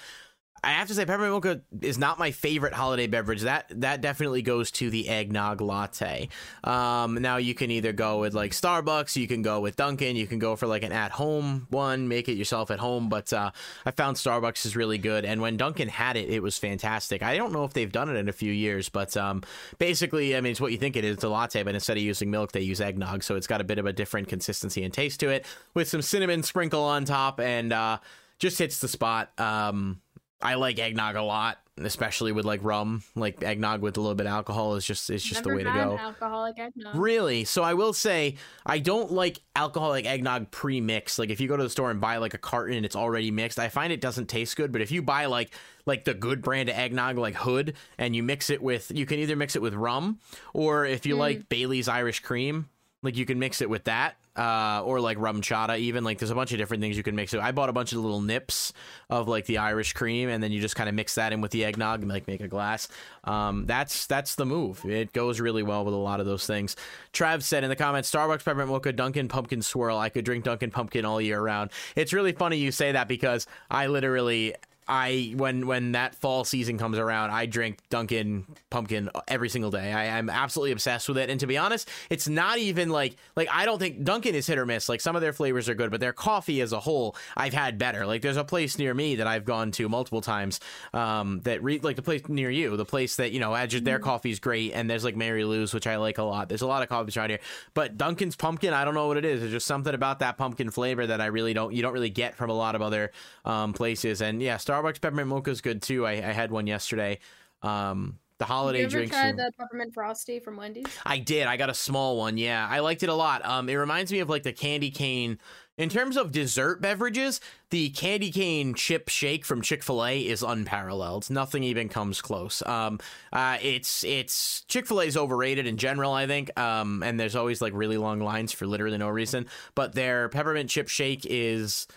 I 0.64 0.74
have 0.74 0.88
to 0.90 0.94
say, 0.94 1.06
peppermint 1.06 1.34
mocha 1.34 1.62
is 1.82 1.98
not 1.98 2.20
my 2.20 2.30
favorite 2.30 2.74
holiday 2.74 3.08
beverage. 3.08 3.42
That 3.42 3.66
that 3.82 4.02
definitely 4.02 4.44
goes 4.44 4.70
to 4.74 4.92
the 4.92 5.10
eggnog 5.10 5.60
latte. 5.60 6.30
Um, 6.64 7.16
now 7.16 7.38
you 7.38 7.56
can 7.56 7.72
either 7.72 7.94
go 7.94 8.20
with 8.20 8.36
like 8.36 8.52
Starbucks, 8.52 9.16
you 9.16 9.28
can 9.28 9.42
go 9.42 9.60
with 9.60 9.76
Dunkin', 9.76 10.16
you 10.16 10.28
can 10.28 10.38
go 10.38 10.56
for 10.56 10.68
like 10.68 10.84
an 10.84 10.92
at-home 10.92 11.66
one, 11.72 12.08
make 12.08 12.30
it 12.30 12.34
yourself 12.34 12.70
at 12.70 12.78
home. 12.78 13.10
But 13.10 13.34
uh, 13.34 13.50
I 13.88 13.92
found 13.92 14.18
Starbucks 14.18 14.68
is 14.68 14.76
really 14.76 15.00
good, 15.00 15.26
and 15.26 15.42
when 15.42 15.58
Dunkin' 15.58 15.90
had 15.90 16.16
it, 16.16 16.30
it 16.30 16.44
was 16.44 16.60
fantastic. 16.60 17.24
I 17.24 17.38
don't 17.38 17.54
know 17.54 17.64
if 17.64 17.74
they've 17.74 17.92
done 17.92 18.10
it 18.10 18.16
in 18.16 18.30
a 18.30 18.34
few 18.34 18.52
years, 18.52 18.88
but 18.88 19.18
um, 19.18 19.42
basically, 19.80 20.36
I 20.36 20.42
mean, 20.42 20.52
it's 20.52 20.62
what 20.62 20.72
you 20.72 20.78
think 20.78 20.96
it 20.96 21.04
is. 21.04 21.16
It's 21.16 21.24
a 21.24 21.30
latte, 21.30 21.64
but 21.64 21.74
instead 21.74 21.98
of 21.98 22.04
using 22.04 22.30
milk, 22.30 22.52
they 22.52 22.62
use 22.62 22.82
eggnog, 22.82 23.24
so 23.24 23.36
it's 23.36 23.48
got 23.48 23.62
a 23.62 23.64
bit 23.64 23.80
of 23.80 23.88
a 23.88 23.94
different 23.94 24.28
consistency 24.28 24.84
and 24.84 24.94
taste 24.94 25.20
to 25.22 25.30
it, 25.30 25.44
with 25.74 25.88
some 25.88 26.04
cinnamon 26.04 26.44
sprinkle 26.44 26.84
on 26.84 27.06
top, 27.06 27.40
and 27.40 27.74
uh, 27.74 27.98
just 28.38 28.60
hits 28.60 28.78
the 28.78 28.88
spot. 28.88 29.32
Um, 29.40 30.02
I 30.44 30.56
like 30.56 30.80
eggnog 30.80 31.16
a 31.16 31.22
lot, 31.22 31.60
especially 31.78 32.32
with 32.32 32.46
like 32.46 32.64
rum. 32.64 33.04
Like 33.16 33.44
eggnog 33.44 33.82
with 33.82 33.98
a 33.98 34.02
little 34.02 34.16
bit 34.16 34.26
of 34.26 34.34
alcohol 34.34 34.76
is 34.76 34.86
just 34.86 35.10
is 35.10 35.24
just 35.24 35.46
Never 35.46 35.50
the 35.50 35.58
way 35.58 35.64
to 35.64 35.74
go. 35.74 35.98
Alcoholic 35.98 36.60
eggnog. 36.60 36.96
Really? 36.96 37.46
So 37.46 37.64
I 37.64 37.74
will 37.74 37.94
say 37.94 38.36
I 38.66 38.80
don't 38.80 39.12
like 39.12 39.40
alcoholic 39.56 40.06
eggnog 40.06 40.52
pre-mixed. 40.52 41.20
Like 41.20 41.30
if 41.30 41.40
you 41.40 41.48
go 41.48 41.58
to 41.58 41.64
the 41.64 41.70
store 41.70 41.92
and 41.92 42.02
buy 42.02 42.18
like 42.18 42.34
a 42.34 42.38
carton 42.38 42.76
and 42.76 42.86
it's 42.86 42.96
already 42.96 43.32
mixed, 43.32 43.60
I 43.60 43.70
find 43.70 43.92
it 43.94 44.02
doesn't 44.02 44.28
taste 44.28 44.56
good. 44.56 44.72
But 44.72 44.82
if 44.82 44.92
you 44.92 45.02
buy 45.02 45.26
like 45.26 45.52
like 45.86 46.06
the 46.06 46.14
good 46.14 46.42
brand 46.42 46.70
of 46.70 46.76
eggnog 46.76 47.18
like 47.18 47.36
Hood 47.36 47.76
and 47.98 48.16
you 48.16 48.24
mix 48.24 48.50
it 48.50 48.62
with 48.62 48.92
you 48.94 49.06
can 49.06 49.20
either 49.20 49.36
mix 49.36 49.56
it 49.56 49.62
with 49.62 49.74
rum 49.74 50.20
or 50.54 50.86
if 50.86 51.06
you 51.06 51.16
mm. 51.16 51.20
like 51.20 51.50
Bailey's 51.50 51.88
Irish 51.88 52.20
cream, 52.20 52.70
like 53.02 53.18
you 53.18 53.26
can 53.26 53.40
mix 53.40 53.62
it 53.62 53.70
with 53.70 53.86
that 53.86 54.16
uh, 54.36 54.82
or 54.86 55.00
like 55.02 55.18
RumChata 55.18 55.78
even 55.80 56.04
like 56.04 56.20
there's 56.20 56.32
a 56.32 56.36
bunch 56.36 56.52
of 56.52 56.58
different 56.58 56.82
things 56.82 56.96
you 56.96 57.04
can 57.04 57.16
mix. 57.16 57.34
It 57.34 57.40
i 57.42 57.52
bought 57.52 57.70
a 57.70 57.74
bunch 57.74 57.92
of 57.92 58.00
little 58.00 58.22
nips 58.22 58.72
of 59.10 59.28
like 59.28 59.46
the 59.46 59.58
irish 59.58 59.94
cream 59.94 60.30
and 60.30 60.42
then 60.42 60.52
you 60.52 60.62
just 60.62 60.76
kind 60.76 60.88
of 60.88 60.96
mix 60.96 61.16
that 61.16 61.34
in 61.34 61.42
with 61.42 61.52
the 61.52 61.66
eggnog 61.66 62.02
and 62.02 62.10
like 62.10 62.28
make 62.28 62.42
a 62.42 62.48
glass. 62.48 62.88
Um, 63.24 63.66
that's 63.66 64.08
that's 64.08 64.36
the 64.36 64.46
move. 64.46 64.86
It 64.86 65.14
goes 65.14 65.40
really 65.40 65.64
well 65.64 65.84
with 65.84 65.94
a 65.94 65.98
lot 65.98 66.20
of 66.20 66.26
those 66.26 66.46
things. 66.46 66.76
Trav 67.14 67.44
said 67.44 67.64
in 67.64 67.70
the 67.70 67.76
comments 67.76 68.12
starbucks 68.12 68.46
peppermint 68.46 68.70
mocha 68.70 68.94
dunkin' 68.94 69.28
pumpkin 69.28 69.62
swirl. 69.62 69.98
I 69.98 70.10
could 70.10 70.26
drink 70.26 70.46
dunkin' 70.46 70.72
pumpkin 70.72 71.06
all 71.06 71.20
year 71.20 71.42
round. 71.42 71.72
It's 71.96 72.14
really 72.14 72.32
funny 72.32 72.58
you 72.58 72.72
say 72.72 72.94
that 72.94 73.08
because 73.08 73.48
i 73.70 73.88
literally 73.88 74.56
I 74.88 75.34
when 75.36 75.68
when 75.68 75.94
that 75.94 76.16
fall 76.16 76.44
season 76.44 76.78
comes 76.78 76.98
around, 76.98 77.32
I 77.32 77.46
drink 77.46 77.80
Dunkin' 77.90 78.46
pumpkin 78.70 79.10
every 79.28 79.48
single 79.48 79.72
day. 79.72 79.94
I, 79.94 80.18
am 80.18 80.30
absolutely 80.30 80.72
obsessed 80.72 81.08
with 81.08 81.18
it. 81.18 81.30
And 81.30 81.40
to 81.40 81.48
be 81.48 81.58
honest, 81.58 81.88
it's 82.10 82.28
not 82.28 82.58
even 82.58 82.90
like 82.90 83.16
like 83.36 83.48
I 83.52 83.66
don't 83.66 83.80
think 83.80 84.04
Dunkin' 84.04 84.36
is 84.36 84.48
hit 84.48 84.58
or 84.58 84.66
miss. 84.66 84.90
Like 84.90 85.00
some 85.00 85.16
of 85.16 85.22
their 85.22 85.34
flavors 85.34 85.70
are 85.70 85.76
good, 85.76 85.92
but 85.92 86.00
their 86.00 86.14
coffee 86.14 86.62
as 86.62 86.74
a 86.74 86.80
whole, 86.80 87.16
I've 87.38 87.54
had 87.54 87.78
better. 87.78 88.06
Like 88.06 88.22
there's 88.22 88.38
a 88.38 88.44
place 88.44 88.78
near 88.78 88.94
me 88.94 89.16
that 89.16 89.28
I've 89.28 89.46
gone 89.46 89.72
to 89.72 89.88
multiple 89.88 90.22
times. 90.22 90.60
Um, 90.94 91.42
that 91.44 91.64
re- 91.64 91.80
like 91.80 91.96
the 91.96 92.02
place 92.02 92.28
near 92.28 92.50
you, 92.50 92.76
the 92.76 92.86
place 92.86 93.16
that 93.16 93.32
you 93.32 93.40
know, 93.40 93.54
their 93.54 93.68
mm-hmm. 93.68 94.04
coffee 94.04 94.32
is 94.32 94.40
great, 94.40 94.74
and 94.74 94.90
there's 94.90 95.04
like 95.04 95.16
Mary 95.16 95.44
Lou's, 95.44 95.74
which 95.74 95.88
I 95.88 95.98
like 95.98 96.18
a 96.18 96.24
lot. 96.24 96.50
There's 96.50 96.64
a 96.64 96.68
lot 96.68 96.84
of 96.84 96.90
coffees 96.90 97.16
around 97.16 97.30
here, 97.30 97.40
but 97.74 97.98
Dunkin's 97.98 98.36
pumpkin, 98.36 98.74
I 98.74 98.84
don't 98.84 98.94
know 98.94 99.08
what 99.08 99.18
it 99.18 99.26
is. 99.26 99.42
There's 99.42 99.54
just 99.54 99.68
something 99.68 99.94
about 99.94 100.20
that 100.20 100.38
pumpkin 100.38 100.72
flavor 100.72 101.08
that 101.08 101.22
I 101.22 101.28
really 101.28 101.54
don't 101.54 101.74
you 101.74 101.82
don't 101.82 101.94
really 101.94 102.10
get 102.10 102.36
from 102.36 102.50
a 102.50 102.54
lot 102.54 102.76
of 102.76 102.82
other 102.82 103.12
um, 103.46 103.74
places. 103.74 104.22
And 104.22 104.42
yeah, 104.42 104.58
Star 104.58 104.81
Starbucks 104.82 105.02
peppermint 105.02 105.28
mocha 105.28 105.52
is 105.52 105.62
good 105.62 105.82
too. 105.82 106.06
I, 106.06 106.14
I 106.14 106.32
had 106.34 106.52
one 106.52 106.68
yesterday. 106.68 107.20
Um, 107.62 108.18
the 108.38 108.46
holiday 108.46 108.80
you 108.80 108.86
ever 108.86 108.92
drinks. 108.98 109.16
Tried 109.16 109.38
the 109.38 109.52
peppermint 109.56 109.94
frosty 109.94 110.40
from 110.40 110.58
Wendy's? 110.58 110.88
I 111.06 111.20
did. 111.20 111.46
I 111.46 111.58
got 111.58 111.70
a 111.70 111.76
small 111.76 112.18
one. 112.18 112.40
Yeah, 112.40 112.68
I 112.68 112.80
liked 112.80 113.04
it 113.04 113.10
a 113.10 113.14
lot. 113.14 113.46
Um, 113.46 113.70
it 113.70 113.76
reminds 113.76 114.12
me 114.12 114.20
of 114.20 114.30
like 114.30 114.44
the 114.44 114.54
candy 114.54 114.90
cane. 114.90 115.38
In 115.78 115.90
terms 115.90 116.18
of 116.18 116.32
dessert 116.32 116.82
beverages, 116.82 117.40
the 117.70 117.90
candy 117.92 118.32
cane 118.32 118.74
chip 118.74 119.10
shake 119.10 119.46
from 119.46 119.62
Chick 119.62 119.84
Fil 119.84 120.04
A 120.04 120.20
is 120.20 120.42
unparalleled. 120.42 121.30
Nothing 121.30 121.64
even 121.64 121.88
comes 121.88 122.20
close. 122.22 122.64
Um, 122.66 123.00
uh, 123.32 123.58
it's 123.62 124.04
it's 124.04 124.62
Chick 124.68 124.88
Fil 124.88 125.02
A 125.02 125.06
is 125.06 125.18
overrated 125.18 125.68
in 125.68 125.78
general, 125.78 126.12
I 126.12 126.26
think. 126.26 126.58
Um, 126.60 127.04
and 127.04 127.20
there's 127.20 127.36
always 127.36 127.62
like 127.62 127.74
really 127.76 127.98
long 127.98 128.20
lines 128.20 128.52
for 128.52 128.66
literally 128.66 128.98
no 128.98 129.10
reason. 129.10 129.46
But 129.76 129.94
their 129.94 130.30
peppermint 130.30 130.70
chip 130.70 130.88
shake 130.88 131.28
is 131.30 131.88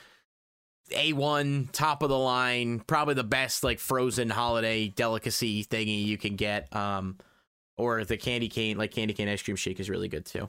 a1 0.91 1.71
top 1.73 2.03
of 2.03 2.09
the 2.11 2.19
line 2.19 2.81
probably 2.87 3.15
the 3.15 3.25
best 3.25 3.65
like 3.65 3.79
frozen 3.79 4.29
holiday 4.31 4.89
delicacy 4.89 5.65
thingy 5.65 6.05
you 6.05 6.19
can 6.19 6.37
get 6.37 6.75
um 6.77 7.17
or 7.79 8.05
the 8.05 8.17
candy 8.17 8.49
cane 8.49 8.77
like 8.77 8.91
candy 8.93 9.15
cane 9.15 9.29
ice 9.29 9.43
cream 9.43 9.57
shake 9.57 9.81
is 9.81 9.89
really 9.89 10.09
good 10.09 10.27
too 10.27 10.49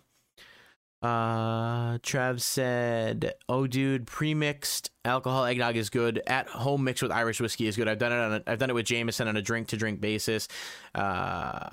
Uh, 1.02 2.00
Trav 2.00 2.42
said, 2.42 3.36
"Oh, 3.48 3.68
dude, 3.68 4.08
pre-mixed 4.08 4.90
alcohol 5.04 5.46
eggnog 5.46 5.76
is 5.76 5.92
good. 5.92 6.22
At 6.26 6.48
home 6.48 6.84
mixed 6.84 7.04
with 7.04 7.12
Irish 7.12 7.40
whiskey 7.40 7.68
is 7.68 7.76
good. 7.76 7.88
I've 7.88 8.00
done 8.00 8.12
it 8.12 8.16
on. 8.16 8.34
A, 8.34 8.44
I've 8.48 8.58
done 8.58 8.72
it 8.72 8.74
with 8.74 8.88
Jameson 8.88 9.28
on 9.28 9.38
a 9.38 9.42
drink-to-drink 9.42 10.02
basis. 10.02 10.48
Uh, 10.96 11.70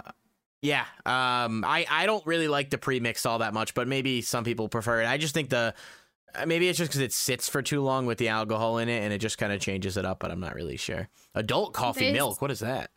yeah. 0.60 0.84
Um, 1.06 1.64
I 1.64 1.86
I 1.88 2.04
don't 2.04 2.26
really 2.26 2.48
like 2.48 2.68
the 2.70 2.78
pre-mixed 2.78 3.26
all 3.26 3.38
that 3.38 3.54
much, 3.54 3.72
but 3.74 3.88
maybe 3.88 4.20
some 4.20 4.44
people 4.44 4.68
prefer 4.68 5.00
it. 5.00 5.06
I 5.06 5.16
just 5.16 5.32
think 5.32 5.48
the 5.48 5.74
maybe 6.46 6.68
it's 6.68 6.78
just 6.78 6.90
because 6.90 7.00
it 7.00 7.12
sits 7.12 7.48
for 7.48 7.62
too 7.62 7.80
long 7.82 8.06
with 8.06 8.18
the 8.18 8.28
alcohol 8.28 8.78
in 8.78 8.88
it, 8.88 9.02
and 9.02 9.12
it 9.12 9.18
just 9.18 9.38
kind 9.38 9.52
of 9.52 9.60
changes 9.60 9.96
it 9.96 10.04
up. 10.04 10.18
But 10.20 10.30
I'm 10.30 10.40
not 10.40 10.54
really 10.54 10.76
sure. 10.76 11.08
Adult 11.34 11.72
coffee 11.72 12.06
They- 12.06 12.12
milk. 12.12 12.40
What 12.42 12.50
is 12.50 12.60
that? 12.60 12.90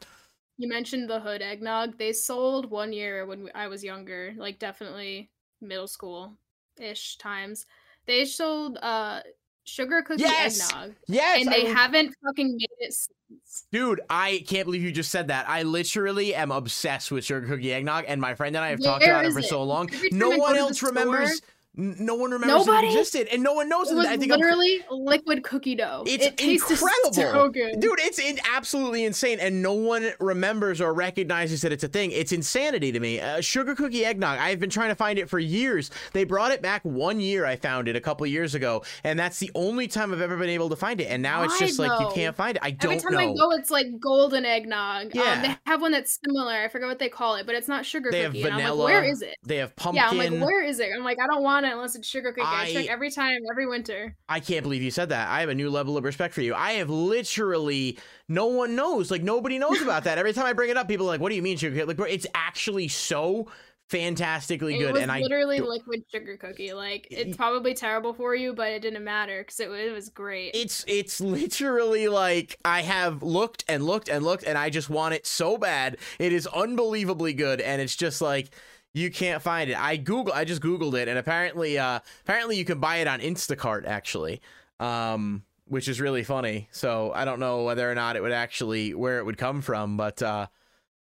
You 0.57 0.69
mentioned 0.69 1.09
the 1.09 1.19
hood 1.19 1.41
eggnog. 1.41 1.97
They 1.97 2.13
sold 2.13 2.71
one 2.71 2.93
year 2.93 3.25
when 3.25 3.49
I 3.53 3.67
was 3.67 3.83
younger, 3.83 4.33
like 4.37 4.57
definitely 4.57 5.29
middle 5.61 5.87
school 5.87 6.37
ish 6.79 7.17
times. 7.17 7.65
They 8.05 8.23
sold 8.25 8.77
uh 8.81 9.21
sugar 9.65 10.01
cookie 10.03 10.21
Yes! 10.21 10.69
eggnog. 10.71 10.95
Yes, 11.07 11.41
and 11.41 11.51
they 11.51 11.67
I- 11.67 11.73
haven't 11.73 12.15
fucking 12.23 12.55
made 12.55 12.69
it 12.79 12.93
since. 12.93 13.65
Dude, 13.71 13.99
I 14.09 14.45
can't 14.47 14.65
believe 14.65 14.83
you 14.83 14.91
just 14.91 15.11
said 15.11 15.27
that. 15.29 15.49
I 15.49 15.63
literally 15.63 16.35
am 16.35 16.51
obsessed 16.51 17.11
with 17.11 17.25
sugar 17.25 17.47
cookie 17.47 17.73
eggnog, 17.73 18.05
and 18.07 18.21
my 18.21 18.35
friend 18.35 18.55
and 18.55 18.63
I 18.63 18.69
have 18.69 18.81
talked 18.81 19.03
about 19.03 19.25
it 19.25 19.33
for 19.33 19.39
it? 19.39 19.45
so 19.45 19.63
long. 19.63 19.89
No 20.11 20.29
one 20.37 20.55
else 20.55 20.81
remembers. 20.83 21.37
store- 21.37 21.49
No 21.77 22.15
one 22.15 22.31
remembers 22.31 22.65
Nobody? 22.65 22.87
it 22.87 22.91
existed, 22.91 23.27
and 23.31 23.43
no 23.43 23.53
one 23.53 23.67
knows. 23.67 23.91
It 23.91 23.95
was 23.95 24.05
I 24.05 24.17
think 24.17 24.31
I'm 24.31 24.39
literally 24.39 24.79
liquid 24.89 25.43
cookie 25.43 25.75
dough. 25.75 26.03
It's 26.07 26.25
it 26.25 26.37
tastes 26.37 26.71
incredible. 26.71 27.13
so 27.13 27.49
good. 27.49 27.79
Dude, 27.79 27.99
it's 27.99 28.19
in, 28.19 28.39
absolutely 28.53 29.03
insane, 29.03 29.39
and 29.39 29.61
no 29.61 29.73
one 29.73 30.11
remembers 30.19 30.79
or 30.79 30.93
recognizes 30.93 31.61
that 31.61 31.71
it's 31.71 31.83
a 31.83 31.87
thing. 31.87 32.11
It's 32.11 32.31
insanity 32.31 32.91
to 32.91 32.99
me. 32.99 33.19
Uh, 33.19 33.41
sugar 33.41 33.75
cookie 33.75 34.05
eggnog. 34.05 34.39
I've 34.39 34.59
been 34.59 34.69
trying 34.69 34.89
to 34.89 34.95
find 34.95 35.19
it 35.19 35.29
for 35.29 35.39
years. 35.39 35.91
They 36.13 36.23
brought 36.23 36.51
it 36.51 36.61
back 36.61 36.83
one 36.83 37.19
year. 37.19 37.45
I 37.45 37.55
found 37.55 37.87
it 37.87 37.95
a 37.95 38.01
couple 38.01 38.25
years 38.27 38.55
ago, 38.55 38.83
and 39.03 39.19
that's 39.19 39.39
the 39.39 39.51
only 39.55 39.87
time 39.87 40.13
I've 40.13 40.21
ever 40.21 40.37
been 40.37 40.49
able 40.49 40.69
to 40.69 40.75
find 40.75 41.01
it. 41.01 41.05
And 41.05 41.21
now 41.21 41.43
it's 41.43 41.59
just 41.59 41.79
like 41.79 41.99
you 41.99 42.09
can't 42.13 42.35
find 42.35 42.55
it. 42.55 42.63
I 42.63 42.71
don't 42.71 42.91
know. 42.91 42.97
Every 42.97 43.03
time 43.03 43.13
know. 43.13 43.33
I 43.33 43.35
go, 43.35 43.51
it's 43.51 43.71
like 43.71 43.99
golden 43.99 44.45
eggnog. 44.45 45.13
Yeah. 45.13 45.23
Um, 45.23 45.41
they 45.41 45.57
have 45.65 45.81
one 45.81 45.91
that's 45.91 46.19
similar. 46.23 46.53
I 46.53 46.69
forget 46.69 46.87
what 46.87 46.99
they 46.99 47.09
call 47.09 47.35
it, 47.35 47.45
but 47.45 47.55
it's 47.55 47.67
not 47.67 47.85
sugar 47.85 48.11
They 48.11 48.21
have 48.21 48.31
cookie. 48.31 48.43
And 48.43 48.53
I'm 48.53 48.59
vanilla. 48.61 48.83
like, 48.83 48.93
where 48.93 49.03
is 49.03 49.21
it? 49.21 49.35
They 49.43 49.57
have 49.57 49.75
pumpkin. 49.75 50.03
Yeah, 50.03 50.09
I'm 50.09 50.17
like, 50.17 50.45
where 50.45 50.63
is 50.63 50.79
it? 50.79 50.89
I'm 50.95 51.03
like, 51.03 51.19
I 51.19 51.27
don't 51.27 51.43
want 51.43 51.64
it 51.65 51.73
unless 51.73 51.95
it's 51.95 52.07
sugar 52.07 52.31
cookie. 52.31 52.45
I, 52.45 52.63
I- 52.63 52.73
check 52.73 52.87
every 52.87 53.11
time, 53.11 53.41
every 53.49 53.67
winter. 53.67 54.15
I 54.29 54.39
can't 54.39 54.63
believe 54.63 54.81
you 54.81 54.91
said 54.91 55.09
that. 55.09 55.27
I 55.29 55.39
have 55.41 55.49
a 55.49 55.55
new 55.55 55.69
level 55.69 55.97
of 55.97 56.03
respect 56.03 56.33
for 56.33 56.41
you. 56.41 56.53
I 56.55 56.73
have 56.73 56.89
literally 56.89 57.97
no 58.27 58.47
one 58.47 58.75
knows. 58.75 59.11
Like 59.11 59.23
nobody 59.23 59.59
knows 59.59 59.81
about 59.81 60.03
that. 60.05 60.17
Every 60.17 60.33
time 60.33 60.45
I 60.45 60.53
bring 60.53 60.69
it 60.69 60.77
up, 60.77 60.87
people 60.87 61.05
are 61.05 61.09
like, 61.09 61.21
"What 61.21 61.29
do 61.29 61.35
you 61.35 61.41
mean 61.41 61.57
sugar?" 61.57 61.75
cookie?" 61.75 61.85
Like, 61.87 61.97
bro, 61.97 62.05
it's 62.05 62.27
actually 62.33 62.87
so 62.87 63.47
fantastically 63.89 64.75
It 64.75 64.79
good, 64.79 64.97
and 64.97 65.11
I 65.11 65.19
literally 65.19 65.59
liquid 65.59 66.03
sugar 66.11 66.37
cookie. 66.37 66.73
Like 66.73 67.07
it's 67.11 67.37
probably 67.37 67.73
terrible 67.73 68.13
for 68.13 68.35
you, 68.35 68.53
but 68.53 68.69
it 68.71 68.81
didn't 68.81 69.03
matter 69.03 69.41
because 69.41 69.59
it, 69.59 69.69
it 69.69 69.93
was 69.93 70.09
great. 70.09 70.51
it's 70.53 70.83
it's 70.87 71.21
literally 71.21 72.07
like 72.07 72.57
I 72.65 72.81
have 72.81 73.21
looked 73.21 73.63
and 73.67 73.83
looked 73.83 74.09
and 74.09 74.23
looked, 74.23 74.43
and 74.43 74.57
I 74.57 74.69
just 74.69 74.89
want 74.89 75.13
it 75.13 75.27
so 75.27 75.57
bad. 75.57 75.97
It 76.19 76.33
is 76.33 76.47
unbelievably 76.47 77.33
good, 77.33 77.61
and 77.61 77.81
it's 77.81 77.95
just 77.95 78.21
like. 78.21 78.49
You 78.95 79.11
can't 79.11 79.41
find 79.41 79.69
it. 79.69 79.77
I 79.77 79.97
Google. 79.97 80.33
I 80.33 80.45
just 80.45 80.61
Googled 80.61 80.93
it, 80.93 81.09
and 81.09 81.19
apparently, 81.19 81.77
uh, 81.77 81.99
apparently 82.23 82.55
you 82.55 82.63
can 82.63 82.79
buy 82.79 82.97
it 82.97 83.07
on 83.07 83.19
Instacart 83.19 83.85
actually, 83.85 84.39
um, 84.79 85.43
which 85.65 85.89
is 85.89 85.99
really 85.99 86.23
funny. 86.23 86.69
So 86.71 87.11
I 87.13 87.25
don't 87.25 87.41
know 87.41 87.65
whether 87.65 87.91
or 87.91 87.93
not 87.93 88.15
it 88.15 88.23
would 88.23 88.31
actually 88.31 88.93
where 88.93 89.19
it 89.19 89.25
would 89.25 89.37
come 89.37 89.61
from, 89.61 89.97
but 89.97 90.23
uh, 90.23 90.47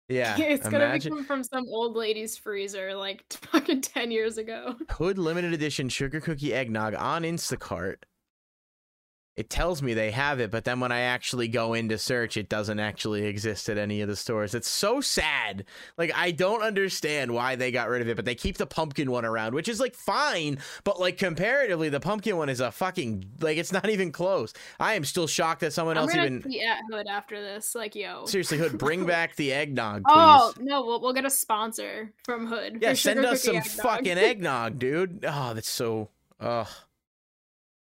yeah, 0.07 0.37
it's 0.39 0.69
gonna 0.69 0.99
be 0.99 1.23
from 1.23 1.43
some 1.43 1.65
old 1.67 1.95
lady's 1.95 2.37
freezer, 2.37 2.93
like 2.93 3.25
fucking 3.31 3.81
ten 3.81 4.11
years 4.11 4.37
ago. 4.37 4.75
Hood 4.91 5.17
limited 5.17 5.51
edition 5.53 5.89
sugar 5.89 6.21
cookie 6.21 6.53
eggnog 6.53 6.93
on 6.93 7.23
Instacart. 7.23 8.03
It 9.39 9.49
tells 9.49 9.81
me 9.81 9.93
they 9.93 10.11
have 10.11 10.41
it, 10.41 10.51
but 10.51 10.65
then 10.65 10.81
when 10.81 10.91
I 10.91 10.99
actually 10.99 11.47
go 11.47 11.73
in 11.73 11.87
to 11.87 11.97
search, 11.97 12.35
it 12.35 12.49
doesn't 12.49 12.77
actually 12.77 13.23
exist 13.23 13.69
at 13.69 13.77
any 13.77 14.01
of 14.01 14.09
the 14.09 14.17
stores. 14.17 14.53
It's 14.53 14.69
so 14.69 14.99
sad. 14.99 15.63
Like 15.97 16.11
I 16.13 16.31
don't 16.31 16.61
understand 16.61 17.31
why 17.31 17.55
they 17.55 17.71
got 17.71 17.87
rid 17.87 18.01
of 18.01 18.09
it, 18.09 18.17
but 18.17 18.25
they 18.25 18.35
keep 18.35 18.57
the 18.57 18.65
pumpkin 18.65 19.09
one 19.09 19.23
around, 19.23 19.53
which 19.53 19.69
is 19.69 19.79
like 19.79 19.95
fine, 19.95 20.57
but 20.83 20.99
like 20.99 21.17
comparatively, 21.17 21.87
the 21.87 22.01
pumpkin 22.01 22.35
one 22.35 22.49
is 22.49 22.59
a 22.59 22.69
fucking 22.69 23.23
like 23.39 23.57
it's 23.57 23.71
not 23.71 23.89
even 23.89 24.11
close. 24.11 24.51
I 24.77 24.95
am 24.95 25.05
still 25.05 25.25
shocked 25.25 25.61
that 25.61 25.71
someone 25.71 25.97
I'm 25.97 26.03
else 26.03 26.15
even 26.15 26.43
at 26.61 26.81
Hood 26.91 27.07
after 27.07 27.41
this. 27.41 27.75
Like, 27.75 27.95
yo. 27.95 28.25
seriously 28.25 28.57
Hood 28.57 28.77
bring 28.77 29.05
back 29.05 29.37
the 29.37 29.53
eggnog, 29.53 30.01
oh, 30.05 30.51
please. 30.53 30.59
Oh 30.59 30.65
no, 30.65 30.85
we'll, 30.85 30.99
we'll 30.99 31.13
get 31.13 31.23
a 31.23 31.29
sponsor 31.29 32.11
from 32.25 32.45
Hood. 32.45 32.79
Yeah, 32.81 32.91
send 32.91 33.23
us 33.23 33.43
some 33.43 33.55
eggnog. 33.55 33.85
fucking 33.85 34.17
eggnog, 34.17 34.79
dude. 34.79 35.23
Oh, 35.25 35.53
that's 35.53 35.69
so. 35.69 36.09
Oh, 36.41 36.67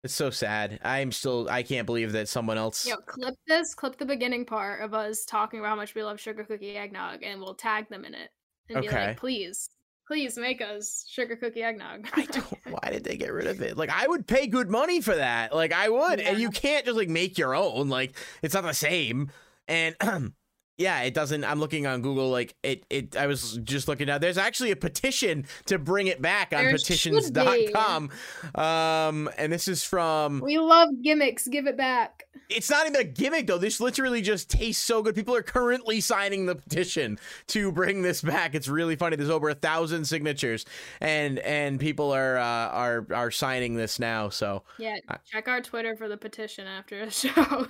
it's 0.05 0.14
so 0.14 0.30
sad. 0.30 0.78
I'm 0.84 1.12
still. 1.12 1.49
I 1.51 1.62
can't 1.62 1.86
believe 1.86 2.12
that 2.12 2.28
someone 2.28 2.59
else. 2.59 2.86
Yo, 2.86 2.96
clip 2.96 3.34
this. 3.46 3.74
Clip 3.74 3.96
the 3.99 4.07
beginning 4.07 4.44
part 4.44 4.82
of 4.82 4.94
us 4.94 5.24
talking 5.24 5.61
about 5.61 5.70
how 5.70 5.76
much 5.76 5.94
we 5.94 6.03
love 6.05 6.20
sugar 6.20 6.44
cookie 6.44 6.76
eggnog, 6.76 7.22
and 7.22 7.40
we'll 7.40 7.55
tag 7.55 7.88
them 7.88 8.05
in 8.05 8.14
it 8.14 8.30
and 8.68 8.82
be 8.82 8.88
Okay. 8.88 9.07
like, 9.09 9.16
please, 9.16 9.68
please 10.07 10.36
make 10.38 10.61
us 10.61 11.05
sugar 11.09 11.36
cookie 11.36 11.62
eggnog. 11.62 12.09
I 12.14 12.24
don't. 12.30 12.59
Why 12.70 12.90
did 12.90 13.05
they 13.05 13.16
get 13.16 13.32
rid 13.32 13.46
of 13.46 13.61
it? 13.61 13.76
Like, 13.76 13.90
I 13.90 14.07
would 14.07 14.26
pay 14.26 14.46
good 14.46 14.70
money 14.70 15.01
for 15.01 15.16
that. 15.16 15.55
Like, 15.55 15.72
I 15.72 15.88
would. 15.88 16.20
And 16.20 16.38
you 16.38 16.51
can't 16.51 16.84
just 16.84 16.96
like 16.96 17.09
make 17.09 17.36
your 17.38 17.55
own. 17.55 17.88
Like, 17.88 18.16
it's 18.42 18.55
not 18.55 18.64
the 18.64 18.72
same. 18.74 19.30
And 19.66 19.96
yeah, 20.78 21.02
it 21.02 21.12
doesn't. 21.12 21.44
I'm 21.44 21.58
looking 21.58 21.86
on 21.86 22.02
Google. 22.02 22.30
Like, 22.30 22.54
it. 22.62 22.86
It. 22.88 23.16
I 23.16 23.26
was 23.26 23.58
just 23.64 23.88
looking 23.88 24.08
at. 24.08 24.20
There's 24.20 24.38
actually 24.38 24.70
a 24.70 24.76
petition 24.76 25.44
to 25.66 25.78
bring 25.78 26.06
it 26.06 26.22
back 26.22 26.52
on 26.54 26.70
petitions.com. 26.70 28.10
Um, 28.54 29.30
and 29.36 29.52
this 29.52 29.68
is 29.68 29.82
from. 29.82 30.40
we 30.40 30.58
love 30.58 30.88
gimmicks. 31.02 31.48
Give 31.48 31.66
it 31.66 31.76
back. 31.76 32.24
It's 32.48 32.70
not 32.70 32.86
even 32.86 33.00
a 33.00 33.04
gimmick 33.04 33.46
though. 33.46 33.58
This 33.58 33.80
literally 33.80 34.22
just 34.22 34.48
tastes 34.50 34.82
so 34.82 35.02
good. 35.02 35.14
People 35.14 35.34
are 35.34 35.42
currently 35.42 36.00
signing 36.00 36.46
the 36.46 36.54
petition 36.54 37.18
to 37.48 37.70
bring 37.72 38.02
this 38.02 38.22
back. 38.22 38.54
It's 38.54 38.68
really 38.68 38.96
funny. 38.96 39.16
There's 39.16 39.28
over 39.28 39.50
a 39.50 39.54
thousand 39.54 40.06
signatures, 40.06 40.64
and 41.00 41.38
and 41.40 41.78
people 41.78 42.12
are 42.12 42.38
uh, 42.38 42.42
are 42.42 43.06
are 43.12 43.30
signing 43.30 43.74
this 43.74 43.98
now. 43.98 44.28
So 44.30 44.62
Yeah, 44.78 44.96
check 45.26 45.48
our 45.48 45.60
Twitter 45.60 45.96
for 45.96 46.08
the 46.08 46.16
petition 46.16 46.66
after 46.66 47.04
the 47.04 47.10
show. 47.10 47.68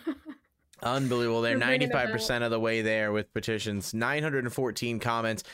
Unbelievable. 0.82 1.42
They're 1.42 1.54
We're 1.54 1.60
bringing 1.60 1.80
ninety 1.80 1.84
it 1.86 1.92
five 1.92 2.10
percent 2.10 2.44
of 2.44 2.50
the 2.50 2.60
way 2.60 2.82
there 2.82 3.12
with 3.12 3.32
petitions. 3.32 3.94
Nine 3.94 4.22
hundred 4.22 4.44
and 4.44 4.52
fourteen 4.52 4.98
comments. 4.98 5.44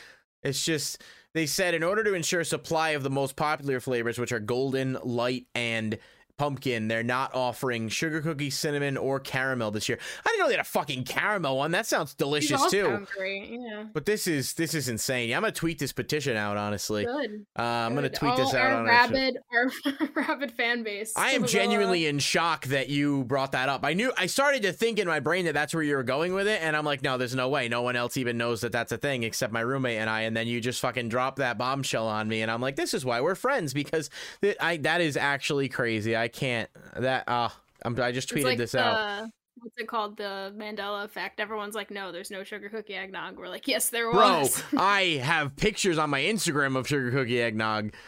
It's 0.42 0.64
just 0.64 1.02
they 1.32 1.46
said 1.46 1.74
in 1.74 1.82
order 1.82 2.04
to 2.04 2.14
ensure 2.14 2.44
supply 2.44 2.90
of 2.90 3.02
the 3.02 3.10
most 3.10 3.34
popular 3.34 3.80
flavors, 3.80 4.18
which 4.18 4.32
are 4.32 4.40
golden, 4.40 4.98
light, 5.02 5.46
and 5.54 5.98
pumpkin, 6.36 6.88
they're 6.88 7.02
not 7.02 7.34
offering 7.34 7.88
sugar 7.88 8.20
cookie, 8.20 8.50
cinnamon, 8.50 8.96
or 8.96 9.20
caramel 9.20 9.70
this 9.70 9.88
year. 9.88 9.98
I 10.24 10.28
didn't 10.30 10.40
know 10.40 10.46
they 10.48 10.54
had 10.54 10.60
a 10.60 10.64
fucking 10.64 11.04
caramel 11.04 11.56
one. 11.58 11.70
That 11.70 11.86
sounds 11.86 12.14
delicious 12.14 12.64
too. 12.70 13.06
Yeah, 13.20 13.84
But 13.92 14.04
this 14.06 14.26
is 14.26 14.54
this 14.54 14.74
is 14.74 14.88
insane. 14.88 15.32
I'm 15.32 15.42
gonna 15.42 15.52
tweet 15.52 15.78
this 15.78 15.92
petition 15.92 16.36
out. 16.36 16.56
Honestly, 16.56 17.06
uh. 17.06 17.62
I'm 17.62 17.94
gonna 17.94 18.08
good. 18.08 18.14
tweet 18.18 18.36
this 18.36 18.50
All 18.50 18.56
out 18.56 18.70
our 18.70 18.72
on 18.74 18.78
our. 18.80 18.86
rabid, 18.86 19.38
our 19.52 19.70
rabid 20.14 20.52
fan 20.52 20.82
base. 20.82 21.12
I 21.16 21.30
am 21.32 21.46
genuinely 21.46 22.06
in 22.06 22.18
shock 22.18 22.66
that 22.66 22.88
you 22.88 23.24
brought 23.24 23.52
that 23.52 23.68
up. 23.68 23.84
I 23.84 23.94
knew 23.94 24.12
I 24.16 24.26
started 24.26 24.62
to 24.62 24.72
think 24.72 24.98
in 24.98 25.06
my 25.06 25.20
brain 25.20 25.44
that 25.46 25.54
that's 25.54 25.74
where 25.74 25.82
you 25.82 25.96
were 25.96 26.02
going 26.02 26.34
with 26.34 26.46
it, 26.48 26.60
and 26.62 26.76
I'm 26.76 26.84
like, 26.84 27.02
no, 27.02 27.16
there's 27.18 27.34
no 27.34 27.48
way. 27.48 27.68
No 27.68 27.82
one 27.82 27.96
else 27.96 28.16
even 28.16 28.36
knows 28.36 28.60
that 28.62 28.72
that's 28.72 28.92
a 28.92 28.98
thing 28.98 29.22
except 29.22 29.52
my 29.52 29.60
roommate 29.60 29.98
and 29.98 30.10
I. 30.10 30.22
And 30.22 30.36
then 30.36 30.46
you 30.46 30.60
just 30.60 30.80
fucking 30.80 31.08
drop 31.08 31.36
that 31.36 31.58
bombshell 31.58 32.06
on 32.08 32.28
me, 32.28 32.42
and 32.42 32.50
I'm 32.50 32.60
like, 32.60 32.76
this 32.76 32.94
is 32.94 33.04
why 33.04 33.20
we're 33.20 33.34
friends 33.34 33.72
because 33.72 34.10
th- 34.42 34.56
I 34.60 34.76
that 34.78 35.00
is 35.00 35.16
actually 35.16 35.68
crazy. 35.68 36.16
I 36.16 36.23
can't 36.28 36.70
that. 36.96 37.28
Uh, 37.28 37.48
I'm, 37.84 37.98
I 38.00 38.12
just 38.12 38.28
tweeted 38.30 38.44
like 38.44 38.58
this 38.58 38.72
the, 38.72 38.84
out, 38.84 39.28
What's 39.58 39.78
it 39.78 39.88
called? 39.88 40.16
The 40.16 40.52
Mandela 40.56 41.04
effect. 41.04 41.40
Everyone's 41.40 41.74
like, 41.74 41.90
no, 41.90 42.12
there's 42.12 42.30
no 42.30 42.44
sugar 42.44 42.68
cookie 42.68 42.94
eggnog. 42.94 43.38
We're 43.38 43.48
like, 43.48 43.68
yes, 43.68 43.88
there 43.88 44.10
was. 44.10 44.62
bro. 44.70 44.80
I 44.82 45.02
have 45.22 45.56
pictures 45.56 45.96
on 45.96 46.10
my 46.10 46.20
Instagram 46.20 46.76
of 46.76 46.86
sugar 46.88 47.10
cookie 47.10 47.40
eggnog. 47.40 47.92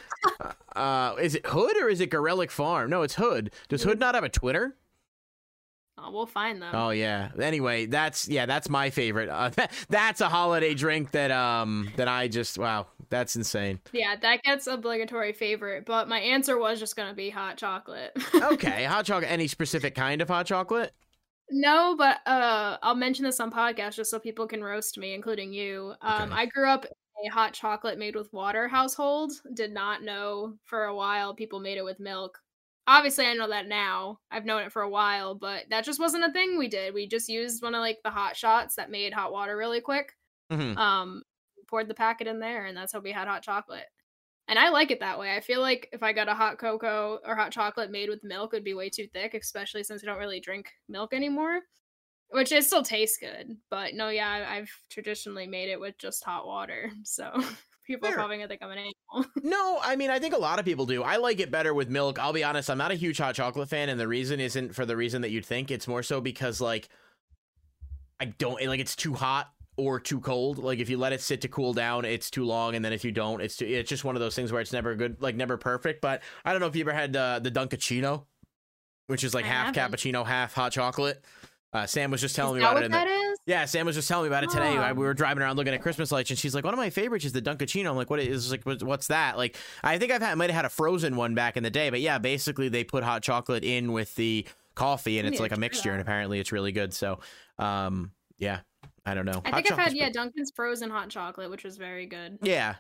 Uh, 0.75 1.15
is 1.19 1.35
it 1.35 1.47
Hood 1.47 1.75
or 1.79 1.89
is 1.89 2.03
it 2.03 2.11
Garelick 2.11 2.51
Farm? 2.51 2.91
No, 2.91 3.01
it's 3.01 3.15
Hood. 3.15 3.51
Does 3.69 3.83
Hood 3.83 3.99
not 3.99 4.15
have 4.15 4.25
a 4.25 4.29
Twitter? 4.29 4.77
Oh, 5.99 6.11
we'll 6.11 6.27
find 6.27 6.61
them. 6.61 6.75
Oh 6.75 6.91
yeah. 6.91 7.31
Anyway, 7.41 7.87
that's 7.87 8.29
yeah, 8.29 8.47
that's 8.47 8.69
my 8.69 8.91
favorite. 8.91 9.29
Uh, 9.29 9.51
that's 9.89 10.21
a 10.21 10.29
holiday 10.29 10.75
drink 10.75 11.11
that 11.13 11.31
um 11.31 11.91
that 11.97 12.09
I 12.09 12.29
just 12.29 12.59
wow, 12.59 12.87
that's 13.11 13.37
insane. 13.37 13.81
Yeah, 13.93 14.17
that 14.21 14.43
gets 14.43 14.67
obligatory 14.67 15.33
favorite. 15.33 15.85
But 15.87 16.09
my 16.09 16.21
answer 16.21 16.59
was 16.59 16.79
just 16.81 16.97
gonna 16.97 17.15
be 17.15 17.31
hot 17.31 17.57
chocolate. 17.57 18.17
Okay, 18.35 18.85
hot 18.85 19.05
chocolate. 19.07 19.31
Any 19.31 19.47
specific 19.49 19.95
kind 19.95 20.21
of 20.23 20.29
hot 20.29 20.47
chocolate? 20.47 20.93
No, 21.51 21.95
but 21.97 22.19
uh, 22.27 22.77
I'll 22.83 22.95
mention 22.97 23.25
this 23.25 23.39
on 23.39 23.53
podcast 23.53 23.95
just 23.95 24.11
so 24.11 24.19
people 24.19 24.47
can 24.49 24.65
roast 24.65 24.99
me, 24.99 25.15
including 25.15 25.53
you. 25.53 25.95
Um, 26.03 26.33
Okay. 26.33 26.41
I 26.43 26.47
grew 26.47 26.69
up 26.69 26.85
a 26.85 27.29
hot 27.33 27.53
chocolate 27.53 27.99
made 27.99 28.17
with 28.17 28.33
water 28.33 28.67
household. 28.69 29.33
Did 29.55 29.73
not 29.73 30.03
know 30.03 30.55
for 30.65 30.85
a 30.85 30.95
while 30.95 31.35
people 31.35 31.61
made 31.61 31.79
it 31.79 31.85
with 31.85 32.01
milk. 32.01 32.39
Obviously, 32.87 33.27
I 33.27 33.35
know 33.35 33.49
that 33.49 33.67
now. 33.67 34.21
I've 34.31 34.45
known 34.45 34.63
it 34.63 34.73
for 34.73 34.83
a 34.83 34.89
while, 34.89 35.35
but 35.35 35.65
that 35.71 35.85
just 35.85 35.99
wasn't 35.99 36.25
a 36.25 36.33
thing 36.33 36.57
we 36.57 36.69
did. 36.69 36.95
We 36.95 37.09
just 37.09 37.29
used 37.29 37.63
one 37.63 37.75
of 37.75 37.81
like 37.81 37.99
the 38.05 38.11
hot 38.11 38.37
shots 38.37 38.77
that 38.77 38.91
made 38.91 39.13
hot 39.13 39.33
water 39.33 39.57
really 39.57 39.81
quick. 39.81 40.15
hmm 40.51 40.75
Um, 40.79 41.23
poured 41.69 41.89
the 41.89 41.95
packet 41.95 42.29
in 42.29 42.39
there, 42.39 42.65
and 42.67 42.77
that's 42.77 42.93
how 42.93 43.01
we 43.01 43.11
had 43.11 43.27
hot 43.27 43.43
chocolate. 43.43 43.87
And 44.49 44.59
I 44.59 44.69
like 44.69 44.93
it 44.93 45.01
that 45.01 45.19
way. 45.19 45.35
I 45.35 45.41
feel 45.41 45.61
like 45.61 45.89
if 45.93 46.03
I 46.05 46.13
got 46.13 46.29
a 46.29 46.35
hot 46.35 46.59
cocoa 46.59 47.19
or 47.25 47.35
hot 47.35 47.51
chocolate 47.53 47.91
made 47.91 48.09
with 48.09 48.23
milk, 48.23 48.53
it 48.53 48.57
would 48.59 48.65
be 48.65 48.75
way 48.75 48.89
too 48.91 49.09
thick, 49.13 49.35
especially 49.35 49.83
since 49.83 50.05
I 50.05 50.07
don't 50.07 50.19
really 50.21 50.41
drink 50.41 50.71
milk 50.89 51.13
anymore. 51.13 51.63
Which 52.31 52.53
it 52.53 52.65
still 52.65 52.83
tastes 52.83 53.19
good. 53.19 53.57
But 53.71 53.95
no, 53.95 54.09
yeah, 54.09 54.47
I've 54.49 54.71
traditionally 54.91 55.47
made 55.47 55.69
it 55.71 55.81
with 55.81 55.99
just 55.99 56.25
hot 56.25 56.47
water. 56.47 56.91
So 57.05 57.33
people 57.87 58.09
Fair. 58.09 58.17
probably 58.17 58.37
gonna 58.37 58.49
think 58.49 58.63
I'm 58.63 58.71
an 58.71 58.79
animal. 58.79 59.31
No, 59.43 59.79
I 59.83 59.97
mean 59.97 60.11
I 60.11 60.19
think 60.19 60.35
a 60.35 60.39
lot 60.39 60.59
of 60.59 60.65
people 60.65 60.87
do. 60.87 61.03
I 61.03 61.17
like 61.17 61.41
it 61.41 61.51
better 61.51 61.73
with 61.73 61.89
milk. 61.89 62.19
I'll 62.19 62.33
be 62.33 62.45
honest, 62.45 62.69
I'm 62.71 62.79
not 62.79 62.91
a 62.91 62.95
huge 62.95 63.19
hot 63.19 63.35
chocolate 63.35 63.69
fan, 63.69 63.89
and 63.89 63.99
the 63.99 64.09
reason 64.09 64.41
isn't 64.41 64.75
for 64.75 64.85
the 64.85 64.97
reason 64.97 65.23
that 65.23 65.31
you'd 65.31 65.47
think. 65.47 65.71
It's 65.71 65.87
more 65.89 66.03
so 66.03 66.21
because 66.21 66.61
like 66.61 66.89
I 68.21 68.27
don't 68.27 68.65
like 68.67 68.81
it's 68.81 68.97
too 68.97 69.15
hot 69.15 69.51
or 69.77 70.01
too 70.01 70.21
cold. 70.21 70.59
Like 70.59 70.79
if 70.79 70.89
you 70.89 70.97
let 70.99 71.13
it 71.13 71.21
sit 71.21 71.43
to 71.43 71.49
cool 71.49 71.73
down, 71.75 72.05
it's 72.05 72.31
too 72.31 72.45
long, 72.45 72.75
and 72.75 72.85
then 72.85 72.93
if 72.93 73.05
you 73.05 73.13
don't, 73.13 73.41
it's 73.43 73.57
too, 73.57 73.67
it's 73.67 73.89
just 73.89 74.05
one 74.05 74.17
of 74.17 74.21
those 74.21 74.35
things 74.35 74.51
where 74.53 74.61
it's 74.61 74.73
never 74.73 74.95
good, 74.95 75.21
like 75.21 75.37
never 75.37 75.57
perfect. 75.57 76.01
But 76.01 76.23
I 76.45 76.53
don't 76.53 76.61
know 76.61 76.67
if 76.67 76.77
you 76.77 76.83
ever 76.83 76.93
had 76.93 77.15
uh, 77.15 77.39
the 77.41 77.51
Dunkaccino, 77.51 78.25
which 79.07 79.23
is 79.23 79.35
like 79.35 79.45
I 79.45 79.49
half 79.49 79.75
haven't. 79.77 79.99
cappuccino, 79.99 80.25
half 80.25 80.55
hot 80.55 80.73
chocolate. 80.73 81.23
Uh, 81.73 81.87
Sam 81.87 82.11
was 82.11 82.21
just 82.21 82.35
telling 82.37 82.57
Is 82.57 82.63
me 82.63 82.69
about 82.71 82.83
it. 82.85 82.91
the- 82.91 83.37
yeah, 83.47 83.65
Sam 83.67 83.85
was 83.87 83.95
just 83.97 84.09
telling 84.09 84.25
me 84.25 84.29
about 84.29 84.45
it 84.45 84.51
today. 84.51 84.77
Oh. 84.79 84.95
We 84.95 85.05
were 85.05 85.15
driving 85.15 85.43
around 85.43 85.57
looking 85.57 85.75
at 85.75 85.83
Christmas 85.83 86.11
lights, 86.11 86.31
and 86.31 86.39
she's 86.39 86.55
like, 86.55 86.65
"One 86.65 86.73
of 86.75 86.79
my 86.79 86.91
favorites 86.91 87.25
is 87.25 87.33
the 87.33 87.43
Dunkaccino." 87.43 87.91
I'm 87.91 87.97
like, 87.97 88.09
"What 88.09 88.19
is 88.21 88.51
like? 88.51 88.63
What's 88.65 89.09
that?" 89.09 89.37
Like, 89.37 89.57
I 89.85 89.99
think 89.99 90.11
I've 90.11 90.23
had 90.23 90.37
might 90.39 90.51
have 90.51 90.57
had 90.57 90.65
a 90.65 90.71
frozen 90.71 91.17
one 91.17 91.35
back 91.35 91.57
in 91.57 91.63
the 91.63 91.71
day, 91.71 91.91
but 91.91 92.01
yeah, 92.01 92.19
basically 92.19 92.69
they 92.69 92.83
put 92.85 93.05
hot 93.05 93.23
chocolate 93.23 93.63
in 93.65 93.93
with 93.93 94.15
the 94.15 94.47
coffee, 94.75 95.19
and 95.19 95.29
it's 95.29 95.41
like 95.41 95.53
a 95.53 95.57
mixture, 95.59 95.93
and 95.93 96.01
apparently 96.01 96.41
it's 96.41 96.51
really 96.53 96.73
good. 96.73 96.95
So, 96.95 97.21
um, 97.59 98.11
yeah, 98.39 98.61
I 99.05 99.15
don't 99.15 99.27
know. 99.27 99.43
I 99.45 99.51
Hot 99.51 99.55
think 99.57 99.73
I've 99.73 99.79
had 99.79 99.93
yeah. 99.95 100.11
Dunkin's 100.11 100.53
frozen 100.55 100.91
hot 100.91 101.09
chocolate, 101.11 101.51
which 101.51 101.63
was 101.65 101.77
very 101.77 102.07
good. 102.07 102.39
Yeah. 102.43 102.77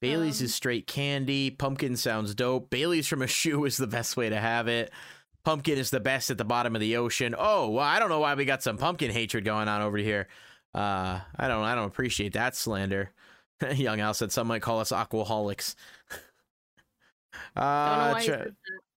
Bailey's 0.00 0.40
Um, 0.40 0.46
is 0.46 0.54
straight 0.54 0.86
candy. 0.88 1.50
Pumpkin 1.50 1.96
sounds 1.96 2.34
dope. 2.34 2.70
Bailey's 2.70 3.06
from 3.06 3.22
a 3.22 3.26
shoe 3.28 3.64
is 3.64 3.76
the 3.76 3.86
best 3.86 4.16
way 4.16 4.28
to 4.30 4.40
have 4.40 4.66
it. 4.66 4.90
Pumpkin 5.44 5.78
is 5.78 5.90
the 5.90 6.00
best 6.00 6.30
at 6.30 6.38
the 6.38 6.44
bottom 6.44 6.74
of 6.76 6.80
the 6.80 6.96
ocean. 6.96 7.34
Oh, 7.36 7.68
well, 7.70 7.84
I 7.84 7.98
don't 7.98 8.08
know 8.08 8.20
why 8.20 8.34
we 8.34 8.44
got 8.44 8.62
some 8.62 8.76
pumpkin 8.78 9.10
hatred 9.10 9.44
going 9.44 9.68
on 9.68 9.82
over 9.82 9.96
here. 9.98 10.28
Uh, 10.74 11.20
I 11.36 11.48
don't, 11.48 11.64
I 11.64 11.74
don't 11.74 11.86
appreciate 11.88 12.34
that 12.34 12.54
slander. 12.56 13.10
Young 13.74 14.00
Al 14.00 14.14
said 14.14 14.32
some 14.32 14.46
might 14.46 14.62
call 14.62 14.80
us 14.80 14.92
aquaholics. 14.92 15.74
Uh, 17.56 18.10
why 18.12 18.20
you 18.20 18.26
try- 18.26 18.36
said 18.36 18.54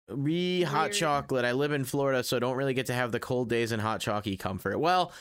that. 0.08 0.18
we 0.18 0.64
hot 0.64 0.91
chocolate. 0.91 1.46
I 1.46 1.52
live 1.52 1.72
in 1.72 1.84
Florida, 1.84 2.24
so 2.24 2.39
don't 2.39 2.58
really 2.58 2.74
get 2.74 2.88
to 2.88 2.94
have 2.94 3.12
the 3.12 3.20
cold 3.20 3.48
days 3.50 3.72
and 3.72 3.82
hot 3.82 4.02
chalky 4.02 4.38
comfort. 4.38 4.80
Well, 4.80 5.12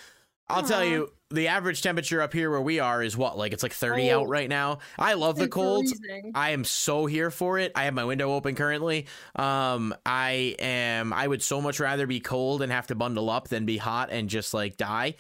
I'll 0.53 0.63
tell 0.63 0.85
you, 0.85 1.13
the 1.33 1.49
average 1.49 1.83
temperature 1.83 2.21
up 2.21 2.33
here 2.33 2.51
where 2.51 2.61
we 2.61 2.79
are 2.79 3.03
is 3.03 3.17
what? 3.17 3.37
Like 3.39 3.53
it's 3.53 3.63
like 3.63 3.73
30 3.73 4.11
out 4.11 4.29
right 4.29 4.49
now. 4.49 4.79
I 4.99 5.15
love 5.15 5.37
the 5.37 5.49
cold. 5.49 5.87
freezing. 5.89 6.33
I 6.35 6.51
am 6.51 6.65
so 6.65 7.07
here 7.07 7.31
for 7.31 7.59
it. 7.59 7.73
I 7.75 7.85
have 7.85 7.95
my 7.95 8.05
window 8.05 8.33
open 8.33 8.55
currently. 8.55 9.07
Um, 9.35 9.95
I 10.05 10.57
am. 10.59 11.13
I 11.13 11.27
would 11.27 11.43
so 11.43 11.61
much 11.61 11.81
rather 11.81 12.07
be 12.07 12.21
cold 12.21 12.63
and 12.63 12.71
have 12.71 12.89
to 12.89 12.95
bundle 12.95 13.31
up 13.31 13.49
than 13.49 13.65
be 13.67 13.79
hot 13.79 14.11
and 14.13 14.29
just 14.29 14.55
like 14.55 14.77
die. 14.77 15.15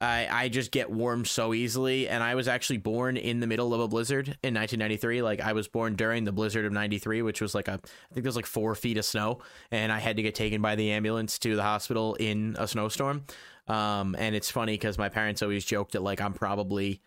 I 0.00 0.28
I 0.30 0.48
just 0.48 0.70
get 0.70 0.90
warm 0.90 1.24
so 1.24 1.54
easily, 1.54 2.08
and 2.08 2.22
I 2.22 2.34
was 2.34 2.48
actually 2.48 2.78
born 2.78 3.16
in 3.16 3.40
the 3.40 3.46
middle 3.46 3.72
of 3.74 3.80
a 3.80 3.88
blizzard 3.88 4.28
in 4.42 4.54
1993. 4.54 5.22
Like 5.22 5.40
I 5.40 5.52
was 5.52 5.68
born 5.68 5.94
during 5.94 6.24
the 6.24 6.32
blizzard 6.32 6.64
of 6.64 6.72
'93, 6.72 7.22
which 7.22 7.40
was 7.40 7.54
like 7.54 7.68
a 7.68 7.74
I 7.74 8.14
think 8.14 8.24
there's 8.24 8.36
like 8.36 8.46
four 8.46 8.74
feet 8.74 8.98
of 8.98 9.04
snow, 9.04 9.40
and 9.70 9.92
I 9.92 9.98
had 9.98 10.16
to 10.16 10.22
get 10.22 10.34
taken 10.34 10.62
by 10.62 10.74
the 10.74 10.90
ambulance 10.92 11.38
to 11.40 11.56
the 11.56 11.62
hospital 11.62 12.14
in 12.14 12.56
a 12.58 12.66
snowstorm. 12.66 13.24
Um, 13.66 14.14
and 14.18 14.34
it's 14.34 14.50
funny 14.50 14.74
because 14.74 14.98
my 14.98 15.08
parents 15.08 15.42
always 15.42 15.64
joked 15.64 15.92
that 15.92 16.02
like 16.02 16.20
I'm 16.20 16.34
probably 16.34 17.00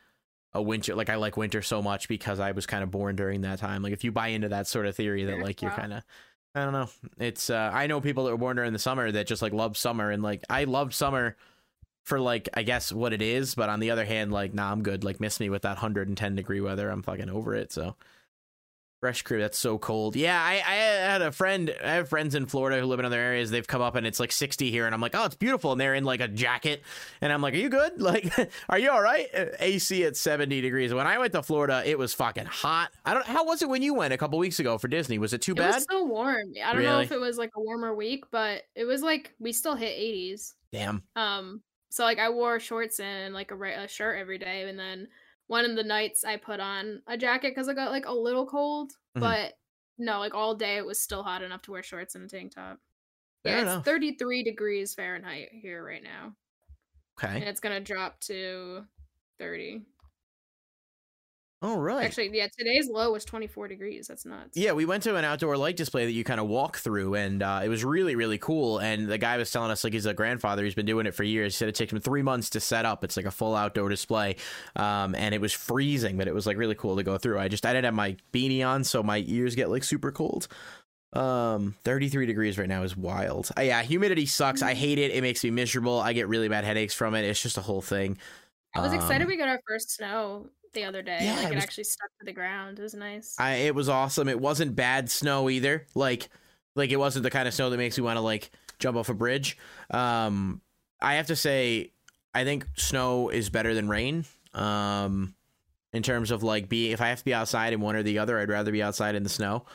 a 0.54 0.62
winter 0.62 0.96
like 0.96 1.10
I 1.10 1.16
like 1.16 1.38
winter 1.38 1.62
so 1.62 1.82
much 1.82 2.08
because 2.08 2.40
I 2.40 2.52
was 2.52 2.66
kind 2.66 2.84
of 2.84 2.92
born 2.92 3.16
during 3.16 3.42
that 3.42 3.60
time. 3.60 3.84
Like 3.84 3.94
if 3.94 4.04
you 4.04 4.12
buy 4.12 4.30
into 4.30 4.50
that 4.50 4.68
sort 4.68 4.86
of 4.86 4.96
theory 4.96 5.26
that 5.26 5.40
like 5.40 5.62
you're 5.62 5.72
kind 5.72 5.94
of 5.94 6.04
I 6.56 6.64
don't 6.64 6.74
know. 6.74 6.90
It's 7.20 7.50
uh 7.50 7.70
I 7.74 7.88
know 7.88 8.02
people 8.02 8.26
that 8.26 8.32
were 8.32 8.38
born 8.38 8.56
during 8.58 8.74
the 8.74 8.80
summer 8.80 9.12
that 9.12 9.28
just 9.28 9.42
like 9.42 9.54
love 9.54 9.78
summer 9.78 10.10
and 10.10 10.24
like 10.24 10.44
I 10.50 10.64
love 10.64 10.96
summer 10.96 11.36
for 12.04 12.20
like 12.20 12.50
I 12.56 12.64
guess 12.64 12.92
what 12.92 13.14
it 13.14 13.22
is, 13.22 13.54
but 13.54 13.70
on 13.70 13.80
the 13.80 13.92
other 13.92 14.06
hand, 14.06 14.32
like 14.32 14.54
nah, 14.54 14.72
I'm 14.72 14.82
good. 14.82 15.04
Like 15.04 15.20
miss 15.20 15.40
me 15.40 15.50
with 15.50 15.62
that 15.62 15.76
110 15.76 16.36
degree 16.36 16.62
weather. 16.62 16.90
I'm 16.90 17.04
fucking 17.04 17.30
over 17.30 17.54
it. 17.54 17.72
So 17.72 17.96
fresh 19.00 19.22
crew, 19.22 19.40
that's 19.40 19.58
so 19.58 19.78
cold. 19.78 20.16
Yeah, 20.16 20.42
I, 20.42 20.54
I 20.54 20.76
had 20.76 21.22
a 21.22 21.32
friend. 21.32 21.74
I 21.84 21.92
have 21.94 22.10
friends 22.10 22.36
in 22.36 22.46
Florida 22.48 22.80
who 22.80 22.86
live 22.88 23.00
in 23.00 23.06
other 23.06 23.20
areas. 23.20 23.52
They've 23.52 23.66
come 23.66 23.82
up 23.82 23.96
and 23.96 24.08
it's 24.08 24.20
like 24.20 24.32
60 24.32 24.72
here, 24.72 24.86
and 24.86 24.96
I'm 24.96 25.02
like, 25.02 25.16
oh, 25.16 25.26
it's 25.26 25.36
beautiful, 25.36 25.72
and 25.72 25.80
they're 25.82 25.94
in 25.96 26.04
like 26.04 26.20
a 26.22 26.28
jacket, 26.28 26.84
and 27.22 27.32
I'm 27.32 27.42
like, 27.42 27.54
are 27.54 27.58
you 27.58 27.70
good? 27.70 27.94
Like, 28.08 28.32
are 28.70 28.80
you 28.80 28.90
all 28.90 29.02
right? 29.02 29.28
Uh, 29.36 29.46
AC 29.60 30.04
at 30.06 30.16
70 30.16 30.62
degrees. 30.62 30.94
When 30.94 31.06
I 31.08 31.18
went 31.18 31.34
to 31.34 31.44
Florida, 31.44 31.84
it 31.86 31.98
was 32.00 32.14
fucking 32.14 32.46
hot. 32.46 32.90
I 33.06 33.14
don't. 33.14 33.26
How 33.26 33.44
was 33.46 33.62
it 33.62 33.70
when 33.70 33.82
you 33.82 33.94
went 33.94 34.14
a 34.14 34.18
couple 34.18 34.40
weeks 34.40 34.60
ago 34.60 34.78
for 34.78 34.88
Disney? 34.88 35.18
Was 35.18 35.34
it 35.34 35.42
too 35.42 35.52
It 35.52 35.58
bad? 35.58 35.76
was 35.76 35.86
so 35.90 36.06
warm. 36.06 36.54
I 36.64 36.74
don't 36.74 36.84
know 36.84 37.00
if 37.02 37.12
it 37.12 37.20
was 37.20 37.38
like 37.38 37.52
a 37.56 37.62
warmer 37.62 37.94
week, 37.94 38.26
but 38.32 38.64
it 38.76 38.86
was 38.86 39.02
like 39.02 39.34
we 39.40 39.52
still 39.52 39.76
hit 39.76 39.98
80s. 39.98 40.54
Damn. 40.72 41.04
Um, 41.16 41.62
so 41.90 42.04
like 42.04 42.20
I 42.20 42.30
wore 42.30 42.60
shorts 42.60 43.00
and 43.00 43.34
like 43.34 43.52
a, 43.52 43.84
a 43.84 43.88
shirt 43.88 44.20
every 44.20 44.38
day, 44.38 44.68
and 44.70 44.78
then 44.80 45.08
one 45.48 45.66
of 45.66 45.76
the 45.76 45.84
nights 45.84 46.24
I 46.24 46.38
put 46.38 46.60
on 46.60 47.02
a 47.08 47.18
jacket 47.18 47.52
because 47.56 47.68
I 47.70 47.74
got 47.74 47.92
like 47.92 48.06
a 48.06 48.14
little 48.14 48.46
cold, 48.46 48.92
Mhm. 49.16 49.22
but 49.22 49.54
no, 49.98 50.20
like 50.20 50.34
all 50.34 50.56
day 50.56 50.78
it 50.78 50.86
was 50.86 51.00
still 51.00 51.24
hot 51.24 51.42
enough 51.42 51.62
to 51.64 51.72
wear 51.72 51.84
shorts 51.84 52.16
and 52.16 52.26
a 52.26 52.28
tank 52.28 52.54
top. 52.54 52.80
Fair 53.44 53.56
yeah, 53.58 53.62
enough. 53.64 53.78
it's 53.80 53.86
33 53.86 54.44
degrees 54.44 54.94
Fahrenheit 54.94 55.50
here 55.52 55.84
right 55.86 56.04
now, 56.04 56.36
Okay. 57.18 57.36
and 57.40 57.44
it's 57.46 57.60
gonna 57.60 57.80
drop 57.80 58.20
to 58.22 58.86
30. 59.40 59.86
All 61.60 61.80
right. 61.80 62.06
Actually, 62.06 62.30
yeah, 62.34 62.48
today's 62.56 62.88
low 62.88 63.14
was 63.14 63.26
24 63.26 63.68
degrees. 63.68 64.08
That's 64.08 64.28
nuts. 64.28 64.56
Yeah, 64.56 64.74
we 64.74 64.86
went 64.86 65.02
to 65.04 65.16
an 65.16 65.26
outdoor 65.26 65.58
light 65.58 65.76
display 65.76 66.06
that 66.06 66.12
you 66.12 66.24
kind 66.24 66.40
of 66.40 66.48
walk 66.48 66.78
through, 66.78 67.16
and 67.16 67.42
uh, 67.42 67.62
it 67.64 67.70
was 67.70 67.84
really, 67.84 68.16
really 68.16 68.38
cool. 68.38 68.78
And 68.78 69.08
the 69.08 69.18
guy 69.18 69.38
was 69.38 69.50
telling 69.50 69.72
us 69.72 69.84
like 69.84 69.94
he's 69.94 70.06
a 70.06 70.14
grandfather; 70.14 70.64
he's 70.64 70.76
been 70.76 70.86
doing 70.86 71.08
it 71.08 71.16
for 71.16 71.24
years. 71.24 71.56
He 71.56 71.58
said 71.58 71.68
it 71.68 71.74
takes 71.74 71.92
him 71.92 72.00
three 72.00 72.22
months 72.22 72.52
to 72.52 72.60
set 72.60 72.86
up. 72.86 73.04
It's 73.04 73.18
like 73.18 73.26
a 73.26 73.32
full 73.32 73.56
outdoor 73.56 73.90
display, 73.90 74.36
um, 74.76 75.16
and 75.16 75.34
it 75.34 75.42
was 75.42 75.52
freezing, 75.52 76.16
but 76.16 76.28
it 76.28 76.34
was 76.36 76.46
like 76.46 76.58
really 76.58 76.76
cool 76.76 76.96
to 76.98 77.04
go 77.04 77.18
through. 77.18 77.40
I 77.40 77.48
just 77.48 77.66
I 77.66 77.74
didn't 77.74 77.86
have 77.86 77.96
my 77.96 78.18
beanie 78.32 78.66
on, 78.66 78.84
so 78.84 79.02
my 79.02 79.24
ears 79.26 79.56
get 79.56 79.72
like 79.72 79.84
super 79.84 80.12
cold. 80.12 80.48
Um, 81.14 81.76
33 81.84 82.28
degrees 82.28 82.60
right 82.60 82.68
now 82.68 82.84
is 82.84 82.96
wild. 82.96 83.50
Uh, 83.58 83.62
yeah, 83.62 83.82
humidity 83.82 84.28
sucks. 84.28 84.62
I 84.62 84.76
hate 84.76 85.00
it. 85.00 85.10
It 85.10 85.22
makes 85.22 85.44
me 85.44 85.50
miserable. 85.50 86.00
I 86.00 86.14
get 86.14 86.28
really 86.28 86.50
bad 86.50 86.66
headaches 86.66 86.94
from 86.94 87.16
it. 87.16 87.24
It's 87.24 87.42
just 87.42 87.58
a 87.58 87.62
whole 87.62 87.82
thing. 87.82 88.20
I 88.76 88.82
was 88.82 88.94
excited 88.94 89.24
Um, 89.24 89.28
we 89.28 89.38
got 89.38 89.48
our 89.50 89.62
first 89.68 89.92
snow 89.92 90.50
the 90.74 90.84
other 90.84 91.02
day. 91.02 91.20
Yeah, 91.22 91.36
like 91.36 91.52
it 91.52 91.52
it, 91.52 91.56
was- 91.56 91.64
actually 91.64 91.84
stuck 91.86 92.10
to 92.20 92.26
the 92.26 92.34
ground. 92.34 92.80
It 92.80 92.84
was 92.84 92.94
nice. 92.94 93.36
I 93.40 93.54
it 93.56 93.76
was 93.76 93.90
awesome. 93.90 94.28
It 94.30 94.40
wasn't 94.40 94.76
bad 94.76 95.10
snow 95.10 95.50
either. 95.50 95.86
Like 95.96 96.30
like 96.76 96.92
it 96.92 96.98
wasn't 96.98 97.24
the 97.24 97.32
kind 97.32 97.48
of 97.48 97.54
snow 97.54 97.70
that 97.70 97.78
makes 97.78 97.98
you 97.98 98.04
want 98.04 98.18
to 98.18 98.22
like 98.22 98.52
jump 98.80 98.98
off 98.98 99.10
a 99.10 99.14
bridge. 99.14 99.58
Um 99.90 100.62
I 101.02 101.16
have 101.16 101.28
to 101.28 101.36
say 101.36 101.94
I 102.34 102.44
think 102.44 102.68
snow 102.76 103.30
is 103.30 103.50
better 103.50 103.74
than 103.74 103.88
rain. 103.90 104.26
Um 104.54 105.34
in 105.94 106.04
terms 106.04 106.32
of 106.32 106.44
like 106.44 106.70
be 106.70 106.92
if 106.92 107.02
I 107.02 107.08
have 107.10 107.20
to 107.20 107.26
be 107.26 107.34
outside 107.34 107.74
in 107.74 107.82
one 107.82 107.96
or 107.96 108.04
the 108.04 108.20
other, 108.20 108.38
I'd 108.40 108.50
rather 108.50 108.72
be 108.72 108.84
outside 108.84 109.16
in 109.16 109.24
the 109.24 109.30
snow. 109.30 109.66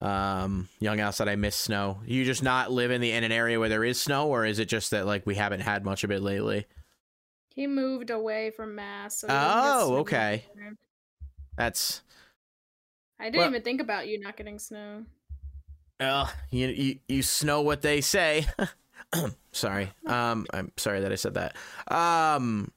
Um 0.00 0.68
young 0.80 1.00
outside 1.00 1.28
I 1.28 1.36
miss 1.36 1.56
snow. 1.56 2.00
You 2.06 2.24
just 2.24 2.42
not 2.42 2.70
live 2.72 2.90
in 2.90 3.00
the 3.00 3.12
in 3.12 3.24
an 3.24 3.32
area 3.32 3.58
where 3.60 3.68
there 3.68 3.84
is 3.84 4.00
snow 4.00 4.28
or 4.28 4.44
is 4.46 4.58
it 4.58 4.66
just 4.66 4.90
that 4.92 5.06
like 5.06 5.26
we 5.26 5.34
haven't 5.36 5.60
had 5.60 5.84
much 5.84 6.02
of 6.04 6.10
it 6.10 6.22
lately? 6.22 6.66
He 7.58 7.66
moved 7.66 8.10
away 8.10 8.52
from 8.52 8.76
Mass. 8.76 9.18
So 9.18 9.26
he 9.26 9.32
doesn't 9.32 9.48
get 9.62 9.66
Oh, 9.66 9.96
okay. 9.96 10.44
That's 11.56 12.02
I 13.18 13.24
didn't 13.24 13.38
Well- 13.38 13.48
even 13.48 13.62
think 13.62 13.80
about 13.80 14.06
you 14.06 14.20
not 14.20 14.36
getting 14.36 14.60
snow. 14.60 15.04
Well, 15.98 16.32
you 16.52 16.68
you 16.68 16.98
you 17.08 17.22
snow 17.24 17.60
what 17.62 17.82
they 17.82 18.00
say. 18.00 18.46
sorry. 19.50 19.90
Um 20.06 20.46
I'm 20.52 20.70
sorry 20.76 21.00
that 21.00 21.10
I 21.10 21.16
said 21.16 21.34
that. 21.34 21.56
Um 21.92 22.70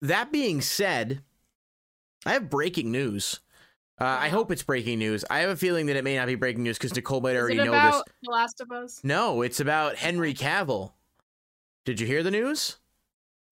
that 0.00 0.32
being 0.32 0.62
said, 0.62 1.20
I 2.24 2.32
have 2.32 2.48
breaking 2.48 2.90
news. 2.90 3.40
Uh, 4.00 4.04
I 4.04 4.30
hope 4.30 4.50
it's 4.50 4.62
breaking 4.62 4.98
news. 5.00 5.22
I 5.28 5.40
have 5.40 5.50
a 5.50 5.56
feeling 5.56 5.84
that 5.86 5.96
it 5.96 6.04
may 6.04 6.16
not 6.16 6.26
be 6.28 6.34
breaking 6.34 6.62
news 6.62 6.78
because 6.78 6.94
Nicole 6.96 7.20
might 7.20 7.34
Is 7.36 7.40
already 7.42 7.58
it 7.58 7.64
know 7.64 7.72
about 7.72 8.06
this. 8.06 8.14
The 8.22 8.30
Last 8.30 8.60
of 8.62 8.72
Us? 8.72 9.00
No, 9.04 9.42
it's 9.42 9.60
about 9.60 9.96
Henry 9.96 10.32
Cavill. 10.32 10.92
Did 11.84 12.00
you 12.00 12.06
hear 12.06 12.22
the 12.22 12.30
news? 12.30 12.76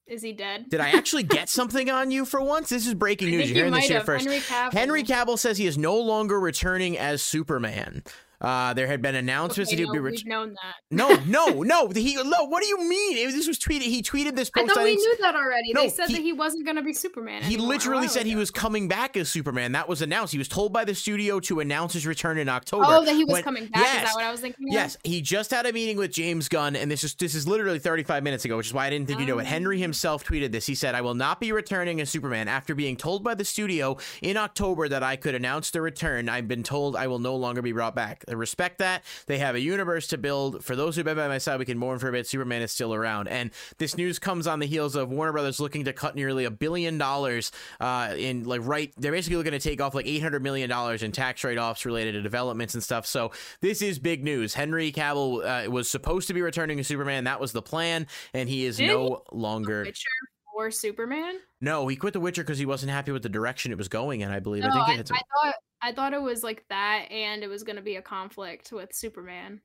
Is 0.07 0.23
he 0.23 0.33
dead? 0.33 0.69
Did 0.69 0.81
I 0.81 0.91
actually 0.91 1.23
get 1.23 1.49
something 1.49 1.89
on 1.91 2.11
you 2.11 2.27
for 2.27 2.41
once? 2.41 2.69
This 2.69 2.87
is 2.87 2.93
breaking 2.93 3.31
news. 3.31 3.49
You're 3.49 3.57
hearing 3.57 3.73
this 3.73 3.89
here 3.89 4.03
first. 4.03 4.27
Henry 4.27 4.41
Cavill. 4.41 4.73
Henry 4.73 5.03
Cavill 5.03 5.39
says 5.39 5.57
he 5.57 5.67
is 5.67 5.79
no 5.79 5.99
longer 5.99 6.39
returning 6.39 6.99
as 6.99 7.23
Superman. 7.23 8.03
Uh, 8.41 8.74
there 8.74 8.87
had 8.87 9.01
been 9.01 9.14
announcements 9.14 9.70
Okay, 9.70 9.76
that 9.76 9.82
he'd 9.82 9.87
no, 9.87 9.93
be 9.93 10.01
we've 10.01 10.26
known 10.26 10.51
that. 10.55 10.74
no, 10.91 11.14
no, 11.26 11.62
no. 11.62 11.89
He 11.89 12.14
no. 12.16 12.45
What 12.45 12.62
do 12.62 12.68
you 12.68 12.78
mean? 12.89 13.16
It 13.16 13.32
this 13.32 13.47
was 13.49 13.59
tweeted. 13.59 13.82
He 13.82 14.03
tweeted 14.03 14.37
this 14.37 14.51
post. 14.51 14.70
I 14.70 14.74
thought 14.74 14.85
we 14.85 14.97
knew 14.97 15.16
that 15.20 15.35
already. 15.35 15.72
No, 15.72 15.82
they 15.82 15.89
said 15.89 16.09
he- 16.09 16.14
that 16.14 16.22
he 16.22 16.32
wasn't 16.32 16.64
going 16.64 16.76
to 16.76 16.82
be 16.82 16.93
Superman. 16.93 17.43
He 17.43 17.55
anymore 17.55 17.68
literally 17.68 18.09
said 18.09 18.26
he 18.26 18.37
was 18.37 18.51
coming 18.51 18.89
back 18.89 19.16
as 19.16 19.28
Superman. 19.28 19.72
That 19.72 19.89
was 19.89 20.03
announced. 20.03 20.32
He 20.32 20.39
was 20.39 20.49
told 20.49 20.72
by 20.72 20.85
the 20.85 20.95
studio 20.95 21.41
to 21.41 21.61
announce 21.61 21.93
his 21.95 22.07
return 22.07 22.39
in 22.39 22.49
October. 22.49 22.85
Oh, 22.87 23.05
that 23.05 23.14
he 23.14 23.24
was 23.24 23.35
When- 23.35 23.43
coming 23.43 23.66
back. 23.66 23.80
Is 23.87 23.93
Yes. 23.95 24.05
that 24.09 24.14
what 24.14 24.24
I 24.24 24.30
was 24.30 24.41
thinking? 24.41 24.68
of? 24.68 24.74
Yes, 24.74 24.97
he 25.05 25.20
just 25.22 25.51
had 25.51 25.66
a 25.66 25.72
meeting 25.72 25.97
with 25.97 26.12
James 26.12 26.49
Gunn, 26.49 26.76
and 26.76 26.91
this 26.91 27.05
is 27.05 27.14
this 27.14 27.35
is 27.35 27.47
literally 27.49 27.78
35 27.78 28.22
minutes 28.22 28.45
ago, 28.45 28.57
which 28.57 28.66
is 28.66 28.74
why 28.74 28.87
I 28.87 28.91
didn't 28.91 29.07
think 29.09 29.20
you 29.20 29.26
know 29.26 29.39
it. 29.39 29.43
Oh. 29.43 29.47
Henry 29.47 29.78
himself 29.78 30.24
tweeted 30.24 30.53
this. 30.53 30.66
He 30.66 30.74
said, 30.74 30.95
"I 30.95 31.01
will 31.01 31.14
not 31.14 31.41
be 31.41 31.53
returning 31.53 32.01
as 32.01 32.11
Superman 32.11 32.49
after 32.49 32.74
being 32.74 32.97
told 32.97 33.22
by 33.24 33.35
the 33.35 33.45
studio 33.45 33.97
in 34.22 34.37
October 34.37 34.89
that 34.89 35.03
I 35.03 35.16
could 35.16 35.35
announce 35.35 35.70
the 35.70 35.80
return. 35.80 36.28
I've 36.28 36.49
been 36.49 36.62
told 36.62 36.97
I 36.97 37.07
will 37.07 37.18
no 37.18 37.37
longer 37.37 37.62
be 37.62 37.72
brought 37.72 37.95
back. 37.95 38.24
I 38.29 38.33
respect 38.33 38.79
that. 38.79 39.03
They 39.27 39.39
have 39.39 39.55
a 39.55 39.61
universe 39.61 40.07
to 40.09 40.18
build. 40.18 40.64
For 40.64 40.77
those 40.77 40.97
who've 40.97 41.05
been 41.05 41.16
by 41.16 41.29
my 41.29 41.39
side, 41.39 41.59
we 41.59 41.64
can 41.64 41.79
mourn 41.79 41.99
for 41.99 42.09
a 42.09 42.12
bit. 42.12 42.27
Superman 42.27 42.62
is 42.62 42.72
still 42.72 42.95
around." 42.95 43.29
And 43.29 43.51
this 43.79 43.97
news 43.97 44.18
comes 44.18 44.47
on 44.47 44.59
the 44.59 44.66
heels 44.66 44.97
of 44.97 45.11
Warner 45.11 45.33
Brothers 45.33 45.61
looking 45.61 45.85
to 45.85 45.93
cut 45.93 46.14
nearly 46.14 46.45
a 46.45 46.51
billion 46.51 46.99
dollars 46.99 47.53
uh, 47.81 48.14
in 48.16 48.45
like 48.45 48.61
right. 48.64 48.93
They're 48.97 49.12
basically 49.12 49.37
looking 49.37 49.53
to 49.53 49.59
take 49.59 49.81
off 49.81 49.95
like 49.95 50.07
800 50.07 50.43
million 50.43 50.68
dollars 50.68 51.03
in 51.03 51.12
tax 51.12 51.45
write-offs 51.45 51.85
related 51.85 52.12
to 52.12 52.22
developments 52.22 52.75
and 52.75 52.83
stuff. 52.83 53.07
So 53.07 53.33
this 53.61 53.83
is 53.83 53.99
big 53.99 54.25
news. 54.25 54.55
Henry 54.55 54.93
Cavill 54.93 55.66
uh, 55.66 55.70
was 55.70 55.91
supposed 55.91 56.29
to 56.29 56.35
be 56.35 56.43
returning 56.43 56.79
as 56.81 56.87
Superman. 56.87 57.25
That 57.25 57.41
was 57.41 57.53
the 57.53 57.62
plan, 57.62 58.07
and 58.33 58.49
he 58.49 58.64
is 58.64 58.77
Did 58.77 58.89
no 58.89 59.22
longer. 59.33 59.83
Witcher 59.85 60.09
or 60.55 60.70
Superman? 60.70 61.41
No, 61.61 61.87
he 61.89 61.97
quit 61.97 62.12
The 62.12 62.20
Witcher 62.20 62.43
because 62.43 62.59
he 62.59 62.66
wasn't 62.66 62.93
happy 62.93 63.12
with 63.12 63.22
the 63.22 63.29
direction 63.29 63.72
it 63.72 63.79
was 63.79 63.89
going 63.89 64.20
in. 64.20 64.31
I 64.31 64.41
believe. 64.41 64.62
No, 64.62 64.68
I 64.68 64.72
think 64.72 64.83
I, 64.83 64.87
they 64.93 64.97
had 64.99 65.11
I 65.11 65.20
thought 65.45 65.55
I 65.85 65.93
thought 65.93 66.14
it 66.14 66.22
was 66.22 66.43
like 66.43 66.64
that, 66.70 67.09
and 67.11 67.43
it 67.43 67.49
was 67.49 67.62
going 67.62 67.76
to 67.76 67.82
be 67.82 67.97
a 67.97 68.03
conflict 68.03 68.72
with 68.72 68.95
Superman. 68.95 69.61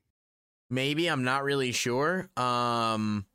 maybe 0.70 1.08
I'm 1.08 1.24
not 1.24 1.46
really 1.46 1.72
sure. 1.72 2.30
Um, 2.36 3.26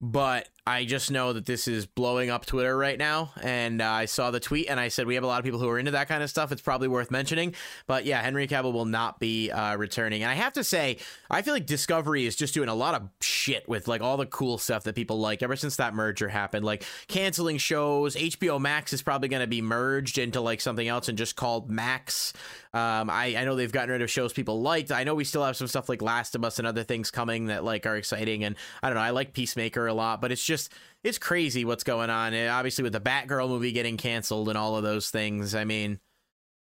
but 0.00 0.48
I 0.66 0.84
just 0.84 1.10
know 1.10 1.32
that 1.32 1.46
this 1.46 1.66
is 1.66 1.84
blowing 1.84 2.30
up 2.30 2.46
Twitter 2.46 2.76
right 2.76 2.98
now, 2.98 3.32
and 3.42 3.82
uh, 3.82 3.88
I 3.88 4.04
saw 4.04 4.30
the 4.30 4.40
tweet, 4.40 4.68
and 4.68 4.78
I 4.78 4.88
said 4.88 5.06
we 5.06 5.14
have 5.14 5.24
a 5.24 5.26
lot 5.26 5.38
of 5.38 5.44
people 5.44 5.58
who 5.58 5.68
are 5.68 5.78
into 5.78 5.90
that 5.92 6.08
kind 6.08 6.22
of 6.22 6.30
stuff. 6.30 6.52
It's 6.52 6.62
probably 6.62 6.86
worth 6.86 7.10
mentioning. 7.10 7.54
But 7.86 8.04
yeah, 8.04 8.22
Henry 8.22 8.46
Cavill 8.46 8.72
will 8.72 8.84
not 8.84 9.18
be 9.18 9.50
uh, 9.50 9.76
returning, 9.76 10.22
and 10.22 10.30
I 10.30 10.34
have 10.34 10.52
to 10.54 10.64
say, 10.64 10.98
I 11.30 11.42
feel 11.42 11.54
like 11.54 11.66
Discovery 11.66 12.24
is 12.24 12.36
just 12.36 12.54
doing 12.54 12.68
a 12.68 12.74
lot 12.74 12.94
of 12.94 13.08
shit 13.20 13.68
with 13.68 13.88
like 13.88 14.00
all 14.00 14.16
the 14.16 14.26
cool 14.26 14.58
stuff 14.58 14.84
that 14.84 14.94
people 14.94 15.18
like 15.18 15.42
ever 15.42 15.56
since 15.56 15.76
that 15.76 15.94
merger 15.94 16.28
happened, 16.28 16.64
like 16.64 16.84
canceling 17.08 17.58
shows. 17.58 18.14
HBO 18.14 18.60
Max 18.60 18.92
is 18.92 19.02
probably 19.02 19.28
going 19.28 19.40
to 19.40 19.48
be 19.48 19.62
merged 19.62 20.18
into 20.18 20.40
like 20.40 20.60
something 20.60 20.86
else 20.86 21.08
and 21.08 21.18
just 21.18 21.36
called 21.36 21.68
Max. 21.68 22.32
Um, 22.72 23.10
I, 23.10 23.34
I 23.36 23.44
know 23.44 23.56
they've 23.56 23.72
gotten 23.72 23.90
rid 23.90 24.02
of 24.02 24.10
shows 24.10 24.32
people 24.32 24.60
liked. 24.62 24.92
I 24.92 25.02
know 25.02 25.14
we 25.14 25.24
still 25.24 25.44
have 25.44 25.56
some 25.56 25.66
stuff 25.66 25.88
like 25.88 26.02
Last 26.02 26.36
of 26.36 26.44
Us 26.44 26.58
and 26.58 26.68
other 26.68 26.84
things 26.84 27.10
coming 27.10 27.46
that 27.46 27.64
like 27.64 27.86
are 27.86 27.96
exciting. 27.96 28.44
And 28.44 28.54
I 28.82 28.88
don't 28.88 28.94
know, 28.94 29.02
I 29.02 29.10
like 29.10 29.32
Peacemaker 29.32 29.89
a 29.90 29.94
lot, 29.94 30.20
but 30.20 30.32
it's 30.32 30.44
just 30.44 30.72
it's 31.04 31.18
crazy 31.18 31.64
what's 31.64 31.84
going 31.84 32.08
on. 32.10 32.32
And 32.32 32.48
obviously 32.48 32.82
with 32.82 32.92
the 32.92 33.00
Batgirl 33.00 33.48
movie 33.48 33.72
getting 33.72 33.96
canceled 33.96 34.48
and 34.48 34.56
all 34.56 34.76
of 34.76 34.82
those 34.82 35.10
things. 35.10 35.54
I 35.54 35.64
mean, 35.64 36.00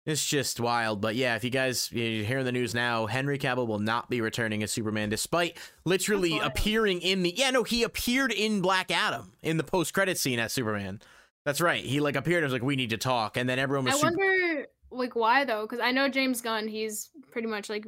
it's 0.05 0.25
just 0.25 0.59
wild. 0.59 1.01
But 1.01 1.15
yeah, 1.15 1.35
if 1.35 1.43
you 1.43 1.49
guys 1.49 1.91
you're 1.91 2.25
hearing 2.25 2.45
the 2.45 2.51
news 2.51 2.73
now, 2.73 3.05
Henry 3.05 3.37
Cavill 3.37 3.67
will 3.67 3.79
not 3.79 4.09
be 4.09 4.21
returning 4.21 4.63
as 4.63 4.71
Superman, 4.71 5.09
despite 5.09 5.57
literally 5.85 6.39
appearing 6.39 7.01
in 7.01 7.21
the 7.23 7.33
yeah 7.35 7.51
no 7.51 7.63
he 7.63 7.83
appeared 7.83 8.31
in 8.31 8.61
Black 8.61 8.91
Adam 8.91 9.33
in 9.41 9.57
the 9.57 9.63
post 9.63 9.93
credit 9.93 10.17
scene 10.17 10.39
as 10.39 10.53
Superman. 10.53 11.01
That's 11.45 11.61
right. 11.61 11.83
He 11.83 11.99
like 11.99 12.15
appeared 12.15 12.43
and 12.43 12.51
was 12.51 12.53
like, 12.53 12.65
"We 12.67 12.75
need 12.75 12.89
to 12.91 12.97
talk," 12.97 13.37
and 13.37 13.47
then 13.47 13.59
everyone 13.59 13.85
was 13.85 13.95
I 13.95 13.97
super- 13.97 14.17
wonder, 14.17 14.67
like, 14.91 15.15
why 15.15 15.45
though? 15.45 15.61
Because 15.61 15.79
I 15.79 15.91
know 15.91 16.09
James 16.09 16.41
Gunn, 16.41 16.67
he's 16.67 17.09
pretty 17.31 17.47
much 17.47 17.69
like 17.69 17.85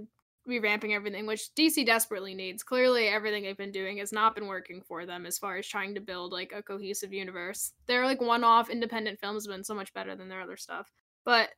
revamping 0.51 0.93
everything, 0.93 1.25
which 1.25 1.49
DC 1.57 1.85
desperately 1.85 2.33
needs. 2.35 2.63
Clearly, 2.63 3.07
everything 3.07 3.43
they've 3.43 3.57
been 3.57 3.71
doing 3.71 3.97
has 3.97 4.11
not 4.11 4.35
been 4.35 4.47
working 4.47 4.81
for 4.81 5.05
them 5.05 5.25
as 5.25 5.37
far 5.37 5.57
as 5.57 5.67
trying 5.67 5.95
to 5.95 6.01
build 6.01 6.31
like 6.31 6.51
a 6.55 6.61
cohesive 6.61 7.13
universe. 7.13 7.73
Their 7.87 8.05
like 8.05 8.21
one-off 8.21 8.69
independent 8.69 9.19
films 9.19 9.45
have 9.45 9.55
been 9.55 9.63
so 9.63 9.73
much 9.73 9.93
better 9.93 10.15
than 10.15 10.29
their 10.29 10.41
other 10.41 10.57
stuff, 10.57 10.91
but 11.25 11.49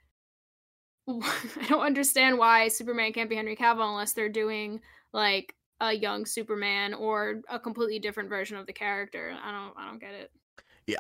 I 1.09 1.65
don't 1.67 1.85
understand 1.85 2.37
why 2.37 2.69
Superman 2.69 3.11
can't 3.13 3.29
be 3.29 3.35
Henry 3.35 3.55
Cavill 3.55 3.89
unless 3.89 4.13
they're 4.13 4.29
doing 4.29 4.79
like 5.11 5.55
a 5.79 5.93
young 5.93 6.25
Superman 6.25 6.93
or 6.93 7.41
a 7.49 7.59
completely 7.59 7.99
different 7.99 8.29
version 8.29 8.57
of 8.57 8.65
the 8.67 8.73
character. 8.73 9.35
I 9.43 9.51
don't, 9.51 9.73
I 9.77 9.89
don't 9.89 9.99
get 9.99 10.13
it. 10.13 10.31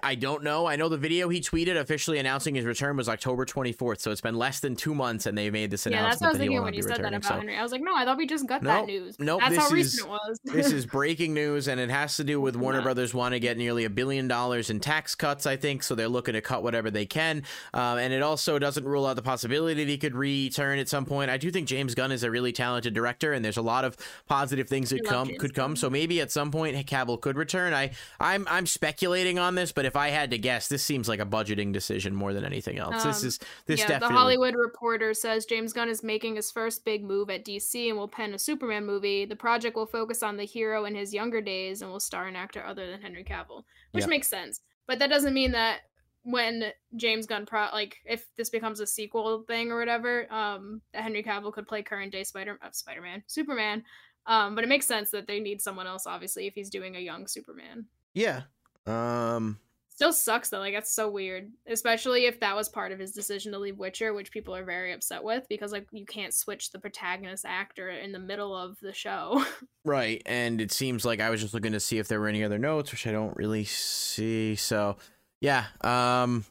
I 0.01 0.15
don't 0.15 0.43
know. 0.43 0.65
I 0.65 0.75
know 0.75 0.87
the 0.89 0.97
video 0.97 1.29
he 1.29 1.41
tweeted 1.41 1.77
officially 1.77 2.17
announcing 2.19 2.55
his 2.55 2.65
return 2.65 2.95
was 2.95 3.09
October 3.09 3.45
24th, 3.45 3.99
so 3.99 4.11
it's 4.11 4.21
been 4.21 4.35
less 4.35 4.59
than 4.59 4.75
two 4.75 4.95
months, 4.95 5.25
and 5.25 5.37
they 5.37 5.49
made 5.49 5.71
this 5.71 5.85
announcement. 5.85 6.03
Yeah, 6.05 6.09
that's 6.09 6.21
what 6.21 6.27
I 6.27 6.29
was 6.31 6.37
thinking 6.39 6.63
when 6.63 6.73
you 6.73 6.81
said 6.81 6.97
that 7.03 7.13
about 7.13 7.25
So 7.25 7.33
Henry. 7.35 7.57
I 7.57 7.61
was 7.63 7.71
like, 7.71 7.81
no, 7.81 7.95
I 7.95 8.05
thought 8.05 8.17
we 8.17 8.25
just 8.25 8.47
got 8.47 8.63
Nope, 8.63 8.71
that 8.73 8.85
news. 8.87 9.19
nope, 9.19 9.41
that's 9.41 9.55
how 9.55 9.61
how 9.61 9.67
is- 9.67 9.73
recent 9.73 10.07
it 10.07 10.09
was. 10.09 10.39
this 10.45 10.71
is 10.71 10.85
breaking 10.97 11.33
news, 11.33 11.67
and 11.67 11.79
it 11.79 11.89
has 11.89 12.15
to 12.17 12.23
do 12.23 12.39
with 12.39 12.55
Warner 12.55 12.77
Yeah. 12.79 12.83
Brothers 12.83 13.13
want 13.13 13.33
to 13.33 13.39
get 13.39 13.57
nearly 13.57 13.83
a 13.83 13.89
billion 13.89 14.27
dollars 14.29 14.69
in 14.69 14.79
tax 14.79 15.15
cuts, 15.15 15.45
I 15.45 15.57
think. 15.57 15.83
So 15.83 15.95
they're 15.95 16.07
looking 16.07 16.33
to 16.35 16.41
cut 16.41 16.63
whatever 16.63 16.89
they 16.89 17.05
can, 17.05 17.43
um, 17.73 17.97
and 17.97 18.13
it 18.13 18.21
also 18.23 18.57
doesn't 18.59 18.85
rule 18.85 19.05
out 19.05 19.17
the 19.17 19.21
possibility 19.21 19.83
that 19.83 19.89
he 19.89 19.97
could 19.97 20.15
return 20.15 20.79
at 20.79 20.87
some 20.87 21.05
point. 21.05 21.29
I 21.29 21.37
do 21.37 21.51
think 21.51 21.67
James 21.67 21.93
Gunn 21.93 22.11
is 22.13 22.23
a 22.23 22.31
really 22.31 22.53
talented 22.53 22.93
director, 22.93 23.33
and 23.33 23.43
there's 23.43 23.57
a 23.57 23.61
lot 23.61 23.83
of 23.83 23.97
positive 24.27 24.69
things 24.69 24.91
that 24.91 25.01
I 25.05 25.09
come 25.09 25.29
could 25.37 25.53
come. 25.53 25.75
So 25.75 25.89
maybe 25.89 26.21
at 26.21 26.31
some 26.31 26.51
point 26.51 26.77
Cavill 26.87 27.19
could 27.19 27.35
return. 27.35 27.73
I 27.73 27.91
I'm 28.19 28.47
I'm 28.49 28.65
speculating 28.65 29.39
on 29.39 29.55
this, 29.55 29.72
but 29.73 29.85
if 29.85 29.95
I 29.95 30.09
had 30.09 30.31
to 30.31 30.37
guess, 30.37 30.67
this 30.67 30.83
seems 30.83 31.07
like 31.07 31.19
a 31.19 31.25
budgeting 31.25 31.73
decision 31.73 32.13
more 32.15 32.33
than 32.33 32.43
anything 32.45 32.77
else. 32.77 33.03
this 33.03 33.21
Um, 33.21 33.27
is 33.27 33.39
this 33.65 33.79
yeah, 33.79 33.87
definitely 33.87 34.13
the 34.15 34.19
Hollywood 34.19 34.55
Reporter 34.55 35.13
says 35.13 35.45
James 35.45 35.73
Gunn 35.73 35.89
is 35.89 36.03
making 36.03 36.35
his 36.35 36.51
first 36.51 36.85
big 36.85 37.03
move 37.03 37.29
at 37.29 37.45
DC 37.45 37.87
and 37.89 37.97
will 37.97 38.07
pen 38.07 38.33
a 38.33 38.39
Superman 38.39 38.85
movie. 38.85 39.25
The 39.25 39.35
project 39.35 39.75
will 39.75 39.85
focus 39.85 40.23
on 40.23 40.37
the 40.37 40.45
hero 40.45 40.85
in 40.85 40.95
his 40.95 41.13
younger 41.13 41.41
days 41.41 41.81
and 41.81 41.91
will 41.91 41.99
star 41.99 42.27
an 42.27 42.35
actor 42.35 42.63
other 42.65 42.89
than 42.89 43.01
Henry 43.01 43.23
Cavill, 43.23 43.63
which 43.91 44.03
Yeah. 44.03 44.07
makes 44.09 44.27
sense. 44.27 44.61
But 44.87 44.99
that 44.99 45.09
doesn't 45.09 45.33
mean 45.33 45.51
that 45.51 45.81
when 46.25 46.71
James 46.95 47.25
Gunn 47.25 47.45
pro 47.45 47.67
like 47.73 47.97
if 48.05 48.25
this 48.37 48.49
becomes 48.49 48.79
a 48.79 48.87
sequel 48.87 49.43
thing 49.43 49.71
or 49.71 49.79
whatever, 49.79 50.31
um, 50.33 50.81
that 50.93 51.03
Henry 51.03 51.21
Cavill 51.23 51.51
could 51.53 51.67
play 51.67 51.83
current 51.83 52.11
day 52.11 52.23
Spider 52.23 52.57
uh, 52.61 52.71
Spider 52.71 53.01
Man 53.01 53.23
Superman. 53.27 53.83
Um, 54.25 54.55
but 54.55 54.63
it 54.63 54.67
makes 54.67 54.85
sense 54.87 55.11
that 55.11 55.27
they 55.27 55.41
need 55.41 55.61
someone 55.61 55.85
else, 55.85 56.07
obviously, 56.07 56.47
if 56.47 56.53
he's 56.53 56.69
doing 56.69 56.95
a 56.95 56.99
young 56.99 57.27
Superman. 57.27 57.87
yeah. 58.13 58.43
Um. 58.85 59.59
Still 59.95 60.11
sucks 60.11 60.49
though. 60.49 60.57
Like 60.57 60.73
that's 60.73 60.91
so 60.91 61.07
weird, 61.07 61.51
especially 61.67 62.25
if 62.25 62.39
that 62.39 62.55
was 62.55 62.67
part 62.67 62.91
of 62.91 62.97
his 62.97 63.11
decision 63.11 63.51
to 63.51 63.59
leave 63.59 63.77
Witcher, 63.77 64.15
which 64.15 64.31
people 64.31 64.55
are 64.55 64.63
very 64.63 64.91
upset 64.91 65.23
with 65.23 65.47
because 65.47 65.71
like 65.71 65.85
you 65.91 66.03
can't 66.03 66.33
switch 66.33 66.71
the 66.71 66.79
protagonist 66.79 67.45
actor 67.47 67.89
in 67.89 68.11
the 68.11 68.17
middle 68.17 68.55
of 68.55 68.79
the 68.81 68.93
show. 68.93 69.45
Right, 69.85 70.21
and 70.25 70.61
it 70.61 70.71
seems 70.71 71.03
like 71.03 71.19
I 71.19 71.29
was 71.29 71.41
just 71.41 71.53
looking 71.53 71.73
to 71.73 71.79
see 71.81 71.99
if 71.99 72.07
there 72.07 72.21
were 72.21 72.29
any 72.29 72.41
other 72.41 72.57
notes, 72.57 72.93
which 72.93 73.05
I 73.05 73.11
don't 73.11 73.35
really 73.35 73.65
see. 73.65 74.55
So, 74.55 74.95
yeah, 75.41 75.65
um, 75.81 76.45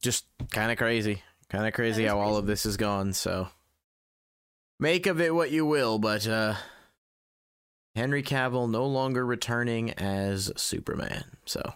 just 0.00 0.24
kind 0.50 0.72
of 0.72 0.78
crazy, 0.78 1.22
kind 1.50 1.66
of 1.66 1.74
crazy 1.74 2.06
how 2.06 2.18
all 2.18 2.38
of 2.38 2.46
this 2.46 2.64
is 2.64 2.78
gone. 2.78 3.12
So, 3.12 3.48
make 4.80 5.06
of 5.06 5.20
it 5.20 5.34
what 5.34 5.50
you 5.50 5.66
will, 5.66 5.98
but 5.98 6.26
uh, 6.26 6.54
Henry 7.94 8.22
Cavill 8.22 8.70
no 8.70 8.86
longer 8.86 9.26
returning 9.26 9.90
as 9.90 10.50
Superman. 10.56 11.24
So, 11.44 11.74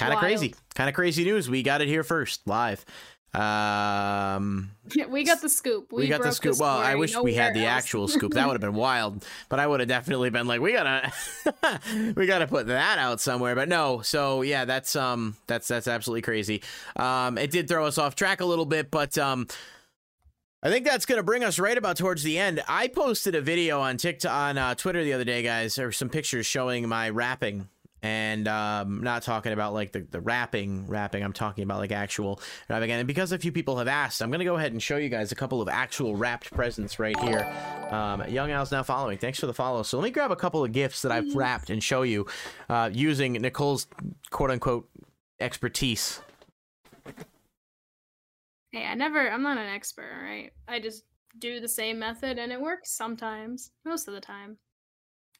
kind 0.00 0.12
of 0.12 0.18
crazy, 0.18 0.54
kind 0.74 0.88
of 0.88 0.94
crazy 0.94 1.24
news. 1.24 1.48
We 1.48 1.62
got 1.62 1.80
it 1.80 1.88
here 1.88 2.02
first, 2.02 2.46
live. 2.46 2.84
Um, 3.32 4.72
we 5.08 5.22
got 5.22 5.40
the 5.40 5.48
scoop. 5.48 5.92
we, 5.92 6.08
got 6.08 6.22
the 6.22 6.32
scoop. 6.32 6.58
well, 6.58 6.76
I 6.76 6.96
wish 6.96 7.16
we 7.16 7.34
had 7.34 7.54
the 7.54 7.60
else. 7.60 7.84
actual 7.84 8.08
scoop. 8.08 8.34
That 8.34 8.46
would 8.46 8.54
have 8.54 8.60
been 8.60 8.74
wild. 8.74 9.24
But 9.48 9.60
I 9.60 9.66
would 9.66 9.80
have 9.80 9.88
definitely 9.88 10.30
been 10.30 10.46
like, 10.46 10.60
we 10.60 10.72
gotta, 10.72 11.12
we 12.16 12.26
gotta 12.26 12.46
put 12.46 12.66
that 12.66 12.98
out 12.98 13.20
somewhere. 13.20 13.54
But 13.54 13.68
no. 13.68 14.00
So 14.02 14.42
yeah, 14.42 14.64
that's 14.64 14.96
um, 14.96 15.36
that's 15.46 15.68
that's 15.68 15.86
absolutely 15.86 16.22
crazy. 16.22 16.62
Um, 16.96 17.38
it 17.38 17.50
did 17.50 17.68
throw 17.68 17.86
us 17.86 17.98
off 17.98 18.16
track 18.16 18.40
a 18.40 18.46
little 18.46 18.66
bit, 18.66 18.90
but 18.90 19.16
um. 19.18 19.46
I 20.62 20.68
think 20.68 20.84
that's 20.84 21.06
going 21.06 21.16
to 21.16 21.22
bring 21.22 21.42
us 21.42 21.58
right 21.58 21.78
about 21.78 21.96
towards 21.96 22.22
the 22.22 22.38
end. 22.38 22.60
I 22.68 22.88
posted 22.88 23.34
a 23.34 23.40
video 23.40 23.80
on 23.80 23.96
TikTok 23.96 24.30
on 24.30 24.58
uh, 24.58 24.74
Twitter 24.74 25.02
the 25.02 25.14
other 25.14 25.24
day, 25.24 25.42
guys, 25.42 25.78
or 25.78 25.90
some 25.90 26.10
pictures 26.10 26.44
showing 26.44 26.86
my 26.86 27.08
rapping, 27.08 27.70
and 28.02 28.48
um, 28.48 29.02
not 29.02 29.22
talking 29.22 29.52
about 29.52 29.74
like 29.74 29.92
the 29.92 30.00
the 30.00 30.20
rapping, 30.20 30.86
rapping. 30.86 31.22
I'm 31.22 31.32
talking 31.32 31.64
about 31.64 31.78
like 31.78 31.92
actual 31.92 32.40
rapping. 32.68 32.90
And 32.90 33.06
because 33.06 33.32
a 33.32 33.38
few 33.38 33.52
people 33.52 33.78
have 33.78 33.88
asked, 33.88 34.22
I'm 34.22 34.30
to 34.32 34.44
go 34.44 34.56
ahead 34.56 34.72
and 34.72 34.82
show 34.82 34.96
you 34.96 35.08
guys 35.08 35.32
a 35.32 35.34
couple 35.34 35.60
of 35.60 35.68
actual 35.68 36.16
wrapped 36.16 36.50
presents 36.52 36.98
right 36.98 37.18
here. 37.20 37.46
Um, 37.90 38.26
Young 38.28 38.50
Al's 38.50 38.72
now 38.72 38.82
following. 38.82 39.18
Thanks 39.18 39.38
for 39.38 39.46
the 39.46 39.54
follow. 39.54 39.82
So 39.82 39.98
let 39.98 40.04
me 40.04 40.10
grab 40.10 40.30
a 40.30 40.36
couple 40.36 40.64
of 40.64 40.72
gifts 40.72 41.02
that 41.02 41.12
I've 41.12 41.34
wrapped 41.34 41.70
and 41.70 41.82
show 41.82 42.02
you 42.02 42.26
uh, 42.68 42.90
using 42.92 43.32
Nicole's 43.34 43.86
quote 44.30 44.50
unquote 44.50 44.88
expertise. 45.40 46.20
Hey, 48.72 48.86
I 48.86 48.94
never. 48.94 49.30
I'm 49.30 49.42
not 49.42 49.58
an 49.58 49.66
expert. 49.66 50.10
Right, 50.22 50.52
I 50.68 50.80
just 50.80 51.04
do 51.38 51.60
the 51.60 51.68
same 51.68 51.98
method 51.98 52.38
and 52.38 52.52
it 52.52 52.60
works 52.60 52.92
sometimes. 52.96 53.70
Most 53.84 54.08
of 54.08 54.14
the 54.14 54.20
time. 54.20 54.58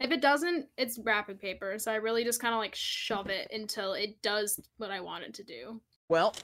If 0.00 0.10
it 0.10 0.22
doesn't, 0.22 0.66
it's 0.78 0.98
wrapping 0.98 1.36
paper. 1.36 1.78
So 1.78 1.92
I 1.92 1.96
really 1.96 2.24
just 2.24 2.40
kind 2.40 2.54
of 2.54 2.58
like 2.58 2.74
shove 2.74 3.28
it 3.28 3.48
until 3.52 3.92
it 3.92 4.22
does 4.22 4.58
what 4.78 4.90
I 4.90 5.00
want 5.00 5.24
it 5.24 5.34
to 5.34 5.44
do. 5.44 5.80
Well, 6.08 6.34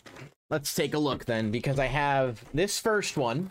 let's 0.50 0.74
take 0.74 0.94
a 0.94 0.98
look 0.98 1.24
then, 1.24 1.50
because 1.50 1.78
I 1.78 1.86
have 1.86 2.44
this 2.54 2.78
first 2.78 3.16
one 3.16 3.50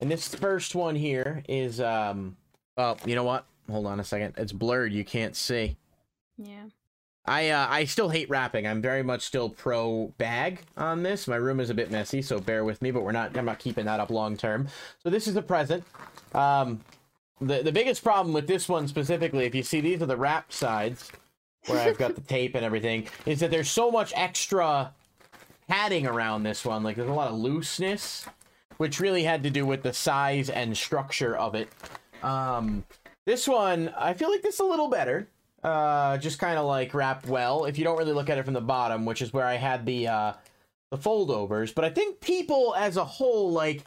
And 0.00 0.10
this 0.10 0.34
first 0.34 0.74
one 0.74 0.94
here 0.94 1.42
is 1.48 1.80
um 1.80 2.36
oh, 2.76 2.96
you 3.04 3.14
know 3.14 3.24
what? 3.24 3.46
Hold 3.70 3.86
on 3.86 4.00
a 4.00 4.04
second. 4.04 4.34
It's 4.36 4.52
blurred. 4.52 4.92
You 4.92 5.04
can't 5.04 5.34
see. 5.34 5.76
Yeah. 6.36 6.66
I 7.24 7.50
uh, 7.50 7.66
I 7.68 7.84
still 7.86 8.10
hate 8.10 8.30
wrapping. 8.30 8.66
I'm 8.66 8.80
very 8.80 9.02
much 9.02 9.22
still 9.22 9.48
pro 9.48 10.12
bag 10.18 10.60
on 10.76 11.02
this. 11.02 11.26
My 11.26 11.36
room 11.36 11.58
is 11.58 11.70
a 11.70 11.74
bit 11.74 11.90
messy, 11.90 12.22
so 12.22 12.38
bear 12.38 12.64
with 12.64 12.80
me. 12.82 12.90
But 12.90 13.02
we're 13.02 13.12
not. 13.12 13.36
I'm 13.36 13.46
not 13.46 13.58
keeping 13.58 13.86
that 13.86 13.98
up 13.98 14.10
long 14.10 14.36
term. 14.36 14.68
So 15.02 15.10
this 15.10 15.26
is 15.26 15.36
a 15.36 15.42
present. 15.42 15.82
Um, 16.34 16.80
the 17.40 17.62
the 17.62 17.72
biggest 17.72 18.02
problem 18.02 18.32
with 18.32 18.46
this 18.46 18.68
one 18.68 18.88
specifically, 18.88 19.44
if 19.44 19.54
you 19.54 19.62
see 19.62 19.80
these 19.80 20.02
are 20.02 20.06
the 20.06 20.16
wrap 20.16 20.52
sides, 20.52 21.10
where 21.66 21.80
I've 21.80 21.98
got 21.98 22.14
the 22.14 22.20
tape 22.28 22.54
and 22.54 22.64
everything, 22.64 23.08
is 23.24 23.40
that 23.40 23.50
there's 23.50 23.70
so 23.70 23.90
much 23.90 24.12
extra 24.16 24.92
padding 25.68 26.06
around 26.06 26.42
this 26.42 26.64
one. 26.64 26.82
Like 26.82 26.96
there's 26.96 27.08
a 27.08 27.14
lot 27.14 27.28
of 27.28 27.36
looseness, 27.36 28.26
which 28.76 29.00
really 29.00 29.24
had 29.24 29.42
to 29.42 29.50
do 29.50 29.66
with 29.66 29.82
the 29.82 29.92
size 29.92 30.50
and 30.50 30.76
structure 30.76 31.36
of 31.36 31.54
it. 31.54 31.68
Um, 32.22 32.84
this 33.24 33.48
one, 33.48 33.92
I 33.98 34.14
feel 34.14 34.30
like 34.30 34.42
this 34.42 34.54
is 34.54 34.60
a 34.60 34.64
little 34.64 34.88
better 34.88 35.28
uh, 35.66 36.16
just 36.18 36.38
kind 36.38 36.58
of 36.58 36.66
like 36.66 36.94
wrapped 36.94 37.26
well. 37.26 37.64
If 37.64 37.76
you 37.76 37.84
don't 37.84 37.98
really 37.98 38.12
look 38.12 38.30
at 38.30 38.38
it 38.38 38.44
from 38.44 38.54
the 38.54 38.60
bottom, 38.60 39.04
which 39.04 39.20
is 39.20 39.32
where 39.32 39.44
I 39.44 39.54
had 39.54 39.84
the 39.84 40.06
uh, 40.06 40.32
the 40.90 40.96
foldovers. 40.96 41.74
But 41.74 41.84
I 41.84 41.90
think 41.90 42.20
people 42.20 42.74
as 42.76 42.96
a 42.96 43.04
whole 43.04 43.50
like 43.50 43.84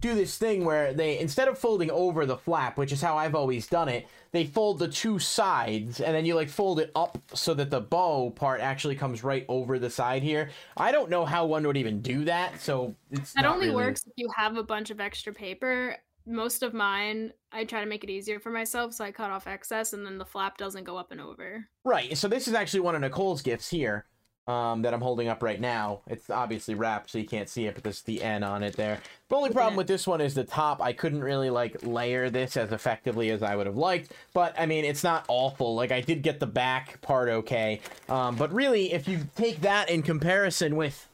do 0.00 0.14
this 0.14 0.36
thing 0.38 0.64
where 0.64 0.92
they 0.92 1.18
instead 1.18 1.48
of 1.48 1.58
folding 1.58 1.90
over 1.90 2.26
the 2.26 2.36
flap, 2.36 2.78
which 2.78 2.92
is 2.92 3.02
how 3.02 3.16
I've 3.16 3.34
always 3.34 3.66
done 3.66 3.88
it, 3.88 4.06
they 4.32 4.44
fold 4.44 4.78
the 4.78 4.88
two 4.88 5.18
sides 5.18 6.00
and 6.00 6.14
then 6.14 6.24
you 6.24 6.34
like 6.34 6.48
fold 6.48 6.80
it 6.80 6.90
up 6.94 7.18
so 7.34 7.54
that 7.54 7.70
the 7.70 7.80
bow 7.80 8.30
part 8.30 8.60
actually 8.60 8.96
comes 8.96 9.22
right 9.22 9.44
over 9.48 9.78
the 9.78 9.90
side 9.90 10.22
here. 10.22 10.50
I 10.76 10.92
don't 10.92 11.10
know 11.10 11.24
how 11.24 11.46
one 11.46 11.66
would 11.66 11.76
even 11.76 12.00
do 12.00 12.24
that, 12.24 12.60
so 12.60 12.94
it's 13.10 13.32
That 13.34 13.44
only 13.44 13.66
really- 13.66 13.76
works 13.76 14.02
if 14.06 14.12
you 14.16 14.28
have 14.36 14.56
a 14.56 14.62
bunch 14.62 14.90
of 14.90 15.00
extra 15.00 15.32
paper. 15.32 15.96
Most 16.26 16.62
of 16.62 16.74
mine, 16.74 17.32
I 17.50 17.64
try 17.64 17.80
to 17.80 17.86
make 17.86 18.04
it 18.04 18.10
easier 18.10 18.38
for 18.38 18.50
myself, 18.50 18.92
so 18.92 19.04
I 19.04 19.10
cut 19.10 19.30
off 19.30 19.46
excess, 19.46 19.94
and 19.94 20.04
then 20.04 20.18
the 20.18 20.24
flap 20.24 20.58
doesn't 20.58 20.84
go 20.84 20.96
up 20.96 21.10
and 21.12 21.20
over. 21.20 21.66
Right. 21.84 22.16
So 22.16 22.28
this 22.28 22.46
is 22.46 22.52
actually 22.54 22.80
one 22.80 22.94
of 22.94 23.00
Nicole's 23.00 23.40
gifts 23.42 23.70
here 23.70 24.04
um, 24.50 24.82
that 24.82 24.92
I'm 24.92 25.00
holding 25.00 25.28
up 25.28 25.42
right 25.42 25.60
now. 25.60 26.00
It's 26.08 26.28
obviously 26.28 26.74
wrapped, 26.74 27.10
so 27.10 27.18
you 27.18 27.26
can't 27.26 27.48
see 27.48 27.66
it, 27.66 27.74
but 27.74 27.84
there's 27.84 28.02
the 28.02 28.22
N 28.22 28.42
on 28.42 28.62
it 28.62 28.76
there. 28.76 28.98
The 29.28 29.36
only 29.36 29.50
problem 29.50 29.74
it. 29.74 29.78
with 29.78 29.86
this 29.86 30.06
one 30.06 30.20
is 30.20 30.34
the 30.34 30.44
top. 30.44 30.82
I 30.82 30.92
couldn't 30.92 31.22
really 31.22 31.50
like 31.50 31.84
layer 31.84 32.28
this 32.30 32.56
as 32.56 32.72
effectively 32.72 33.30
as 33.30 33.42
I 33.42 33.54
would 33.54 33.66
have 33.66 33.76
liked, 33.76 34.12
but 34.34 34.54
I 34.58 34.66
mean, 34.66 34.84
it's 34.84 35.04
not 35.04 35.24
awful. 35.28 35.74
Like 35.76 35.92
I 35.92 36.00
did 36.00 36.22
get 36.22 36.40
the 36.40 36.46
back 36.46 37.00
part 37.00 37.28
okay, 37.28 37.80
um, 38.08 38.34
but 38.34 38.52
really, 38.52 38.92
if 38.92 39.06
you 39.06 39.20
take 39.36 39.60
that 39.60 39.88
in 39.88 40.02
comparison 40.02 40.74
with 40.74 41.06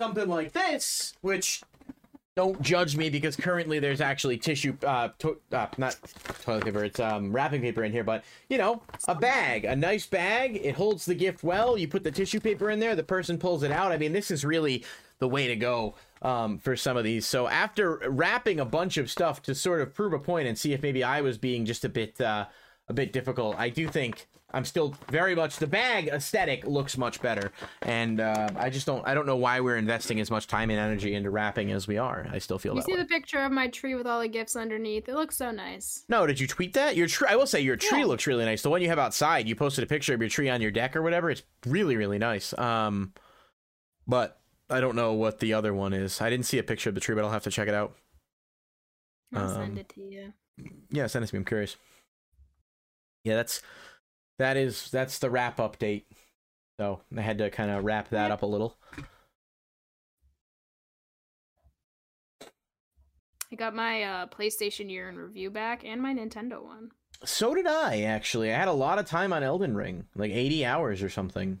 something 0.00 0.28
like 0.28 0.52
this, 0.52 1.14
which 1.20 1.62
don't 2.36 2.60
judge 2.62 2.96
me 2.96 3.10
because 3.10 3.36
currently 3.36 3.78
there's 3.78 4.00
actually 4.00 4.38
tissue 4.38 4.76
uh, 4.86 5.08
to- 5.18 5.40
uh 5.52 5.66
not 5.78 5.96
toilet 6.42 6.64
paper 6.64 6.84
it's 6.84 7.00
um 7.00 7.32
wrapping 7.32 7.60
paper 7.60 7.82
in 7.82 7.92
here 7.92 8.04
but 8.04 8.24
you 8.48 8.56
know 8.56 8.80
a 9.08 9.14
bag 9.14 9.64
a 9.64 9.74
nice 9.74 10.06
bag 10.06 10.56
it 10.62 10.74
holds 10.74 11.04
the 11.04 11.14
gift 11.14 11.42
well 11.42 11.76
you 11.76 11.88
put 11.88 12.04
the 12.04 12.10
tissue 12.10 12.40
paper 12.40 12.70
in 12.70 12.78
there 12.78 12.94
the 12.94 13.02
person 13.02 13.36
pulls 13.36 13.62
it 13.62 13.72
out 13.72 13.90
i 13.90 13.98
mean 13.98 14.12
this 14.12 14.30
is 14.30 14.44
really 14.44 14.84
the 15.18 15.28
way 15.28 15.46
to 15.48 15.56
go 15.56 15.94
um, 16.22 16.58
for 16.58 16.76
some 16.76 16.96
of 16.96 17.04
these. 17.04 17.26
So 17.26 17.46
after 17.46 17.96
wrapping 18.08 18.60
a 18.60 18.64
bunch 18.64 18.96
of 18.96 19.10
stuff 19.10 19.42
to 19.42 19.54
sort 19.54 19.80
of 19.80 19.94
prove 19.94 20.12
a 20.12 20.18
point 20.18 20.48
and 20.48 20.58
see 20.58 20.72
if 20.72 20.82
maybe 20.82 21.04
i 21.04 21.20
was 21.20 21.38
being 21.38 21.64
just 21.64 21.84
a 21.84 21.88
bit 21.88 22.20
uh 22.20 22.46
a 22.90 22.92
bit 22.92 23.12
difficult 23.12 23.54
i 23.56 23.68
do 23.68 23.86
think 23.88 24.26
i'm 24.52 24.64
still 24.64 24.94
very 25.10 25.34
much 25.36 25.58
the 25.58 25.66
bag 25.66 26.08
aesthetic 26.08 26.66
looks 26.66 26.98
much 26.98 27.22
better 27.22 27.52
and 27.82 28.18
uh, 28.20 28.48
i 28.56 28.68
just 28.68 28.84
don't 28.84 29.06
i 29.06 29.14
don't 29.14 29.26
know 29.26 29.36
why 29.36 29.60
we're 29.60 29.76
investing 29.76 30.18
as 30.20 30.28
much 30.28 30.48
time 30.48 30.70
and 30.70 30.78
energy 30.80 31.14
into 31.14 31.30
wrapping 31.30 31.70
as 31.70 31.86
we 31.86 31.96
are 31.96 32.26
i 32.32 32.38
still 32.38 32.58
feel 32.58 32.74
You 32.74 32.82
see 32.82 32.92
way 32.94 32.98
the 32.98 33.04
picture 33.06 33.38
of 33.44 33.52
my 33.52 33.68
tree 33.68 33.94
with 33.94 34.08
all 34.08 34.20
the 34.20 34.26
gifts 34.28 34.56
underneath? 34.56 35.08
It 35.08 35.14
looks 35.14 35.36
so 35.36 35.52
nice. 35.52 36.04
no, 36.08 36.26
did 36.26 36.40
you 36.40 36.48
tweet 36.48 36.72
that? 36.74 36.96
Your 36.96 37.06
tree. 37.06 37.28
I 37.30 37.36
will 37.36 37.46
say 37.46 37.60
your 37.60 37.76
tree 37.76 38.00
Yeah. 38.00 38.06
looks 38.06 38.26
really 38.26 38.44
nice. 38.44 38.60
The 38.62 38.70
one 38.70 38.82
you 38.82 38.88
have 38.88 38.98
outside, 38.98 39.46
you 39.46 39.54
posted 39.54 39.84
a 39.84 39.86
picture 39.86 40.12
of 40.14 40.20
your 40.20 40.28
tree 40.28 40.48
on 40.50 40.60
your 40.60 40.72
deck 40.72 40.96
or 40.96 41.02
whatever. 41.02 41.30
It's 41.30 41.42
really, 41.66 41.96
really 41.96 42.18
nice. 42.18 42.52
Um, 42.58 43.12
but 44.08 44.40
I 44.68 44.80
don't 44.80 44.96
know 44.96 45.12
what 45.12 45.38
the 45.38 45.54
other 45.54 45.72
one 45.72 45.92
is. 45.92 46.20
I 46.20 46.28
didn't 46.28 46.46
see 46.46 46.58
a 46.58 46.62
picture 46.64 46.88
of 46.88 46.94
the 46.96 47.00
tree, 47.00 47.14
but 47.14 47.22
I'll 47.24 47.30
have 47.30 47.44
to 47.44 47.50
check 47.50 47.68
it 47.68 47.74
out. 47.74 47.94
I'll 49.34 49.44
Um, 49.48 49.54
send 49.54 49.78
it 49.78 49.88
to 49.90 50.00
you. 50.00 50.32
Yeah, 50.90 51.06
send 51.06 51.24
it 51.24 51.28
to 51.28 51.34
me. 51.34 51.38
I'm 51.38 51.44
curious. 51.44 51.76
Yeah, 53.24 53.36
that's 53.36 53.62
that 54.38 54.56
is 54.56 54.90
that's 54.90 55.18
the 55.18 55.30
wrap 55.30 55.58
update. 55.58 56.04
So 56.78 57.02
I 57.16 57.20
had 57.20 57.38
to 57.38 57.50
kind 57.50 57.70
of 57.70 57.84
wrap 57.84 58.08
that 58.08 58.30
up 58.30 58.42
a 58.42 58.46
little. 58.46 58.78
I 63.52 63.56
got 63.56 63.74
my 63.74 64.02
uh, 64.02 64.26
PlayStation 64.28 64.90
year 64.90 65.08
in 65.08 65.16
review 65.16 65.50
back 65.50 65.84
and 65.84 66.00
my 66.00 66.14
Nintendo 66.14 66.62
one. 66.62 66.90
So 67.24 67.54
did 67.54 67.66
I 67.66 68.02
actually. 68.02 68.52
I 68.52 68.56
had 68.56 68.68
a 68.68 68.72
lot 68.72 68.98
of 68.98 69.06
time 69.06 69.32
on 69.32 69.42
Elden 69.42 69.74
Ring, 69.74 70.06
like 70.14 70.30
80 70.30 70.64
hours 70.64 71.02
or 71.02 71.10
something. 71.10 71.60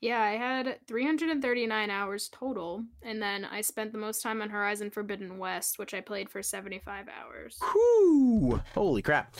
Yeah, 0.00 0.20
I 0.20 0.32
had 0.32 0.80
339 0.88 1.90
hours 1.90 2.28
total, 2.28 2.84
and 3.02 3.22
then 3.22 3.44
I 3.44 3.60
spent 3.60 3.92
the 3.92 3.98
most 3.98 4.20
time 4.20 4.42
on 4.42 4.50
Horizon 4.50 4.90
Forbidden 4.90 5.38
West, 5.38 5.78
which 5.78 5.94
I 5.94 6.00
played 6.00 6.28
for 6.28 6.42
75 6.42 7.06
hours. 7.08 7.56
Whew! 7.72 8.60
Holy 8.74 9.00
crap! 9.00 9.36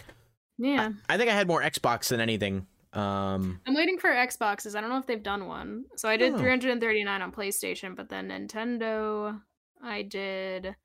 Yeah, 0.63 0.93
I 1.09 1.17
think 1.19 1.29
I 1.31 1.35
had 1.35 1.49
more 1.49 1.61
Xbox 1.63 2.09
than 2.09 2.21
anything. 2.21 2.67
Um, 2.93 3.61
I'm 3.67 3.75
waiting 3.75 3.99
for 3.99 4.11
Xboxes. 4.11 4.77
I 4.77 4.81
don't 4.81 4.91
know 4.91 4.99
if 4.99 5.07
they've 5.07 5.23
done 5.23 5.47
one. 5.47 5.87
So 5.97 6.09
I 6.09 6.17
did 6.17 6.35
Oh. 6.35 6.39
339 6.39 7.23
on 7.23 7.33
PlayStation, 7.33 7.97
but 7.97 8.09
then 8.09 8.29
Nintendo, 8.29 9.41
I 9.83 10.03
did. 10.03 10.77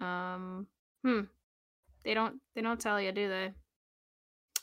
Um, 0.00 0.66
hmm. 1.04 1.20
They 2.04 2.14
don't. 2.14 2.40
They 2.54 2.62
don't 2.62 2.80
tell 2.80 3.00
you, 3.00 3.12
do 3.12 3.28
they? 3.28 3.52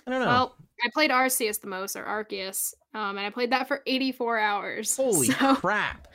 I 0.08 0.12
don't 0.12 0.22
know. 0.22 0.28
Well, 0.28 0.56
I 0.84 0.90
played 0.94 1.12
Arceus 1.12 1.60
the 1.60 1.68
most, 1.68 1.96
or 1.96 2.04
Arceus, 2.04 2.74
um, 2.94 3.18
and 3.18 3.26
I 3.26 3.30
played 3.30 3.52
that 3.52 3.68
for 3.68 3.82
84 3.86 4.40
hours. 4.40 4.96
Holy 4.98 5.28
So, 5.28 5.56
crap! 5.56 6.08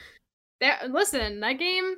that, 0.60 0.90
listen, 0.90 1.40
that 1.40 1.58
game, 1.58 1.94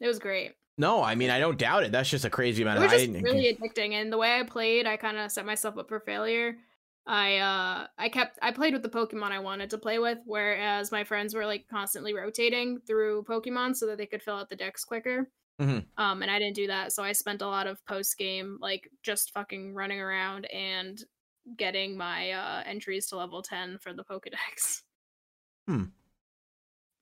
it 0.00 0.06
was 0.06 0.18
great. 0.18 0.52
No, 0.76 1.02
I 1.02 1.14
mean 1.14 1.30
I 1.30 1.38
don't 1.38 1.58
doubt 1.58 1.84
it. 1.84 1.92
That's 1.92 2.10
just 2.10 2.24
a 2.24 2.30
crazy 2.30 2.62
amount 2.62 2.78
It 2.80 2.86
of. 2.86 2.92
was 2.92 3.02
just 3.06 3.22
really 3.22 3.54
addicting, 3.54 3.92
and 3.92 4.12
the 4.12 4.18
way 4.18 4.38
I 4.38 4.42
played, 4.42 4.86
I 4.86 4.96
kind 4.96 5.16
of 5.16 5.30
set 5.30 5.46
myself 5.46 5.78
up 5.78 5.88
for 5.88 6.00
failure. 6.00 6.56
I 7.06 7.36
uh, 7.36 7.86
I 7.98 8.08
kept 8.08 8.38
I 8.42 8.50
played 8.50 8.72
with 8.72 8.82
the 8.82 8.88
Pokemon 8.88 9.30
I 9.30 9.38
wanted 9.38 9.70
to 9.70 9.78
play 9.78 9.98
with, 9.98 10.18
whereas 10.24 10.90
my 10.90 11.04
friends 11.04 11.34
were 11.34 11.46
like 11.46 11.68
constantly 11.68 12.14
rotating 12.14 12.80
through 12.86 13.24
Pokemon 13.24 13.76
so 13.76 13.86
that 13.86 13.98
they 13.98 14.06
could 14.06 14.22
fill 14.22 14.36
out 14.36 14.48
the 14.48 14.56
decks 14.56 14.84
quicker. 14.84 15.30
Mhm. 15.60 15.84
Um, 15.98 16.22
and 16.22 16.30
I 16.30 16.38
didn't 16.40 16.56
do 16.56 16.66
that, 16.66 16.92
so 16.92 17.04
I 17.04 17.12
spent 17.12 17.40
a 17.42 17.46
lot 17.46 17.66
of 17.68 17.84
post 17.86 18.16
game 18.18 18.58
like 18.60 18.90
just 19.02 19.32
fucking 19.32 19.74
running 19.74 20.00
around 20.00 20.46
and 20.46 20.98
getting 21.56 21.96
my 21.96 22.32
uh 22.32 22.62
entries 22.66 23.06
to 23.08 23.16
level 23.16 23.42
10 23.42 23.78
for 23.78 23.92
the 23.92 24.02
Pokedex. 24.02 24.82
Hmm. 25.68 25.84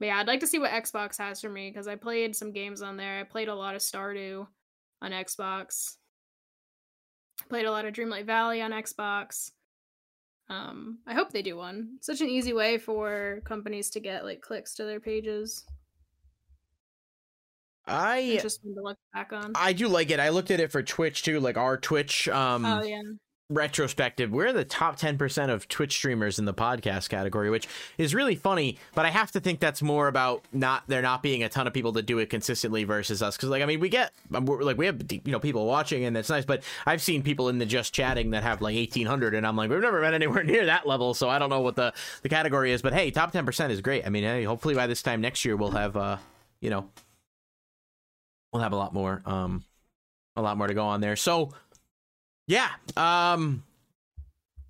But 0.03 0.07
yeah, 0.07 0.19
I'd 0.19 0.27
like 0.27 0.41
to 0.41 0.49
see 0.49 0.59
what 0.59 0.73
Xbox 0.73 1.17
has 1.19 1.41
for 1.41 1.49
me 1.49 1.71
because 1.71 1.87
I 1.87 1.95
played 1.95 2.35
some 2.35 2.51
games 2.51 2.83
on 2.83 2.97
there. 2.97 3.21
I 3.21 3.23
played 3.23 3.47
a 3.47 3.55
lot 3.55 3.77
of 3.77 3.83
Stardew 3.83 4.49
on 5.01 5.13
Xbox. 5.13 5.95
Played 7.49 7.67
a 7.67 7.71
lot 7.71 7.85
of 7.85 7.95
Dreamlight 7.95 8.27
Valley 8.27 8.61
on 8.63 8.73
Xbox. 8.73 9.53
Um, 10.51 10.99
I 11.07 11.15
hope 11.15 11.31
they 11.31 11.41
do 11.41 11.57
one. 11.57 11.99
Such 12.01 12.21
an 12.21 12.29
easy 12.29 12.53
way 12.53 12.79
for 12.79 13.43
companies 13.45 13.91
to 13.91 14.01
get 14.01 14.25
like 14.25 14.41
clicks 14.41 14.75
to 14.75 14.85
their 14.85 14.99
pages. 14.99 15.65
I 17.87 18.23
Interesting 18.23 18.75
to 18.75 18.83
look 18.83 18.99
back 19.15 19.33
on. 19.33 19.53
I 19.55 19.73
do 19.73 19.87
like 19.87 20.11
it. 20.11 20.19
I 20.19 20.31
looked 20.31 20.51
at 20.51 20.59
it 20.59 20.73
for 20.73 20.83
Twitch 20.83 21.23
too, 21.23 21.39
like 21.39 21.57
our 21.57 21.77
Twitch 21.77 22.29
um 22.29 22.67
oh 22.67 22.83
yeah. 22.83 23.03
Retrospective. 23.55 24.31
We're 24.31 24.47
in 24.47 24.57
the 24.57 24.65
top 24.65 24.97
ten 24.97 25.19
percent 25.19 25.51
of 25.51 25.69
Twitch 25.69 25.93
streamers 25.93 26.39
in 26.39 26.45
the 26.45 26.55
podcast 26.55 27.09
category, 27.09 27.51
which 27.51 27.69
is 27.99 28.15
really 28.15 28.35
funny. 28.35 28.79
But 28.95 29.07
I 29.07 29.11
have 29.11 29.31
to 29.33 29.41
think 29.41 29.61
that's 29.61 29.83
more 29.83 30.09
about 30.09 30.45
not 30.53 30.85
there 30.87 31.03
not 31.03 31.23
being 31.23 31.43
a 31.43 31.49
ton 31.49 31.67
of 31.67 31.73
people 31.73 31.93
that 31.93 32.07
do 32.07 32.19
it 32.19 32.31
consistently 32.31 32.85
versus 32.85 33.23
us. 33.23 33.37
Because 33.37 33.49
like 33.49 33.63
I 33.63 33.67
mean, 33.67 33.81
we 33.81 33.89
get 33.89 34.13
um, 34.35 34.47
like 34.47 34.79
we 34.79 34.87
have 34.87 35.01
you 35.11 35.21
know 35.27 35.41
people 35.41 35.67
watching 35.67 36.05
and 36.05 36.15
that's 36.15 36.31
nice. 36.31 36.45
But 36.45 36.63
I've 36.87 37.03
seen 37.03 37.23
people 37.23 37.49
in 37.49 37.59
the 37.59 37.67
just 37.67 37.93
chatting 37.93 38.31
that 38.31 38.43
have 38.43 38.61
like 38.61 38.77
eighteen 38.77 39.07
hundred, 39.07 39.35
and 39.35 39.47
I'm 39.47 39.57
like 39.57 39.71
we've 39.71 39.81
never 39.81 40.01
been 40.01 40.15
anywhere 40.15 40.45
near 40.45 40.67
that 40.67 40.87
level. 40.87 41.15
So 41.15 41.29
I 41.29 41.39
don't 41.39 41.51
know 41.51 41.61
what 41.61 41.77
the 41.77 41.93
the 42.23 42.29
category 42.29 42.73
is. 42.73 42.83
But 42.83 42.95
hey, 42.95 43.11
top 43.11 43.33
ten 43.33 43.47
percent 43.47 43.73
is 43.73 43.81
great. 43.81 44.07
I 44.07 44.11
mean, 44.11 44.25
hey, 44.25 44.45
hopefully 44.45 44.75
by 44.75 44.87
this 44.87 45.03
time 45.03 45.21
next 45.21 45.45
year 45.45 45.57
we'll 45.57 45.71
have 45.73 45.97
uh 45.97 46.17
you 46.61 46.71
know 46.71 46.89
we'll 48.53 48.63
have 48.63 48.73
a 48.73 48.77
lot 48.77 48.95
more 48.95 49.23
um 49.27 49.65
a 50.37 50.43
lot 50.43 50.57
more 50.57 50.67
to 50.67 50.75
go 50.75 50.85
on 50.85 51.01
there. 51.01 51.17
So 51.17 51.53
yeah, 52.47 52.69
um 52.97 53.63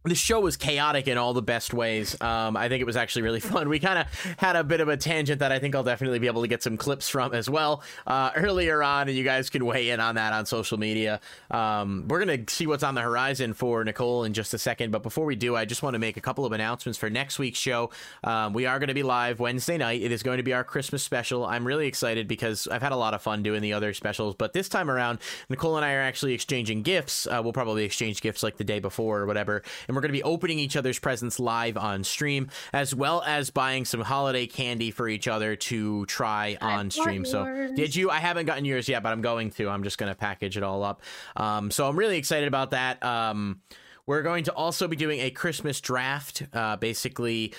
the 0.05 0.15
show 0.17 0.41
was 0.41 0.57
chaotic 0.57 1.07
in 1.07 1.17
all 1.17 1.33
the 1.33 1.43
best 1.43 1.73
ways. 1.73 2.21
Um, 2.21 2.57
I 2.57 2.69
think 2.69 2.81
it 2.81 2.85
was 2.85 2.97
actually 2.97 3.23
really 3.23 3.41
fun. 3.53 3.69
We 3.69 3.79
kind 3.79 3.99
of 4.01 4.07
had 4.39 4.57
a 4.57 4.65
bit 4.65 4.81
of 4.81 4.89
a 4.89 4.97
tangent 4.97 5.39
that 5.41 5.53
I 5.53 5.59
think 5.59 5.75
I'll 5.75 5.85
definitely 5.85 6.19
be 6.19 6.27
able 6.27 6.43
to 6.43 6.49
get 6.49 6.63
some 6.63 6.77
clips 6.77 7.09
from 7.09 7.33
as 7.35 7.49
well 7.49 7.83
uh, 8.07 8.31
earlier 8.35 8.83
on, 8.83 9.09
and 9.09 9.17
you 9.17 9.25
guys 9.25 9.49
can 9.49 9.65
weigh 9.65 9.91
in 9.91 10.01
on 10.01 10.17
that 10.17 10.33
on 10.33 10.47
social 10.47 10.79
media. 10.79 11.21
Um, 11.51 12.07
we're 12.09 12.19
gonna 12.19 12.39
see 12.49 12.67
what's 12.67 12.83
on 12.83 12.95
the 12.95 13.01
horizon 13.01 13.55
for 13.55 13.85
Nicole 13.85 14.25
in 14.25 14.33
just 14.33 14.55
a 14.55 14.59
second, 14.59 14.91
but 14.91 15.03
before 15.03 15.25
we 15.25 15.37
do, 15.37 15.55
I 15.55 15.65
just 15.65 15.83
want 15.83 15.95
to 15.95 16.01
make 16.01 16.17
a 16.17 16.21
couple 16.21 16.45
of 16.45 16.53
announcements 16.53 16.99
for 16.99 17.09
next 17.09 17.39
week's 17.39 17.59
show. 17.59 17.91
Um, 18.25 18.53
we 18.53 18.67
are 18.67 18.79
going 18.79 18.89
to 18.89 18.95
be 18.95 19.03
live 19.03 19.39
Wednesday 19.39 19.79
night. 19.79 20.03
It 20.03 20.11
is 20.11 20.23
going 20.23 20.39
to 20.39 20.43
be 20.43 20.53
our 20.53 20.65
Christmas 20.65 21.03
special. 21.03 21.45
I'm 21.45 21.67
really 21.67 21.87
excited 21.87 22.27
because 22.27 22.67
I've 22.67 22.83
had 22.83 22.93
a 22.93 22.97
lot 22.97 23.15
of 23.15 23.23
fun 23.23 23.43
doing 23.43 23.63
the 23.63 23.73
other 23.73 23.95
specials, 23.95 24.35
but 24.35 24.53
this 24.53 24.69
time 24.69 24.91
around, 24.91 25.21
Nicole 25.49 25.77
and 25.77 25.85
I 25.85 25.93
are 25.93 26.01
actually 26.01 26.35
exchanging 26.35 26.83
gifts. 26.83 27.27
Uh, 27.27 27.41
we'll 27.43 27.53
probably 27.53 27.85
exchange 27.85 28.21
gifts 28.21 28.43
like 28.43 28.57
the 28.57 28.65
day 28.65 28.81
before 28.81 29.21
or 29.21 29.27
whatever 29.27 29.63
and 29.93 29.97
we're 29.97 30.01
going 30.01 30.09
to 30.09 30.19
be 30.19 30.23
opening 30.23 30.59
each 30.59 30.75
other's 30.75 30.99
presents 30.99 31.39
live 31.39 31.77
on 31.77 32.03
stream, 32.03 32.49
as 32.73 32.95
well 32.95 33.23
as 33.27 33.51
buying 33.51 33.85
some 33.85 34.01
holiday 34.01 34.47
candy 34.47 34.91
for 34.91 35.07
each 35.07 35.29
other 35.29 35.55
to 35.55 36.07
try 36.07 36.57
on 36.63 36.91
stream. 36.91 37.27
So, 37.27 37.73
did 37.77 37.95
you? 37.95 38.09
I 38.09 38.17
haven't 38.17 38.47
gotten 38.47 38.65
yours 38.65 38.89
yet, 38.89 39.03
but 39.03 39.13
I'm 39.13 39.21
going 39.21 39.51
to. 39.51 39.69
I'm 39.69 39.83
just 39.83 39.99
going 39.99 40.11
to 40.11 40.17
package 40.17 40.57
it 40.57 40.63
all 40.63 40.83
up. 40.83 41.03
Um, 41.37 41.71
so 41.71 41.87
I'm 41.87 41.97
really 41.97 42.17
excited 42.17 42.49
about 42.49 42.71
that. 42.71 43.05
Um, 43.05 43.61
we're 44.07 44.23
going 44.23 44.45
to 44.45 44.53
also 44.55 44.89
be 44.89 44.97
doing 44.97 45.21
a 45.21 45.31
Christmas 45.31 45.79
draft, 45.83 46.43
uh, 46.55 46.77
basically 46.77 47.53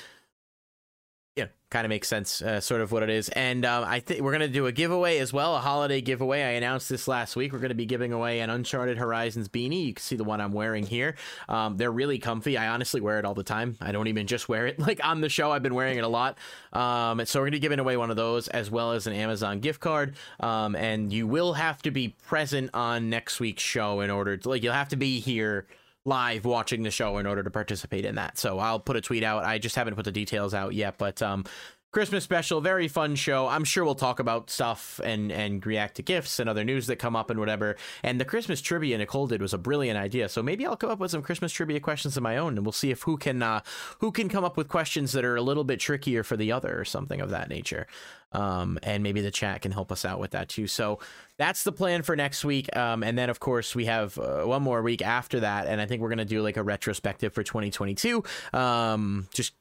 kind 1.73 1.85
of 1.85 1.89
makes 1.89 2.07
sense, 2.07 2.39
uh, 2.43 2.61
sort 2.61 2.81
of 2.81 2.91
what 2.91 3.01
it 3.01 3.09
is. 3.09 3.29
And 3.29 3.65
um, 3.65 3.83
I 3.83 3.99
think 3.99 4.21
we're 4.21 4.31
going 4.31 4.41
to 4.41 4.47
do 4.47 4.67
a 4.67 4.71
giveaway 4.71 5.17
as 5.17 5.33
well, 5.33 5.55
a 5.55 5.59
holiday 5.59 6.01
giveaway. 6.01 6.43
I 6.43 6.51
announced 6.51 6.87
this 6.87 7.07
last 7.07 7.35
week. 7.35 7.51
We're 7.51 7.57
going 7.57 7.69
to 7.69 7.75
be 7.75 7.87
giving 7.87 8.13
away 8.13 8.41
an 8.41 8.51
Uncharted 8.51 8.99
Horizons 8.99 9.49
beanie. 9.49 9.87
You 9.87 9.93
can 9.95 10.03
see 10.03 10.15
the 10.15 10.23
one 10.23 10.39
I'm 10.39 10.51
wearing 10.51 10.85
here. 10.85 11.15
Um, 11.49 11.77
they're 11.77 11.91
really 11.91 12.19
comfy. 12.19 12.57
I 12.57 12.67
honestly 12.67 13.01
wear 13.01 13.17
it 13.17 13.25
all 13.25 13.33
the 13.33 13.43
time. 13.43 13.75
I 13.81 13.91
don't 13.91 14.05
even 14.05 14.27
just 14.27 14.47
wear 14.47 14.67
it 14.67 14.77
like 14.87 15.03
on 15.03 15.21
the 15.21 15.29
show. 15.29 15.51
I've 15.51 15.63
been 15.63 15.73
wearing 15.73 15.97
it 15.97 16.03
a 16.03 16.07
lot. 16.07 16.37
Um, 16.73 17.25
so 17.25 17.39
we're 17.39 17.45
going 17.45 17.53
to 17.53 17.57
be 17.57 17.59
giving 17.59 17.79
away 17.79 17.97
one 17.97 18.11
of 18.11 18.17
those 18.17 18.47
as 18.49 18.69
well 18.69 18.91
as 18.91 19.07
an 19.07 19.13
Amazon 19.13 19.59
gift 19.59 19.79
card. 19.79 20.15
Um, 20.41 20.75
and 20.75 21.11
you 21.11 21.25
will 21.25 21.53
have 21.53 21.81
to 21.81 21.91
be 21.91 22.09
present 22.27 22.69
on 22.75 23.09
next 23.09 23.39
week's 23.39 23.63
show 23.63 24.01
in 24.01 24.11
order 24.11 24.37
to 24.37 24.47
like 24.47 24.61
you'll 24.61 24.73
have 24.73 24.89
to 24.89 24.95
be 24.95 25.19
here 25.19 25.65
live 26.05 26.45
watching 26.45 26.84
the 26.84 26.91
show 26.91 27.17
in 27.17 27.25
order 27.25 27.43
to 27.43 27.49
participate 27.49 28.05
in 28.05 28.15
that. 28.15 28.38
So 28.38 28.59
I'll 28.59 28.80
put 28.80 28.95
a 28.95 29.01
tweet 29.01 29.23
out. 29.23 29.45
I 29.45 29.57
just 29.57 29.75
haven't 29.75 29.95
put 29.95 30.05
the 30.05 30.11
details 30.11 30.53
out 30.53 30.73
yet, 30.73 30.97
but 30.97 31.21
um, 31.21 31.45
Christmas 31.93 32.23
special, 32.23 32.59
very 32.59 32.87
fun 32.87 33.13
show. 33.13 33.47
I'm 33.47 33.63
sure 33.63 33.85
we'll 33.85 33.93
talk 33.93 34.19
about 34.19 34.49
stuff 34.49 34.99
and 35.03 35.31
and 35.31 35.63
react 35.63 35.95
to 35.97 36.01
gifts 36.01 36.39
and 36.39 36.49
other 36.49 36.63
news 36.63 36.87
that 36.87 36.95
come 36.95 37.15
up 37.15 37.29
and 37.29 37.39
whatever. 37.39 37.75
And 38.01 38.19
the 38.19 38.25
Christmas 38.25 38.61
trivia 38.61 38.97
Nicole 38.97 39.27
did 39.27 39.43
was 39.43 39.53
a 39.53 39.59
brilliant 39.59 39.99
idea. 39.99 40.27
So 40.27 40.41
maybe 40.41 40.65
I'll 40.65 40.75
come 40.75 40.89
up 40.89 40.97
with 40.97 41.11
some 41.11 41.21
Christmas 41.21 41.53
trivia 41.53 41.79
questions 41.79 42.17
of 42.17 42.23
my 42.23 42.37
own, 42.37 42.57
and 42.57 42.65
we'll 42.65 42.71
see 42.73 42.89
if 42.89 43.03
who 43.03 43.15
can 43.15 43.43
uh, 43.43 43.61
who 43.99 44.11
can 44.11 44.27
come 44.27 44.43
up 44.43 44.57
with 44.57 44.69
questions 44.69 45.11
that 45.11 45.23
are 45.23 45.35
a 45.35 45.43
little 45.43 45.63
bit 45.63 45.79
trickier 45.79 46.23
for 46.23 46.35
the 46.35 46.51
other 46.51 46.79
or 46.79 46.83
something 46.83 47.21
of 47.21 47.29
that 47.29 47.47
nature. 47.47 47.85
Um, 48.31 48.79
and 48.81 49.03
maybe 49.03 49.21
the 49.21 49.29
chat 49.29 49.61
can 49.61 49.71
help 49.71 49.91
us 49.91 50.03
out 50.03 50.19
with 50.19 50.31
that 50.31 50.49
too. 50.49 50.65
So 50.65 50.97
that's 51.37 51.63
the 51.63 51.71
plan 51.71 52.01
for 52.01 52.15
next 52.15 52.43
week. 52.43 52.75
Um, 52.75 53.03
and 53.03 53.15
then 53.15 53.29
of 53.29 53.39
course 53.39 53.75
we 53.75 53.85
have 53.85 54.17
uh, 54.17 54.41
one 54.45 54.63
more 54.63 54.81
week 54.81 55.03
after 55.03 55.41
that, 55.41 55.67
and 55.67 55.79
I 55.79 55.85
think 55.85 56.01
we're 56.01 56.09
gonna 56.09 56.25
do 56.25 56.41
like 56.41 56.57
a 56.57 56.63
retrospective 56.63 57.33
for 57.33 57.43
2022. 57.43 58.23
Um, 58.51 59.27
just 59.31 59.53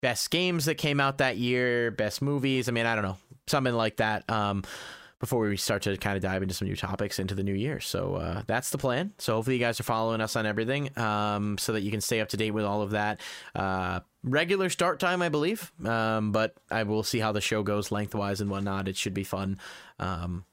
best 0.00 0.30
games 0.30 0.66
that 0.66 0.76
came 0.76 1.00
out 1.00 1.18
that 1.18 1.36
year, 1.36 1.90
best 1.90 2.22
movies. 2.22 2.68
I 2.68 2.72
mean, 2.72 2.86
I 2.86 2.94
don't 2.94 3.04
know, 3.04 3.16
something 3.46 3.74
like 3.74 3.96
that. 3.96 4.28
Um, 4.30 4.62
before 5.20 5.48
we 5.48 5.56
start 5.56 5.82
to 5.82 5.96
kind 5.96 6.16
of 6.16 6.22
dive 6.22 6.42
into 6.42 6.54
some 6.54 6.68
new 6.68 6.76
topics 6.76 7.18
into 7.18 7.34
the 7.34 7.42
new 7.42 7.54
year. 7.54 7.80
So 7.80 8.14
uh, 8.14 8.42
that's 8.46 8.70
the 8.70 8.78
plan. 8.78 9.12
So 9.18 9.34
hopefully 9.34 9.56
you 9.56 9.60
guys 9.60 9.80
are 9.80 9.84
following 9.84 10.20
us 10.20 10.36
on 10.36 10.46
everything 10.46 10.96
um, 10.96 11.58
so 11.58 11.72
that 11.72 11.80
you 11.80 11.90
can 11.90 12.00
stay 12.00 12.20
up 12.20 12.28
to 12.28 12.36
date 12.36 12.52
with 12.52 12.64
all 12.64 12.82
of 12.82 12.90
that. 12.90 13.20
Uh, 13.54 14.00
regular 14.22 14.70
start 14.70 15.00
time, 15.00 15.20
I 15.20 15.28
believe, 15.28 15.72
um, 15.84 16.30
but 16.30 16.54
I 16.70 16.84
will 16.84 17.02
see 17.02 17.18
how 17.18 17.32
the 17.32 17.40
show 17.40 17.64
goes 17.64 17.90
lengthwise 17.90 18.40
and 18.40 18.48
whatnot. 18.48 18.86
It 18.86 18.96
should 18.96 19.14
be 19.14 19.24
fun. 19.24 19.58
Um, 19.98 20.44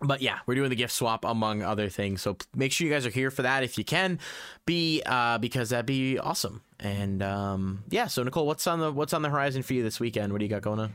but 0.00 0.22
yeah, 0.22 0.38
we're 0.46 0.54
doing 0.54 0.70
the 0.70 0.76
gift 0.76 0.92
swap 0.92 1.24
among 1.24 1.62
other 1.62 1.88
things. 1.88 2.22
So 2.22 2.36
make 2.54 2.72
sure 2.72 2.86
you 2.86 2.92
guys 2.92 3.06
are 3.06 3.10
here 3.10 3.30
for 3.30 3.42
that 3.42 3.62
if 3.62 3.76
you 3.76 3.84
can 3.84 4.18
be, 4.66 5.02
uh, 5.04 5.38
because 5.38 5.70
that'd 5.70 5.86
be 5.86 6.18
awesome. 6.18 6.62
And 6.78 7.22
um, 7.22 7.84
yeah, 7.88 8.06
so 8.06 8.22
Nicole, 8.22 8.46
what's 8.46 8.66
on 8.66 8.80
the 8.80 8.90
what's 8.90 9.12
on 9.12 9.22
the 9.22 9.28
horizon 9.28 9.62
for 9.62 9.74
you 9.74 9.82
this 9.82 10.00
weekend? 10.00 10.32
What 10.32 10.38
do 10.38 10.44
you 10.44 10.50
got 10.50 10.62
going 10.62 10.80
on? 10.80 10.94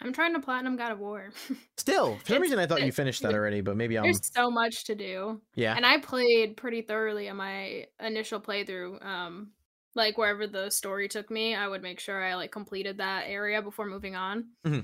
I'm 0.00 0.12
trying 0.12 0.34
to 0.34 0.40
platinum 0.40 0.76
God 0.76 0.92
of 0.92 0.98
War. 0.98 1.30
Still, 1.76 2.16
for 2.16 2.32
some 2.32 2.42
reason, 2.42 2.58
I 2.58 2.66
thought 2.66 2.82
you 2.82 2.90
finished 2.90 3.22
that 3.22 3.34
already, 3.34 3.60
but 3.60 3.76
maybe 3.76 3.96
I'm. 3.96 4.04
There's 4.04 4.32
so 4.32 4.50
much 4.50 4.84
to 4.84 4.94
do. 4.94 5.40
Yeah, 5.54 5.76
and 5.76 5.86
I 5.86 5.98
played 5.98 6.56
pretty 6.56 6.82
thoroughly 6.82 7.28
in 7.28 7.36
my 7.36 7.86
initial 8.00 8.40
playthrough. 8.40 9.04
Um, 9.04 9.52
like 9.94 10.18
wherever 10.18 10.46
the 10.46 10.70
story 10.70 11.08
took 11.08 11.30
me, 11.30 11.54
I 11.54 11.68
would 11.68 11.82
make 11.82 12.00
sure 12.00 12.22
I 12.22 12.34
like 12.34 12.50
completed 12.50 12.98
that 12.98 13.24
area 13.26 13.62
before 13.62 13.86
moving 13.86 14.16
on. 14.16 14.46
Mm-hmm. 14.66 14.80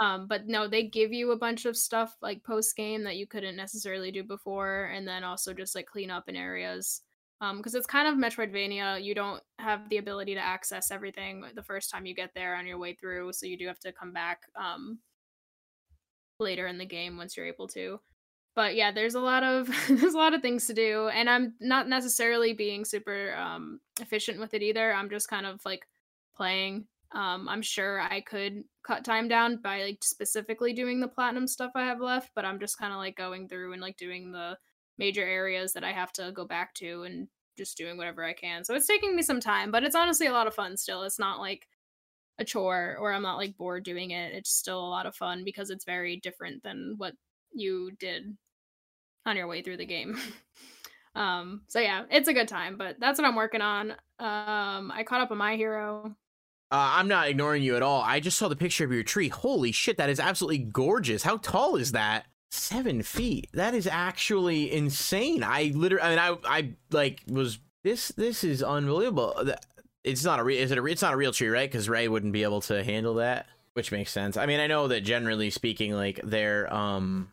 Um, 0.00 0.26
but 0.28 0.46
no, 0.46 0.68
they 0.68 0.84
give 0.84 1.12
you 1.12 1.32
a 1.32 1.36
bunch 1.38 1.64
of 1.64 1.76
stuff 1.76 2.16
like 2.22 2.44
post 2.44 2.76
game 2.76 3.02
that 3.04 3.16
you 3.16 3.26
couldn't 3.26 3.56
necessarily 3.56 4.12
do 4.12 4.22
before, 4.22 4.84
and 4.94 5.06
then 5.06 5.24
also 5.24 5.52
just 5.52 5.74
like 5.74 5.86
clean 5.86 6.10
up 6.10 6.28
in 6.28 6.36
areas. 6.36 7.02
Um, 7.40 7.58
because 7.58 7.74
it's 7.74 7.86
kind 7.86 8.08
of 8.08 8.14
Metroidvania, 8.14 9.02
you 9.02 9.14
don't 9.14 9.42
have 9.60 9.88
the 9.88 9.98
ability 9.98 10.34
to 10.34 10.40
access 10.40 10.90
everything 10.90 11.44
the 11.54 11.62
first 11.62 11.88
time 11.90 12.04
you 12.04 12.14
get 12.14 12.30
there 12.34 12.56
on 12.56 12.66
your 12.66 12.78
way 12.78 12.94
through, 12.94 13.32
so 13.32 13.46
you 13.46 13.56
do 13.56 13.66
have 13.66 13.78
to 13.80 13.92
come 13.92 14.12
back 14.12 14.42
um 14.56 14.98
later 16.40 16.66
in 16.66 16.78
the 16.78 16.86
game 16.86 17.16
once 17.16 17.36
you're 17.36 17.46
able 17.46 17.68
to. 17.68 18.00
But 18.54 18.74
yeah, 18.74 18.90
there's 18.92 19.14
a 19.14 19.20
lot 19.20 19.42
of 19.44 19.68
there's 19.88 20.14
a 20.14 20.18
lot 20.18 20.34
of 20.34 20.42
things 20.42 20.66
to 20.66 20.74
do, 20.74 21.08
and 21.08 21.28
I'm 21.30 21.54
not 21.60 21.88
necessarily 21.88 22.52
being 22.54 22.84
super 22.84 23.34
um 23.36 23.80
efficient 24.00 24.40
with 24.40 24.54
it 24.54 24.62
either. 24.62 24.92
I'm 24.92 25.10
just 25.10 25.28
kind 25.28 25.46
of 25.46 25.60
like 25.64 25.86
playing 26.36 26.86
um, 27.12 27.48
I'm 27.48 27.62
sure 27.62 28.00
I 28.00 28.20
could 28.20 28.64
cut 28.86 29.04
time 29.04 29.28
down 29.28 29.60
by 29.62 29.82
like 29.82 29.98
specifically 30.02 30.72
doing 30.72 31.00
the 31.00 31.08
platinum 31.08 31.46
stuff 31.46 31.72
I 31.74 31.86
have 31.86 32.00
left, 32.00 32.30
but 32.34 32.44
I'm 32.44 32.60
just 32.60 32.78
kind 32.78 32.92
of 32.92 32.98
like 32.98 33.16
going 33.16 33.48
through 33.48 33.72
and 33.72 33.80
like 33.80 33.96
doing 33.96 34.30
the 34.30 34.58
major 34.98 35.22
areas 35.24 35.72
that 35.72 35.84
I 35.84 35.92
have 35.92 36.12
to 36.14 36.32
go 36.32 36.44
back 36.44 36.74
to 36.74 37.04
and 37.04 37.28
just 37.56 37.78
doing 37.78 37.96
whatever 37.96 38.24
I 38.24 38.34
can. 38.34 38.64
So 38.64 38.74
it's 38.74 38.86
taking 38.86 39.16
me 39.16 39.22
some 39.22 39.40
time, 39.40 39.70
but 39.70 39.84
it's 39.84 39.96
honestly 39.96 40.26
a 40.26 40.32
lot 40.32 40.46
of 40.46 40.54
fun 40.54 40.76
still. 40.76 41.02
It's 41.02 41.18
not 41.18 41.40
like 41.40 41.66
a 42.38 42.44
chore 42.44 42.96
or 43.00 43.12
I'm 43.12 43.22
not 43.22 43.38
like 43.38 43.56
bored 43.56 43.84
doing 43.84 44.10
it. 44.10 44.34
It's 44.34 44.50
still 44.50 44.78
a 44.78 44.88
lot 44.88 45.06
of 45.06 45.16
fun 45.16 45.44
because 45.44 45.70
it's 45.70 45.84
very 45.84 46.16
different 46.16 46.62
than 46.62 46.94
what 46.98 47.14
you 47.52 47.92
did 47.98 48.36
on 49.24 49.36
your 49.36 49.46
way 49.46 49.62
through 49.62 49.78
the 49.78 49.86
game. 49.86 50.18
um 51.14 51.62
so 51.68 51.80
yeah, 51.80 52.04
it's 52.10 52.28
a 52.28 52.34
good 52.34 52.48
time, 52.48 52.76
but 52.76 52.96
that's 53.00 53.18
what 53.18 53.26
I'm 53.26 53.34
working 53.34 53.62
on. 53.62 53.92
Um 54.18 54.92
I 54.94 55.04
caught 55.06 55.22
up 55.22 55.30
on 55.30 55.38
my 55.38 55.56
hero 55.56 56.14
uh, 56.70 56.96
I'm 56.96 57.08
not 57.08 57.28
ignoring 57.28 57.62
you 57.62 57.76
at 57.76 57.82
all. 57.82 58.02
I 58.02 58.20
just 58.20 58.36
saw 58.36 58.48
the 58.48 58.56
picture 58.56 58.84
of 58.84 58.92
your 58.92 59.02
tree. 59.02 59.28
Holy 59.28 59.72
shit, 59.72 59.96
that 59.96 60.10
is 60.10 60.20
absolutely 60.20 60.58
gorgeous. 60.58 61.22
How 61.22 61.38
tall 61.38 61.76
is 61.76 61.92
that? 61.92 62.26
Seven 62.50 63.02
feet. 63.02 63.48
That 63.54 63.74
is 63.74 63.86
actually 63.86 64.72
insane. 64.72 65.42
I 65.42 65.72
literally, 65.74 66.02
I 66.02 66.08
mean, 66.10 66.18
I, 66.18 66.56
I 66.58 66.70
like 66.90 67.22
was 67.26 67.58
this. 67.84 68.08
This 68.08 68.44
is 68.44 68.62
unbelievable. 68.62 69.50
It's 70.04 70.24
not 70.24 70.40
a 70.40 70.44
real. 70.44 70.58
Is 70.58 70.70
it 70.70 70.78
a? 70.78 70.84
It's 70.84 71.02
not 71.02 71.14
a 71.14 71.16
real 71.16 71.32
tree, 71.32 71.48
right? 71.48 71.70
Because 71.70 71.88
Rey 71.88 72.08
wouldn't 72.08 72.32
be 72.32 72.42
able 72.42 72.60
to 72.62 72.82
handle 72.84 73.14
that, 73.14 73.46
which 73.74 73.92
makes 73.92 74.10
sense. 74.10 74.36
I 74.36 74.46
mean, 74.46 74.60
I 74.60 74.66
know 74.66 74.88
that 74.88 75.02
generally 75.02 75.50
speaking, 75.50 75.92
like 75.92 76.20
they're 76.22 76.72
um, 76.72 77.30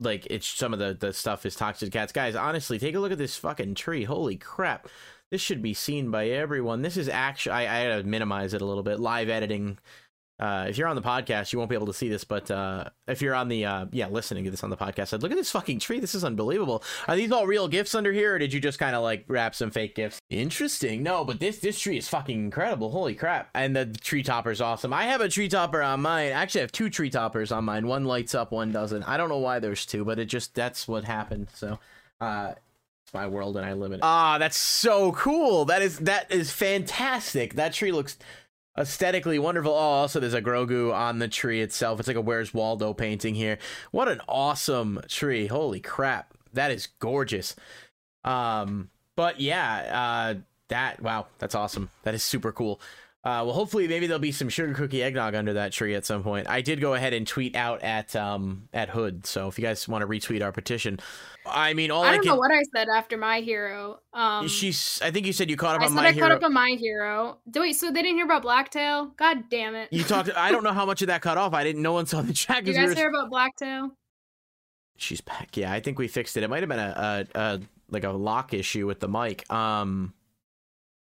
like 0.00 0.26
it's 0.30 0.46
some 0.46 0.72
of 0.72 0.78
the 0.78 0.94
the 0.98 1.12
stuff 1.12 1.46
is 1.46 1.56
toxic 1.56 1.92
cats. 1.92 2.12
Guys, 2.12 2.34
honestly, 2.34 2.78
take 2.78 2.94
a 2.94 3.00
look 3.00 3.12
at 3.12 3.18
this 3.18 3.36
fucking 3.36 3.74
tree. 3.74 4.04
Holy 4.04 4.36
crap 4.36 4.88
this 5.34 5.40
should 5.40 5.60
be 5.60 5.74
seen 5.74 6.12
by 6.12 6.28
everyone. 6.28 6.82
This 6.82 6.96
is 6.96 7.08
actually 7.08 7.54
I, 7.54 7.62
I 7.62 7.78
had 7.80 8.02
to 8.02 8.08
minimize 8.08 8.54
it 8.54 8.62
a 8.62 8.64
little 8.64 8.84
bit. 8.84 9.00
Live 9.00 9.28
editing. 9.28 9.78
Uh, 10.38 10.66
if 10.68 10.78
you're 10.78 10.86
on 10.86 10.94
the 10.94 11.02
podcast, 11.02 11.52
you 11.52 11.58
won't 11.58 11.68
be 11.68 11.74
able 11.74 11.88
to 11.88 11.92
see 11.92 12.08
this, 12.08 12.22
but 12.22 12.48
uh, 12.52 12.84
if 13.08 13.20
you're 13.20 13.34
on 13.34 13.48
the 13.48 13.64
uh, 13.64 13.86
yeah 13.90 14.06
listening 14.06 14.44
to 14.44 14.50
this 14.52 14.62
on 14.62 14.70
the 14.70 14.76
podcast, 14.76 15.08
said, 15.08 15.24
look 15.24 15.32
at 15.32 15.36
this 15.36 15.50
fucking 15.50 15.80
tree. 15.80 15.98
This 15.98 16.14
is 16.14 16.22
unbelievable. 16.22 16.84
Are 17.08 17.16
these 17.16 17.32
all 17.32 17.48
real 17.48 17.66
gifts 17.66 17.96
under 17.96 18.12
here, 18.12 18.36
or 18.36 18.38
did 18.38 18.52
you 18.52 18.60
just 18.60 18.78
kind 18.78 18.94
of 18.94 19.02
like 19.02 19.24
wrap 19.26 19.56
some 19.56 19.72
fake 19.72 19.96
gifts? 19.96 20.20
Interesting. 20.30 21.02
No, 21.02 21.24
but 21.24 21.40
this 21.40 21.58
this 21.58 21.80
tree 21.80 21.98
is 21.98 22.08
fucking 22.08 22.38
incredible. 22.38 22.92
Holy 22.92 23.16
crap! 23.16 23.50
And 23.56 23.74
the 23.74 23.86
tree 23.86 24.22
topper 24.22 24.52
is 24.52 24.60
awesome. 24.60 24.92
I 24.92 25.06
have 25.06 25.20
a 25.20 25.28
tree 25.28 25.48
topper 25.48 25.82
on 25.82 26.02
mine. 26.02 26.30
Actually, 26.30 26.60
I 26.60 26.62
have 26.62 26.72
two 26.72 26.90
tree 26.90 27.10
toppers 27.10 27.50
on 27.50 27.64
mine. 27.64 27.88
One 27.88 28.04
lights 28.04 28.36
up, 28.36 28.52
one 28.52 28.70
doesn't. 28.70 29.02
I 29.02 29.16
don't 29.16 29.30
know 29.30 29.38
why 29.38 29.58
there's 29.58 29.84
two, 29.84 30.04
but 30.04 30.20
it 30.20 30.26
just 30.26 30.54
that's 30.54 30.86
what 30.86 31.02
happened. 31.02 31.48
So. 31.54 31.80
Uh, 32.20 32.54
my 33.14 33.26
world 33.26 33.56
and 33.56 33.64
I 33.64 33.72
live 33.72 33.92
in 33.92 34.00
it. 34.00 34.04
Ah, 34.04 34.38
that's 34.38 34.56
so 34.56 35.12
cool. 35.12 35.64
That 35.64 35.82
is 35.82 35.98
that 36.00 36.30
is 36.30 36.50
fantastic. 36.50 37.54
That 37.54 37.72
tree 37.72 37.92
looks 37.92 38.18
aesthetically 38.76 39.38
wonderful. 39.38 39.72
Oh, 39.72 39.76
also 39.76 40.20
there's 40.20 40.34
a 40.34 40.42
Grogu 40.42 40.92
on 40.92 41.20
the 41.20 41.28
tree 41.28 41.60
itself. 41.62 42.00
It's 42.00 42.08
like 42.08 42.16
a 42.16 42.20
Where's 42.20 42.52
Waldo 42.52 42.92
painting 42.92 43.34
here. 43.34 43.58
What 43.92 44.08
an 44.08 44.20
awesome 44.28 45.00
tree. 45.08 45.46
Holy 45.46 45.80
crap. 45.80 46.34
That 46.52 46.70
is 46.70 46.88
gorgeous. 46.98 47.54
Um 48.24 48.90
but 49.16 49.40
yeah, 49.40 50.34
uh 50.36 50.40
that 50.68 51.00
wow, 51.00 51.26
that's 51.38 51.54
awesome. 51.54 51.90
That 52.02 52.14
is 52.14 52.22
super 52.22 52.52
cool. 52.52 52.80
Uh, 53.24 53.40
well, 53.42 53.54
hopefully, 53.54 53.88
maybe 53.88 54.06
there'll 54.06 54.20
be 54.20 54.32
some 54.32 54.50
sugar 54.50 54.74
cookie 54.74 55.02
eggnog 55.02 55.34
under 55.34 55.54
that 55.54 55.72
tree 55.72 55.94
at 55.94 56.04
some 56.04 56.22
point. 56.22 56.46
I 56.46 56.60
did 56.60 56.78
go 56.78 56.92
ahead 56.92 57.14
and 57.14 57.26
tweet 57.26 57.56
out 57.56 57.82
at 57.82 58.14
um 58.14 58.68
at 58.74 58.90
Hood, 58.90 59.24
so 59.26 59.48
if 59.48 59.58
you 59.58 59.64
guys 59.64 59.88
want 59.88 60.02
to 60.02 60.06
retweet 60.06 60.42
our 60.42 60.52
petition, 60.52 61.00
I 61.46 61.72
mean, 61.72 61.90
all 61.90 62.02
I 62.02 62.08
I, 62.08 62.12
don't 62.16 62.22
can. 62.24 62.32
know 62.32 62.36
what 62.36 62.50
I 62.52 62.62
said 62.76 62.88
after 62.94 63.16
My 63.16 63.40
Hero. 63.40 64.00
Um, 64.12 64.46
She's. 64.46 65.00
I 65.02 65.10
think 65.10 65.24
you 65.26 65.32
said 65.32 65.48
you 65.48 65.56
caught 65.56 65.76
up 65.76 65.80
I 65.80 65.84
on 65.86 65.90
said 65.92 65.96
my 65.96 66.08
I 66.08 66.12
hero. 66.12 66.26
caught 66.28 66.36
up 66.36 66.42
on 66.44 66.52
My 66.52 66.76
Hero. 66.78 67.38
Do 67.50 67.60
wait, 67.60 67.72
so 67.76 67.86
they 67.90 68.02
didn't 68.02 68.16
hear 68.16 68.26
about 68.26 68.42
Blacktail? 68.42 69.06
God 69.16 69.44
damn 69.48 69.74
it! 69.74 69.88
you 69.90 70.04
talked. 70.04 70.28
I 70.36 70.52
don't 70.52 70.62
know 70.62 70.74
how 70.74 70.84
much 70.84 71.00
of 71.00 71.08
that 71.08 71.22
cut 71.22 71.38
off. 71.38 71.54
I 71.54 71.64
didn't. 71.64 71.80
No 71.80 71.94
one 71.94 72.04
saw 72.04 72.20
the 72.20 72.32
chat. 72.34 72.66
you 72.66 72.72
we 72.74 72.78
guys 72.78 72.90
were- 72.90 72.94
hear 72.94 73.08
about 73.08 73.30
Blacktail? 73.30 73.92
She's 74.96 75.20
back. 75.22 75.56
Yeah, 75.56 75.72
I 75.72 75.80
think 75.80 75.98
we 75.98 76.08
fixed 76.08 76.36
it. 76.36 76.42
It 76.42 76.50
might 76.50 76.60
have 76.60 76.68
been 76.68 76.78
a, 76.78 77.26
a, 77.34 77.38
a 77.40 77.60
like 77.90 78.04
a 78.04 78.10
lock 78.10 78.52
issue 78.54 78.86
with 78.86 79.00
the 79.00 79.08
mic. 79.08 79.50
Um, 79.50 80.12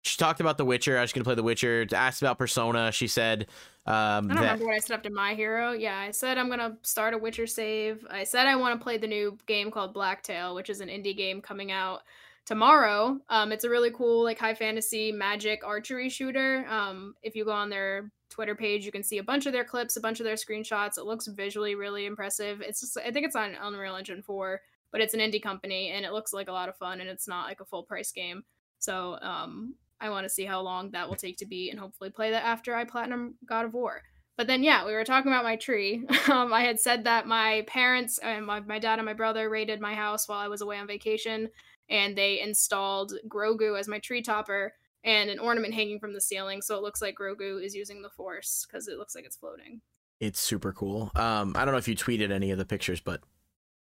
she 0.03 0.17
talked 0.17 0.41
about 0.41 0.59
The 0.59 0.65
Witcher. 0.65 0.99
I 0.99 1.03
was 1.03 1.13
going 1.13 1.23
to 1.23 1.29
play 1.29 1.35
The 1.35 1.43
Witcher. 1.43 1.87
Asked 1.93 2.23
about 2.23 2.39
Persona. 2.39 2.93
She 2.93 3.07
said 3.07 3.47
um, 3.85 3.95
I 3.95 4.19
don't 4.21 4.29
that 4.29 4.35
remember 4.43 4.67
what 4.67 4.75
I 4.75 4.79
said 4.79 4.95
up 4.95 5.03
to 5.03 5.11
My 5.11 5.35
Hero. 5.35 5.73
Yeah, 5.73 5.99
I 5.99 6.13
said 6.13 6.39
I'm 6.39 6.49
gonna 6.49 6.77
start 6.83 7.15
a 7.15 7.19
Witcher 7.19 7.49
save. 7.49 8.07
I 8.09 8.23
said 8.23 8.47
I 8.47 8.55
want 8.55 8.79
to 8.79 8.83
play 8.83 8.97
the 8.97 9.09
new 9.09 9.37
game 9.47 9.73
called 9.73 9.93
Blacktail, 9.93 10.55
which 10.55 10.71
is 10.71 10.81
an 10.81 10.89
indie 10.89 11.17
game 11.17 11.41
coming 11.41 11.73
out 11.73 12.03
tomorrow. 12.45 13.19
Um, 13.29 13.51
it's 13.51 13.65
a 13.65 13.71
really 13.71 13.91
cool 13.91 14.23
like 14.23 14.39
high 14.39 14.55
fantasy 14.55 15.11
magic 15.11 15.65
archery 15.65 16.09
shooter. 16.09 16.65
Um, 16.69 17.15
if 17.25 17.35
you 17.35 17.45
go 17.45 17.51
on 17.51 17.71
their 17.71 18.13
Twitter 18.31 18.55
page, 18.55 18.87
you 18.87 18.93
can 18.93 19.03
see 19.03 19.19
a 19.19 19.25
bunch 19.25 19.47
of 19.47 19.53
their 19.53 19.65
clips, 19.65 19.97
a 19.97 20.01
bunch 20.01 20.21
of 20.21 20.25
their 20.25 20.37
screenshots. 20.37 20.97
It 20.97 21.05
looks 21.05 21.27
visually 21.27 21.75
really 21.75 22.07
impressive. 22.07 22.61
It's 22.61 22.83
just 22.83 22.97
I 22.99 23.11
think 23.11 23.27
it's 23.27 23.37
on 23.37 23.57
Unreal 23.61 23.97
Engine 23.97 24.23
4, 24.23 24.61
but 24.93 25.01
it's 25.01 25.15
an 25.15 25.21
indie 25.21 25.43
company 25.43 25.89
and 25.89 26.05
it 26.05 26.13
looks 26.13 26.33
like 26.33 26.47
a 26.47 26.53
lot 26.53 26.69
of 26.69 26.77
fun 26.77 27.01
and 27.01 27.11
it's 27.11 27.27
not 27.27 27.49
like 27.49 27.61
a 27.61 27.65
full 27.65 27.83
price 27.83 28.13
game. 28.13 28.45
So 28.79 29.19
um, 29.23 29.75
I 30.03 30.11
want 30.11 30.25
to 30.25 30.31
see 30.31 30.45
how 30.45 30.61
long 30.61 30.91
that 30.91 31.09
will 31.09 31.17
take 31.17 31.37
to 31.39 31.47
beat 31.47 31.71
and 31.71 31.81
hopefully 31.81 32.11
play 32.11 32.33
that 32.33 32.45
after 32.45 32.75
I 32.75 32.85
platinum 32.85 33.37
God 33.49 33.65
of 33.65 33.73
War. 33.73 34.03
But 34.37 34.47
then, 34.47 34.63
yeah, 34.63 34.85
we 34.85 34.93
were 34.93 35.05
talking 35.05 35.31
about 35.31 35.45
my 35.45 35.57
tree. 35.57 36.05
Um, 36.31 36.53
I 36.53 36.63
had 36.63 36.81
said 36.81 37.05
that 37.05 37.27
my 37.27 37.65
parents 37.67 38.19
and 38.19 38.47
my, 38.47 38.61
my 38.61 38.79
dad 38.79 38.99
and 38.99 39.07
my 39.07 39.13
brother 39.13 39.51
raided 39.51 39.81
my 39.81 39.95
house 39.95 40.29
while 40.29 40.39
I 40.39 40.49
was 40.49 40.61
away 40.63 40.79
on 40.79 40.87
vacation, 40.87 41.49
and 41.91 42.17
they 42.17 42.41
installed 42.41 43.13
Grogu 43.29 43.79
as 43.79 43.89
my 43.89 43.99
tree 43.99 44.23
topper 44.23 44.73
and 45.05 45.29
an 45.31 45.39
ornament 45.39 45.75
hanging 45.75 45.99
from 45.99 46.15
the 46.15 46.21
ceiling, 46.21 46.63
so 46.63 46.77
it 46.77 46.83
looks 46.83 47.03
like 47.03 47.17
Grogu 47.21 47.63
is 47.63 47.75
using 47.75 48.03
the 48.03 48.11
Force 48.11 48.67
because 48.67 48.89
it 48.89 48.99
looks 48.99 49.15
like 49.15 49.25
it's 49.25 49.37
floating. 49.37 49.81
it's 50.21 50.41
super 50.41 50.73
cool. 50.73 51.11
Um, 51.17 51.55
I 51.57 51.65
don't 51.65 51.73
know 51.73 51.79
if 51.79 51.89
you 51.89 51.97
tweeted 51.97 52.31
any 52.31 52.53
of 52.53 52.59
the 52.59 52.65
pictures, 52.65 53.01
but 53.01 53.21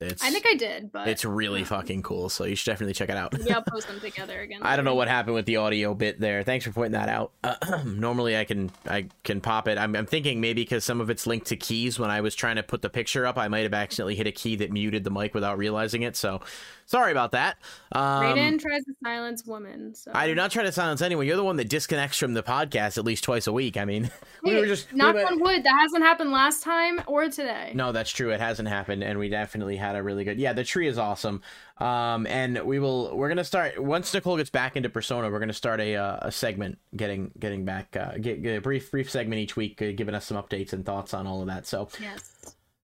it's 0.00 0.22
I 0.24 0.30
think 0.30 0.46
I 0.46 0.54
did, 0.54 0.90
but 0.92 1.08
it's 1.08 1.24
really 1.24 1.64
fucking 1.64 2.02
cool. 2.02 2.28
So 2.28 2.44
you 2.44 2.56
should 2.56 2.70
definitely 2.70 2.94
check 2.94 3.08
it 3.10 3.16
out. 3.16 3.36
Maybe 3.38 3.50
I'll 3.52 3.62
post 3.62 3.86
them 3.88 4.00
together 4.00 4.40
again. 4.40 4.60
I 4.62 4.76
don't 4.76 4.84
know 4.84 4.94
what 4.94 5.08
happened 5.08 5.34
with 5.34 5.46
the 5.46 5.56
audio 5.56 5.94
bit 5.94 6.18
there. 6.20 6.42
Thanks 6.42 6.64
for 6.64 6.72
pointing 6.72 6.92
that 6.92 7.08
out. 7.08 7.32
normally 7.84 8.36
I 8.36 8.44
can 8.44 8.70
I 8.88 9.06
can 9.24 9.40
pop 9.40 9.68
it. 9.68 9.78
I'm, 9.78 9.94
I'm 9.94 10.06
thinking 10.06 10.40
maybe 10.40 10.62
because 10.62 10.84
some 10.84 11.00
of 11.00 11.10
it's 11.10 11.26
linked 11.26 11.46
to 11.48 11.56
keys. 11.56 11.98
When 11.98 12.10
I 12.10 12.20
was 12.20 12.34
trying 12.34 12.56
to 12.56 12.62
put 12.62 12.82
the 12.82 12.90
picture 12.90 13.26
up, 13.26 13.36
I 13.38 13.48
might 13.48 13.64
have 13.64 13.74
accidentally 13.74 14.14
hit 14.14 14.26
a 14.26 14.32
key 14.32 14.56
that 14.56 14.72
muted 14.72 15.04
the 15.04 15.10
mic 15.10 15.34
without 15.34 15.58
realizing 15.58 16.02
it. 16.02 16.16
So 16.16 16.40
sorry 16.86 17.12
about 17.12 17.32
that. 17.32 17.56
Um, 17.92 18.22
Raiden 18.24 18.58
tries 18.60 18.84
to 18.84 18.92
silence 19.04 19.44
women. 19.46 19.94
So. 19.94 20.10
I 20.14 20.26
do 20.26 20.34
not 20.34 20.50
try 20.50 20.62
to 20.62 20.72
silence 20.72 21.02
anyone. 21.02 21.26
You're 21.26 21.36
the 21.36 21.44
one 21.44 21.56
that 21.56 21.68
disconnects 21.68 22.18
from 22.18 22.34
the 22.34 22.42
podcast 22.42 22.98
at 22.98 23.04
least 23.04 23.22
twice 23.24 23.46
a 23.46 23.52
week. 23.52 23.76
I 23.76 23.84
mean, 23.84 24.10
we 24.42 24.50
Hey, 24.52 24.60
were 24.60 24.66
just 24.66 24.92
we 24.92 25.00
were- 25.00 25.26
on 25.26 25.40
wood. 25.40 25.62
That 25.64 25.78
hasn't 25.78 26.02
happened 26.02 26.30
last 26.32 26.62
time 26.62 27.00
or 27.06 27.28
today. 27.28 27.72
No, 27.74 27.92
that's 27.92 28.10
true. 28.10 28.30
It 28.30 28.40
hasn't 28.40 28.68
happened, 28.68 29.04
and 29.04 29.18
we 29.18 29.28
definitely 29.28 29.76
had 29.90 29.96
a 29.98 30.02
really 30.02 30.24
good. 30.24 30.38
Yeah, 30.38 30.52
the 30.52 30.64
tree 30.64 30.86
is 30.86 30.98
awesome. 30.98 31.42
Um, 31.78 32.26
and 32.26 32.58
we 32.64 32.78
will. 32.78 33.16
We're 33.16 33.28
gonna 33.28 33.44
start 33.44 33.82
once 33.82 34.12
Nicole 34.12 34.36
gets 34.36 34.50
back 34.50 34.76
into 34.76 34.88
Persona. 34.88 35.30
We're 35.30 35.40
gonna 35.40 35.52
start 35.52 35.80
a 35.80 35.96
uh, 35.96 36.18
a 36.22 36.32
segment, 36.32 36.78
getting 36.94 37.32
getting 37.38 37.64
back, 37.64 37.96
uh, 37.96 38.12
get, 38.20 38.42
get 38.42 38.58
a 38.58 38.60
brief 38.60 38.90
brief 38.90 39.10
segment 39.10 39.40
each 39.40 39.56
week, 39.56 39.80
uh, 39.82 39.92
giving 39.92 40.14
us 40.14 40.26
some 40.26 40.36
updates 40.36 40.72
and 40.72 40.84
thoughts 40.84 41.14
on 41.14 41.26
all 41.26 41.40
of 41.40 41.46
that. 41.48 41.66
So 41.66 41.88
Yes. 42.00 42.32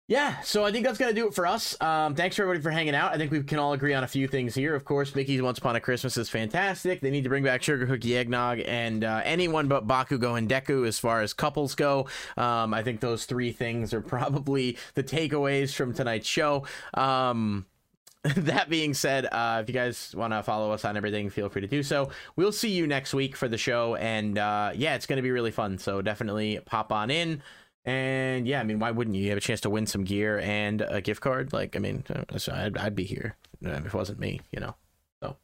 Yeah, 0.09 0.41
so 0.41 0.65
I 0.65 0.73
think 0.73 0.85
that's 0.85 0.99
gonna 0.99 1.13
do 1.13 1.29
it 1.29 1.35
for 1.35 1.47
us. 1.47 1.81
Um, 1.81 2.15
thanks 2.15 2.39
everybody 2.39 2.61
for 2.61 2.71
hanging 2.71 2.95
out. 2.95 3.13
I 3.13 3.19
think 3.19 3.31
we 3.31 3.43
can 3.43 3.59
all 3.59 3.73
agree 3.73 3.95
on 3.95 4.05
a 4.05 4.09
few 4.09 4.27
things 4.27 4.55
here. 4.55 4.75
Of 4.75 4.85
course, 4.85 5.15
Mickey's 5.15 5.41
Once 5.41 5.59
Upon 5.59 5.77
a 5.77 5.81
Christmas 5.81 6.17
is 6.17 6.29
fantastic. 6.29 7.01
They 7.01 7.11
need 7.11 7.23
to 7.23 7.29
bring 7.29 7.45
back 7.45 7.63
Sugar 7.63 7.87
Cookie 7.87 8.17
Eggnog 8.17 8.61
and 8.67 9.05
uh, 9.05 9.23
anyone 9.25 9.69
but 9.69 9.87
Bakugo 9.87 10.37
and 10.37 10.49
Deku 10.49 10.87
as 10.87 10.99
far 10.99 11.23
as 11.23 11.33
couples 11.33 11.75
go. 11.75 12.09
Um, 12.37 12.75
I 12.75 12.83
think 12.83 13.01
those 13.01 13.25
three 13.25 13.53
things 13.53 13.95
are 13.95 14.01
probably 14.03 14.77
the 14.95 15.05
takeaways 15.05 15.73
from 15.75 15.95
tonight's 15.95 16.27
show. 16.27 16.67
Um, 16.95 17.67
that 18.37 18.69
being 18.69 18.95
said, 18.95 19.27
uh, 19.33 19.61
if 19.63 19.69
you 19.69 19.75
guys 19.75 20.15
want 20.17 20.33
to 20.33 20.43
follow 20.45 20.71
us 20.73 20.85
on 20.85 20.97
everything, 20.97 21.29
feel 21.29 21.49
free 21.49 21.63
to 21.63 21.67
do 21.67 21.83
so. 21.83 22.11
We'll 22.37 22.53
see 22.53 22.71
you 22.71 22.87
next 22.87 23.15
week 23.15 23.35
for 23.35 23.49
the 23.49 23.59
show, 23.59 23.97
and 23.97 24.39
uh, 24.39 24.73
yeah, 24.75 24.95
it's 24.95 25.07
to 25.07 25.23
be 25.23 25.33
really 25.33 25.51
fun. 25.51 25.79
So 25.79 26.03
definitely 26.03 26.61
pop 26.65 26.93
on 26.93 27.11
in. 27.11 27.43
And 27.85 28.47
yeah, 28.47 28.61
I 28.61 28.65
mean, 28.65 28.79
why 28.79 28.93
wouldn't 28.93 29.17
you? 29.17 29.25
You 29.25 29.29
have 29.31 29.39
a 29.39 29.43
chance 29.43 29.61
to 29.63 29.71
win 29.71 29.87
some 29.87 30.05
gear 30.05 30.39
and 30.39 30.83
a 30.83 31.01
gift 31.01 31.21
card. 31.21 31.53
Like, 31.53 31.75
I 31.75 31.81
mean, 31.81 32.05
uh, 32.15 32.23
I'd, 32.53 32.77
I'd 32.77 32.95
be 32.95 33.05
here 33.05 33.37
uh, 33.67 33.71
if 33.71 33.87
it 33.87 33.95
wasn't 33.95 34.21
me, 34.21 34.41
you 34.53 34.61
know. 34.61 34.77
So, 35.23 35.37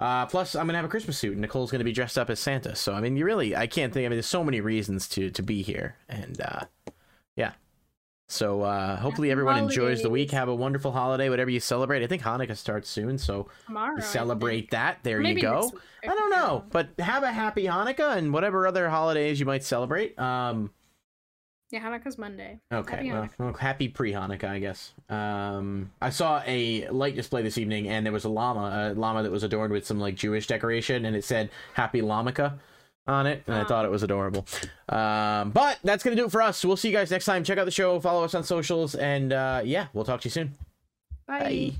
uh, 0.00 0.26
plus, 0.26 0.56
I'm 0.56 0.66
gonna 0.66 0.78
have 0.78 0.84
a 0.84 0.88
Christmas 0.88 1.18
suit, 1.18 1.32
and 1.32 1.40
Nicole's 1.40 1.70
gonna 1.70 1.84
be 1.84 1.92
dressed 1.92 2.18
up 2.18 2.30
as 2.30 2.40
Santa. 2.40 2.74
So, 2.74 2.94
I 2.94 3.00
mean, 3.00 3.16
you 3.16 3.24
really, 3.24 3.54
I 3.54 3.68
can't 3.68 3.92
think. 3.92 4.06
I 4.06 4.08
mean, 4.08 4.16
there's 4.16 4.26
so 4.26 4.42
many 4.42 4.60
reasons 4.60 5.08
to 5.10 5.30
to 5.30 5.42
be 5.42 5.62
here, 5.62 5.96
and 6.08 6.40
uh, 6.40 6.64
yeah. 7.36 7.52
So, 8.30 8.62
uh, 8.62 8.96
hopefully, 8.96 9.28
Happy 9.28 9.32
everyone 9.32 9.58
enjoys 9.58 10.02
the 10.02 10.10
week. 10.10 10.32
Have 10.32 10.48
a 10.48 10.54
wonderful 10.54 10.92
holiday, 10.92 11.30
whatever 11.30 11.48
you 11.48 11.60
celebrate. 11.60 12.02
I 12.02 12.08
think 12.08 12.22
Hanukkah 12.22 12.56
starts 12.56 12.90
soon, 12.90 13.18
so 13.18 13.48
Tomorrow. 13.66 14.00
Celebrate 14.00 14.70
that. 14.72 14.98
There 15.04 15.20
Maybe 15.20 15.40
you 15.40 15.46
go. 15.46 15.72
I 16.02 16.08
don't 16.08 16.30
know, 16.30 16.64
but 16.70 16.90
have 16.98 17.22
a 17.22 17.32
happy 17.32 17.64
Hanukkah 17.64 18.16
and 18.16 18.32
whatever 18.32 18.66
other 18.66 18.90
holidays 18.90 19.38
you 19.40 19.46
might 19.46 19.62
celebrate. 19.62 20.18
Um, 20.18 20.70
Yeah, 21.70 21.80
Hanukkah's 21.80 22.16
Monday. 22.16 22.60
okay, 22.72 22.96
Happy 22.96 23.12
well, 23.12 23.28
well, 23.38 23.52
happy 23.52 23.88
pre-Hanukkah, 23.88 24.44
I 24.48 24.58
guess. 24.58 24.92
Um, 25.10 25.90
I 26.00 26.08
saw 26.08 26.42
a 26.46 26.88
light 26.88 27.14
display 27.14 27.42
this 27.42 27.58
evening, 27.58 27.88
and 27.88 28.06
there 28.06 28.12
was 28.12 28.24
a 28.24 28.30
llama, 28.30 28.92
a 28.92 28.98
llama 28.98 29.22
that 29.22 29.30
was 29.30 29.42
adorned 29.42 29.72
with 29.72 29.86
some 29.86 30.00
like 30.00 30.14
Jewish 30.14 30.46
decoration, 30.46 31.04
and 31.04 31.14
it 31.14 31.24
said 31.24 31.50
"Happy 31.74 32.00
Lamaka" 32.00 32.54
on 33.06 33.26
it, 33.26 33.42
and 33.46 33.54
I 33.56 33.62
Oh. 33.62 33.64
thought 33.64 33.84
it 33.84 33.90
was 33.90 34.02
adorable. 34.02 34.46
Um, 34.88 35.50
but 35.50 35.78
that's 35.84 36.02
gonna 36.02 36.16
do 36.16 36.24
it 36.24 36.30
for 36.32 36.40
us. 36.40 36.64
We'll 36.64 36.76
see 36.78 36.88
you 36.88 36.94
guys 36.96 37.10
next 37.10 37.26
time. 37.26 37.44
Check 37.44 37.58
out 37.58 37.66
the 37.66 37.70
show, 37.70 38.00
follow 38.00 38.24
us 38.24 38.34
on 38.34 38.44
socials, 38.44 38.94
and 38.94 39.32
uh, 39.34 39.60
yeah, 39.64 39.88
we'll 39.92 40.04
talk 40.06 40.22
to 40.22 40.26
you 40.26 40.30
soon. 40.30 40.54
Bye. 41.26 41.38
Bye. 41.40 41.72